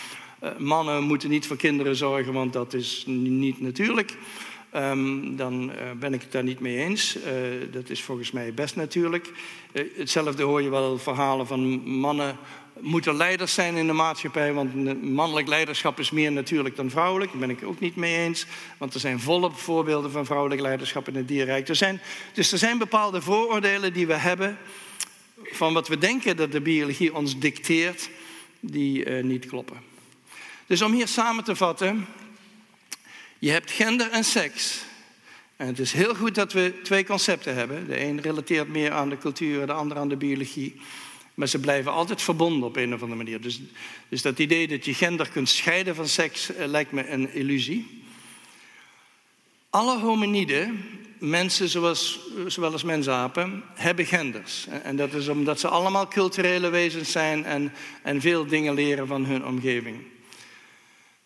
uh, 0.44 0.50
mannen 0.58 1.04
moeten 1.04 1.30
niet 1.30 1.48
voor 1.48 1.58
kinderen 1.58 1.96
zorgen, 1.96 2.34
want 2.34 2.54
dat 2.54 2.74
is 2.74 3.04
niet 3.08 3.62
natuurlijk, 3.62 4.18
um, 4.76 5.36
dan 5.36 5.70
uh, 5.70 5.92
ben 6.00 6.14
ik 6.14 6.22
het 6.22 6.32
daar 6.32 6.44
niet 6.44 6.60
mee 6.60 6.78
eens. 6.78 7.18
dat 7.72 7.90
is 7.90 8.02
volgens 8.02 8.32
mij 8.32 8.54
best 8.54 8.76
natuurlijk. 8.76 9.32
hetzelfde 9.98 10.44
hoor 10.44 10.62
je 10.62 10.70
wel 10.70 10.98
verhalen 10.98 11.48
van 11.48 11.60
mannen 11.90 12.38
moeten 12.80 13.16
leiders 13.16 13.54
zijn 13.54 13.76
in 13.76 13.88
de 13.88 13.94
maatschappij, 13.94 14.54
want 14.54 15.02
mannelijk 15.04 15.48
leiderschap 15.48 16.00
is 16.00 16.12
meer 16.12 16.32
natuurlijk 16.32 16.76
dan 16.76 16.90
vrouwelijk. 16.90 17.32
Daar 17.32 17.40
ben 17.40 17.50
ik 17.50 17.64
ook 17.64 17.80
niet 17.80 17.96
mee 17.96 18.18
eens, 18.18 18.46
want 18.78 18.94
er 18.94 19.00
zijn 19.00 19.20
volop 19.20 19.58
voorbeelden 19.58 20.12
van 20.12 20.26
vrouwelijk 20.26 20.62
leiderschap 20.62 21.08
in 21.08 21.16
het 21.16 21.28
dierrijk. 21.28 21.68
Er 21.68 21.76
zijn, 21.76 22.02
dus 22.34 22.52
er 22.52 22.58
zijn 22.58 22.78
bepaalde 22.78 23.22
vooroordelen 23.22 23.94
die 23.94 24.08
we 24.08 24.14
hebben 24.14 24.58
van 25.44 25.74
wat 25.74 25.88
we 25.88 25.98
denken 25.98 26.38
dat 26.38 26.52
de 26.52 26.62
biologie 26.62 27.16
ons 27.16 27.40
dicteert, 27.40 28.10
die 28.60 29.06
uh, 29.06 29.24
niet 29.24 29.46
kloppen. 29.46 29.78
Dus 30.66 30.82
om 30.82 30.94
hier 30.94 31.08
samen 31.08 31.44
te 31.44 31.56
vatten, 31.56 32.06
je 33.40 33.52
hebt 33.52 33.72
gender 33.72 34.12
en 34.12 34.24
seks. 34.24 34.84
En 35.56 35.68
het 35.68 35.80
is 35.80 35.92
heel 35.92 36.16
goed 36.16 36.36
dat 36.36 36.54
we 36.54 36.74
twee 36.84 37.06
concepten 37.06 37.56
hebben. 37.56 37.88
De 37.88 38.00
een 38.00 38.22
relateert 38.22 38.68
meer 38.68 38.92
aan 38.92 39.10
de 39.10 39.18
cultuur, 39.18 39.66
de 39.66 39.74
ander 39.74 39.98
aan 39.98 40.10
de 40.10 40.16
biologie. 40.16 40.82
Maar 41.36 41.48
ze 41.48 41.60
blijven 41.60 41.92
altijd 41.92 42.22
verbonden 42.22 42.68
op 42.68 42.76
een 42.76 42.94
of 42.94 43.02
andere 43.02 43.24
manier. 43.24 43.42
Dus, 43.42 43.60
dus 44.10 44.22
dat 44.22 44.40
idee 44.40 44.68
dat 44.68 44.86
je 44.86 44.94
gender 44.94 45.30
kunt 45.30 45.50
scheiden 45.50 45.96
van 45.96 46.08
seks 46.08 46.54
eh, 46.54 46.68
lijkt 46.68 46.92
me 46.92 47.10
een 47.10 47.34
illusie. 47.34 48.04
Alle 49.70 50.00
hominiden, 50.00 50.84
mensen 51.20 51.70
zoals, 51.70 52.20
zowel 52.48 52.72
als 52.72 52.84
mensapen, 52.84 53.64
hebben 53.74 54.06
genders. 54.06 54.68
En 54.84 54.96
dat 54.96 55.14
is 55.14 55.28
omdat 55.28 55.60
ze 55.60 55.68
allemaal 55.68 56.08
culturele 56.08 56.70
wezens 56.70 57.12
zijn 57.12 57.46
en, 57.46 57.74
en 58.04 58.22
veel 58.22 58.46
dingen 58.46 58.74
leren 58.74 59.08
van 59.08 59.26
hun 59.26 59.46
omgeving. 59.46 59.98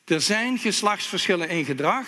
Er 0.05 0.21
zijn 0.21 0.57
geslachtsverschillen 0.57 1.49
in 1.49 1.65
gedrag. 1.65 2.07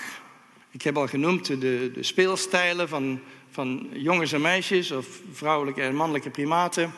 Ik 0.72 0.82
heb 0.82 0.98
al 0.98 1.08
genoemd 1.08 1.46
de, 1.48 1.92
de 1.94 2.04
speelstijlen 2.04 2.90
van, 2.90 3.20
van 3.52 3.90
jongens 3.94 4.32
en 4.32 4.42
meisjes 4.42 4.92
of 4.92 5.08
vrouwelijke 5.32 5.82
en 5.82 5.96
mannelijke 5.96 6.30
primaten. 6.30 6.94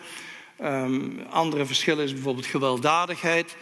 Um, 0.64 1.20
andere 1.30 1.66
verschillen 1.66 2.04
is 2.04 2.14
bijvoorbeeld 2.14 2.46
gewelddadigheid. 2.46 3.56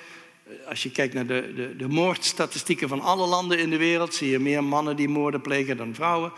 Als 0.68 0.84
je 0.84 0.92
kijkt 0.92 1.14
naar 1.14 1.26
de, 1.26 1.54
de, 1.56 1.76
de, 1.76 1.88
moordstatistieken 1.88 2.88
van 2.88 3.02
alle 3.02 3.28
landen 3.28 3.60
in 3.60 3.70
de 3.70 3.78
wereld, 3.78 4.14
zie 4.14 4.30
je 4.30 4.40
meer 4.40 4.64
mannen 4.64 4.96
die 4.96 5.10
moorden 5.10 5.42
plegen 5.42 5.78
dan 5.78 5.96
vrouwen. 5.96 6.32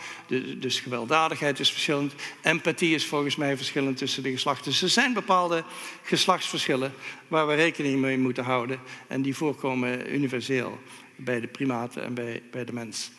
dus 0.58 0.80
gewelddadigheid 0.80 1.60
is 1.60 1.72
verschillend. 1.72 2.14
Empathie 2.42 2.96
is 2.96 3.06
volgens 3.06 3.36
mij 3.36 3.58
verschillend 3.58 3.98
tussen 3.98 4.24
de 4.24 4.32
geslachten. 4.32 4.72
Dus 4.72 4.82
er 4.82 4.90
zijn 4.90 5.14
bepaalde 5.14 5.64
geslachtsverschillen 6.04 6.94
waar 7.28 7.48
we 7.48 7.54
rekening 7.54 8.00
mee 8.00 8.18
moeten 8.18 8.44
houden. 8.44 8.80
En 9.08 9.22
die 9.22 9.36
voorkomen 9.36 10.14
universeel 10.14 10.80
bij 11.16 11.40
de 11.40 11.48
primaten 11.48 12.04
en 12.04 12.14
bij, 12.14 12.42
bij 12.52 12.66
de 12.66 12.74
mens. 12.74 13.12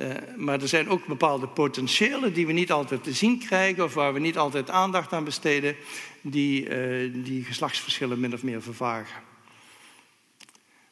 Uh, 0.00 0.14
maar 0.36 0.60
er 0.60 0.68
zijn 0.68 0.88
ook 0.88 1.06
bepaalde 1.06 1.48
potentiëlen 1.48 2.32
die 2.32 2.46
we 2.46 2.52
niet 2.52 2.72
altijd 2.72 3.04
te 3.04 3.12
zien 3.12 3.38
krijgen 3.38 3.84
of 3.84 3.94
waar 3.94 4.12
we 4.12 4.18
niet 4.18 4.38
altijd 4.38 4.70
aandacht 4.70 5.12
aan 5.12 5.24
besteden, 5.24 5.76
die 6.20 6.68
uh, 6.68 7.24
die 7.24 7.44
geslachtsverschillen 7.44 8.20
min 8.20 8.34
of 8.34 8.42
meer 8.42 8.62
vervagen. 8.62 9.22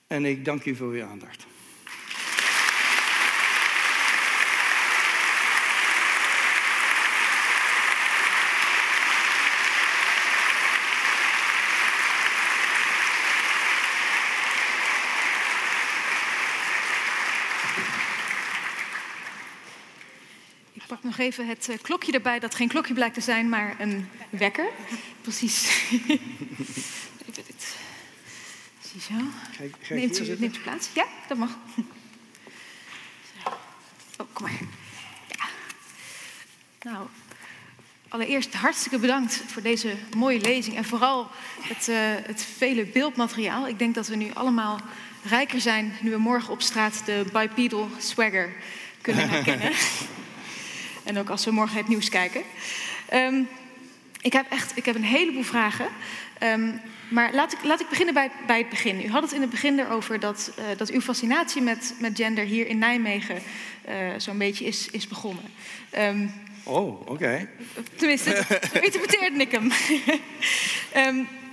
En 0.06 0.24
ik 0.24 0.44
dank 0.44 0.64
u 0.64 0.76
voor 0.76 0.92
uw 0.92 1.04
aandacht. 1.04 1.46
Nog 21.06 21.18
even 21.18 21.46
het 21.46 21.68
eh, 21.68 21.76
klokje 21.82 22.12
erbij, 22.12 22.38
dat 22.38 22.54
geen 22.54 22.68
klokje 22.68 22.94
blijkt 22.94 23.14
te 23.14 23.20
zijn, 23.20 23.48
maar 23.48 23.74
een 23.78 24.08
wekker. 24.30 24.68
Precies. 25.20 25.70
even 27.26 27.44
dit. 27.46 27.76
Ziezo. 28.80 29.22
Neemt 29.88 30.20
u, 30.20 30.36
neemt 30.38 30.56
u 30.56 30.60
plaats? 30.60 30.88
Ja, 30.92 31.06
dat 31.28 31.38
mag. 31.38 31.58
Oh, 34.16 34.26
kom 34.32 34.46
maar. 34.46 34.58
Ja. 35.28 35.44
Nou, 36.90 37.06
allereerst 38.08 38.54
hartstikke 38.54 38.98
bedankt 38.98 39.42
voor 39.46 39.62
deze 39.62 39.94
mooie 40.16 40.40
lezing 40.40 40.76
en 40.76 40.84
vooral 40.84 41.30
het, 41.60 41.88
uh, 41.88 41.96
het 42.22 42.46
vele 42.56 42.84
beeldmateriaal. 42.84 43.68
Ik 43.68 43.78
denk 43.78 43.94
dat 43.94 44.06
we 44.06 44.16
nu 44.16 44.30
allemaal 44.34 44.80
rijker 45.22 45.60
zijn 45.60 45.92
nu 46.00 46.10
we 46.10 46.16
morgen 46.16 46.52
op 46.52 46.62
straat 46.62 47.02
de 47.04 47.24
bipedal 47.32 47.88
swagger 47.98 48.52
kunnen 49.00 49.28
herkennen. 49.30 49.72
En 51.06 51.18
ook 51.18 51.28
als 51.28 51.44
we 51.44 51.50
morgen 51.50 51.76
het 51.76 51.88
nieuws 51.88 52.08
kijken. 52.08 52.42
Um, 53.14 53.48
ik 54.20 54.32
heb 54.32 54.46
echt 54.50 54.76
ik 54.76 54.84
heb 54.84 54.94
een 54.94 55.04
heleboel 55.04 55.42
vragen. 55.42 55.86
Um, 56.42 56.80
maar 57.08 57.34
laat 57.34 57.52
ik, 57.52 57.58
laat 57.64 57.80
ik 57.80 57.88
beginnen 57.88 58.14
bij, 58.14 58.30
bij 58.46 58.58
het 58.58 58.68
begin. 58.68 59.04
U 59.04 59.08
had 59.08 59.22
het 59.22 59.32
in 59.32 59.40
het 59.40 59.50
begin 59.50 59.78
erover 59.78 60.20
dat, 60.20 60.52
uh, 60.58 60.64
dat 60.76 60.90
uw 60.90 61.00
fascinatie 61.00 61.62
met, 61.62 61.94
met 61.98 62.16
gender 62.16 62.44
hier 62.44 62.66
in 62.66 62.78
Nijmegen 62.78 63.42
uh, 63.88 63.94
zo'n 64.16 64.38
beetje 64.38 64.64
is, 64.64 64.90
is 64.90 65.08
begonnen. 65.08 65.44
Um, 65.98 66.32
oh, 66.62 67.00
oké. 67.00 67.10
Okay. 67.10 67.48
Tenminste, 67.94 68.30
zo 68.72 68.78
interpreteerde 68.80 69.40
ik 69.40 69.50
hem. 69.50 69.72
um, 70.96 71.28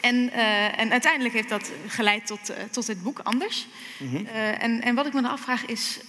en, 0.00 0.14
uh, 0.14 0.78
en, 0.78 0.90
uiteindelijk 0.90 1.34
heeft 1.34 1.48
dat 1.48 1.70
geleid 1.86 2.26
tot, 2.26 2.50
uh, 2.50 2.56
tot 2.70 2.86
het 2.86 3.02
boek 3.02 3.20
Anders. 3.22 3.66
Mm 3.98 4.08
-hmm. 4.08 4.26
uh, 4.26 4.62
en, 4.62 4.82
en, 4.82 4.94
wat 4.94 5.06
ik 5.06 5.12
me 5.12 5.22
dan 5.22 5.30
afvraag 5.30 5.66
is, 5.66 6.00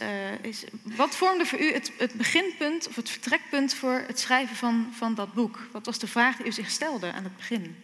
is, 0.42 0.64
wat 0.84 1.16
vormde 1.16 1.46
voor 1.46 1.60
u 1.60 1.74
het, 1.74 1.92
het, 1.98 2.14
beginpunt 2.14 2.88
of 2.88 2.96
het 2.96 3.10
vertrekpunt 3.10 3.74
voor 3.74 4.04
het 4.08 4.20
schrijven 4.20 4.56
van, 4.56 4.88
van 4.98 5.16
dat 5.16 5.34
boek? 5.34 5.60
Wat 5.72 5.86
was 5.86 6.00
de 6.00 6.08
vraag 6.08 6.38
die 6.38 6.46
u 6.46 6.52
zich 6.52 6.70
stelde 6.70 7.12
aan 7.12 7.24
het 7.24 7.38
begin? 7.38 7.76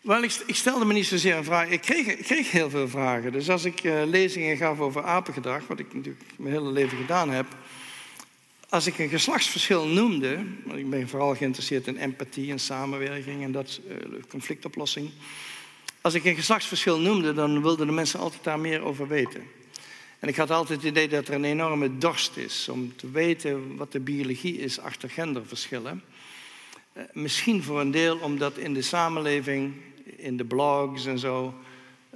Wel, 0.00 0.22
ik, 0.22 0.42
ik, 0.46 0.54
stelde 0.54 0.84
me 0.84 0.92
niet 0.92 1.06
zozeer 1.06 1.36
een 1.36 1.44
vraag. 1.44 1.68
Ik 1.68 1.80
kreeg, 1.80 2.06
ik 2.06 2.24
kreeg 2.24 2.50
heel 2.50 2.70
veel 2.70 2.88
vragen. 2.88 3.32
Dus 3.32 3.50
als 3.50 3.64
ik 3.64 3.82
lezingen 4.06 4.56
gaf 4.56 4.78
over 4.78 5.04
apengedrag, 5.04 5.66
wat 5.66 5.78
ik 5.78 5.94
natuurlijk 5.94 6.24
mijn 6.36 6.54
hele 6.54 6.70
leven 6.70 6.98
gedaan 6.98 7.30
heb. 7.30 7.46
Als 8.68 8.86
ik 8.86 8.98
een 8.98 9.08
geslachtsverschil 9.08 9.86
noemde, 9.86 10.44
want 10.64 10.78
ik 10.78 10.90
ben 10.90 11.08
vooral 11.08 11.34
geïnteresseerd 11.34 11.86
in 11.86 11.96
empathie 11.96 12.50
en 12.50 12.58
samenwerking 12.58 13.42
en 13.42 13.52
dat 13.52 13.80
uh, 13.88 13.96
conflictoplossing. 14.28 15.10
Als 16.00 16.14
ik 16.14 16.24
een 16.24 16.34
geslachtsverschil 16.34 16.98
noemde, 16.98 17.32
dan 17.32 17.62
wilden 17.62 17.86
de 17.86 17.92
mensen 17.92 18.20
altijd 18.20 18.44
daar 18.44 18.58
meer 18.58 18.82
over 18.82 19.08
weten. 19.08 19.42
En 20.18 20.28
ik 20.28 20.36
had 20.36 20.50
altijd 20.50 20.82
het 20.82 20.90
idee 20.90 21.08
dat 21.08 21.28
er 21.28 21.34
een 21.34 21.44
enorme 21.44 21.98
dorst 21.98 22.36
is 22.36 22.68
om 22.68 22.96
te 22.96 23.10
weten 23.10 23.76
wat 23.76 23.92
de 23.92 24.00
biologie 24.00 24.58
is 24.58 24.80
achter 24.80 25.10
genderverschillen. 25.10 26.02
Uh, 26.96 27.02
misschien 27.12 27.62
voor 27.62 27.80
een 27.80 27.90
deel 27.90 28.16
omdat 28.16 28.58
in 28.58 28.74
de 28.74 28.82
samenleving 28.82 29.74
in 30.16 30.36
de 30.36 30.44
blogs 30.44 31.06
en 31.06 31.18
zo 31.18 31.54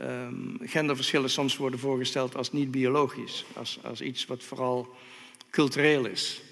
um, 0.01 0.59
genderverschillen 0.63 1.31
soms 1.31 1.57
worden 1.57 1.81
voorgesteld 1.81 2.37
als 2.37 2.53
niet 2.53 2.71
biologisch, 2.71 3.45
als, 3.55 3.79
als 3.83 4.01
iets 4.01 4.27
wat 4.27 4.43
vooral 4.43 4.97
cultureel 5.51 6.07
is. 6.07 6.43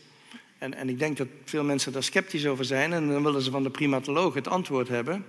En, 0.59 0.75
en, 0.75 0.89
ik 0.89 0.99
denk 0.99 1.17
dat 1.17 1.29
veel 1.45 1.65
mensen 1.65 1.93
daar 1.93 2.03
sceptisch 2.03 2.47
over 2.47 2.65
zijn 2.65 2.93
en 2.93 3.09
dan 3.09 3.23
willen 3.23 3.43
ze 3.43 3.51
van 3.51 3.63
de 3.63 3.71
primatoloog 3.71 4.35
het 4.35 4.49
antwoord 4.49 4.89
hebben. 4.89 5.25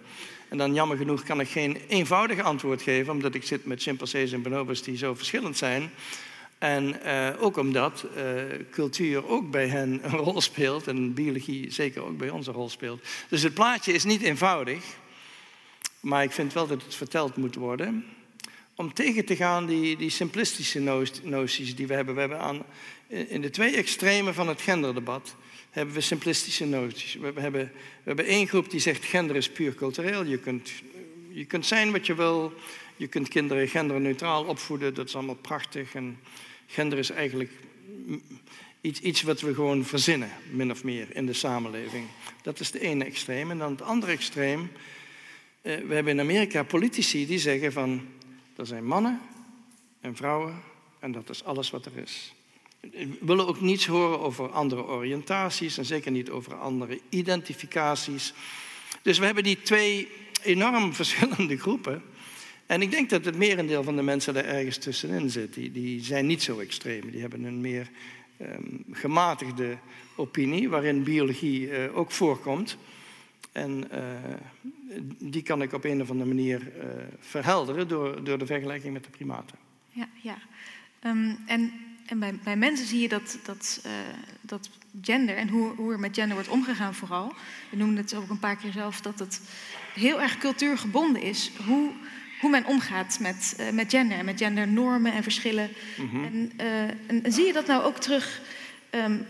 En 0.50 0.58
dan 0.58 0.74
jammer 0.74 0.98
genoeg 0.98 1.24
kan 1.24 1.40
ik 1.40 1.48
geen 1.48 1.78
eenvoudig 1.88 2.40
antwoord 2.40 2.82
geven, 2.82 3.14
omdat 3.14 3.36
ik 3.36 3.44
zit 3.44 3.66
met 3.66 3.82
chimpansees 3.82 4.32
en 4.32 4.42
bonobos 4.42 4.84
die 4.84 4.98
zo 4.98 5.14
verschillend 5.14 5.58
zijn. 5.58 5.92
En 6.58 7.00
uh, 7.06 7.30
ook 7.40 7.58
omdat 7.58 8.06
uh, 8.18 8.24
cultuur 8.72 9.28
ook 9.28 9.52
bij 9.52 9.68
hen 9.68 10.00
een 10.04 10.18
rol 10.26 10.42
speelt 10.42 10.88
en 10.88 11.14
biologie 11.14 11.72
zeker 11.72 12.04
ook 12.04 12.18
bij 12.18 12.30
ons 12.30 12.48
een 12.48 12.54
rol 12.54 12.70
speelt. 12.70 13.02
Dus 13.30 13.44
het 13.44 13.54
plaatje 13.54 13.94
is 13.94 14.04
niet 14.04 14.22
eenvoudig. 14.22 14.84
Maar 16.00 16.24
ik 16.24 16.32
vind 16.32 16.54
wel 16.54 16.68
dat 16.68 16.84
het 16.84 16.96
verteld 16.96 17.36
moet 17.36 17.56
worden. 17.56 18.06
Om 18.76 18.94
tegen 18.94 19.26
te 19.26 19.36
gaan 19.36 19.66
die, 19.66 19.98
die 19.98 20.10
simplistische 20.10 21.10
noties 21.24 21.76
die 21.76 21.88
we 21.88 21.94
hebben. 21.94 22.14
We 22.14 22.20
hebben 22.20 22.40
aan, 22.40 22.64
in 23.08 23.42
de 23.42 23.50
twee 23.50 23.76
extremen 23.76 24.34
van 24.34 24.48
het 24.48 24.62
genderdebat 24.62 25.36
hebben 25.70 25.96
we 25.96 26.02
simplistische 26.02 26.66
noties. 26.66 27.14
We 27.14 27.32
hebben, 27.36 27.72
we 27.72 28.04
hebben 28.04 28.26
één 28.26 28.48
groep 28.48 28.70
die 28.70 28.80
zegt 28.80 29.06
gender 29.06 29.36
is 29.36 29.50
puur 29.50 29.76
cultureel. 29.76 30.26
Je 30.26 30.38
kunt, 30.38 30.72
je 31.30 31.46
kunt 31.46 31.66
zijn 31.66 31.92
wat 31.92 32.06
je 32.06 32.16
wil. 32.16 32.54
Je 32.96 33.08
kunt 33.08 33.28
kinderen 33.28 33.68
genderneutraal 33.68 34.44
opvoeden. 34.44 34.94
Dat 34.94 35.08
is 35.08 35.16
allemaal 35.16 35.36
prachtig. 35.36 35.96
En 35.96 36.20
gender 36.68 36.98
is 37.00 37.10
eigenlijk 37.10 37.52
iets, 38.82 39.00
iets 39.00 39.22
wat 39.22 39.42
we 39.42 39.54
gewoon 39.54 39.86
verzinnen, 39.86 40.30
min 40.52 40.72
of 40.72 40.84
meer, 40.84 41.08
in 41.16 41.26
de 41.26 41.34
samenleving. 41.34 42.06
Dat 42.42 42.60
is 42.60 42.72
de 42.72 42.80
ene 42.80 43.04
extreem. 43.04 43.52
En 43.52 43.58
dan 43.58 43.72
het 43.72 43.82
andere 43.82 44.12
extreem 44.12 44.70
eh, 45.62 45.78
we 45.88 45.94
hebben 45.94 46.14
in 46.14 46.20
Amerika 46.20 46.64
politici 46.64 47.26
die 47.26 47.40
zeggen 47.40 47.72
van 47.72 48.08
er 48.56 48.66
zijn 48.66 48.86
mannen 48.86 49.22
en 50.02 50.16
vrouwen 50.16 50.62
en 51.00 51.12
dat 51.12 51.30
is 51.30 51.44
alles 51.44 51.70
wat 51.70 51.86
er 51.86 51.98
is. 51.98 52.34
We 52.80 53.18
willen 53.22 53.48
ook 53.48 53.62
niets 53.62 53.86
horen 53.86 54.20
over 54.20 54.52
andere 54.52 54.84
oriëntaties 54.84 55.78
en 55.78 55.86
zeker 55.86 56.12
niet 56.12 56.30
over 56.30 56.56
andere 56.56 57.00
identificaties. 57.10 58.34
Dus 59.02 59.18
we 59.18 59.26
hebben 59.26 59.44
die 59.44 59.62
twee 59.62 60.08
enorm 60.44 60.94
verschillende 61.02 61.58
groepen. 61.58 62.04
En 62.66 62.82
ik 62.82 62.92
denk 62.92 63.10
dat 63.10 63.26
het 63.26 63.38
merendeel 63.38 63.84
van 63.84 63.96
de 63.96 64.02
mensen 64.02 64.36
er 64.36 64.46
ergens 64.46 64.78
tussenin 64.78 65.30
zit. 65.30 65.54
Die, 65.54 65.72
die 65.72 66.04
zijn 66.04 66.26
niet 66.26 66.44
zo 66.44 66.60
extreem. 66.60 67.12
Die 67.12 67.22
hebben 67.22 67.44
een 67.44 67.62
meer 67.62 67.90
um, 68.42 68.86
gematigde 68.92 69.78
opinie, 70.16 70.70
waarin 70.70 71.04
biologie 71.04 71.70
uh, 71.70 71.98
ook 71.98 72.12
voorkomt. 72.12 72.78
En 73.52 73.84
uh, 73.94 74.00
die 75.18 75.44
kan 75.44 75.62
ik 75.62 75.74
op 75.74 75.84
een 75.84 76.02
of 76.02 76.10
andere 76.10 76.30
manier 76.30 76.62
uh, 76.62 76.84
verhelderen 77.20 77.88
door, 77.88 78.24
door 78.24 78.38
de 78.38 78.46
vergelijking 78.46 78.94
met 78.94 79.04
de 79.04 79.10
primaten. 79.10 79.58
Ja, 79.92 80.10
ja. 80.22 80.38
Um, 81.06 81.38
en, 81.46 81.72
en 82.08 82.20
bij, 82.20 82.40
bij, 82.44 82.56
mensen 82.56 82.88
zie 82.88 83.02
je 83.02 83.08
dat, 83.08 83.38
dat, 83.44 83.82
uh, 83.86 83.92
dat 84.42 84.70
gender 85.02 85.36
en 85.36 85.50
hoe, 85.50 85.76
hoe, 85.76 85.92
er 85.92 86.00
met 86.00 86.16
gender 86.16 86.34
wordt 86.34 86.50
omgegaan 86.50 86.96
vooral. 86.96 87.34
We 87.70 87.78
noemden 87.78 88.04
het 88.04 88.16
ook 88.16 88.30
een 88.30 88.40
paar 88.40 88.56
keer 88.56 88.72
zelf 88.72 89.02
dat 89.02 89.20
het 89.20 89.42
heel 89.94 90.22
erg 90.22 90.38
cultuurgebonden 90.38 91.22
is. 91.22 91.52
Hoe, 91.66 91.92
hoe 92.42 92.50
men 92.50 92.66
omgaat 92.66 93.20
met, 93.20 93.56
uh, 93.60 93.70
met 93.70 93.90
gender 93.90 94.18
en 94.18 94.26
met 94.26 94.38
gendernormen 94.38 95.14
en 95.14 95.24
verschillen. 95.24 95.70
Mm 95.98 96.10
-hmm. 96.10 96.24
en, 96.24 96.52
en, 97.08 97.24
en, 97.24 97.32
zie 97.32 97.46
je 97.46 97.54
dat 97.54 97.68
nou 97.68 97.84
ook 97.84 97.98
terug 97.98 98.42
um, 98.92 99.26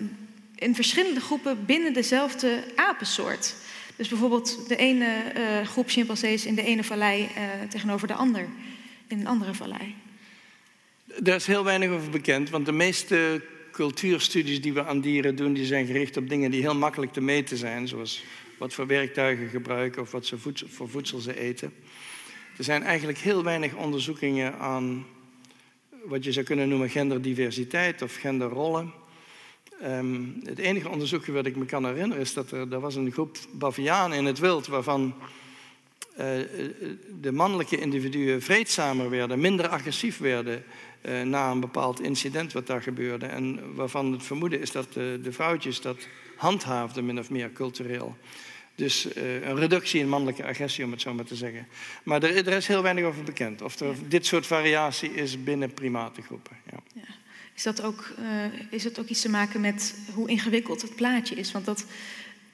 in 0.55 0.75
verschillende 0.75 1.19
groepen 1.19 1.65
binnen 1.65 1.93
dezelfde 1.93 2.63
apensoort? 2.75 3.55
Dus 3.97 4.07
bijvoorbeeld 4.07 4.67
de 4.67 4.75
ene 4.75 5.05
eh, 5.05 5.67
groep 5.67 5.89
chimpansees 5.89 6.45
in 6.45 6.55
de 6.55 6.63
ene 6.63 6.83
vallei 6.83 7.29
eh, 7.35 7.43
tegenover 7.69 8.07
de 8.07 8.13
ander 8.13 8.47
in 9.07 9.19
een 9.19 9.27
andere 9.27 9.53
vallei. 9.53 9.95
Daar 11.15 11.35
is 11.35 11.47
heel 11.47 11.63
weinig 11.63 11.89
over 11.89 12.09
bekend, 12.09 12.49
want 12.49 12.65
de 12.65 12.71
meeste 12.71 13.41
cultuurstudies 13.71 14.61
die 14.61 14.73
we 14.73 14.85
aan 14.85 15.01
dieren 15.01 15.35
doen, 15.35 15.53
die 15.53 15.65
zijn 15.65 15.85
gericht 15.85 16.17
op 16.17 16.29
dingen 16.29 16.51
die 16.51 16.61
heel 16.61 16.75
makkelijk 16.75 17.13
te 17.13 17.21
meten 17.21 17.57
zijn, 17.57 17.87
zoals 17.87 18.23
wat 18.57 18.73
voor 18.73 18.87
werktuigen 18.87 19.49
gebruiken 19.49 20.01
of 20.01 20.11
wat 20.11 20.25
ze 20.25 20.37
voor 20.67 20.89
voedsel 20.89 21.19
ze 21.19 21.39
eten. 21.39 21.73
Er 22.57 22.63
zijn 22.63 22.83
eigenlijk 22.83 23.17
heel 23.17 23.43
weinig 23.43 23.73
onderzoekingen 23.73 24.59
aan 24.59 25.05
wat 26.03 26.23
je 26.23 26.31
zou 26.31 26.45
kunnen 26.45 26.69
noemen 26.69 26.89
genderdiversiteit 26.89 28.01
of 28.01 28.15
genderrollen. 28.15 28.93
Um, 29.83 30.39
het 30.43 30.59
enige 30.59 30.89
onderzoekje 30.89 31.31
wat 31.31 31.45
ik 31.45 31.55
me 31.55 31.65
kan 31.65 31.85
herinneren 31.85 32.23
is 32.23 32.33
dat 32.33 32.51
er, 32.51 32.71
er 32.71 32.79
was 32.79 32.95
een 32.95 33.11
groep 33.11 33.37
bavianen 33.51 34.17
in 34.17 34.25
het 34.25 34.39
wild 34.39 34.67
waarvan 34.67 35.15
uh, 36.11 36.25
de 37.21 37.31
mannelijke 37.31 37.79
individuen 37.79 38.41
vreedzamer 38.41 39.09
werden, 39.09 39.39
minder 39.39 39.67
agressief 39.67 40.17
werden 40.17 40.63
uh, 41.01 41.21
na 41.21 41.51
een 41.51 41.59
bepaald 41.59 42.01
incident 42.01 42.53
wat 42.53 42.67
daar 42.67 42.81
gebeurde. 42.81 43.25
En 43.25 43.75
waarvan 43.75 44.11
het 44.11 44.23
vermoeden 44.23 44.61
is 44.61 44.71
dat 44.71 44.93
de, 44.93 45.19
de 45.23 45.31
vrouwtjes 45.31 45.81
dat 45.81 46.07
handhaafden, 46.35 47.05
min 47.05 47.19
of 47.19 47.29
meer 47.29 47.51
cultureel. 47.51 48.17
Dus 48.75 49.15
uh, 49.15 49.47
een 49.47 49.55
reductie 49.55 49.99
in 49.99 50.09
mannelijke 50.09 50.45
agressie, 50.45 50.85
om 50.85 50.91
het 50.91 51.01
zo 51.01 51.13
maar 51.13 51.25
te 51.25 51.35
zeggen. 51.35 51.67
Maar 52.03 52.23
er, 52.23 52.47
er 52.47 52.53
is 52.53 52.67
heel 52.67 52.81
weinig 52.81 53.03
over 53.03 53.23
bekend. 53.23 53.61
Of 53.61 53.79
er 53.79 53.95
dit 54.07 54.25
soort 54.25 54.47
variatie 54.47 55.13
is 55.13 55.43
binnen 55.43 55.73
primatengroepen. 55.73 56.57
Ja. 56.71 56.77
ja. 56.93 57.15
Is, 57.55 57.63
dat 57.63 57.81
ook, 57.81 58.13
uh, 58.19 58.45
is 58.69 58.83
het 58.83 58.99
ook 58.99 59.07
iets 59.07 59.21
te 59.21 59.29
maken 59.29 59.61
met 59.61 59.95
hoe 60.13 60.29
ingewikkeld 60.29 60.81
het 60.81 60.95
plaatje 60.95 61.35
is? 61.35 61.51
Want 61.51 61.65
dat, 61.65 61.85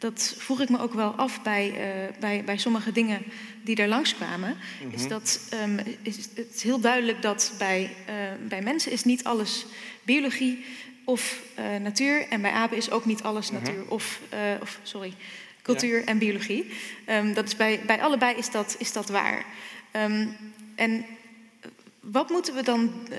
dat 0.03 0.35
vroeg 0.37 0.61
ik 0.61 0.69
me 0.69 0.79
ook 0.79 0.93
wel 0.93 1.11
af 1.11 1.41
bij, 1.41 1.69
uh, 1.69 2.19
bij, 2.19 2.43
bij 2.43 2.57
sommige 2.57 2.91
dingen 2.91 3.23
die 3.61 3.75
er 3.75 3.87
langskwamen. 3.87 4.49
Mm 4.49 4.55
-hmm. 4.81 4.93
Is 4.93 5.07
dat 5.07 5.39
um, 5.53 5.79
is 6.01 6.15
het 6.15 6.53
is 6.53 6.63
heel 6.63 6.79
duidelijk 6.79 7.21
dat 7.21 7.53
bij, 7.57 7.95
bij 8.47 8.61
mensen 8.61 8.91
is 8.91 9.03
niet 9.03 9.23
alles 9.23 9.65
biologie 10.03 10.65
of 11.03 11.41
natuur. 11.81 12.27
En 12.27 12.41
bij 12.41 12.51
apen 12.51 12.77
is 12.77 12.91
ook 12.91 13.05
niet 13.05 13.23
alles 13.23 13.51
mm 13.51 13.57
-hmm. 13.57 13.65
natuur 13.65 13.83
of, 13.87 14.19
of 14.61 14.79
sorry, 14.83 15.13
cultuur 15.61 15.99
ja. 15.99 16.05
en 16.05 16.17
biologie. 16.17 16.71
Um, 17.09 17.33
dat 17.33 17.45
is 17.45 17.55
bij, 17.55 17.79
bij 17.85 18.01
allebei 18.01 18.35
is 18.37 18.51
dat, 18.51 18.75
is 18.79 18.91
dat 18.91 19.09
waar. 19.09 19.45
Um, 19.91 20.37
en 20.75 21.05
wat 21.99 22.29
moeten 22.29 22.55
we 22.55 22.63
dan, 22.63 22.91
uh, 23.11 23.17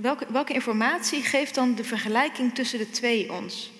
welke, 0.00 0.26
welke 0.28 0.52
informatie 0.52 1.22
geeft 1.22 1.54
dan 1.54 1.74
de 1.74 1.84
vergelijking 1.84 2.54
tussen 2.54 2.78
de 2.78 2.90
twee 2.90 3.32
ons? 3.32 3.70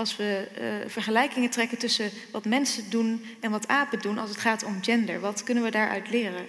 Als 0.00 0.16
we 0.16 0.48
uh, 0.60 0.90
vergelijkingen 0.90 1.50
trekken 1.50 1.78
tussen 1.78 2.10
wat 2.30 2.44
mensen 2.44 2.90
doen 2.90 3.24
en 3.40 3.50
wat 3.50 3.68
apen 3.68 3.98
doen 3.98 4.18
als 4.18 4.30
het 4.30 4.38
gaat 4.38 4.64
om 4.64 4.82
gender, 4.82 5.20
wat 5.20 5.42
kunnen 5.42 5.62
we 5.62 5.70
daaruit 5.70 6.10
leren? 6.10 6.46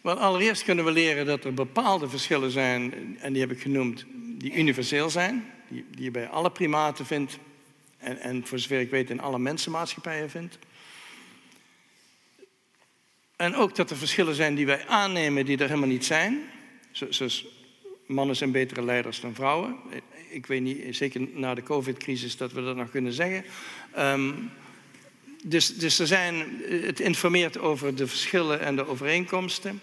Wel, 0.00 0.14
allereerst 0.14 0.64
kunnen 0.64 0.84
we 0.84 0.90
leren 0.90 1.26
dat 1.26 1.44
er 1.44 1.54
bepaalde 1.54 2.08
verschillen 2.08 2.50
zijn, 2.50 2.92
en 3.20 3.32
die 3.32 3.42
heb 3.42 3.50
ik 3.50 3.60
genoemd, 3.60 4.04
die 4.14 4.52
universeel 4.54 5.10
zijn, 5.10 5.52
die, 5.68 5.84
die 5.90 6.04
je 6.04 6.10
bij 6.10 6.28
alle 6.28 6.50
primaten 6.50 7.06
vindt, 7.06 7.38
en, 7.98 8.20
en 8.20 8.46
voor 8.46 8.58
zover 8.58 8.80
ik 8.80 8.90
weet 8.90 9.10
in 9.10 9.20
alle 9.20 9.38
mensenmaatschappijen 9.38 10.30
vindt. 10.30 10.58
En 13.36 13.54
ook 13.54 13.74
dat 13.74 13.90
er 13.90 13.96
verschillen 13.96 14.34
zijn 14.34 14.54
die 14.54 14.66
wij 14.66 14.86
aannemen 14.86 15.44
die 15.44 15.58
er 15.58 15.68
helemaal 15.68 15.88
niet 15.88 16.04
zijn. 16.04 16.42
Zoals 16.90 17.46
mannen 18.06 18.36
zijn 18.36 18.52
betere 18.52 18.82
leiders 18.82 19.20
dan 19.20 19.34
vrouwen. 19.34 19.76
Ik 20.34 20.46
weet 20.46 20.62
niet, 20.62 20.96
zeker 20.96 21.28
na 21.32 21.54
de 21.54 21.62
COVID-crisis, 21.62 22.36
dat 22.36 22.52
we 22.52 22.62
dat 22.62 22.76
nog 22.76 22.90
kunnen 22.90 23.12
zeggen. 23.12 23.44
Um, 23.98 24.50
dus, 25.42 25.76
dus 25.76 25.98
er 25.98 26.06
zijn, 26.06 26.62
het 26.68 27.00
informeert 27.00 27.58
over 27.58 27.94
de 27.94 28.06
verschillen 28.06 28.60
en 28.60 28.76
de 28.76 28.86
overeenkomsten. 28.86 29.80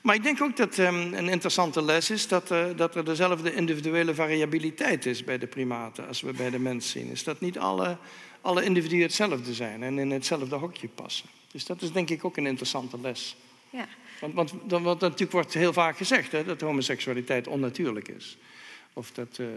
Maar 0.00 0.14
ik 0.14 0.22
denk 0.22 0.42
ook 0.42 0.56
dat 0.56 0.78
um, 0.78 1.14
een 1.14 1.28
interessante 1.28 1.82
les 1.82 2.10
is 2.10 2.28
dat, 2.28 2.50
uh, 2.50 2.64
dat 2.76 2.96
er 2.96 3.04
dezelfde 3.04 3.54
individuele 3.54 4.14
variabiliteit 4.14 5.06
is 5.06 5.24
bij 5.24 5.38
de 5.38 5.46
primaten 5.46 6.06
als 6.06 6.20
we 6.20 6.32
bij 6.32 6.50
de 6.50 6.58
mens 6.58 6.90
zien. 6.90 7.10
Is 7.10 7.24
dat 7.24 7.40
niet 7.40 7.58
alle, 7.58 7.96
alle 8.40 8.64
individuen 8.64 9.02
hetzelfde 9.02 9.54
zijn 9.54 9.82
en 9.82 9.98
in 9.98 10.10
hetzelfde 10.10 10.56
hokje 10.56 10.88
passen. 10.88 11.28
Dus 11.52 11.64
dat 11.64 11.82
is 11.82 11.92
denk 11.92 12.10
ik 12.10 12.24
ook 12.24 12.36
een 12.36 12.46
interessante 12.46 13.00
les. 13.00 13.36
Ja. 13.70 13.86
Want, 14.20 14.34
want, 14.34 14.52
want 14.82 15.00
natuurlijk 15.00 15.32
wordt 15.32 15.54
heel 15.54 15.72
vaak 15.72 15.96
gezegd 15.96 16.32
hè, 16.32 16.44
dat 16.44 16.60
homoseksualiteit 16.60 17.46
onnatuurlijk 17.46 18.08
is. 18.08 18.36
Of 18.92 19.12
dat 19.12 19.38
uh, 19.38 19.48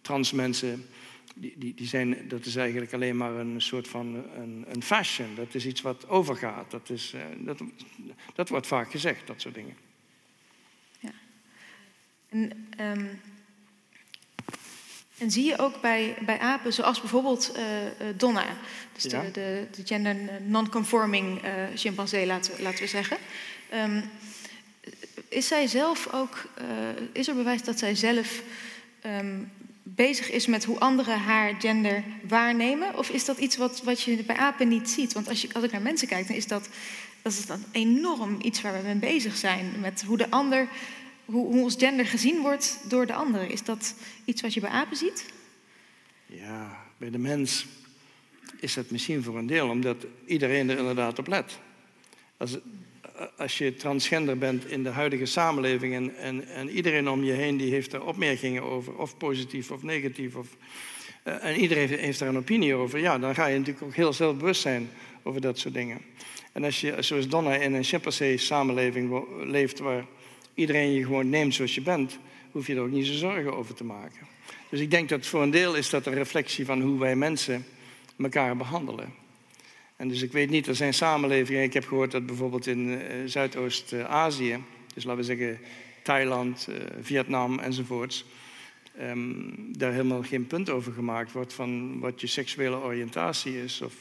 trans 0.00 0.32
mensen, 0.32 0.86
die, 1.34 1.54
die, 1.56 1.74
die, 1.74 1.86
zijn, 1.86 2.28
dat 2.28 2.44
is 2.44 2.56
eigenlijk 2.56 2.92
alleen 2.92 3.16
maar 3.16 3.32
een 3.32 3.60
soort 3.60 3.88
van 3.88 4.24
een, 4.36 4.64
een 4.68 4.82
fashion. 4.82 5.34
Dat 5.34 5.54
is 5.54 5.66
iets 5.66 5.80
wat 5.80 6.08
overgaat. 6.08 6.70
Dat, 6.70 6.90
is, 6.90 7.12
uh, 7.14 7.20
dat, 7.38 7.58
dat 8.34 8.48
wordt 8.48 8.66
vaak 8.66 8.90
gezegd, 8.90 9.26
dat 9.26 9.40
soort 9.40 9.54
dingen. 9.54 9.76
Ja. 10.98 11.12
En, 12.28 12.68
um, 12.80 13.20
en 15.18 15.30
zie 15.30 15.44
je 15.44 15.58
ook 15.58 15.80
bij, 15.80 16.16
bij 16.20 16.38
apen, 16.38 16.72
zoals 16.72 17.00
bijvoorbeeld 17.00 17.52
uh, 17.56 17.62
Donna, 18.16 18.56
dus 18.92 19.02
ja. 19.02 19.22
de, 19.22 19.30
de, 19.30 19.66
de, 19.70 19.86
gender 19.86 20.42
non-conforming 20.42 21.40
chimpansee, 21.74 22.26
laten, 22.26 22.62
laten 22.62 22.80
we 22.80 22.86
zeggen. 22.86 23.16
Um, 23.74 24.10
is 25.28 25.46
zij 25.46 25.66
zelf 25.66 26.12
ook, 26.12 26.44
uh, 26.60 26.66
is 27.12 27.28
er 27.28 27.34
bewijs 27.34 27.62
dat 27.62 27.78
zij 27.78 27.94
zelf 27.94 28.42
um, 29.06 29.50
bezig 29.82 30.30
is 30.30 30.46
met 30.46 30.64
hoe 30.64 30.78
anderen 30.78 31.18
haar 31.18 31.54
gender 31.58 32.04
waarnemen? 32.28 32.98
Of 32.98 33.10
is 33.10 33.24
dat 33.24 33.38
iets 33.38 33.56
wat, 33.56 33.82
wat 33.82 34.02
je 34.02 34.24
bij 34.24 34.36
apen 34.36 34.68
niet 34.68 34.90
ziet? 34.90 35.12
Want 35.12 35.28
als, 35.28 35.42
je, 35.42 35.48
als 35.52 35.64
ik 35.64 35.72
naar 35.72 35.82
mensen 35.82 36.08
kijk, 36.08 36.26
dan 36.26 36.36
is 36.36 36.46
dat, 36.46 36.68
dat 37.22 37.32
is 37.32 37.46
dan 37.46 37.64
enorm 37.72 38.38
iets 38.42 38.60
waar 38.60 38.82
we 38.82 38.88
mee 38.88 38.96
bezig 38.96 39.36
zijn. 39.36 39.72
Met 39.80 40.02
hoe 40.02 40.16
de 40.16 40.30
ander 40.30 40.68
hoe, 41.26 41.46
hoe 41.46 41.62
ons 41.62 41.74
gender 41.78 42.06
gezien 42.06 42.40
wordt 42.40 42.78
door 42.88 43.06
de 43.06 43.14
anderen. 43.14 43.50
Is 43.50 43.62
dat 43.62 43.94
iets 44.24 44.42
wat 44.42 44.54
je 44.54 44.60
bij 44.60 44.70
apen 44.70 44.96
ziet? 44.96 45.32
Ja, 46.26 46.84
bij 46.96 47.10
de 47.10 47.18
mens 47.18 47.66
is 48.60 48.74
dat 48.74 48.90
misschien 48.90 49.22
voor 49.22 49.38
een 49.38 49.46
deel, 49.46 49.68
omdat 49.68 50.06
iedereen 50.26 50.70
er 50.70 50.78
inderdaad 50.78 51.18
op 51.18 51.26
let. 51.26 51.58
Als, 52.36 52.58
als 53.36 53.58
je 53.58 53.74
transgender 53.74 54.38
bent 54.38 54.66
in 54.66 54.82
de 54.82 54.88
huidige 54.88 55.26
samenleving 55.26 55.94
en, 55.94 56.16
en, 56.16 56.48
en, 56.48 56.68
iedereen 56.68 57.08
om 57.08 57.24
je 57.24 57.32
heen 57.32 57.56
die 57.56 57.70
heeft 57.70 57.92
er 57.92 58.04
opmerkingen 58.04 58.62
over, 58.62 58.96
of 58.96 59.16
positief 59.16 59.70
of 59.70 59.82
negatief, 59.82 60.34
of, 60.34 60.46
uh, 61.24 61.44
en 61.44 61.60
iedereen 61.60 61.88
heeft, 61.88 62.18
daar 62.18 62.28
een 62.28 62.36
opinie 62.36 62.74
over, 62.74 62.98
ja, 62.98 63.18
dan 63.18 63.34
ga 63.34 63.46
je 63.46 63.58
natuurlijk 63.58 63.84
ook 63.84 63.94
heel 63.94 64.12
zelfbewust 64.12 64.60
zijn 64.60 64.90
over 65.22 65.40
dat 65.40 65.58
soort 65.58 65.74
dingen. 65.74 66.00
En 66.52 66.64
als 66.64 66.80
je, 66.80 66.94
zoals 66.98 67.28
Donna, 67.28 67.54
in 67.54 67.74
een 67.74 67.84
chimpansee 67.84 68.38
samenleving 68.38 69.24
leeft 69.44 69.78
waar 69.78 70.04
iedereen 70.54 70.92
je 70.92 71.04
gewoon 71.04 71.28
neemt 71.28 71.54
zoals 71.54 71.74
je 71.74 71.82
bent, 71.82 72.18
hoef 72.50 72.66
je 72.66 72.74
er 72.74 72.82
ook 72.82 72.90
niet 72.90 73.06
zo 73.06 73.12
zorgen 73.12 73.56
over 73.56 73.74
te 73.74 73.84
maken. 73.84 74.26
Dus 74.70 74.80
ik 74.80 74.90
denk 74.90 75.08
dat 75.08 75.26
voor 75.26 75.42
een 75.42 75.50
deel 75.50 75.74
is 75.74 75.90
dat 75.90 76.06
een 76.06 76.14
reflectie 76.14 76.64
van 76.64 76.80
hoe 76.80 76.98
wij 76.98 77.16
mensen 77.16 77.64
elkaar 78.18 78.56
behandelen. 78.56 79.25
En 79.96 80.08
dus 80.08 80.22
ik 80.22 80.32
weet 80.32 80.50
niet, 80.50 80.66
er 80.66 80.74
zijn 80.74 80.94
samenlevingen, 80.94 81.62
ik 81.62 81.72
heb 81.72 81.86
gehoord 81.86 82.10
dat 82.10 82.26
bijvoorbeeld 82.26 82.66
in 82.66 82.88
uh, 82.88 82.98
Zuidoost-Azië, 83.26 84.62
dus 84.94 85.04
laten 85.04 85.20
we 85.20 85.26
zeggen 85.26 85.58
Thailand, 86.02 86.66
uh, 86.70 86.76
Vietnam 87.00 87.58
enzovoorts, 87.58 88.24
um, 89.00 89.54
daar 89.78 89.92
helemaal 89.92 90.22
geen 90.22 90.46
punt 90.46 90.70
over 90.70 90.92
gemaakt 90.92 91.32
wordt 91.32 91.52
van 91.52 91.98
wat 91.98 92.20
je 92.20 92.26
seksuele 92.26 92.76
oriëntatie 92.76 93.62
is 93.62 93.82
of, 93.82 93.94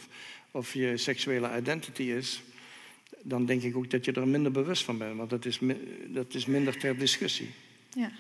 of 0.52 0.74
je 0.74 0.98
seksuele 0.98 1.58
identity 1.58 2.04
is 2.04 2.44
dan 3.28 3.46
denk 3.46 3.62
ik 3.62 3.78
ook 3.78 3.90
dat 3.90 4.06
je 4.06 4.12
er 4.12 4.28
minder 4.28 4.52
bewust 4.52 4.84
van 4.84 4.98
bent. 4.98 5.18
Want 5.18 5.30
dat 5.30 5.46
is, 5.46 5.60
dat 6.08 6.34
is 6.34 6.46
minder 6.46 6.78
ter 6.78 6.98
discussie. 6.98 7.50
Ja. 7.94 8.12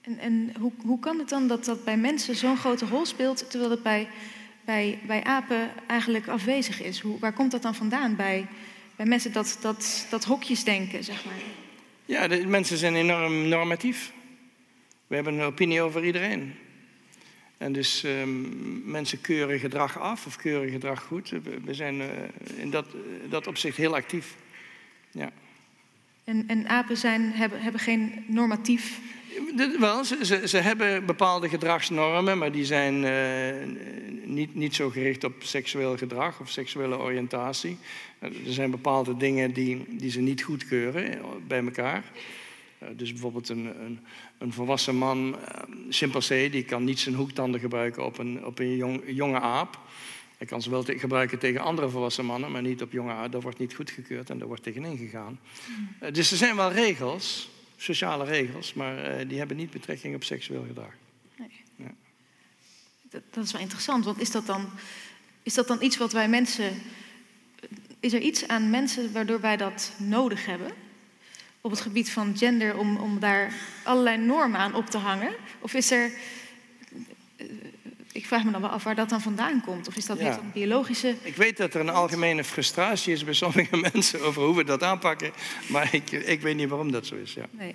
En, 0.00 0.18
en 0.18 0.52
hoe, 0.60 0.72
hoe 0.82 0.98
kan 0.98 1.18
het 1.18 1.28
dan 1.28 1.48
dat 1.48 1.64
dat 1.64 1.84
bij 1.84 1.96
mensen 1.96 2.36
zo'n 2.36 2.56
grote 2.56 2.86
rol 2.86 3.06
speelt, 3.06 3.50
terwijl 3.50 3.70
het 3.70 3.82
bij, 3.82 4.08
bij, 4.64 4.98
bij 5.06 5.24
apen 5.24 5.70
eigenlijk 5.86 6.28
afwezig 6.28 6.82
is? 6.82 7.00
Hoe, 7.00 7.18
waar 7.18 7.32
komt 7.32 7.50
dat 7.50 7.62
dan 7.62 7.74
vandaan 7.74 8.16
bij, 8.16 8.46
bij 8.96 9.06
mensen 9.06 9.32
dat, 9.32 9.58
dat, 9.60 10.06
dat 10.10 10.24
hokjesdenken, 10.24 11.04
zeg 11.04 11.24
maar? 11.24 11.34
Ja, 12.04 12.28
de 12.28 12.46
mensen 12.46 12.78
zijn 12.78 12.94
enorm 12.94 13.48
normatief. 13.48 14.12
We 15.06 15.14
hebben 15.14 15.34
een 15.34 15.46
opinie 15.46 15.82
over 15.82 16.04
iedereen. 16.04 16.54
En 17.58 17.72
dus 17.72 18.02
um, 18.02 18.82
mensen 18.90 19.20
keuren 19.20 19.58
gedrag 19.58 19.98
af 19.98 20.26
of 20.26 20.36
keuren 20.36 20.70
gedrag 20.70 21.02
goed. 21.02 21.28
We 21.64 21.74
zijn 21.74 22.00
uh, 22.00 22.06
in 22.56 22.70
dat, 22.70 22.86
dat 23.28 23.46
opzicht 23.46 23.76
heel 23.76 23.94
actief. 23.94 24.36
Ja. 25.10 25.30
En, 26.24 26.44
en 26.46 26.68
apen 26.68 26.96
zijn, 26.96 27.32
hebben, 27.32 27.62
hebben 27.62 27.80
geen 27.80 28.24
normatief. 28.26 29.00
Wel, 29.78 30.04
ze, 30.04 30.18
ze, 30.22 30.48
ze, 30.48 30.56
hebben 30.56 31.06
bepaalde 31.06 31.48
gedragsnormen, 31.48 32.38
maar 32.38 32.52
die 32.52 32.64
zijn 32.64 33.02
uh, 33.02 33.76
niet, 34.24 34.54
niet 34.54 34.74
zo 34.74 34.90
gericht 34.90 35.24
op 35.24 35.34
seksueel 35.38 35.96
gedrag 35.96 36.40
of 36.40 36.50
seksuele 36.50 36.98
oriëntatie. 36.98 37.78
Er 38.18 38.32
zijn 38.46 38.70
bepaalde 38.70 39.16
dingen 39.16 39.52
die, 39.52 39.84
die 39.88 40.10
ze 40.10 40.20
niet 40.20 40.42
goedkeuren 40.42 41.20
bij 41.46 41.64
elkaar. 41.64 42.04
Uh, 42.82 42.88
dus 42.96 43.12
bijvoorbeeld 43.12 43.48
een, 43.48 43.66
een, 43.84 44.00
een 44.38 44.52
volwassen 44.52 44.96
man, 44.96 45.36
chimpansee, 45.90 46.50
die 46.50 46.64
kan 46.64 46.84
niet 46.84 47.00
zijn 47.00 47.14
hoektanden 47.14 47.60
gebruiken 47.60 48.04
op 48.04 48.18
een, 48.18 48.44
op 48.44 48.58
een 48.58 48.76
jong, 48.76 49.02
jonge 49.06 49.40
aap. 49.40 49.78
Hij 50.38 50.46
kan 50.46 50.62
ze 50.62 50.70
wel 50.70 50.82
te- 50.82 50.98
gebruiken 50.98 51.38
tegen 51.38 51.60
andere 51.60 51.88
volwassen 51.88 52.24
mannen, 52.24 52.50
maar 52.50 52.62
niet 52.62 52.82
op 52.82 52.92
jonge 52.92 53.28
Dat 53.28 53.42
wordt 53.42 53.58
niet 53.58 53.74
goedgekeurd 53.74 54.30
en 54.30 54.38
daar 54.38 54.46
wordt 54.46 54.62
tegenin 54.62 54.96
gegaan. 54.96 55.40
Eh, 55.98 56.12
dus 56.12 56.30
er 56.30 56.36
zijn 56.36 56.56
wel 56.56 56.72
regels, 56.72 57.50
sociale 57.84 58.24
regels, 58.24 58.74
maar 58.74 58.98
eh, 58.98 59.28
die 59.28 59.38
hebben 59.38 59.56
niet 59.56 59.70
betrekking 59.70 60.14
op 60.14 60.24
seksueel 60.24 60.64
gedrag. 60.66 60.92
Dat, 63.10 63.22
dat 63.30 63.44
is 63.44 63.52
wel 63.52 63.60
interessant, 63.60 64.04
want 64.04 64.20
is 64.20 64.30
dat, 64.30 64.46
dan, 64.46 64.70
is 65.42 65.54
dat 65.54 65.68
dan 65.68 65.82
iets 65.82 65.96
wat 65.96 66.12
wij 66.12 66.28
mensen. 66.28 66.82
Is 68.00 68.12
er 68.12 68.20
iets 68.20 68.48
aan 68.48 68.70
mensen 68.70 69.12
waardoor 69.12 69.40
wij 69.40 69.56
dat 69.56 69.92
nodig 69.98 70.46
hebben? 70.46 70.72
Op 71.60 71.70
het 71.70 71.80
gebied 71.80 72.10
van 72.10 72.36
gender, 72.36 72.76
om, 72.76 72.96
om 72.96 73.18
daar 73.18 73.54
allerlei 73.84 74.16
normen 74.18 74.60
aan 74.60 74.74
op 74.74 74.86
te 74.86 74.98
hangen? 74.98 75.34
Of 75.60 75.74
is 75.74 75.90
er. 75.90 76.12
Ik 78.14 78.26
vraag 78.26 78.44
me 78.44 78.50
dan 78.50 78.60
wel 78.60 78.70
af 78.70 78.82
waar 78.84 78.94
dat 78.94 79.08
dan 79.08 79.20
vandaan 79.20 79.60
komt. 79.60 79.88
Of 79.88 79.96
is 79.96 80.06
dat 80.06 80.18
Ja. 80.18 80.30
dat 80.30 80.38
een 80.40 80.52
biologische. 80.52 81.16
Ik 81.22 81.36
weet 81.36 81.56
dat 81.56 81.74
er 81.74 81.80
een 81.80 81.88
algemene 81.88 82.44
frustratie 82.44 83.12
is 83.12 83.24
bij 83.24 83.34
sommige 83.34 83.76
mensen 83.92 84.20
over 84.22 84.42
hoe 84.42 84.56
we 84.56 84.64
dat 84.64 84.82
aanpakken, 84.82 85.32
maar 85.68 85.94
ik, 85.94 86.10
ik 86.10 86.40
weet 86.40 86.56
niet 86.56 86.68
waarom 86.68 86.92
dat 86.92 87.06
zo 87.06 87.14
is. 87.16 87.34
Ja. 87.34 87.46
Nee. 87.50 87.74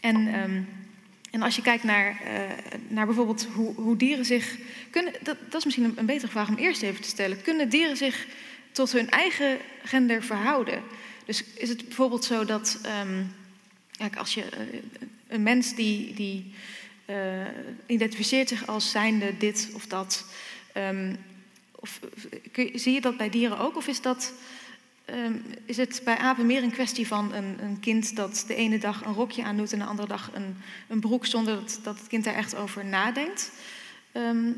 En, 0.00 0.34
ehm, 0.34 0.62
en 1.30 1.42
als 1.42 1.56
je 1.56 1.62
kijkt 1.62 1.84
naar, 1.84 2.20
eh, 2.24 2.40
naar 2.88 3.06
bijvoorbeeld 3.06 3.46
hoe, 3.54 3.74
hoe 3.74 3.96
dieren 3.96 4.24
zich 4.24 4.56
kunnen. 4.90 5.12
Dat, 5.22 5.36
dat 5.44 5.54
is 5.58 5.64
misschien 5.64 5.84
een, 5.84 5.94
een 5.96 6.06
betere 6.06 6.30
vraag 6.30 6.48
om 6.48 6.56
eerst 6.56 6.82
even 6.82 7.02
te 7.02 7.08
stellen. 7.08 7.42
Kunnen 7.42 7.68
dieren 7.68 7.96
zich 7.96 8.26
tot 8.72 8.92
hun 8.92 9.10
eigen 9.10 9.58
gender 9.84 10.22
verhouden? 10.22 10.82
Dus 11.24 11.44
is 11.54 11.68
het 11.68 11.84
bijvoorbeeld 11.84 12.24
zo 12.24 12.44
dat. 12.44 12.78
ehm, 12.82 13.22
kijk, 13.96 14.16
als 14.16 14.34
je. 14.34 14.42
eh, 14.44 14.60
een 15.28 15.42
mens 15.42 15.74
die. 15.74 16.14
die 16.14 16.52
eh, 17.08 17.16
identificeert 17.86 18.48
zich 18.48 18.66
als 18.66 18.90
zijnde 18.90 19.36
dit 19.36 19.70
of 19.74 19.86
dat. 19.86 20.24
ehm, 20.72 21.14
of, 21.74 22.00
je- 22.52 22.70
zie 22.74 22.92
je 22.92 23.00
dat 23.00 23.16
bij 23.16 23.30
dieren 23.30 23.58
ook? 23.58 23.76
Of 23.76 23.86
is 23.86 24.00
dat. 24.00 24.32
Ehm, 25.04 25.32
is 25.64 25.76
het 25.76 26.00
bij 26.04 26.16
apen 26.16 26.46
meer 26.46 26.62
een 26.62 26.70
kwestie 26.72 27.06
van 27.06 27.32
een, 27.34 27.56
een 27.62 27.80
kind 27.80 28.16
dat 28.16 28.44
de 28.46 28.54
ene 28.54 28.78
dag 28.78 29.04
een 29.04 29.12
rokje 29.14 29.44
aandoet 29.44 29.72
en 29.72 29.78
de 29.78 29.84
andere 29.84 30.08
dag 30.08 30.30
een, 30.34 30.56
een 30.88 31.00
broek 31.00 31.26
zonder 31.26 31.54
dat, 31.54 31.80
dat 31.82 31.98
het 31.98 32.06
kind 32.06 32.24
daar 32.24 32.34
echt 32.34 32.56
over 32.56 32.84
nadenkt? 32.84 33.50
Ehm, 34.12 34.50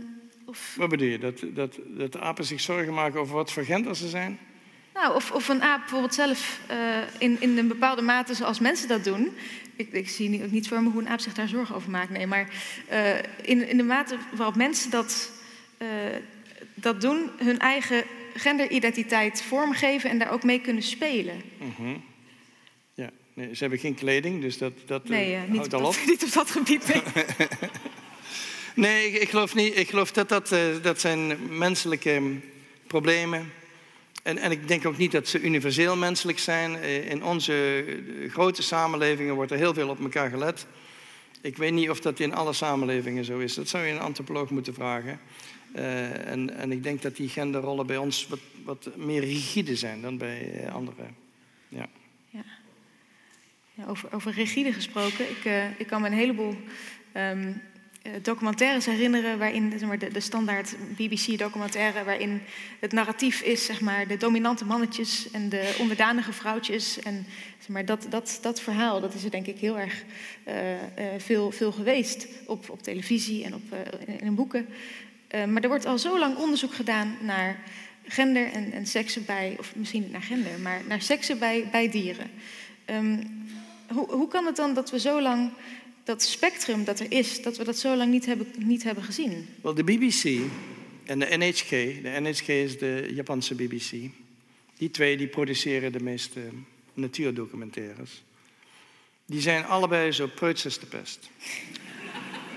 of, 0.45 0.75
Wat 0.79 0.89
bedoel 0.89 1.09
je? 1.09 1.19
Dat, 1.19 1.41
dat, 1.55 1.79
dat 1.87 2.13
de 2.13 2.21
apen 2.21 2.45
zich 2.45 2.61
zorgen 2.61 2.95
maken 2.95 3.21
over 3.21 3.35
wat 3.35 3.53
voor 3.53 3.65
gender 3.65 3.97
ze 3.97 4.09
zijn? 4.09 4.39
nou, 4.95 5.15
of, 5.15 5.31
of 5.31 5.49
een 5.49 5.63
aap 5.63 5.81
bijvoorbeeld 5.81 6.15
zelf 6.15 6.61
eh, 6.67 6.77
in, 7.19 7.37
in 7.41 7.59
een 7.59 7.69
bepaalde 7.69 8.03
mate 8.03 8.35
zoals 8.35 8.59
mensen 8.59 8.89
dat 8.89 9.05
doen. 9.05 9.31
Ik, 9.81 9.93
ik 9.93 10.09
zie 10.09 10.29
niet, 10.29 10.43
ook 10.43 10.51
niet 10.51 10.69
voor 10.69 10.83
me 10.83 10.91
hoe 10.91 11.01
een 11.01 11.09
aap 11.09 11.21
zich 11.21 11.35
daar 11.35 11.49
zorgen 11.49 11.75
over 11.75 11.91
maakt. 11.91 12.11
Nee, 12.11 12.27
maar 12.27 12.49
eh, 12.89 13.17
in, 13.43 13.69
in 13.69 13.77
de 13.77 13.83
mate 13.83 14.17
waarop 14.33 14.57
mensen 14.57 14.91
dat, 14.91 15.31
eh, 15.79 15.89
dat 16.75 17.01
doen, 17.01 17.31
hun 17.37 17.59
eigen 17.59 18.05
genderidentiteit 18.35 19.43
vormgeven 19.43 20.11
en 20.11 20.19
daar 20.19 20.31
ook 20.31 20.45
mee 20.45 20.61
kunnen 20.61 20.83
spelen. 20.83 21.43
Ja, 22.95 23.11
nee, 23.35 23.55
ze 23.55 23.61
hebben 23.61 23.79
geen 23.79 23.95
kleding, 23.95 24.41
dus 24.41 24.59
dat, 24.59 24.73
dat 24.87 25.09
Nee, 25.09 25.35
eh, 25.35 25.41
niet, 25.49 25.73
al 25.73 25.85
op. 25.85 25.95
dat, 25.95 26.07
niet 26.13 26.25
op 26.25 26.33
dat 26.33 26.51
gebied. 26.51 26.89
Nee. 26.89 27.03
Nee, 28.75 29.11
ik, 29.11 29.29
geloof 29.29 29.55
niet. 29.55 29.77
Ik 29.79 29.89
geloof 29.89 30.13
dat 30.13 30.29
dat, 30.29 30.55
dat 30.83 31.01
zijn 31.01 31.39
menselijke 31.59 32.19
mm, 32.21 32.43
problemen. 32.87 33.53
En, 34.23 34.39
en 34.39 34.51
ik 34.51 34.69
denk 34.69 34.87
ook 34.87 34.97
niet 34.97 35.13
dat 35.13 35.29
ze 35.29 35.41
universeel 35.41 35.97
menselijk 35.97 36.39
zijn. 36.39 36.77
Eh, 36.77 37.11
In 37.11 37.25
onze 37.25 37.85
eh, 37.87 38.31
grote 38.31 38.63
samenlevingen 38.63 39.35
wordt 39.35 39.51
er 39.51 39.57
heel 39.59 39.75
veel 39.75 39.89
op 39.89 40.01
elkaar 40.01 40.31
gelet. 40.31 40.67
Ik 41.41 41.57
weet 41.57 41.73
niet 41.73 41.91
of 41.91 42.01
dat 42.01 42.21
in 42.21 42.35
alle 42.35 42.53
samenlevingen 42.53 43.25
zo 43.25 43.39
is. 43.39 43.55
Dat 43.55 43.69
zou 43.69 43.85
je 43.85 43.93
een 43.93 44.01
antropoloog 44.01 44.51
moeten 44.51 44.75
vragen. 44.75 45.21
Eh, 45.73 46.27
en, 46.27 46.57
en 46.57 46.73
ik 46.73 46.83
denk 46.83 47.03
dat 47.03 47.17
die 47.17 47.29
genderrollen 47.29 47.87
bij 47.87 47.97
ons 47.97 48.27
wat, 48.27 48.41
wat 48.65 48.97
meer 48.97 49.21
rigide 49.21 49.77
zijn 49.77 50.01
dan 50.01 50.19
bij 50.19 50.71
anderen. 50.73 51.17
Ja. 51.69 51.89
Ja, 53.75 53.87
over, 53.87 54.13
over 54.13 54.33
rigide 54.33 54.73
gesproken. 54.73 55.31
Ik, 55.31 55.73
ik 55.79 55.87
kan 55.87 56.01
me 56.01 56.07
een 56.07 56.13
heleboel 56.13 56.57
ehm, 57.13 57.49
eh, 57.49 57.55
documentaires 58.23 58.87
herinneren 58.87 59.39
waarin 59.39 59.73
zeg 59.79 59.89
maar, 59.89 59.99
de, 59.99 60.09
de 60.09 60.21
standaard 60.21 60.77
BBC-documentaire, 60.97 62.05
waarin 62.05 62.43
het 62.81 62.93
narratief 62.93 63.41
is 63.41 63.65
zeg 63.65 63.81
maar, 63.81 64.07
de 64.07 64.17
dominante 64.17 64.65
mannetjes 64.65 65.31
en 65.31 65.49
de 65.49 65.77
onderdanige 65.79 66.33
vrouwtjes. 66.33 66.99
En 66.99 67.27
zeg 67.59 67.69
maar, 67.69 67.85
dat, 67.85 68.07
dat, 68.11 68.39
dat 68.43 68.61
verhaal 68.61 69.01
dat 69.01 69.15
is 69.15 69.25
er 69.25 69.31
denk 69.31 69.47
ik 69.47 69.59
heel 69.59 69.79
erg 69.79 70.05
eh, 70.45 70.73
eh, 70.73 70.81
veel, 71.19 71.51
veel 71.51 71.73
geweest 71.73 72.27
op, 72.47 72.71
op 72.71 72.83
televisie 72.83 73.45
en 73.45 73.55
op, 73.55 73.63
eh, 73.73 74.21
in, 74.21 74.35
boeken. 74.35 74.67
Eh, 75.29 75.45
maar 75.45 75.63
er 75.63 75.69
wordt 75.69 75.87
al 75.87 75.99
zo 75.99 76.19
lang 76.19 76.37
onderzoek 76.37 76.75
gedaan 76.75 77.17
naar 77.21 77.61
gender 78.07 78.53
en, 78.53 78.73
en 78.73 78.87
seksen 78.87 79.25
bij, 79.25 79.57
of 79.59 79.77
misschien 79.77 80.03
niet 80.03 80.13
naar 80.13 80.23
gender, 80.23 80.59
maar 80.59 80.81
naar 80.89 81.03
seksen 81.03 81.39
bij, 81.39 81.69
bij 81.71 81.91
dieren. 81.91 82.31
Ehm, 82.85 83.23
hoe, 83.93 84.11
hoe 84.11 84.29
kan 84.29 84.47
het 84.47 84.57
dan 84.57 84.75
dat 84.75 84.91
we 84.91 85.01
zo 85.01 85.23
lang 85.23 85.51
dat 86.05 86.23
spectrum 86.23 86.85
dat 86.85 87.01
er 87.01 87.13
is, 87.13 87.43
dat 87.43 87.57
we 87.57 87.65
dat 87.65 87.79
zo 87.79 87.97
lang 87.97 88.11
niet 88.11 88.27
hebben, 88.27 88.47
niet 88.59 88.83
hebben 88.83 89.05
gezien? 89.05 89.49
Wel, 89.63 89.75
de 89.75 89.85
BBC 89.85 90.41
en 91.05 91.19
de 91.19 91.37
NHK, 91.37 91.69
de 92.03 92.17
NHK 92.21 92.49
is 92.49 92.79
de 92.79 93.11
Japanse 93.15 93.55
BBC, 93.55 93.91
die 94.77 94.91
twee 94.91 95.17
die 95.17 95.27
produceren 95.27 95.93
de 95.93 96.03
meeste 96.03 96.41
natuurdocumentaires. 96.95 98.23
Die 99.27 99.41
zijn 99.41 99.65
allebei 99.65 100.13
zo 100.13 100.27
preuts 100.27 100.65
als 100.65 100.79
de 100.79 100.87
pest. 100.87 101.31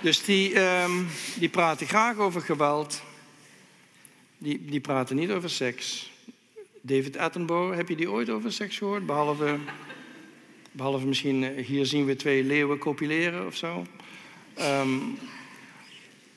Dus 0.01 0.23
die, 0.23 0.53
ehm, 0.53 1.03
die 1.39 1.49
praten 1.49 1.87
graag 1.87 2.17
over 2.17 2.41
geweld. 2.41 3.01
Die, 4.37 4.65
die 4.65 4.79
praten 4.79 5.15
niet 5.15 5.29
over 5.29 5.49
seks. 5.49 6.11
David 6.81 7.17
Attenborough, 7.17 7.75
heb 7.75 7.89
je 7.89 7.95
die 7.95 8.11
ooit 8.11 8.29
over 8.29 8.53
seks 8.53 8.77
gehoord? 8.77 9.05
Behalve, 9.05 9.57
behalve 10.73 11.05
misschien, 11.05 11.43
eh, 11.43 11.65
hier 11.65 11.85
zien 11.85 12.05
we 12.05 12.15
twee 12.15 12.43
leeuwen 12.43 12.77
copuleren 12.77 13.45
of 13.45 13.55
zo. 13.55 13.85
Ehm, 14.53 14.99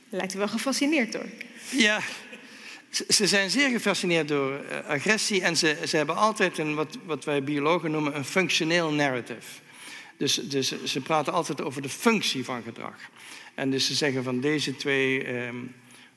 Lijkt 0.08 0.34
u 0.34 0.38
wel 0.38 0.48
gefascineerd 0.48 1.12
door. 1.12 1.26
ja, 1.70 2.00
ze 3.08 3.26
zijn 3.26 3.50
zeer 3.50 3.70
gefascineerd 3.70 4.28
door 4.28 4.52
eh, 4.52 4.86
agressie 4.86 5.42
en 5.42 5.56
ze, 5.56 5.78
ze 5.86 5.96
hebben 5.96 6.16
altijd 6.16 6.58
een, 6.58 6.74
wat, 6.74 6.98
wat 7.04 7.24
wij 7.24 7.42
biologen 7.42 7.90
noemen, 7.90 8.16
een 8.16 8.24
functioneel 8.24 8.92
narrative. 8.92 9.60
Dus, 10.16 10.34
dus 10.34 10.84
ze 10.84 11.00
praten 11.00 11.32
altijd 11.32 11.62
over 11.62 11.82
de 11.82 11.88
functie 11.88 12.44
van 12.44 12.62
gedrag. 12.62 12.96
En 13.54 13.70
dus 13.70 13.86
ze 13.86 13.94
zeggen 13.94 14.22
van 14.22 14.40
deze 14.40 14.76
twee, 14.76 15.24
ehm, 15.24 15.56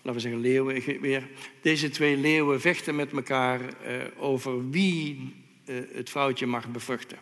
laten 0.02 0.14
we 0.14 0.20
zeggen 0.20 0.42
leeuwen 0.42 1.02
weer, 1.02 1.28
deze 1.62 1.90
twee 1.90 2.18
leeuwen 2.18 2.62
vechten 2.62 2.96
met 2.96 3.12
elkaar 3.12 3.60
eh, 3.62 3.94
over 4.18 4.70
wie 4.70 5.34
eh, 5.66 5.76
het 5.94 6.10
vrouwtje 6.10 6.46
mag 6.46 6.72
bevruchten. 6.72 7.18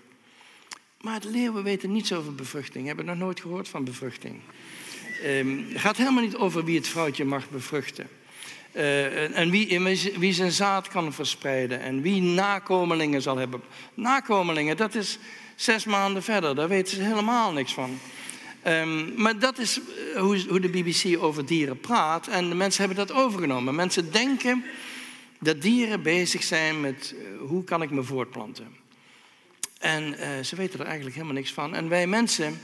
Maar 1.01 1.19
de 1.19 1.29
leeuwen 1.29 1.63
weten 1.63 1.91
niets 1.91 2.13
over 2.13 2.35
bevruchting, 2.35 2.87
hebben 2.87 3.05
nog 3.05 3.17
nooit 3.17 3.39
gehoord 3.39 3.67
van 3.67 3.83
bevruchting. 3.83 4.39
Ehm, 5.23 5.57
het 5.69 5.81
gaat 5.81 5.97
helemaal 5.97 6.23
niet 6.23 6.35
over 6.35 6.63
wie 6.63 6.77
het 6.77 6.87
vrouwtje 6.87 7.25
mag 7.25 7.49
bevruchten. 7.49 8.07
Eh, 8.71 9.37
en- 9.37 9.49
wie, 9.49 9.79
wie 10.17 10.33
zijn 10.33 10.51
zaad 10.51 10.87
kan 10.87 11.13
verspreiden. 11.13 11.79
En 11.81 12.01
wie 12.01 12.21
nakomelingen 12.21 13.21
zal 13.21 13.37
hebben. 13.37 13.61
Nakomelingen, 13.93 14.77
dat 14.77 14.95
is 14.95 15.19
zes 15.55 15.85
maanden 15.85 16.23
verder. 16.23 16.55
Daar 16.55 16.67
weten 16.67 16.95
ze 16.95 17.03
helemaal 17.03 17.51
niks 17.51 17.73
van. 17.73 17.99
Ehm, 18.61 19.21
maar 19.21 19.39
dat 19.39 19.57
is 19.57 19.79
eh, 20.13 20.21
hoe, 20.21 20.45
hoe 20.49 20.59
de 20.59 20.69
BBC 20.69 21.23
over 21.23 21.45
dieren 21.45 21.79
praat. 21.79 22.27
En 22.27 22.49
de 22.49 22.55
mensen 22.55 22.85
hebben 22.85 23.07
dat 23.07 23.17
overgenomen. 23.17 23.75
Mensen 23.75 24.11
denken 24.11 24.63
dat 25.39 25.61
dieren 25.61 26.01
bezig 26.01 26.43
zijn 26.43 26.81
met 26.81 27.15
eh, 27.17 27.47
hoe 27.47 27.63
kan 27.63 27.81
ik 27.81 27.89
me 27.91 28.03
voortplanten. 28.03 28.67
En 29.79 30.17
eh, 30.17 30.43
ze 30.43 30.55
weten 30.55 30.79
er 30.79 30.85
eigenlijk 30.85 31.15
helemaal 31.15 31.37
niks 31.37 31.53
van. 31.53 31.75
En 31.75 31.89
wij 31.89 32.07
mensen 32.07 32.59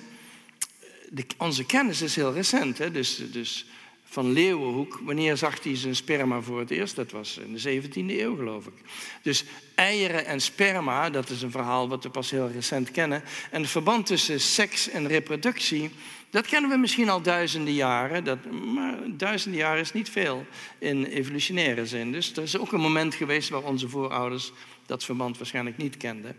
de, 1.09 1.25
onze 1.37 1.65
kennis 1.65 2.01
is 2.01 2.15
heel 2.15 2.33
recent. 2.33 2.77
Hè? 2.77 2.91
Dus, 2.91 3.21
dus 3.31 3.65
van 4.03 4.31
Leeuwenhoek, 4.31 4.99
wanneer 5.03 5.37
zag 5.37 5.63
hij 5.63 5.75
zijn 5.75 5.95
sperma 5.95 6.41
voor 6.41 6.59
het 6.59 6.69
eerst? 6.69 6.95
Dat 6.95 7.11
was 7.11 7.37
in 7.37 7.53
de 7.53 7.81
17e 7.81 7.93
eeuw, 7.93 8.35
geloof 8.35 8.65
ik. 8.65 8.73
Dus 9.21 9.43
eieren 9.75 10.25
en 10.25 10.41
sperma, 10.41 11.09
dat 11.09 11.29
is 11.29 11.41
een 11.41 11.51
verhaal 11.51 11.89
wat 11.89 12.03
we 12.03 12.09
pas 12.09 12.31
heel 12.31 12.49
recent 12.51 12.91
kennen. 12.91 13.23
En 13.51 13.61
het 13.61 13.71
verband 13.71 14.05
tussen 14.05 14.39
seks 14.39 14.89
en 14.89 15.07
reproductie, 15.07 15.91
dat 16.29 16.47
kennen 16.47 16.69
we 16.69 16.77
misschien 16.77 17.09
al 17.09 17.21
duizenden 17.21 17.73
jaren. 17.73 18.23
Dat, 18.23 18.51
maar 18.51 18.97
duizenden 19.07 19.59
jaren 19.59 19.81
is 19.81 19.93
niet 19.93 20.09
veel 20.09 20.45
in 20.79 21.03
evolutionaire 21.03 21.85
zin. 21.85 22.11
Dus 22.11 22.35
er 22.35 22.43
is 22.43 22.57
ook 22.57 22.71
een 22.71 22.81
moment 22.81 23.15
geweest 23.15 23.49
waar 23.49 23.63
onze 23.63 23.89
voorouders 23.89 24.51
dat 24.85 25.03
verband 25.03 25.37
waarschijnlijk 25.37 25.77
niet 25.77 25.97
kenden. 25.97 26.37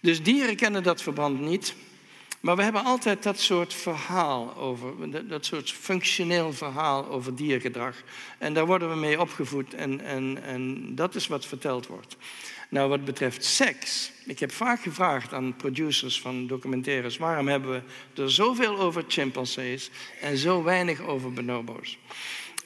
Dus 0.00 0.22
dieren 0.22 0.56
kennen 0.56 0.82
dat 0.82 1.02
verband 1.02 1.40
niet. 1.40 1.74
Maar 2.40 2.56
we 2.56 2.62
hebben 2.62 2.84
altijd 2.84 3.22
dat 3.22 3.38
soort 3.38 3.74
verhaal 3.74 4.56
over, 4.56 5.10
dat- 5.28 5.44
soort 5.44 5.70
functioneel 5.72 6.52
verhaal 6.52 7.06
over 7.08 7.34
diergedrag. 7.36 7.94
En 8.38 8.54
daar 8.54 8.66
worden 8.66 8.90
we 8.90 8.96
mee 8.96 9.20
opgevoed 9.20 9.74
en, 9.74 10.00
en, 10.00 10.42
en 10.42 10.94
dat 10.94 11.14
is 11.14 11.26
wat 11.26 11.46
verteld 11.46 11.86
wordt. 11.86 12.16
Nou, 12.70 12.88
wat 12.88 13.04
betreft 13.04 13.44
seks, 13.44 14.12
ik 14.26 14.38
heb 14.38 14.52
vaak 14.52 14.80
gevraagd 14.82 15.32
aan 15.32 15.56
producers 15.56 16.20
van 16.20 16.46
documentaires, 16.46 17.16
waarom 17.16 17.48
hebben 17.48 17.70
we 18.14 18.22
er 18.22 18.30
zoveel 18.30 18.78
over 18.78 19.04
chimpansees 19.08 19.90
en 20.20 20.36
zo 20.36 20.62
weinig 20.62 21.00
over 21.00 21.32
bonobo's? 21.32 21.98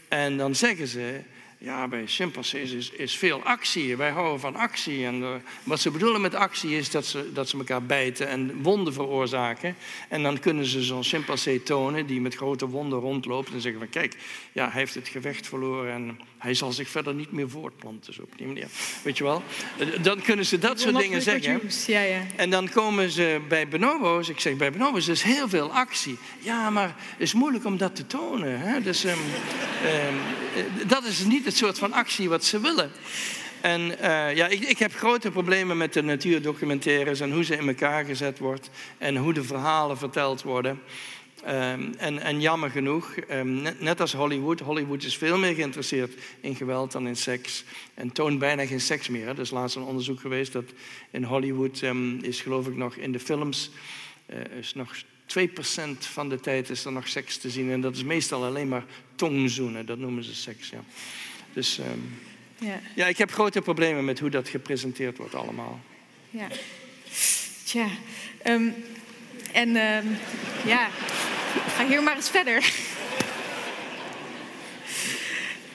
En 0.08 0.36
dan 0.36 0.54
zeggen 0.54 0.86
ze, 0.88 1.20
ja, 1.62 1.88
bij 1.88 2.06
chimpansees 2.06 2.70
is, 2.70 2.90
is 2.90 3.16
veel 3.16 3.42
actie. 3.42 3.96
Wij 3.96 4.10
houden 4.10 4.40
van 4.40 4.56
actie. 4.56 5.06
En 5.06 5.22
eh, 5.22 5.28
wat 5.62 5.80
ze 5.80 5.90
bedoelen 5.90 6.20
met 6.20 6.34
actie 6.34 6.76
is 6.76 6.90
dat 6.90 7.06
ze, 7.06 7.32
dat 7.32 7.48
ze 7.48 7.56
elkaar 7.58 7.82
bijten 7.82 8.28
en 8.28 8.62
wonden 8.62 8.92
veroorzaken. 8.92 9.76
En 10.08 10.22
dan 10.22 10.38
kunnen 10.38 10.64
ze 10.64 10.82
zo'n 10.82 11.04
chimpansee 11.04 11.62
tonen 11.62 12.06
die 12.06 12.20
met 12.20 12.34
grote 12.34 12.68
wonden 12.68 12.98
rondloopt. 12.98 13.52
En 13.52 13.60
zeggen 13.60 13.80
van 13.80 13.90
kijk, 13.90 14.16
ja, 14.52 14.70
hij 14.70 14.80
heeft 14.80 14.94
het 14.94 15.08
gevecht 15.08 15.46
verloren 15.46 15.92
en 15.92 16.18
hij 16.38 16.54
zal 16.54 16.72
zich 16.72 16.88
verder 16.88 17.14
niet 17.14 17.32
meer 17.32 17.50
voortplanten. 17.50 18.14
Zo 18.14 18.22
op 18.22 18.32
die 18.36 18.46
manier. 18.46 18.66
Weet 19.02 19.18
je 19.18 19.24
wel? 19.24 19.42
Eh, 19.78 19.86
Dan 20.02 20.22
kunnen 20.22 20.46
ze 20.46 20.58
dat 20.58 20.80
soort 20.80 20.98
dingen 20.98 21.22
zeggen. 21.22 21.60
Ja, 21.86 22.00
ja. 22.00 22.20
En 22.36 22.50
dan 22.50 22.68
komen 22.68 23.10
ze 23.10 23.40
bij 23.48 23.68
bonobo's. 23.68 24.28
Ik 24.28 24.40
zeg 24.40 24.56
bij 24.56 24.72
bonobo's 24.72 25.08
is 25.08 25.22
heel 25.22 25.48
veel 25.48 25.72
actie. 25.72 26.18
Ja, 26.38 26.70
maar 26.70 26.94
het 26.96 27.20
is 27.20 27.34
moeilijk 27.34 27.64
om 27.64 27.76
dat 27.76 27.96
te 27.96 28.06
tonen. 28.06 28.60
Hè? 28.60 28.80
Dus 28.80 29.04
ehm, 29.04 29.18
ehm, 29.84 30.14
eh, 30.56 30.88
dat 30.88 31.04
is 31.04 31.24
niet 31.24 31.44
het 31.52 31.60
soort 31.60 31.78
van 31.78 31.92
actie 31.92 32.28
wat 32.28 32.44
ze 32.44 32.60
willen. 32.60 32.90
En 33.60 33.98
eh, 33.98 34.36
ja, 34.36 34.46
ik, 34.46 34.60
ik 34.60 34.78
heb 34.78 34.94
grote 34.94 35.30
problemen 35.30 35.76
met 35.76 35.92
de 35.92 36.02
natuurdocumentaires 36.02 37.20
en 37.20 37.32
hoe 37.32 37.44
ze 37.44 37.56
in 37.56 37.68
elkaar 37.68 38.04
gezet 38.04 38.38
wordt 38.38 38.70
en 38.98 39.16
hoe 39.16 39.32
de 39.32 39.44
verhalen 39.44 39.98
verteld 39.98 40.42
worden. 40.42 40.80
Ehm, 41.44 41.92
en, 41.98 42.18
en 42.18 42.40
jammer 42.40 42.70
genoeg, 42.70 43.14
ehm, 43.16 43.62
net, 43.78 44.00
als 44.00 44.12
Hollywood, 44.12 44.60
Hollywood 44.60 45.02
is 45.02 45.16
veel 45.16 45.38
meer 45.38 45.54
geïnteresseerd 45.54 46.12
in 46.40 46.54
geweld 46.54 46.92
dan 46.92 47.06
in 47.06 47.16
seks. 47.16 47.64
En 47.94 48.12
toont 48.12 48.38
bijna 48.38 48.66
geen 48.66 48.80
seks 48.80 49.08
meer. 49.08 49.28
Er 49.28 49.38
is 49.38 49.50
laatst 49.50 49.76
een 49.76 49.82
onderzoek 49.82 50.20
geweest 50.20 50.52
dat 50.52 50.72
in 51.10 51.24
Hollywood 51.24 51.82
ehm, 51.82 52.18
is 52.18 52.40
geloof 52.40 52.66
ik 52.66 52.76
nog 52.76 52.96
in 52.96 53.12
de 53.12 53.20
films, 53.20 53.70
eh, 54.26 54.38
is 54.58 54.74
nog 54.74 54.94
2% 55.26 56.06
van 56.06 56.28
de 56.28 56.40
tijd 56.40 56.70
is 56.70 56.84
er 56.84 56.92
nog 56.92 57.08
seks 57.08 57.36
te 57.36 57.50
zien. 57.50 57.70
En 57.70 57.80
dat 57.80 57.96
is 57.96 58.04
meestal 58.04 58.44
alleen 58.44 58.68
maar 58.68 58.84
tongzoenen, 59.14 59.86
dat 59.86 59.98
noemen 59.98 60.24
ze 60.24 60.34
seks. 60.34 60.70
Ja. 60.70 60.84
Dus 61.52 61.78
ehm, 61.78 61.98
ja. 62.58 62.80
ja, 62.94 63.06
ik 63.06 63.18
heb 63.18 63.32
grote 63.32 63.60
problemen 63.60 64.04
met 64.04 64.18
hoe 64.18 64.30
dat 64.30 64.48
gepresenteerd 64.48 65.16
wordt 65.16 65.34
allemaal. 65.34 65.80
Ja. 66.30 66.46
Tja. 67.64 67.86
ehm, 68.42 68.68
en 69.52 69.76
ehm, 69.76 70.06
ja, 70.66 70.88
ga 71.76 71.86
hier 71.86 72.02
maar 72.02 72.16
eens 72.16 72.30
verder. 72.30 72.72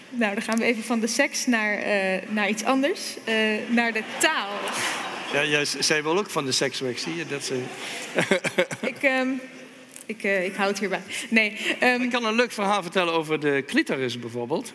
Nou, 0.10 0.34
dan 0.34 0.44
gaan 0.44 0.58
we 0.58 0.64
even 0.66 0.84
van 0.84 1.00
de 1.00 1.08
seks 1.08 1.46
naar, 1.46 1.78
eh, 1.78 2.22
naar 2.30 2.50
iets 2.50 2.64
anders. 2.64 3.02
eh, 3.24 3.36
naar 3.70 3.94
de 3.94 4.04
taal. 4.20 4.50
Ja, 5.34 5.44
jij, 5.46 5.66
zij 5.66 6.04
wil 6.04 6.18
ook 6.18 6.30
van 6.30 6.46
de 6.46 6.52
seks 6.52 6.80
weg, 6.80 7.00
zie 7.00 7.16
je? 7.16 7.26
Dat 7.28 7.44
ze... 7.44 7.64
Ik, 8.92 8.98
ehm, 9.04 9.30
ik, 10.06 10.24
eh, 10.24 10.46
ik 10.46 10.56
hou 10.56 10.70
het 10.70 10.80
hierbij. 10.80 11.02
Nee, 11.30 11.58
ehm, 11.80 12.02
Ik 12.02 12.10
kan 12.10 12.26
een 12.26 12.36
leuk 12.36 12.52
verhaal 12.52 12.82
vertellen 12.82 13.14
over 13.14 13.40
de 13.40 13.64
clitoris 13.68 14.20
bijvoorbeeld. 14.20 14.74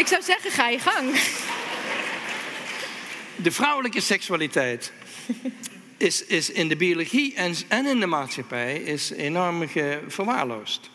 Ik 0.00 0.06
zou 0.06 0.22
zeggen, 0.22 0.50
ga 0.50 0.68
je 0.68 0.78
gang. 0.78 1.10
De 3.36 3.50
vrouwelijke 3.50 4.00
seksualiteit 4.00 4.92
is, 5.96 6.24
is 6.24 6.50
in 6.50 6.68
de 6.68 6.76
biologie 6.76 7.34
en, 7.34 7.54
en 7.68 7.86
in 7.86 8.00
de 8.00 8.06
maatschappij 8.06 8.76
is 8.76 9.10
enorm 9.10 9.68
verwaarloosd. 10.08 10.90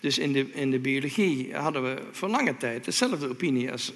Dus 0.00 0.18
in 0.18 0.32
de, 0.32 0.52
in 0.52 0.70
de 0.70 0.78
biologie 0.78 1.54
hadden 1.54 1.82
we 1.82 2.02
voor 2.12 2.28
lange 2.28 2.56
tijd 2.56 2.84
dezelfde 2.84 3.28
opinie 3.28 3.72
als 3.72 3.92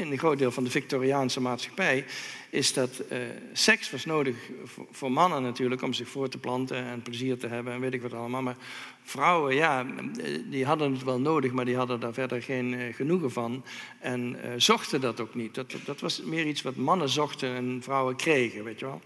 in 0.00 0.12
een 0.12 0.18
groot 0.18 0.38
deel 0.38 0.50
van 0.50 0.64
de 0.64 0.70
Victoriaanse 0.70 1.40
maatschappij. 1.40 2.04
Is 2.50 2.72
dat 2.72 2.98
eh, 2.98 3.18
seks 3.52 3.90
was 3.90 4.04
nodig 4.04 4.36
voor, 4.64 4.86
voor 4.90 5.12
mannen 5.12 5.42
natuurlijk 5.42 5.82
om 5.82 5.92
zich 5.92 6.08
voor 6.08 6.28
te 6.28 6.38
planten 6.38 6.76
en 6.76 7.02
plezier 7.02 7.38
te 7.38 7.46
hebben 7.46 7.72
en 7.72 7.80
weet 7.80 7.94
ik 7.94 8.02
wat 8.02 8.12
allemaal. 8.14 8.42
Maar 8.42 8.56
vrouwen, 9.02 9.54
ja, 9.54 9.86
eh, 9.86 10.38
die 10.50 10.64
hadden 10.64 10.92
het 10.92 11.04
wel 11.04 11.20
nodig, 11.20 11.52
maar 11.52 11.64
die 11.64 11.76
hadden 11.76 12.00
daar 12.00 12.12
verder 12.12 12.42
geen 12.42 12.74
eh, 12.74 12.94
genoegen 12.94 13.30
van. 13.30 13.64
En 13.98 14.36
zochten 14.56 15.00
dat 15.00 15.20
ook 15.20 15.34
niet. 15.34 15.54
Dat, 15.54 15.74
dat 15.84 16.00
was 16.00 16.22
meer 16.22 16.46
iets 16.46 16.62
wat 16.62 16.76
mannen 16.76 17.08
zochten 17.08 17.54
en 17.54 17.78
vrouwen 17.82 18.16
kregen, 18.16 18.64
weet 18.64 18.78
je 18.78 18.84
wel. 18.86 19.00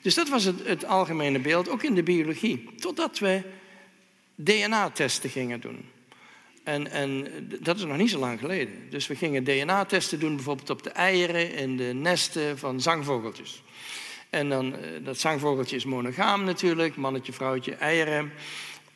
Dus 0.00 0.14
dat 0.14 0.28
was 0.28 0.44
het, 0.44 0.66
het 0.66 0.84
algemene 0.84 1.38
beeld, 1.38 1.68
ook 1.68 1.82
in 1.82 1.94
de 1.94 2.02
biologie. 2.02 2.68
Totdat 2.76 3.18
we 3.18 3.42
DNA-testen 4.34 5.30
gingen 5.30 5.60
doen. 5.60 5.84
En, 6.70 6.90
en 6.90 7.26
dat 7.60 7.76
is 7.76 7.84
nog 7.84 7.96
niet 7.96 8.10
zo 8.10 8.18
lang 8.18 8.38
geleden. 8.38 8.74
Dus 8.90 9.06
we 9.06 9.14
gingen 9.14 9.44
DNA-testen 9.44 10.20
doen, 10.20 10.34
bijvoorbeeld 10.34 10.70
op 10.70 10.82
de 10.82 10.90
eieren 10.90 11.54
in 11.54 11.76
de 11.76 11.92
nesten 11.94 12.58
van 12.58 12.80
zangvogeltjes. 12.80 13.62
En 14.30 14.48
dan, 14.48 14.76
eh, 14.76 14.80
dat 15.04 15.18
zangvogeltje 15.18 15.76
is 15.76 15.84
monogaam 15.84 16.44
natuurlijk, 16.44 16.96
mannetje, 16.96 17.32
vrouwtje, 17.32 17.74
eieren. 17.74 18.32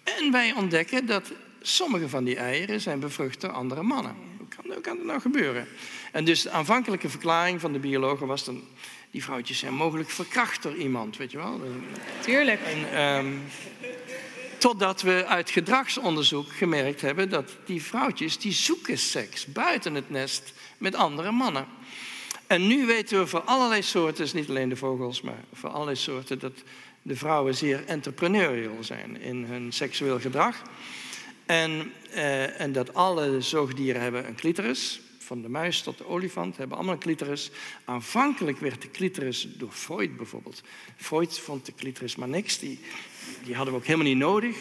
En 0.05 0.33
wij 0.33 0.53
ontdekken 0.53 1.07
dat 1.07 1.33
sommige 1.61 2.09
van 2.09 2.25
die 2.25 2.37
eieren 2.37 2.81
zijn 2.81 3.01
bevrucht 3.01 3.41
door 3.41 3.51
andere 3.51 3.83
mannen. 3.83 4.15
Hoe 4.39 4.49
kan, 4.49 4.65
hoe 4.73 4.81
kan 4.81 4.97
dat 4.97 5.07
nou 5.07 5.21
gebeuren? 5.21 5.67
En 6.13 6.25
dus 6.25 6.43
de 6.43 6.51
aanvankelijke 6.51 7.09
verklaring 7.09 7.61
van 7.61 7.73
de 7.73 7.79
biologen 7.79 8.27
was 8.27 8.45
dan... 8.45 8.63
die 9.11 9.25
vrouwtjes 9.25 9.59
zijn 9.59 9.75
mogelijk 9.75 10.11
verkracht 10.11 10.63
door 10.63 10.75
iemand, 10.75 11.17
weet 11.17 11.31
je 11.31 11.37
wel. 11.37 11.61
Tuurlijk. 12.21 12.61
En, 12.61 12.93
ehm, 12.93 13.33
totdat 14.65 15.03
we 15.03 15.27
uit 15.27 15.51
gedragsonderzoek 15.51 16.53
gemerkt 16.53 17.01
hebben 17.01 17.29
dat 17.29 17.57
die 17.65 17.83
vrouwtjes 17.83 18.39
die 18.39 18.53
zoeken 18.53 18.99
seks 18.99 19.47
buiten 19.47 19.95
het 19.95 20.11
nest 20.11 20.53
met 20.79 20.95
andere 20.95 21.31
mannen. 21.31 21.67
En 22.47 22.67
nu 22.67 22.87
weten 22.87 23.19
we 23.19 23.27
voor 23.27 23.41
allerlei 23.41 23.83
soorten, 23.83 24.29
niet 24.33 24.49
alleen 24.49 24.69
de 24.69 24.77
vogels, 24.77 25.21
maar 25.21 25.45
voor 25.53 25.71
allerlei 25.71 25.97
soorten, 25.97 26.39
dat 26.39 26.53
de 27.03 27.17
vrouwen 27.17 27.55
zeer 27.55 27.85
entrepreneurial 27.85 28.85
zijn 28.85 29.21
in 29.21 29.45
hun 29.45 29.73
seksueel 29.73 30.21
gedrag. 30.21 30.63
En, 31.47 31.93
eh, 32.11 32.61
en 32.61 32.73
dat 32.73 32.95
alle 32.95 33.41
zoogdieren 33.41 34.03
hebben 34.03 34.27
een 34.27 34.35
clitoris. 34.35 35.01
Van 35.19 35.43
de 35.43 35.49
muis 35.49 35.83
tot 35.83 35.99
de 35.99 36.07
olifant 36.07 36.57
hebben 36.57 36.77
allemaal 36.77 36.95
een 36.95 37.01
clitoris. 37.01 37.51
Aanvankelijk 37.85 38.59
werd 38.59 38.83
de 38.83 38.91
clitoris 38.91 39.49
door 39.57 39.73
Freud 39.73 40.17
bijvoorbeeld. 40.17 40.63
Freud 40.97 41.39
vond 41.39 41.67
de 41.67 41.75
clitoris 41.75 42.17
maar 42.17 42.29
niks. 42.29 42.59
Die, 42.59 42.81
die 43.45 43.55
hadden 43.55 43.75
we 43.75 43.81
ook 43.81 43.87
helemaal 43.87 44.07
niet 44.07 44.17
nodig. 44.17 44.57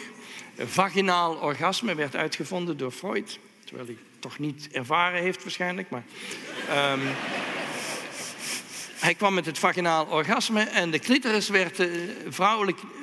Vaginaal 0.58 1.34
orgasme 1.34 1.94
werd 1.94 2.16
uitgevonden 2.16 2.76
door 2.76 2.90
Freud. 2.90 3.38
Terwijl 3.64 3.86
hij 3.86 3.96
toch 4.18 4.38
niet 4.38 4.68
ervaren 4.72 5.22
heeft 5.22 5.42
waarschijnlijk. 5.42 5.90
Maar, 5.90 6.04
ehm, 6.68 7.00
hij 8.94 9.14
kwam 9.14 9.34
met 9.34 9.46
het 9.46 9.58
vaginaal 9.58 10.06
orgasme 10.06 10.60
en 10.60 10.90
de 10.90 10.98
clitoris 10.98 11.48
werd... 11.48 11.80
eh, 11.80 11.88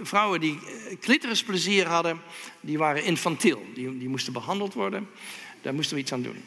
vrouwen 0.03 0.40
die 0.40 0.60
eh, 0.66 0.98
clitorisplezier 0.99 1.88
hadden, 1.88 2.22
die 2.62 2.78
waren 2.78 3.03
infantiel. 3.03 3.66
Die, 3.74 3.98
die 3.98 4.10
moesten 4.10 4.34
behandeld 4.34 4.74
worden. 4.74 5.10
Daar 5.62 5.74
moesten 5.74 5.95
we 5.95 6.02
iets 6.02 6.14
aan 6.14 6.22
doen. 6.22 6.44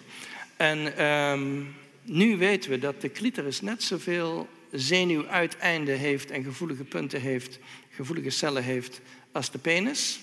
En 0.56 0.96
ehm, 0.96 1.62
nu 2.02 2.36
weten 2.36 2.70
we 2.70 2.78
dat 2.78 3.00
de 3.00 3.12
clitoris 3.12 3.60
net 3.60 3.82
zoveel 3.82 4.48
zenuwuiteinden 4.70 5.98
heeft 5.98 6.30
en 6.30 6.44
gevoelige 6.44 6.84
punten 6.84 7.20
heeft, 7.20 7.58
gevoelige 7.90 8.30
cellen 8.30 8.62
heeft 8.62 9.00
als 9.34 9.50
de 9.50 9.58
penis. 9.58 10.20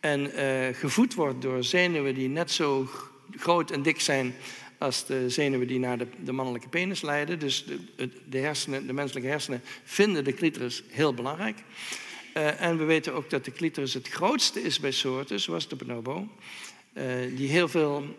En 0.00 0.32
eh, 0.32 0.74
gevoed 0.74 1.14
wordt 1.14 1.42
door 1.42 1.64
zenuwen 1.64 2.14
die 2.14 2.28
net 2.28 2.50
zo 2.50 2.88
groot 3.36 3.70
en 3.70 3.82
dik 3.82 4.00
zijn 4.00 4.34
als 4.78 5.06
de 5.06 5.30
zenuwen 5.30 5.66
die 5.66 5.78
naar 5.78 5.98
de, 5.98 6.06
de 6.24 6.32
mannelijke 6.32 6.68
penis 6.68 7.02
leiden. 7.02 7.38
Dus 7.38 7.64
de, 7.64 8.10
de, 8.28 8.38
hersenen, 8.38 8.86
de 8.86 8.92
menselijke 8.92 9.28
hersenen 9.28 9.62
vinden 9.84 10.24
de 10.24 10.34
clitoris 10.34 10.82
heel 10.88 11.14
belangrijk. 11.14 11.58
Eh, 12.32 12.60
en 12.60 12.78
we 12.78 12.84
weten 12.84 13.14
ook 13.14 13.30
dat 13.30 13.44
de 13.44 13.52
clitoris 13.52 13.94
het 13.94 14.08
grootste 14.08 14.62
is 14.62 14.80
bij 14.80 14.90
soorten, 14.90 15.40
zoals 15.40 15.68
de 15.68 15.76
bonobo, 15.76 16.28
eh, 16.92 17.04
die 17.36 17.48
heel 17.48 17.68
veel 17.68 18.16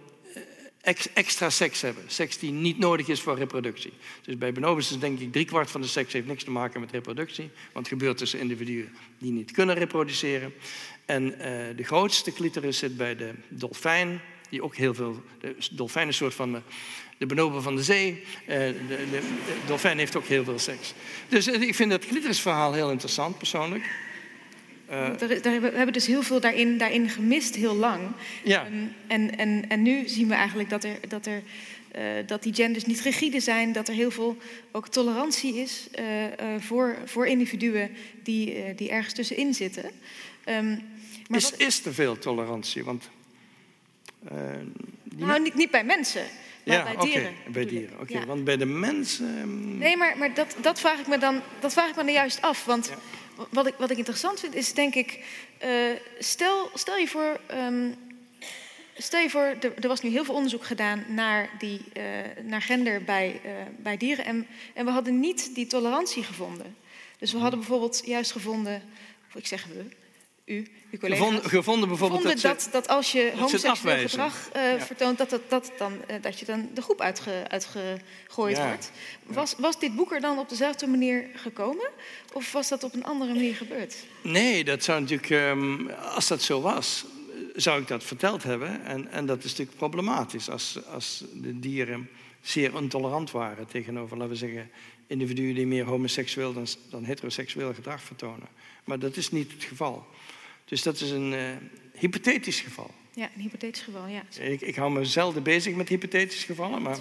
extra 1.14 1.49
seks 1.49 1.81
hebben. 1.81 2.03
Seks 2.07 2.38
die 2.38 2.51
niet 2.51 2.77
nodig 2.77 3.07
is 3.07 3.22
voor 3.22 3.38
reproductie. 3.38 3.93
Dus 4.22 4.38
bij 4.38 4.51
bonobos 4.51 4.99
denk 4.99 5.19
ik 5.19 5.31
driekwart 5.31 5.72
van 5.72 5.81
de 5.81 5.88
seks 5.88 6.14
heeft 6.14 6.27
niks 6.27 6.43
te 6.43 6.51
maken 6.51 6.80
met 6.80 6.91
reproductie. 6.91 7.49
Want 7.73 7.89
het 7.89 7.99
gebeurt 7.99 8.18
tussen 8.18 8.39
individuen 8.39 8.89
die 9.18 9.31
niet 9.31 9.51
kunnen 9.51 9.76
reproduceren. 9.76 10.53
En 11.05 11.39
eh, 11.39 11.77
de 11.77 11.84
grootste 11.84 12.34
clitoris 12.34 12.77
zit 12.77 12.97
bij 12.97 13.15
de 13.15 13.31
dolfijn, 13.47 14.22
die 14.49 14.64
ook 14.64 14.76
heel 14.76 14.93
veel... 14.93 15.23
De 15.39 15.55
dolfijn 15.72 16.07
is 16.07 16.19
een 16.19 16.26
soort 16.26 16.34
van 16.34 16.51
de, 16.51 16.61
de 17.18 17.26
bonobo 17.26 17.61
van 17.61 17.76
de 17.76 17.84
zee. 17.84 18.23
Eh, 18.45 18.57
de, 18.57 19.07
de, 19.11 19.22
dolfijn 19.65 19.97
heeft 19.97 20.15
ook 20.15 20.26
heel 20.26 20.43
veel 20.43 20.59
seks. 20.59 20.93
Dus 21.30 21.47
eh, 21.47 21.61
ik 21.61 21.76
vind 21.76 21.91
dat 21.91 22.05
clitorisverhaal 22.05 22.73
heel 22.73 22.91
interessant, 22.91 23.38
persoonlijk. 23.38 24.06
Hebben- 24.88 25.41
we 25.61 25.72
hebben 25.77 25.93
dus 25.93 26.07
heel 26.07 26.22
veel 26.23 26.39
daarin, 26.39 26.77
daarin 26.77 27.09
gemist, 27.09 27.55
heel 27.55 27.76
lang. 27.76 28.01
Ja. 28.43 28.68
En, 29.07 29.38
en, 29.38 29.65
en 29.69 29.81
nu 29.81 30.07
zien 30.07 30.27
we 30.27 30.34
eigenlijk 30.34 30.69
dat, 30.69 30.84
er, 30.84 30.97
dat, 31.07 31.26
er, 31.26 31.41
eh, 31.91 32.03
dat 32.26 32.43
die 32.43 32.53
genders 32.53 32.85
niet 32.85 33.01
rigide 33.01 33.39
zijn, 33.39 33.72
dat 33.72 33.88
er 33.88 33.93
heel 33.93 34.11
veel 34.11 34.38
ook 34.72 34.88
tolerantie 34.88 35.55
is 35.55 35.88
eh, 35.91 36.26
eh, 36.26 36.61
voor, 36.61 36.97
voor 37.05 37.27
individuen 37.27 37.89
die, 38.23 38.53
eh, 38.53 38.77
die 38.77 38.89
ergens 38.89 39.14
tussenin 39.14 39.53
zitten. 39.53 39.91
Ehm, 40.43 40.69
maar 41.27 41.38
Is, 41.38 41.49
wat- 41.49 41.59
is 41.59 41.85
er 41.85 41.93
veel 41.93 42.18
tolerantie? 42.18 42.84
Want, 42.84 43.09
eh, 44.27 44.35
die 45.03 45.26
nou, 45.26 45.41
niet, 45.41 45.53
niet 45.55 45.72
bij 45.72 45.84
mensen, 45.84 46.23
maar 46.65 46.76
ja, 46.76 46.84
bij 46.84 47.05
dieren. 47.05 47.31
bij 47.51 47.65
dieren. 47.65 47.99
Oké, 47.99 48.14
Ja. 48.19 48.26
want 48.26 48.43
bij 48.43 48.57
de 48.57 48.65
mensen... 48.65 49.38
ehm, 49.38 49.77
Nee, 49.77 49.97
maar, 49.97 50.18
maar 50.18 50.34
dat, 50.34 50.55
dat, 50.61 50.80
vraag 50.80 50.99
ik 50.99 51.07
me 51.07 51.18
dan, 51.18 51.41
dat 51.59 51.73
vraag 51.73 51.89
ik 51.89 51.95
me 51.95 52.03
dan 52.03 52.14
juist 52.14 52.41
af. 52.41 52.65
Want 52.65 52.91
wat, 53.49 53.68
ik, 53.68 53.73
wat 53.77 53.89
ik 53.89 53.97
interessant 53.97 54.39
vind 54.39 54.55
is, 54.55 54.73
denk 54.73 54.95
ik, 54.95 55.26
eh, 55.57 55.72
stel, 56.19 56.69
stel 56.73 56.97
je 56.97 57.07
voor, 57.07 57.39
ehm, 57.45 57.91
stel 58.97 59.22
je 59.22 59.30
voor, 59.30 59.41
er, 59.41 59.73
er 59.80 59.88
was 59.88 60.01
nu 60.01 60.09
heel 60.09 60.26
veel 60.26 60.35
onderzoek 60.35 60.65
gedaan 60.65 61.05
naar, 61.07 61.49
die, 61.57 61.81
eh, 61.93 62.03
naar 62.43 62.61
gender 62.61 63.03
bij, 63.03 63.41
eh, 63.43 63.51
bij 63.77 63.97
dieren. 63.97 64.26
En, 64.26 64.47
en 64.73 64.85
we 64.85 64.91
hadden 64.91 65.19
niet 65.19 65.55
die 65.55 65.68
tolerantie 65.68 66.23
gevonden. 66.23 66.76
Dus 67.19 67.31
we 67.31 67.38
hadden 67.38 67.59
bijvoorbeeld 67.59 68.01
juist 68.05 68.31
gevonden, 68.31 68.81
of 69.27 69.35
ik 69.35 69.47
zeg 69.47 69.65
we, 69.65 69.85
u, 70.47 70.67
uw 70.91 70.99
collega's. 70.99 71.19
Gevonden, 71.19 71.49
gevonden 71.49 71.87
bijvoorbeeld 71.89 72.23
dat, 72.23 72.41
dat, 72.41 72.69
dat, 72.71 72.87
als 72.87 73.11
je 73.11 73.31
homoseksueel 73.35 73.97
gedrag 73.97 74.49
eh, 74.51 74.71
Ja. 74.71 74.79
vertoont, 74.79 75.17
dat, 75.17 75.29
dat, 75.29 75.41
dat, 75.49 75.71
dan, 75.77 75.93
eh, 76.07 76.21
dat 76.21 76.39
je 76.39 76.45
dan 76.45 76.69
de 76.73 76.81
groep 76.81 77.01
uitge, 77.01 77.45
uitgegooid 77.47 78.57
Ja. 78.57 78.67
wordt. 78.67 78.91
Was, 79.23 79.55
was 79.57 79.79
dit 79.79 79.95
boek 79.95 80.11
er 80.13 80.21
dan 80.21 80.37
op 80.39 80.49
dezelfde 80.49 80.87
manier 80.87 81.29
gekomen? 81.35 81.89
Of 82.33 82.51
was 82.51 82.67
dat 82.67 82.83
op 82.83 82.93
een 82.93 83.03
andere 83.03 83.33
manier 83.33 83.55
gebeurd? 83.55 83.95
Nee, 84.21 84.63
dat 84.63 84.83
zou 84.83 85.01
natuurlijk, 85.01 85.29
ehm, 85.29 85.89
als 85.89 86.27
dat 86.27 86.41
zo 86.41 86.61
was, 86.61 87.05
zou 87.55 87.81
ik 87.81 87.87
dat 87.87 88.03
verteld 88.03 88.43
hebben. 88.43 88.85
En, 88.85 89.11
en 89.11 89.25
dat 89.25 89.37
is 89.43 89.49
natuurlijk 89.49 89.77
problematisch 89.77 90.49
als, 90.49 90.79
als 90.93 91.23
de 91.33 91.59
dieren 91.59 92.09
zeer 92.41 92.75
intolerant 92.75 93.31
waren 93.31 93.67
tegenover, 93.67 94.17
laten 94.17 94.31
we 94.31 94.37
zeggen, 94.37 94.69
individuen 95.07 95.55
die 95.55 95.67
meer 95.67 95.85
homoseksueel 95.85 96.53
dan, 96.53 96.67
dan 96.89 97.03
heteroseksueel 97.03 97.73
gedrag 97.73 98.01
vertonen. 98.01 98.47
Maar 98.83 98.99
dat 98.99 99.15
is 99.17 99.31
niet 99.31 99.51
het 99.51 99.63
geval. 99.63 100.05
Dus 100.68 100.81
dat 100.81 101.02
is 101.02 101.11
een 101.11 101.34
eh, 101.34 101.41
hypothetisch 101.99 102.60
geval. 102.60 102.91
Ja, 103.14 103.30
een 103.35 103.41
hypothetisch 103.41 103.81
geval, 103.81 104.07
ja. 104.07 104.23
Ik, 104.39 104.61
ik 104.61 104.76
hou 104.76 104.91
me 104.91 105.06
zelden 105.06 105.44
bezig 105.44 105.76
met 105.76 105.89
hypothetische 105.89 106.45
gevallen, 106.45 106.81
maar, 106.81 106.98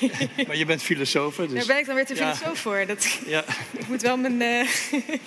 Maar 0.46 0.56
je 0.56 0.64
bent 0.64 0.82
filosoof. 0.82 1.36
Dus, 1.36 1.52
Daar 1.52 1.66
ben 1.66 1.78
ik 1.78 1.86
dan 1.86 1.94
weer 1.94 2.06
te 2.06 2.14
Ja. 2.14 2.34
filosoof 2.34 2.58
voor. 2.58 2.86
Dat, 2.86 3.18
ja. 3.26 3.44
ik 3.80 3.88
moet 3.88 4.02
wel 4.02 4.16
mijn... 4.16 4.42
eh, 4.42 4.68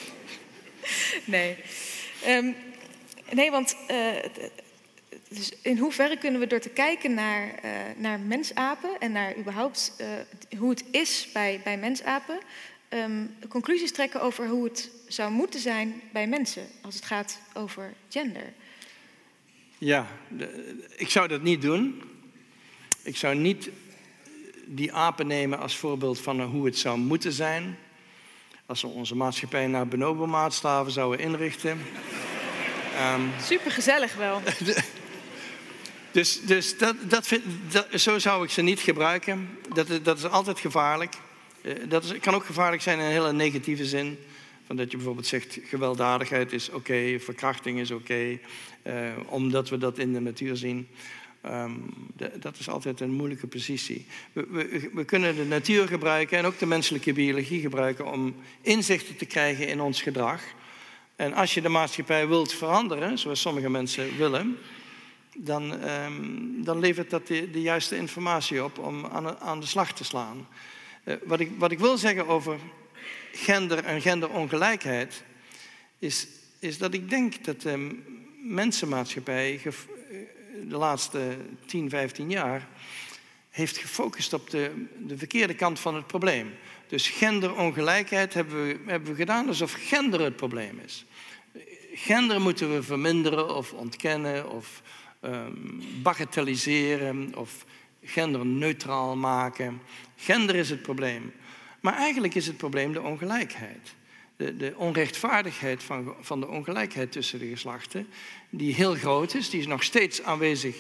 nee. 1.36 1.58
Ehm, 2.24 2.52
nee, 3.32 3.52
want... 3.52 3.76
eh, 3.88 4.12
dus 5.30 5.52
in 5.62 5.78
hoeverre 5.78 6.18
kunnen 6.18 6.40
we 6.40 6.48
door 6.48 6.60
te 6.60 6.70
kijken 6.70 7.14
naar, 7.14 7.60
naar 7.98 8.20
mensapen... 8.20 8.90
en 9.00 9.12
naar 9.12 9.38
überhaupt 9.38 9.96
hoe 10.58 10.70
het 10.70 10.84
is 10.92 11.30
bij, 11.34 11.62
bij 11.64 11.78
mensapen... 11.78 12.40
ehm, 12.90 13.26
conclusies 13.50 13.92
trekken 13.92 14.22
over 14.22 14.48
hoe 14.48 14.64
het 14.64 14.90
zou 15.08 15.32
moeten 15.32 15.60
zijn 15.60 16.02
bij 16.14 16.28
mensen... 16.28 16.68
als 16.82 16.96
het 16.96 17.06
gaat 17.06 17.40
over 17.54 17.94
gender. 18.10 18.54
Ja, 19.78 20.08
de- 20.28 20.86
ik 20.98 21.10
zou 21.10 21.28
dat 21.28 21.42
niet 21.42 21.62
doen. 21.62 22.02
Ik 23.02 23.18
zou 23.18 23.36
niet 23.36 23.70
die 24.66 24.94
apen 24.94 25.28
nemen 25.28 25.60
als 25.60 25.78
voorbeeld 25.78 26.20
van 26.20 26.40
eh, 26.40 26.46
hoe 26.50 26.66
het 26.66 26.78
zou 26.78 26.98
moeten 26.98 27.32
zijn. 27.34 27.78
Als 28.66 28.82
we 28.82 28.88
onze 28.88 29.16
maatschappij 29.16 29.68
naar 29.68 29.88
bonobo-maatstaven 29.88 30.92
zouden 30.92 31.20
inrichten. 31.26 31.80
Ehm, 32.98 33.22
Super 33.42 33.72
gezellig 33.72 34.16
wel. 34.16 34.42
dus 36.12 36.42
dus 36.42 36.78
dat, 36.78 36.96
dat 37.10 37.28
vind, 37.28 37.44
dat- 37.72 37.88
zo 38.02 38.20
zou 38.20 38.44
ik 38.44 38.50
ze 38.50 38.62
niet 38.62 38.80
gebruiken. 38.80 39.50
Dat, 39.74 39.88
dat 40.04 40.18
is 40.18 40.26
altijd 40.26 40.60
gevaarlijk. 40.60 41.14
Eh, 41.66 41.74
Dat 41.88 42.04
is, 42.04 42.20
kan 42.20 42.34
ook 42.34 42.46
gevaarlijk 42.46 42.82
zijn 42.82 43.00
in 43.00 43.06
een 43.06 43.12
hele 43.12 43.34
negatieve 43.34 43.86
zin. 43.86 44.18
Van 44.66 44.76
dat 44.76 44.92
je 44.92 44.98
bijvoorbeeld 44.98 45.28
zegt 45.28 45.60
gewelddadigheid 45.64 46.54
is 46.54 46.70
oké, 46.70 47.20
verkrachting 47.20 47.80
is 47.80 47.92
oké, 47.92 48.40
eh, 48.82 49.12
omdat 49.26 49.70
we 49.70 49.78
dat 49.78 49.98
in 49.98 50.14
de 50.14 50.20
natuur 50.20 50.56
zien. 50.56 50.88
Ehm, 51.42 51.72
dat 52.40 52.60
is 52.60 52.70
altijd 52.70 53.00
een 53.00 53.12
moeilijke 53.12 53.48
positie. 53.48 54.06
We, 54.34 54.48
we, 54.50 54.90
we 54.94 55.04
kunnen 55.04 55.36
de 55.36 55.46
natuur 55.46 55.88
gebruiken 55.88 56.38
en 56.38 56.46
ook 56.46 56.60
de 56.60 56.66
menselijke 56.66 57.14
biologie 57.14 57.62
gebruiken 57.62 58.12
om 58.12 58.36
inzichten 58.62 59.16
te 59.16 59.26
krijgen 59.26 59.68
in 59.68 59.82
ons 59.82 60.02
gedrag. 60.02 60.42
En 61.16 61.34
als 61.34 61.54
je 61.54 61.62
de 61.62 61.70
maatschappij 61.70 62.28
wilt 62.28 62.54
veranderen, 62.54 63.18
zoals 63.18 63.42
sommige 63.42 63.70
mensen 63.70 64.18
willen, 64.18 64.58
dan, 65.38 65.80
ehm, 65.80 66.14
dan 66.64 66.80
levert 66.80 67.10
dat 67.10 67.28
de, 67.28 67.52
de 67.52 67.62
juiste 67.62 67.98
informatie 67.98 68.64
op 68.64 68.80
om 68.80 69.06
aan, 69.06 69.40
aan 69.40 69.60
de 69.60 69.66
slag 69.66 69.94
te 69.94 70.04
slaan. 70.04 70.48
Eh, 71.06 71.16
wat, 71.24 71.40
ik, 71.40 71.52
wat 71.58 71.72
ik 71.72 71.80
wil 71.80 71.98
zeggen 71.98 72.28
over 72.28 72.60
gender 73.32 73.84
en 73.84 74.02
genderongelijkheid, 74.02 75.24
is, 76.00 76.28
is 76.60 76.78
dat 76.78 76.94
ik 76.94 77.10
denk 77.10 77.44
dat 77.44 77.62
de 77.62 78.04
mensenmaatschappij 78.42 79.62
eh, 79.64 79.72
de 80.70 80.78
laatste 80.78 81.38
10, 81.66 81.90
15 81.90 82.30
jaar 82.30 82.68
heeft 83.50 83.78
gefocust 83.78 84.34
op 84.34 84.50
de, 84.50 84.86
de 84.98 85.18
verkeerde 85.18 85.56
kant 85.56 85.80
van 85.80 85.96
het 85.96 86.08
probleem. 86.08 86.54
Dus 86.88 87.10
genderongelijkheid 87.10 88.34
hebben 88.34 88.68
we, 88.68 88.80
hebben 88.86 89.10
we 89.10 89.16
gedaan 89.16 89.48
alsof 89.48 89.76
gender 89.80 90.22
het 90.22 90.36
probleem 90.36 90.80
is. 90.86 91.06
Gender 91.94 92.42
moeten 92.42 92.74
we 92.74 92.84
verminderen 92.84 93.56
of 93.56 93.74
ontkennen 93.74 94.50
of 94.50 94.82
ehm, 95.20 95.52
bagatelliseren 96.02 97.36
of 97.36 97.66
genderneutraal 98.06 99.16
maken. 99.16 99.82
Gender 100.16 100.56
is 100.56 100.70
het 100.70 100.82
probleem. 100.82 101.34
Maar 101.80 101.94
eigenlijk 101.94 102.36
is 102.36 102.48
het 102.48 102.58
probleem 102.58 102.94
de 102.94 103.02
ongelijkheid. 103.02 103.94
De, 104.38 104.58
de 104.58 104.74
onrechtvaardigheid 104.78 105.84
van, 105.84 106.16
van 106.20 106.40
de 106.40 106.48
ongelijkheid 106.48 107.12
tussen 107.12 107.40
de 107.40 107.48
geslachten, 107.48 108.08
die 108.50 108.74
heel 108.74 108.96
groot 108.96 109.34
is, 109.34 109.50
die 109.50 109.60
is 109.60 109.68
nog 109.68 109.84
steeds 109.84 110.24
aanwezig 110.24 110.76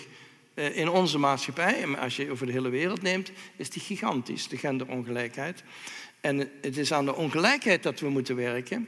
eh, 0.54 0.78
in 0.78 0.90
onze 0.90 1.18
maatschappij. 1.18 1.82
En 1.82 1.98
als 2.00 2.16
je 2.16 2.32
over 2.32 2.46
de 2.46 2.52
hele 2.52 2.70
wereld 2.70 3.02
neemt, 3.02 3.32
is 3.56 3.70
die 3.70 3.82
gigantisch, 3.82 4.48
de 4.48 4.58
genderongelijkheid. 4.58 5.64
En 6.22 6.50
het 6.62 6.78
is 6.78 6.94
aan 6.94 7.06
de 7.06 7.16
ongelijkheid 7.16 7.84
dat 7.84 8.00
we 8.00 8.10
moeten 8.10 8.36
werken, 8.36 8.88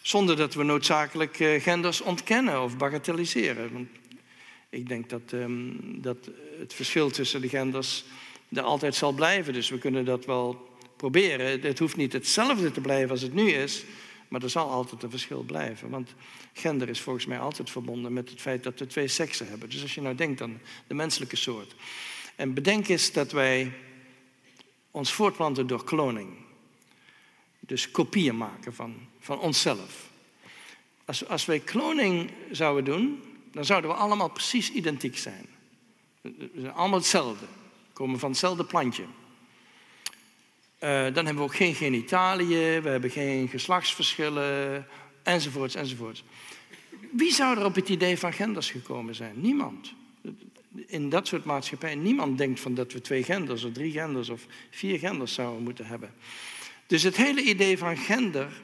zonder 0.00 0.36
dat 0.36 0.54
we 0.54 0.62
noodzakelijk 0.62 1.40
eh, 1.40 1.62
genders 1.62 2.00
ontkennen 2.00 2.62
of 2.62 2.76
bagatelliseren. 2.76 3.90
Ik 4.70 4.88
denk 4.88 5.08
dat, 5.08 5.32
ehm, 5.32 5.72
dat 5.80 6.30
het 6.58 6.74
verschil 6.74 7.10
tussen 7.10 7.40
de 7.40 7.48
genders 7.48 8.04
er 8.48 8.62
altijd 8.62 8.94
zal 8.94 9.12
blijven. 9.12 9.52
Dus 9.52 9.68
we 9.68 9.78
kunnen 9.78 10.04
dat 10.04 10.24
wel 10.24 10.68
proberen. 10.96 11.60
Het 11.60 11.78
hoeft 11.78 11.96
niet 11.96 12.12
hetzelfde 12.12 12.70
te 12.70 12.80
blijven 12.80 13.10
als 13.10 13.22
het 13.22 13.34
nu 13.34 13.50
is, 13.50 13.84
maar 14.28 14.42
er 14.42 14.50
zal 14.50 14.70
altijd 14.70 15.02
een 15.02 15.10
verschil 15.10 15.42
blijven. 15.42 15.90
Want 15.90 16.14
gender 16.52 16.88
is 16.88 17.00
volgens 17.00 17.26
mij 17.26 17.38
altijd 17.38 17.70
verbonden 17.70 18.12
met 18.12 18.30
het 18.30 18.40
feit 18.40 18.62
dat 18.62 18.78
we 18.78 18.86
twee 18.86 19.08
seksen 19.08 19.48
hebben. 19.48 19.70
Dus 19.70 19.82
als 19.82 19.94
je 19.94 20.00
nou 20.00 20.14
denkt 20.14 20.40
aan 20.40 20.60
de 20.86 20.94
menselijke 20.94 21.36
soort. 21.36 21.74
En 22.36 22.54
bedenk 22.54 22.88
eens 22.88 23.12
dat 23.12 23.32
wij 23.32 23.72
ons 24.90 25.12
voortplanten 25.12 25.66
door 25.66 25.84
kloning. 25.84 26.28
Dus 27.60 27.90
kopieën 27.90 28.36
maken 28.36 28.74
van, 28.74 28.94
van 29.18 29.38
onszelf. 29.38 30.10
Als, 31.04 31.28
als 31.28 31.44
wij 31.44 31.58
kloning 31.58 32.30
zouden 32.50 32.84
doen, 32.84 33.22
dan 33.52 33.64
zouden 33.64 33.90
we 33.90 33.96
allemaal 33.96 34.30
precies 34.30 34.72
identiek 34.72 35.18
zijn. 35.18 35.46
We 36.20 36.50
zijn 36.54 36.72
allemaal 36.72 36.98
hetzelfde. 36.98 37.46
We 37.86 37.92
komen 37.92 38.18
van 38.18 38.30
hetzelfde 38.30 38.64
plantje. 38.64 39.04
Eh, 40.78 40.88
dan 40.88 41.24
hebben 41.24 41.34
we 41.34 41.42
ook 41.42 41.56
geen 41.56 41.74
genitaliën, 41.74 42.82
we 42.82 42.88
hebben 42.88 43.10
geen 43.10 43.48
geslachtsverschillen, 43.48 44.86
enzovoorts, 45.22 45.74
enzovoorts. 45.74 46.24
Wie 47.12 47.32
zou 47.32 47.58
er 47.58 47.64
op 47.64 47.74
het 47.74 47.88
idee 47.88 48.18
van 48.18 48.32
genders 48.32 48.70
gekomen 48.70 49.14
zijn? 49.14 49.40
Niemand. 49.40 49.94
In 50.86 51.08
dat 51.08 51.26
soort 51.26 51.44
maatschappij, 51.44 51.94
niemand 51.94 52.38
denkt 52.38 52.60
van 52.60 52.74
dat 52.74 52.92
we 52.92 53.00
twee 53.00 53.22
genders 53.22 53.64
of 53.64 53.72
drie 53.72 53.92
genders 53.92 54.28
of 54.28 54.46
vier 54.70 54.98
genders 54.98 55.34
zouden 55.34 55.62
moeten 55.62 55.86
hebben. 55.86 56.14
Dus 56.86 57.02
het 57.02 57.16
hele 57.16 57.42
idee 57.42 57.78
van 57.78 57.96
gender 57.96 58.60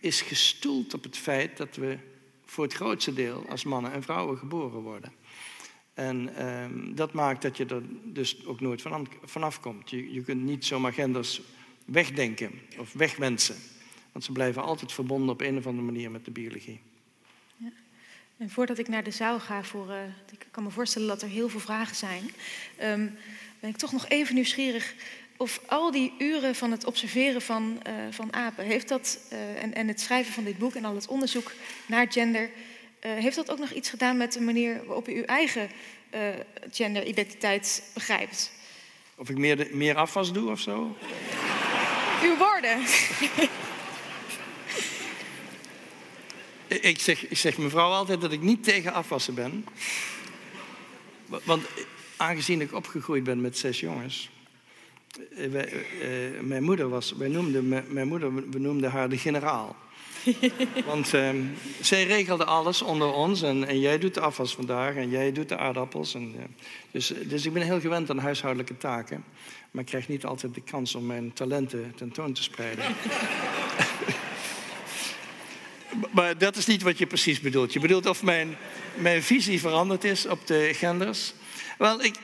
is 0.00 0.20
gestoeld 0.20 0.94
op 0.94 1.02
het 1.02 1.16
feit 1.16 1.56
dat 1.56 1.76
we 1.76 1.98
voor 2.50 2.64
het 2.64 2.74
grootste 2.74 3.12
deel 3.12 3.44
als 3.48 3.64
mannen 3.64 3.92
en 3.92 4.02
vrouwen 4.02 4.38
geboren 4.38 4.80
worden. 4.80 5.12
En 5.94 6.34
ehm, 6.34 6.94
dat 6.94 7.12
maakt 7.12 7.42
dat 7.42 7.56
je 7.56 7.66
er 7.66 7.82
dus 8.04 8.46
ook 8.46 8.60
nooit 8.60 8.82
van 8.82 9.08
vanaf 9.24 9.60
komt. 9.60 9.90
Je, 9.90 10.12
je 10.12 10.22
kunt 10.22 10.42
niet 10.42 10.64
zomaar 10.64 10.92
genders 10.92 11.40
wegdenken 11.84 12.50
of 12.78 12.92
wegwensen. 12.92 13.56
Want 14.12 14.24
ze 14.24 14.32
blijven 14.32 14.62
altijd 14.62 14.92
verbonden 14.92 15.28
op 15.28 15.40
een 15.40 15.56
of 15.56 15.66
andere 15.66 15.86
manier 15.86 16.10
met 16.10 16.24
de 16.24 16.30
biologie. 16.30 16.80
En 18.36 18.50
voordat 18.50 18.78
ik 18.78 18.88
naar 18.88 19.04
de 19.04 19.10
zaal 19.10 19.40
ga, 19.40 19.64
voor, 19.64 19.90
eh, 19.90 20.02
ik 20.30 20.46
kan 20.50 20.62
me 20.62 20.70
voorstellen 20.70 21.08
dat 21.08 21.22
er 21.22 21.28
heel 21.28 21.48
veel 21.48 21.60
vragen 21.60 21.96
zijn, 21.96 22.30
ehm, 22.76 23.08
ben 23.60 23.70
ik 23.70 23.76
toch 23.76 23.92
nog 23.92 24.08
even 24.08 24.34
nieuwsgierig 24.34 24.94
of 25.40 25.60
al 25.66 25.90
die 25.90 26.12
uren 26.18 26.54
van 26.54 26.70
het 26.70 26.84
observeren 26.84 27.42
van, 27.42 27.80
eh, 27.82 27.92
van 28.10 28.32
apen, 28.32 28.64
heeft 28.64 28.88
dat, 28.88 29.18
eh, 29.30 29.62
en, 29.62 29.74
en 29.74 29.88
het 29.88 30.00
schrijven 30.00 30.32
van 30.32 30.44
dit 30.44 30.58
boek 30.58 30.74
en 30.74 30.84
al 30.84 30.94
het 30.94 31.06
onderzoek 31.08 31.52
naar 31.86 32.06
gender, 32.12 32.50
eh, 33.00 33.12
heeft 33.12 33.36
dat 33.36 33.50
ook 33.50 33.58
nog 33.58 33.70
iets 33.70 33.90
gedaan 33.90 34.16
met 34.16 34.32
de 34.32 34.40
manier 34.40 34.84
waarop 34.86 35.08
u 35.08 35.16
uw 35.16 35.24
eigen 35.24 35.70
genderidentiteit 36.70 37.82
begrijpt? 37.94 38.52
Of 39.16 39.28
ik 39.30 39.36
meer, 39.38 39.56
de- 39.56 39.70
meer 39.72 39.96
afwas 39.96 40.32
doe 40.32 40.50
of 40.50 40.60
zo? 40.60 40.96
Uw 42.22 42.36
woorden. 42.36 42.78
Ik 46.68 47.00
zeg, 47.00 47.26
ik 47.28 47.38
zeg 47.38 47.58
mevrouw 47.58 47.90
altijd 47.90 48.20
dat 48.20 48.32
ik 48.32 48.40
niet 48.40 48.64
tegen 48.64 48.92
afwassen 48.92 49.34
ben. 49.34 49.66
Wa- 51.26 51.40
Want 51.44 51.66
aangezien 52.16 52.60
ik 52.60 52.72
opgegroeid 52.72 53.24
ben 53.24 53.40
met 53.40 53.58
zes 53.58 53.80
jongens. 53.80 54.30
Eh, 55.36 55.50
wij- 55.50 55.72
eh, 56.02 56.40
mijn 56.40 56.62
moeder 56.62 56.88
was, 56.88 57.12
wij 57.12 57.28
noemden, 57.28 57.68
mijn 57.68 57.84
mijn 57.88 58.08
moeder, 58.08 58.34
we 58.50 58.58
noemden 58.58 58.90
haar 58.90 59.08
de 59.08 59.18
generaal. 59.18 59.76
Want 60.86 61.14
ehm, 61.14 61.44
zij 61.80 62.04
regelde 62.04 62.44
alles 62.44 62.82
onder 62.82 63.12
ons. 63.12 63.42
En, 63.42 63.66
en, 63.66 63.80
jij 63.80 63.98
doet 63.98 64.14
de 64.14 64.20
afwas 64.20 64.54
vandaag 64.54 64.94
en 64.94 65.10
jij 65.10 65.32
doet 65.32 65.48
de 65.48 65.56
aardappels. 65.56 66.14
En, 66.14 66.34
uh, 66.36 66.42
dus, 66.90 67.12
dus 67.22 67.46
ik 67.46 67.52
ben 67.52 67.62
heel 67.62 67.80
gewend 67.80 68.10
aan 68.10 68.18
huishoudelijke 68.18 68.76
taken. 68.76 69.24
Maar 69.70 69.82
ik 69.82 69.88
krijg 69.88 70.08
niet 70.08 70.24
altijd 70.24 70.54
de 70.54 70.60
kans 70.60 70.94
om 70.94 71.06
mijn 71.06 71.32
talenten 71.32 71.92
tentoon 71.96 72.32
te 72.32 72.42
spreiden. 72.42 72.84
maar 76.10 76.38
dat 76.38 76.56
is 76.56 76.66
niet 76.66 76.82
wat 76.82 76.98
je 76.98 77.06
precies 77.06 77.40
bedoelt. 77.40 77.72
Je 77.72 77.80
bedoelt 77.80 78.06
of 78.06 78.22
mijn, 78.22 78.56
mijn 78.96 79.22
visie 79.22 79.60
veranderd 79.60 80.04
is 80.04 80.26
op 80.26 80.46
de 80.46 80.70
genders. 80.74 81.34
Wel, 81.78 82.02
ik, 82.02 82.14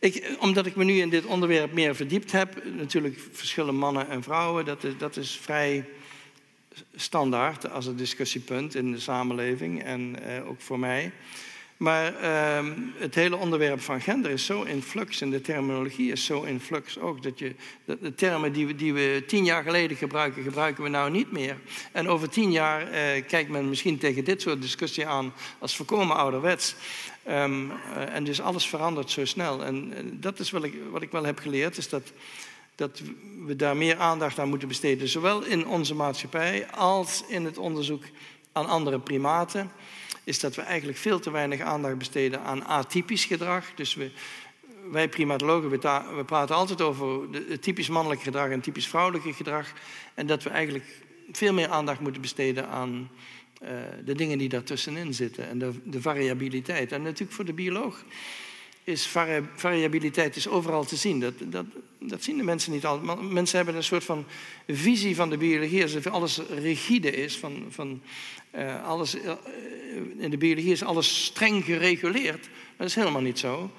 ik, 0.00 0.36
omdat 0.38 0.66
ik 0.66 0.76
me 0.76 0.84
nu 0.84 1.00
in 1.00 1.10
dit 1.10 1.24
onderwerp 1.24 1.72
meer 1.72 1.96
verdiept 1.96 2.32
heb, 2.32 2.64
natuurlijk 2.76 3.20
verschillen 3.32 3.74
mannen 3.74 4.08
en 4.08 4.22
vrouwen, 4.22 4.64
dat 4.64 4.84
is, 4.84 4.92
dat 4.98 5.16
is 5.16 5.38
vrij 5.42 5.84
standaard 6.94 7.70
als 7.70 7.86
een 7.86 7.96
discussiepunt 7.96 8.74
in 8.74 8.92
de 8.92 9.00
samenleving 9.00 9.82
en 9.82 10.22
eh, 10.22 10.48
ook 10.48 10.60
voor 10.60 10.78
mij. 10.78 11.12
Maar 11.80 12.14
eh, 12.14 12.66
het 12.96 13.14
hele 13.14 13.36
onderwerp 13.36 13.80
van 13.80 14.00
gender 14.00 14.30
is 14.30 14.44
zo 14.44 14.62
in 14.62 14.82
flux 14.82 15.20
en 15.20 15.30
de 15.30 15.40
terminologie 15.40 16.12
is 16.12 16.24
zo 16.24 16.42
in 16.42 16.60
flux 16.60 16.98
ook. 16.98 17.22
Dat 17.22 17.38
je, 17.38 17.54
de 17.84 18.14
termen 18.14 18.52
die 18.52 18.66
we, 18.66 18.74
die 18.74 18.92
we 18.94 19.22
tien 19.26 19.44
jaar 19.44 19.62
geleden 19.62 19.96
gebruiken, 19.96 20.42
gebruiken 20.42 20.82
we 20.82 20.88
nou 20.88 21.10
niet 21.10 21.32
meer. 21.32 21.56
En 21.92 22.08
over 22.08 22.28
tien 22.28 22.52
jaar 22.52 22.90
eh, 22.90 23.26
kijkt 23.26 23.50
men 23.50 23.68
misschien 23.68 23.98
tegen 23.98 24.24
dit 24.24 24.42
soort 24.42 24.62
discussie 24.62 25.06
aan 25.06 25.32
als 25.58 25.76
voorkomen 25.76 26.16
ouderwets. 26.16 26.74
Um, 27.28 27.70
uh, 27.70 28.14
en 28.14 28.24
dus 28.24 28.40
alles 28.40 28.66
verandert 28.66 29.10
zo 29.10 29.24
snel. 29.24 29.64
En 29.64 29.92
dat 30.20 30.38
is 30.38 30.50
wat 30.50 30.64
ik, 30.64 30.74
wat 30.90 31.02
ik 31.02 31.10
wel 31.10 31.24
heb 31.24 31.38
geleerd, 31.38 31.76
is 31.76 31.88
dat, 31.88 32.12
dat 32.74 33.02
we 33.46 33.56
daar 33.56 33.76
meer 33.76 33.96
aandacht 33.96 34.38
aan 34.38 34.48
moeten 34.48 34.68
besteden. 34.68 35.08
Zowel 35.08 35.44
in 35.44 35.66
onze 35.66 35.94
maatschappij 35.94 36.66
als 36.70 37.24
in 37.28 37.44
het 37.44 37.58
onderzoek 37.58 38.02
aan 38.52 38.66
andere 38.66 38.98
primaten. 38.98 39.70
Is 40.24 40.40
dat 40.40 40.54
we 40.54 40.62
eigenlijk 40.62 40.98
veel 40.98 41.20
te 41.20 41.30
weinig 41.30 41.60
aandacht 41.60 41.98
besteden 41.98 42.40
aan 42.40 42.64
atypisch 42.64 43.24
gedrag. 43.24 43.66
Dus 43.74 43.94
we, 43.94 44.10
wij 44.90 45.08
primatologen, 45.08 45.70
we, 45.70 45.78
we 46.16 46.24
praten 46.26 46.54
altijd 46.54 46.80
over 46.80 47.20
het 47.48 47.62
typisch 47.62 47.88
mannelijk 47.88 48.22
gedrag 48.22 48.50
en 48.50 48.60
typisch 48.60 48.88
vrouwelijk 48.88 49.36
gedrag. 49.36 49.72
En 50.14 50.26
dat 50.26 50.42
we 50.42 50.50
eigenlijk 50.50 50.84
veel 51.32 51.52
meer 51.52 51.68
aandacht 51.68 52.00
moeten 52.00 52.20
besteden 52.20 52.68
aan 52.68 53.10
uh, 53.62 53.68
de 54.04 54.14
dingen 54.14 54.38
die 54.38 54.48
daartussenin 54.48 55.14
zitten 55.14 55.48
en 55.48 55.58
de, 55.58 55.72
de, 55.84 56.00
variabiliteit. 56.00 56.92
En 56.92 57.02
natuurlijk 57.02 57.32
voor 57.32 57.44
de 57.44 57.52
bioloog 57.52 58.04
is 58.84 59.06
vari 59.06 59.48
variabiliteit 59.54 60.36
is 60.36 60.48
overal 60.48 60.84
te 60.84 60.96
zien. 60.96 61.20
Dat, 61.20 61.34
dat, 61.38 61.66
dat 61.98 62.22
zien 62.22 62.36
de 62.36 62.42
mensen 62.42 62.72
niet 62.72 62.86
altijd. 62.86 63.30
Mensen 63.30 63.56
hebben 63.56 63.74
een 63.74 63.84
soort 63.84 64.04
van 64.04 64.26
visie 64.66 65.14
van 65.16 65.30
de 65.30 65.36
biologie 65.36 65.82
alsof 65.82 66.06
alles 66.06 66.40
rigide 66.48 67.10
is. 67.10 67.38
Van, 67.38 67.64
van, 67.68 68.02
uh, 68.56 68.86
alles, 68.86 69.14
uh, 69.14 69.32
in 70.18 70.30
de 70.30 70.36
biologie 70.36 70.72
is 70.72 70.84
alles 70.84 71.24
streng 71.24 71.64
gereguleerd. 71.64 72.48
Dat 72.76 72.86
is 72.86 72.94
helemaal 72.94 73.20
niet 73.20 73.38
zo. 73.38 73.70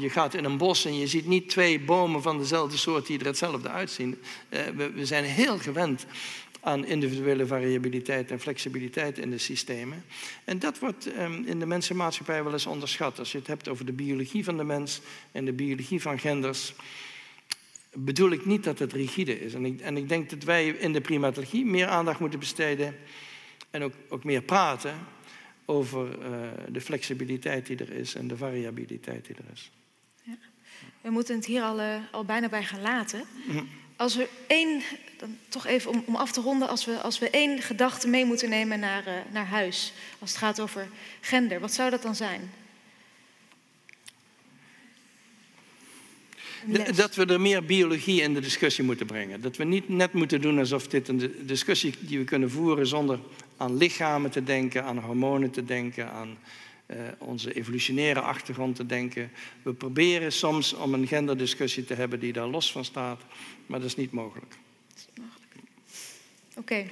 je 0.00 0.10
gaat 0.10 0.34
in 0.34 0.44
een 0.44 0.56
bos 0.56 0.84
en 0.84 0.98
je 0.98 1.06
ziet 1.06 1.26
niet 1.26 1.48
twee 1.48 1.80
bomen 1.80 2.22
van 2.22 2.38
dezelfde 2.38 2.76
soort 2.76 3.06
die 3.06 3.18
er 3.18 3.26
hetzelfde 3.26 3.68
uitzien. 3.68 4.18
we, 4.48 4.90
we 4.94 5.06
zijn 5.06 5.24
heel 5.24 5.58
gewend 5.58 6.06
aan 6.60 6.86
individuele 6.86 7.46
variabiliteit 7.46 8.30
en 8.30 8.40
flexibiliteit 8.40 9.18
in 9.18 9.30
de 9.30 9.38
systemen. 9.38 10.04
En 10.44 10.58
dat 10.58 10.78
wordt 10.78 11.06
um, 11.18 11.44
in 11.46 11.58
de 11.58 11.66
mensenmaatschappij 11.66 12.44
wel 12.44 12.52
eens 12.52 12.66
onderschat. 12.66 13.18
Als 13.18 13.32
je 13.32 13.38
het 13.38 13.46
hebt 13.46 13.68
over 13.68 13.86
de 13.86 13.92
biologie 13.92 14.44
van 14.44 14.56
de 14.56 14.64
mens 14.64 15.00
en 15.32 15.44
de 15.44 15.52
biologie 15.52 16.00
van 16.00 16.18
genders, 16.18 16.74
bedoel 17.92 18.30
ik 18.30 18.46
niet 18.46 18.64
dat 18.64 18.78
het 18.78 18.92
rigide 18.92 19.40
is. 19.40 19.54
En 19.54 19.80
en 19.80 19.96
ik 19.96 20.08
denk 20.08 20.30
dat 20.30 20.42
wij 20.42 20.68
in 20.68 20.92
de 20.92 21.00
primatologie 21.00 21.64
meer 21.64 21.86
aandacht 21.86 22.20
moeten 22.20 22.38
besteden 22.38 22.96
en 23.70 23.82
ook, 23.82 23.92
ook 24.08 24.24
meer 24.24 24.42
praten 24.42 24.94
over 25.64 26.18
uh, 26.18 26.48
de 26.68 26.80
flexibiliteit 26.80 27.66
die 27.66 27.76
er 27.76 27.90
is 27.90 28.14
en 28.14 28.28
de 28.28 28.36
variabiliteit 28.36 29.26
die 29.26 29.36
er 29.36 29.52
is. 29.52 29.70
Ja. 30.22 30.36
We 31.00 31.10
moeten 31.10 31.34
het 31.34 31.46
hier 31.46 31.62
al, 31.62 31.80
uh, 31.80 31.96
al 32.10 32.24
bijna 32.24 32.48
bij 32.48 32.64
gaan 32.64 32.80
laten. 32.80 33.24
Mm 33.46 33.68
als 34.00 34.16
we 34.16 34.28
één, 34.46 34.82
dan 35.16 35.36
toch 35.48 35.66
even 35.66 35.90
om, 35.90 36.02
om 36.06 36.16
af 36.16 36.32
te 36.32 36.40
ronden, 36.40 36.68
als 36.68 36.84
we, 36.84 37.00
als 37.00 37.18
we 37.18 37.30
één 37.30 37.62
gedachte 37.62 38.08
mee 38.08 38.24
moeten 38.24 38.48
nemen 38.48 38.80
naar, 38.80 39.06
uh, 39.06 39.14
naar 39.32 39.46
huis, 39.46 39.92
als 40.18 40.30
het 40.30 40.38
gaat 40.38 40.60
over 40.60 40.88
gender, 41.20 41.60
wat 41.60 41.72
zou 41.72 41.90
dat 41.90 42.02
dan 42.02 42.14
zijn? 42.14 42.50
Dat 46.94 47.14
we 47.14 47.26
er 47.26 47.40
meer 47.40 47.64
biologie 47.64 48.22
in 48.22 48.34
de 48.34 48.40
discussie 48.40 48.84
moeten 48.84 49.06
brengen. 49.06 49.40
Dat 49.40 49.56
we 49.56 49.64
niet 49.64 49.88
net 49.88 50.12
moeten 50.12 50.40
doen 50.40 50.58
alsof 50.58 50.88
dit 50.88 51.08
een 51.08 51.34
discussie 51.40 51.94
die 52.00 52.18
we 52.18 52.24
kunnen 52.24 52.50
voeren 52.50 52.86
zonder 52.86 53.18
aan 53.60 53.76
lichamen 53.76 54.30
te 54.30 54.42
denken, 54.42 54.84
aan 54.84 54.98
hormonen 54.98 55.50
te 55.50 55.64
denken, 55.64 56.10
aan 56.10 56.38
uh, 56.86 56.96
onze 57.18 57.52
evolutionaire 57.52 58.20
achtergrond 58.20 58.76
te 58.76 58.86
denken. 58.86 59.30
We 59.62 59.72
proberen 59.72 60.32
soms 60.32 60.72
om 60.72 60.94
een 60.94 61.06
genderdiscussie 61.06 61.84
te 61.84 61.94
hebben 61.94 62.20
die 62.20 62.32
daar 62.32 62.46
los 62.46 62.72
van 62.72 62.84
staat, 62.84 63.20
maar 63.66 63.80
dat 63.80 63.88
is 63.88 63.96
niet 63.96 64.12
mogelijk. 64.12 64.54
Oké. 66.56 66.86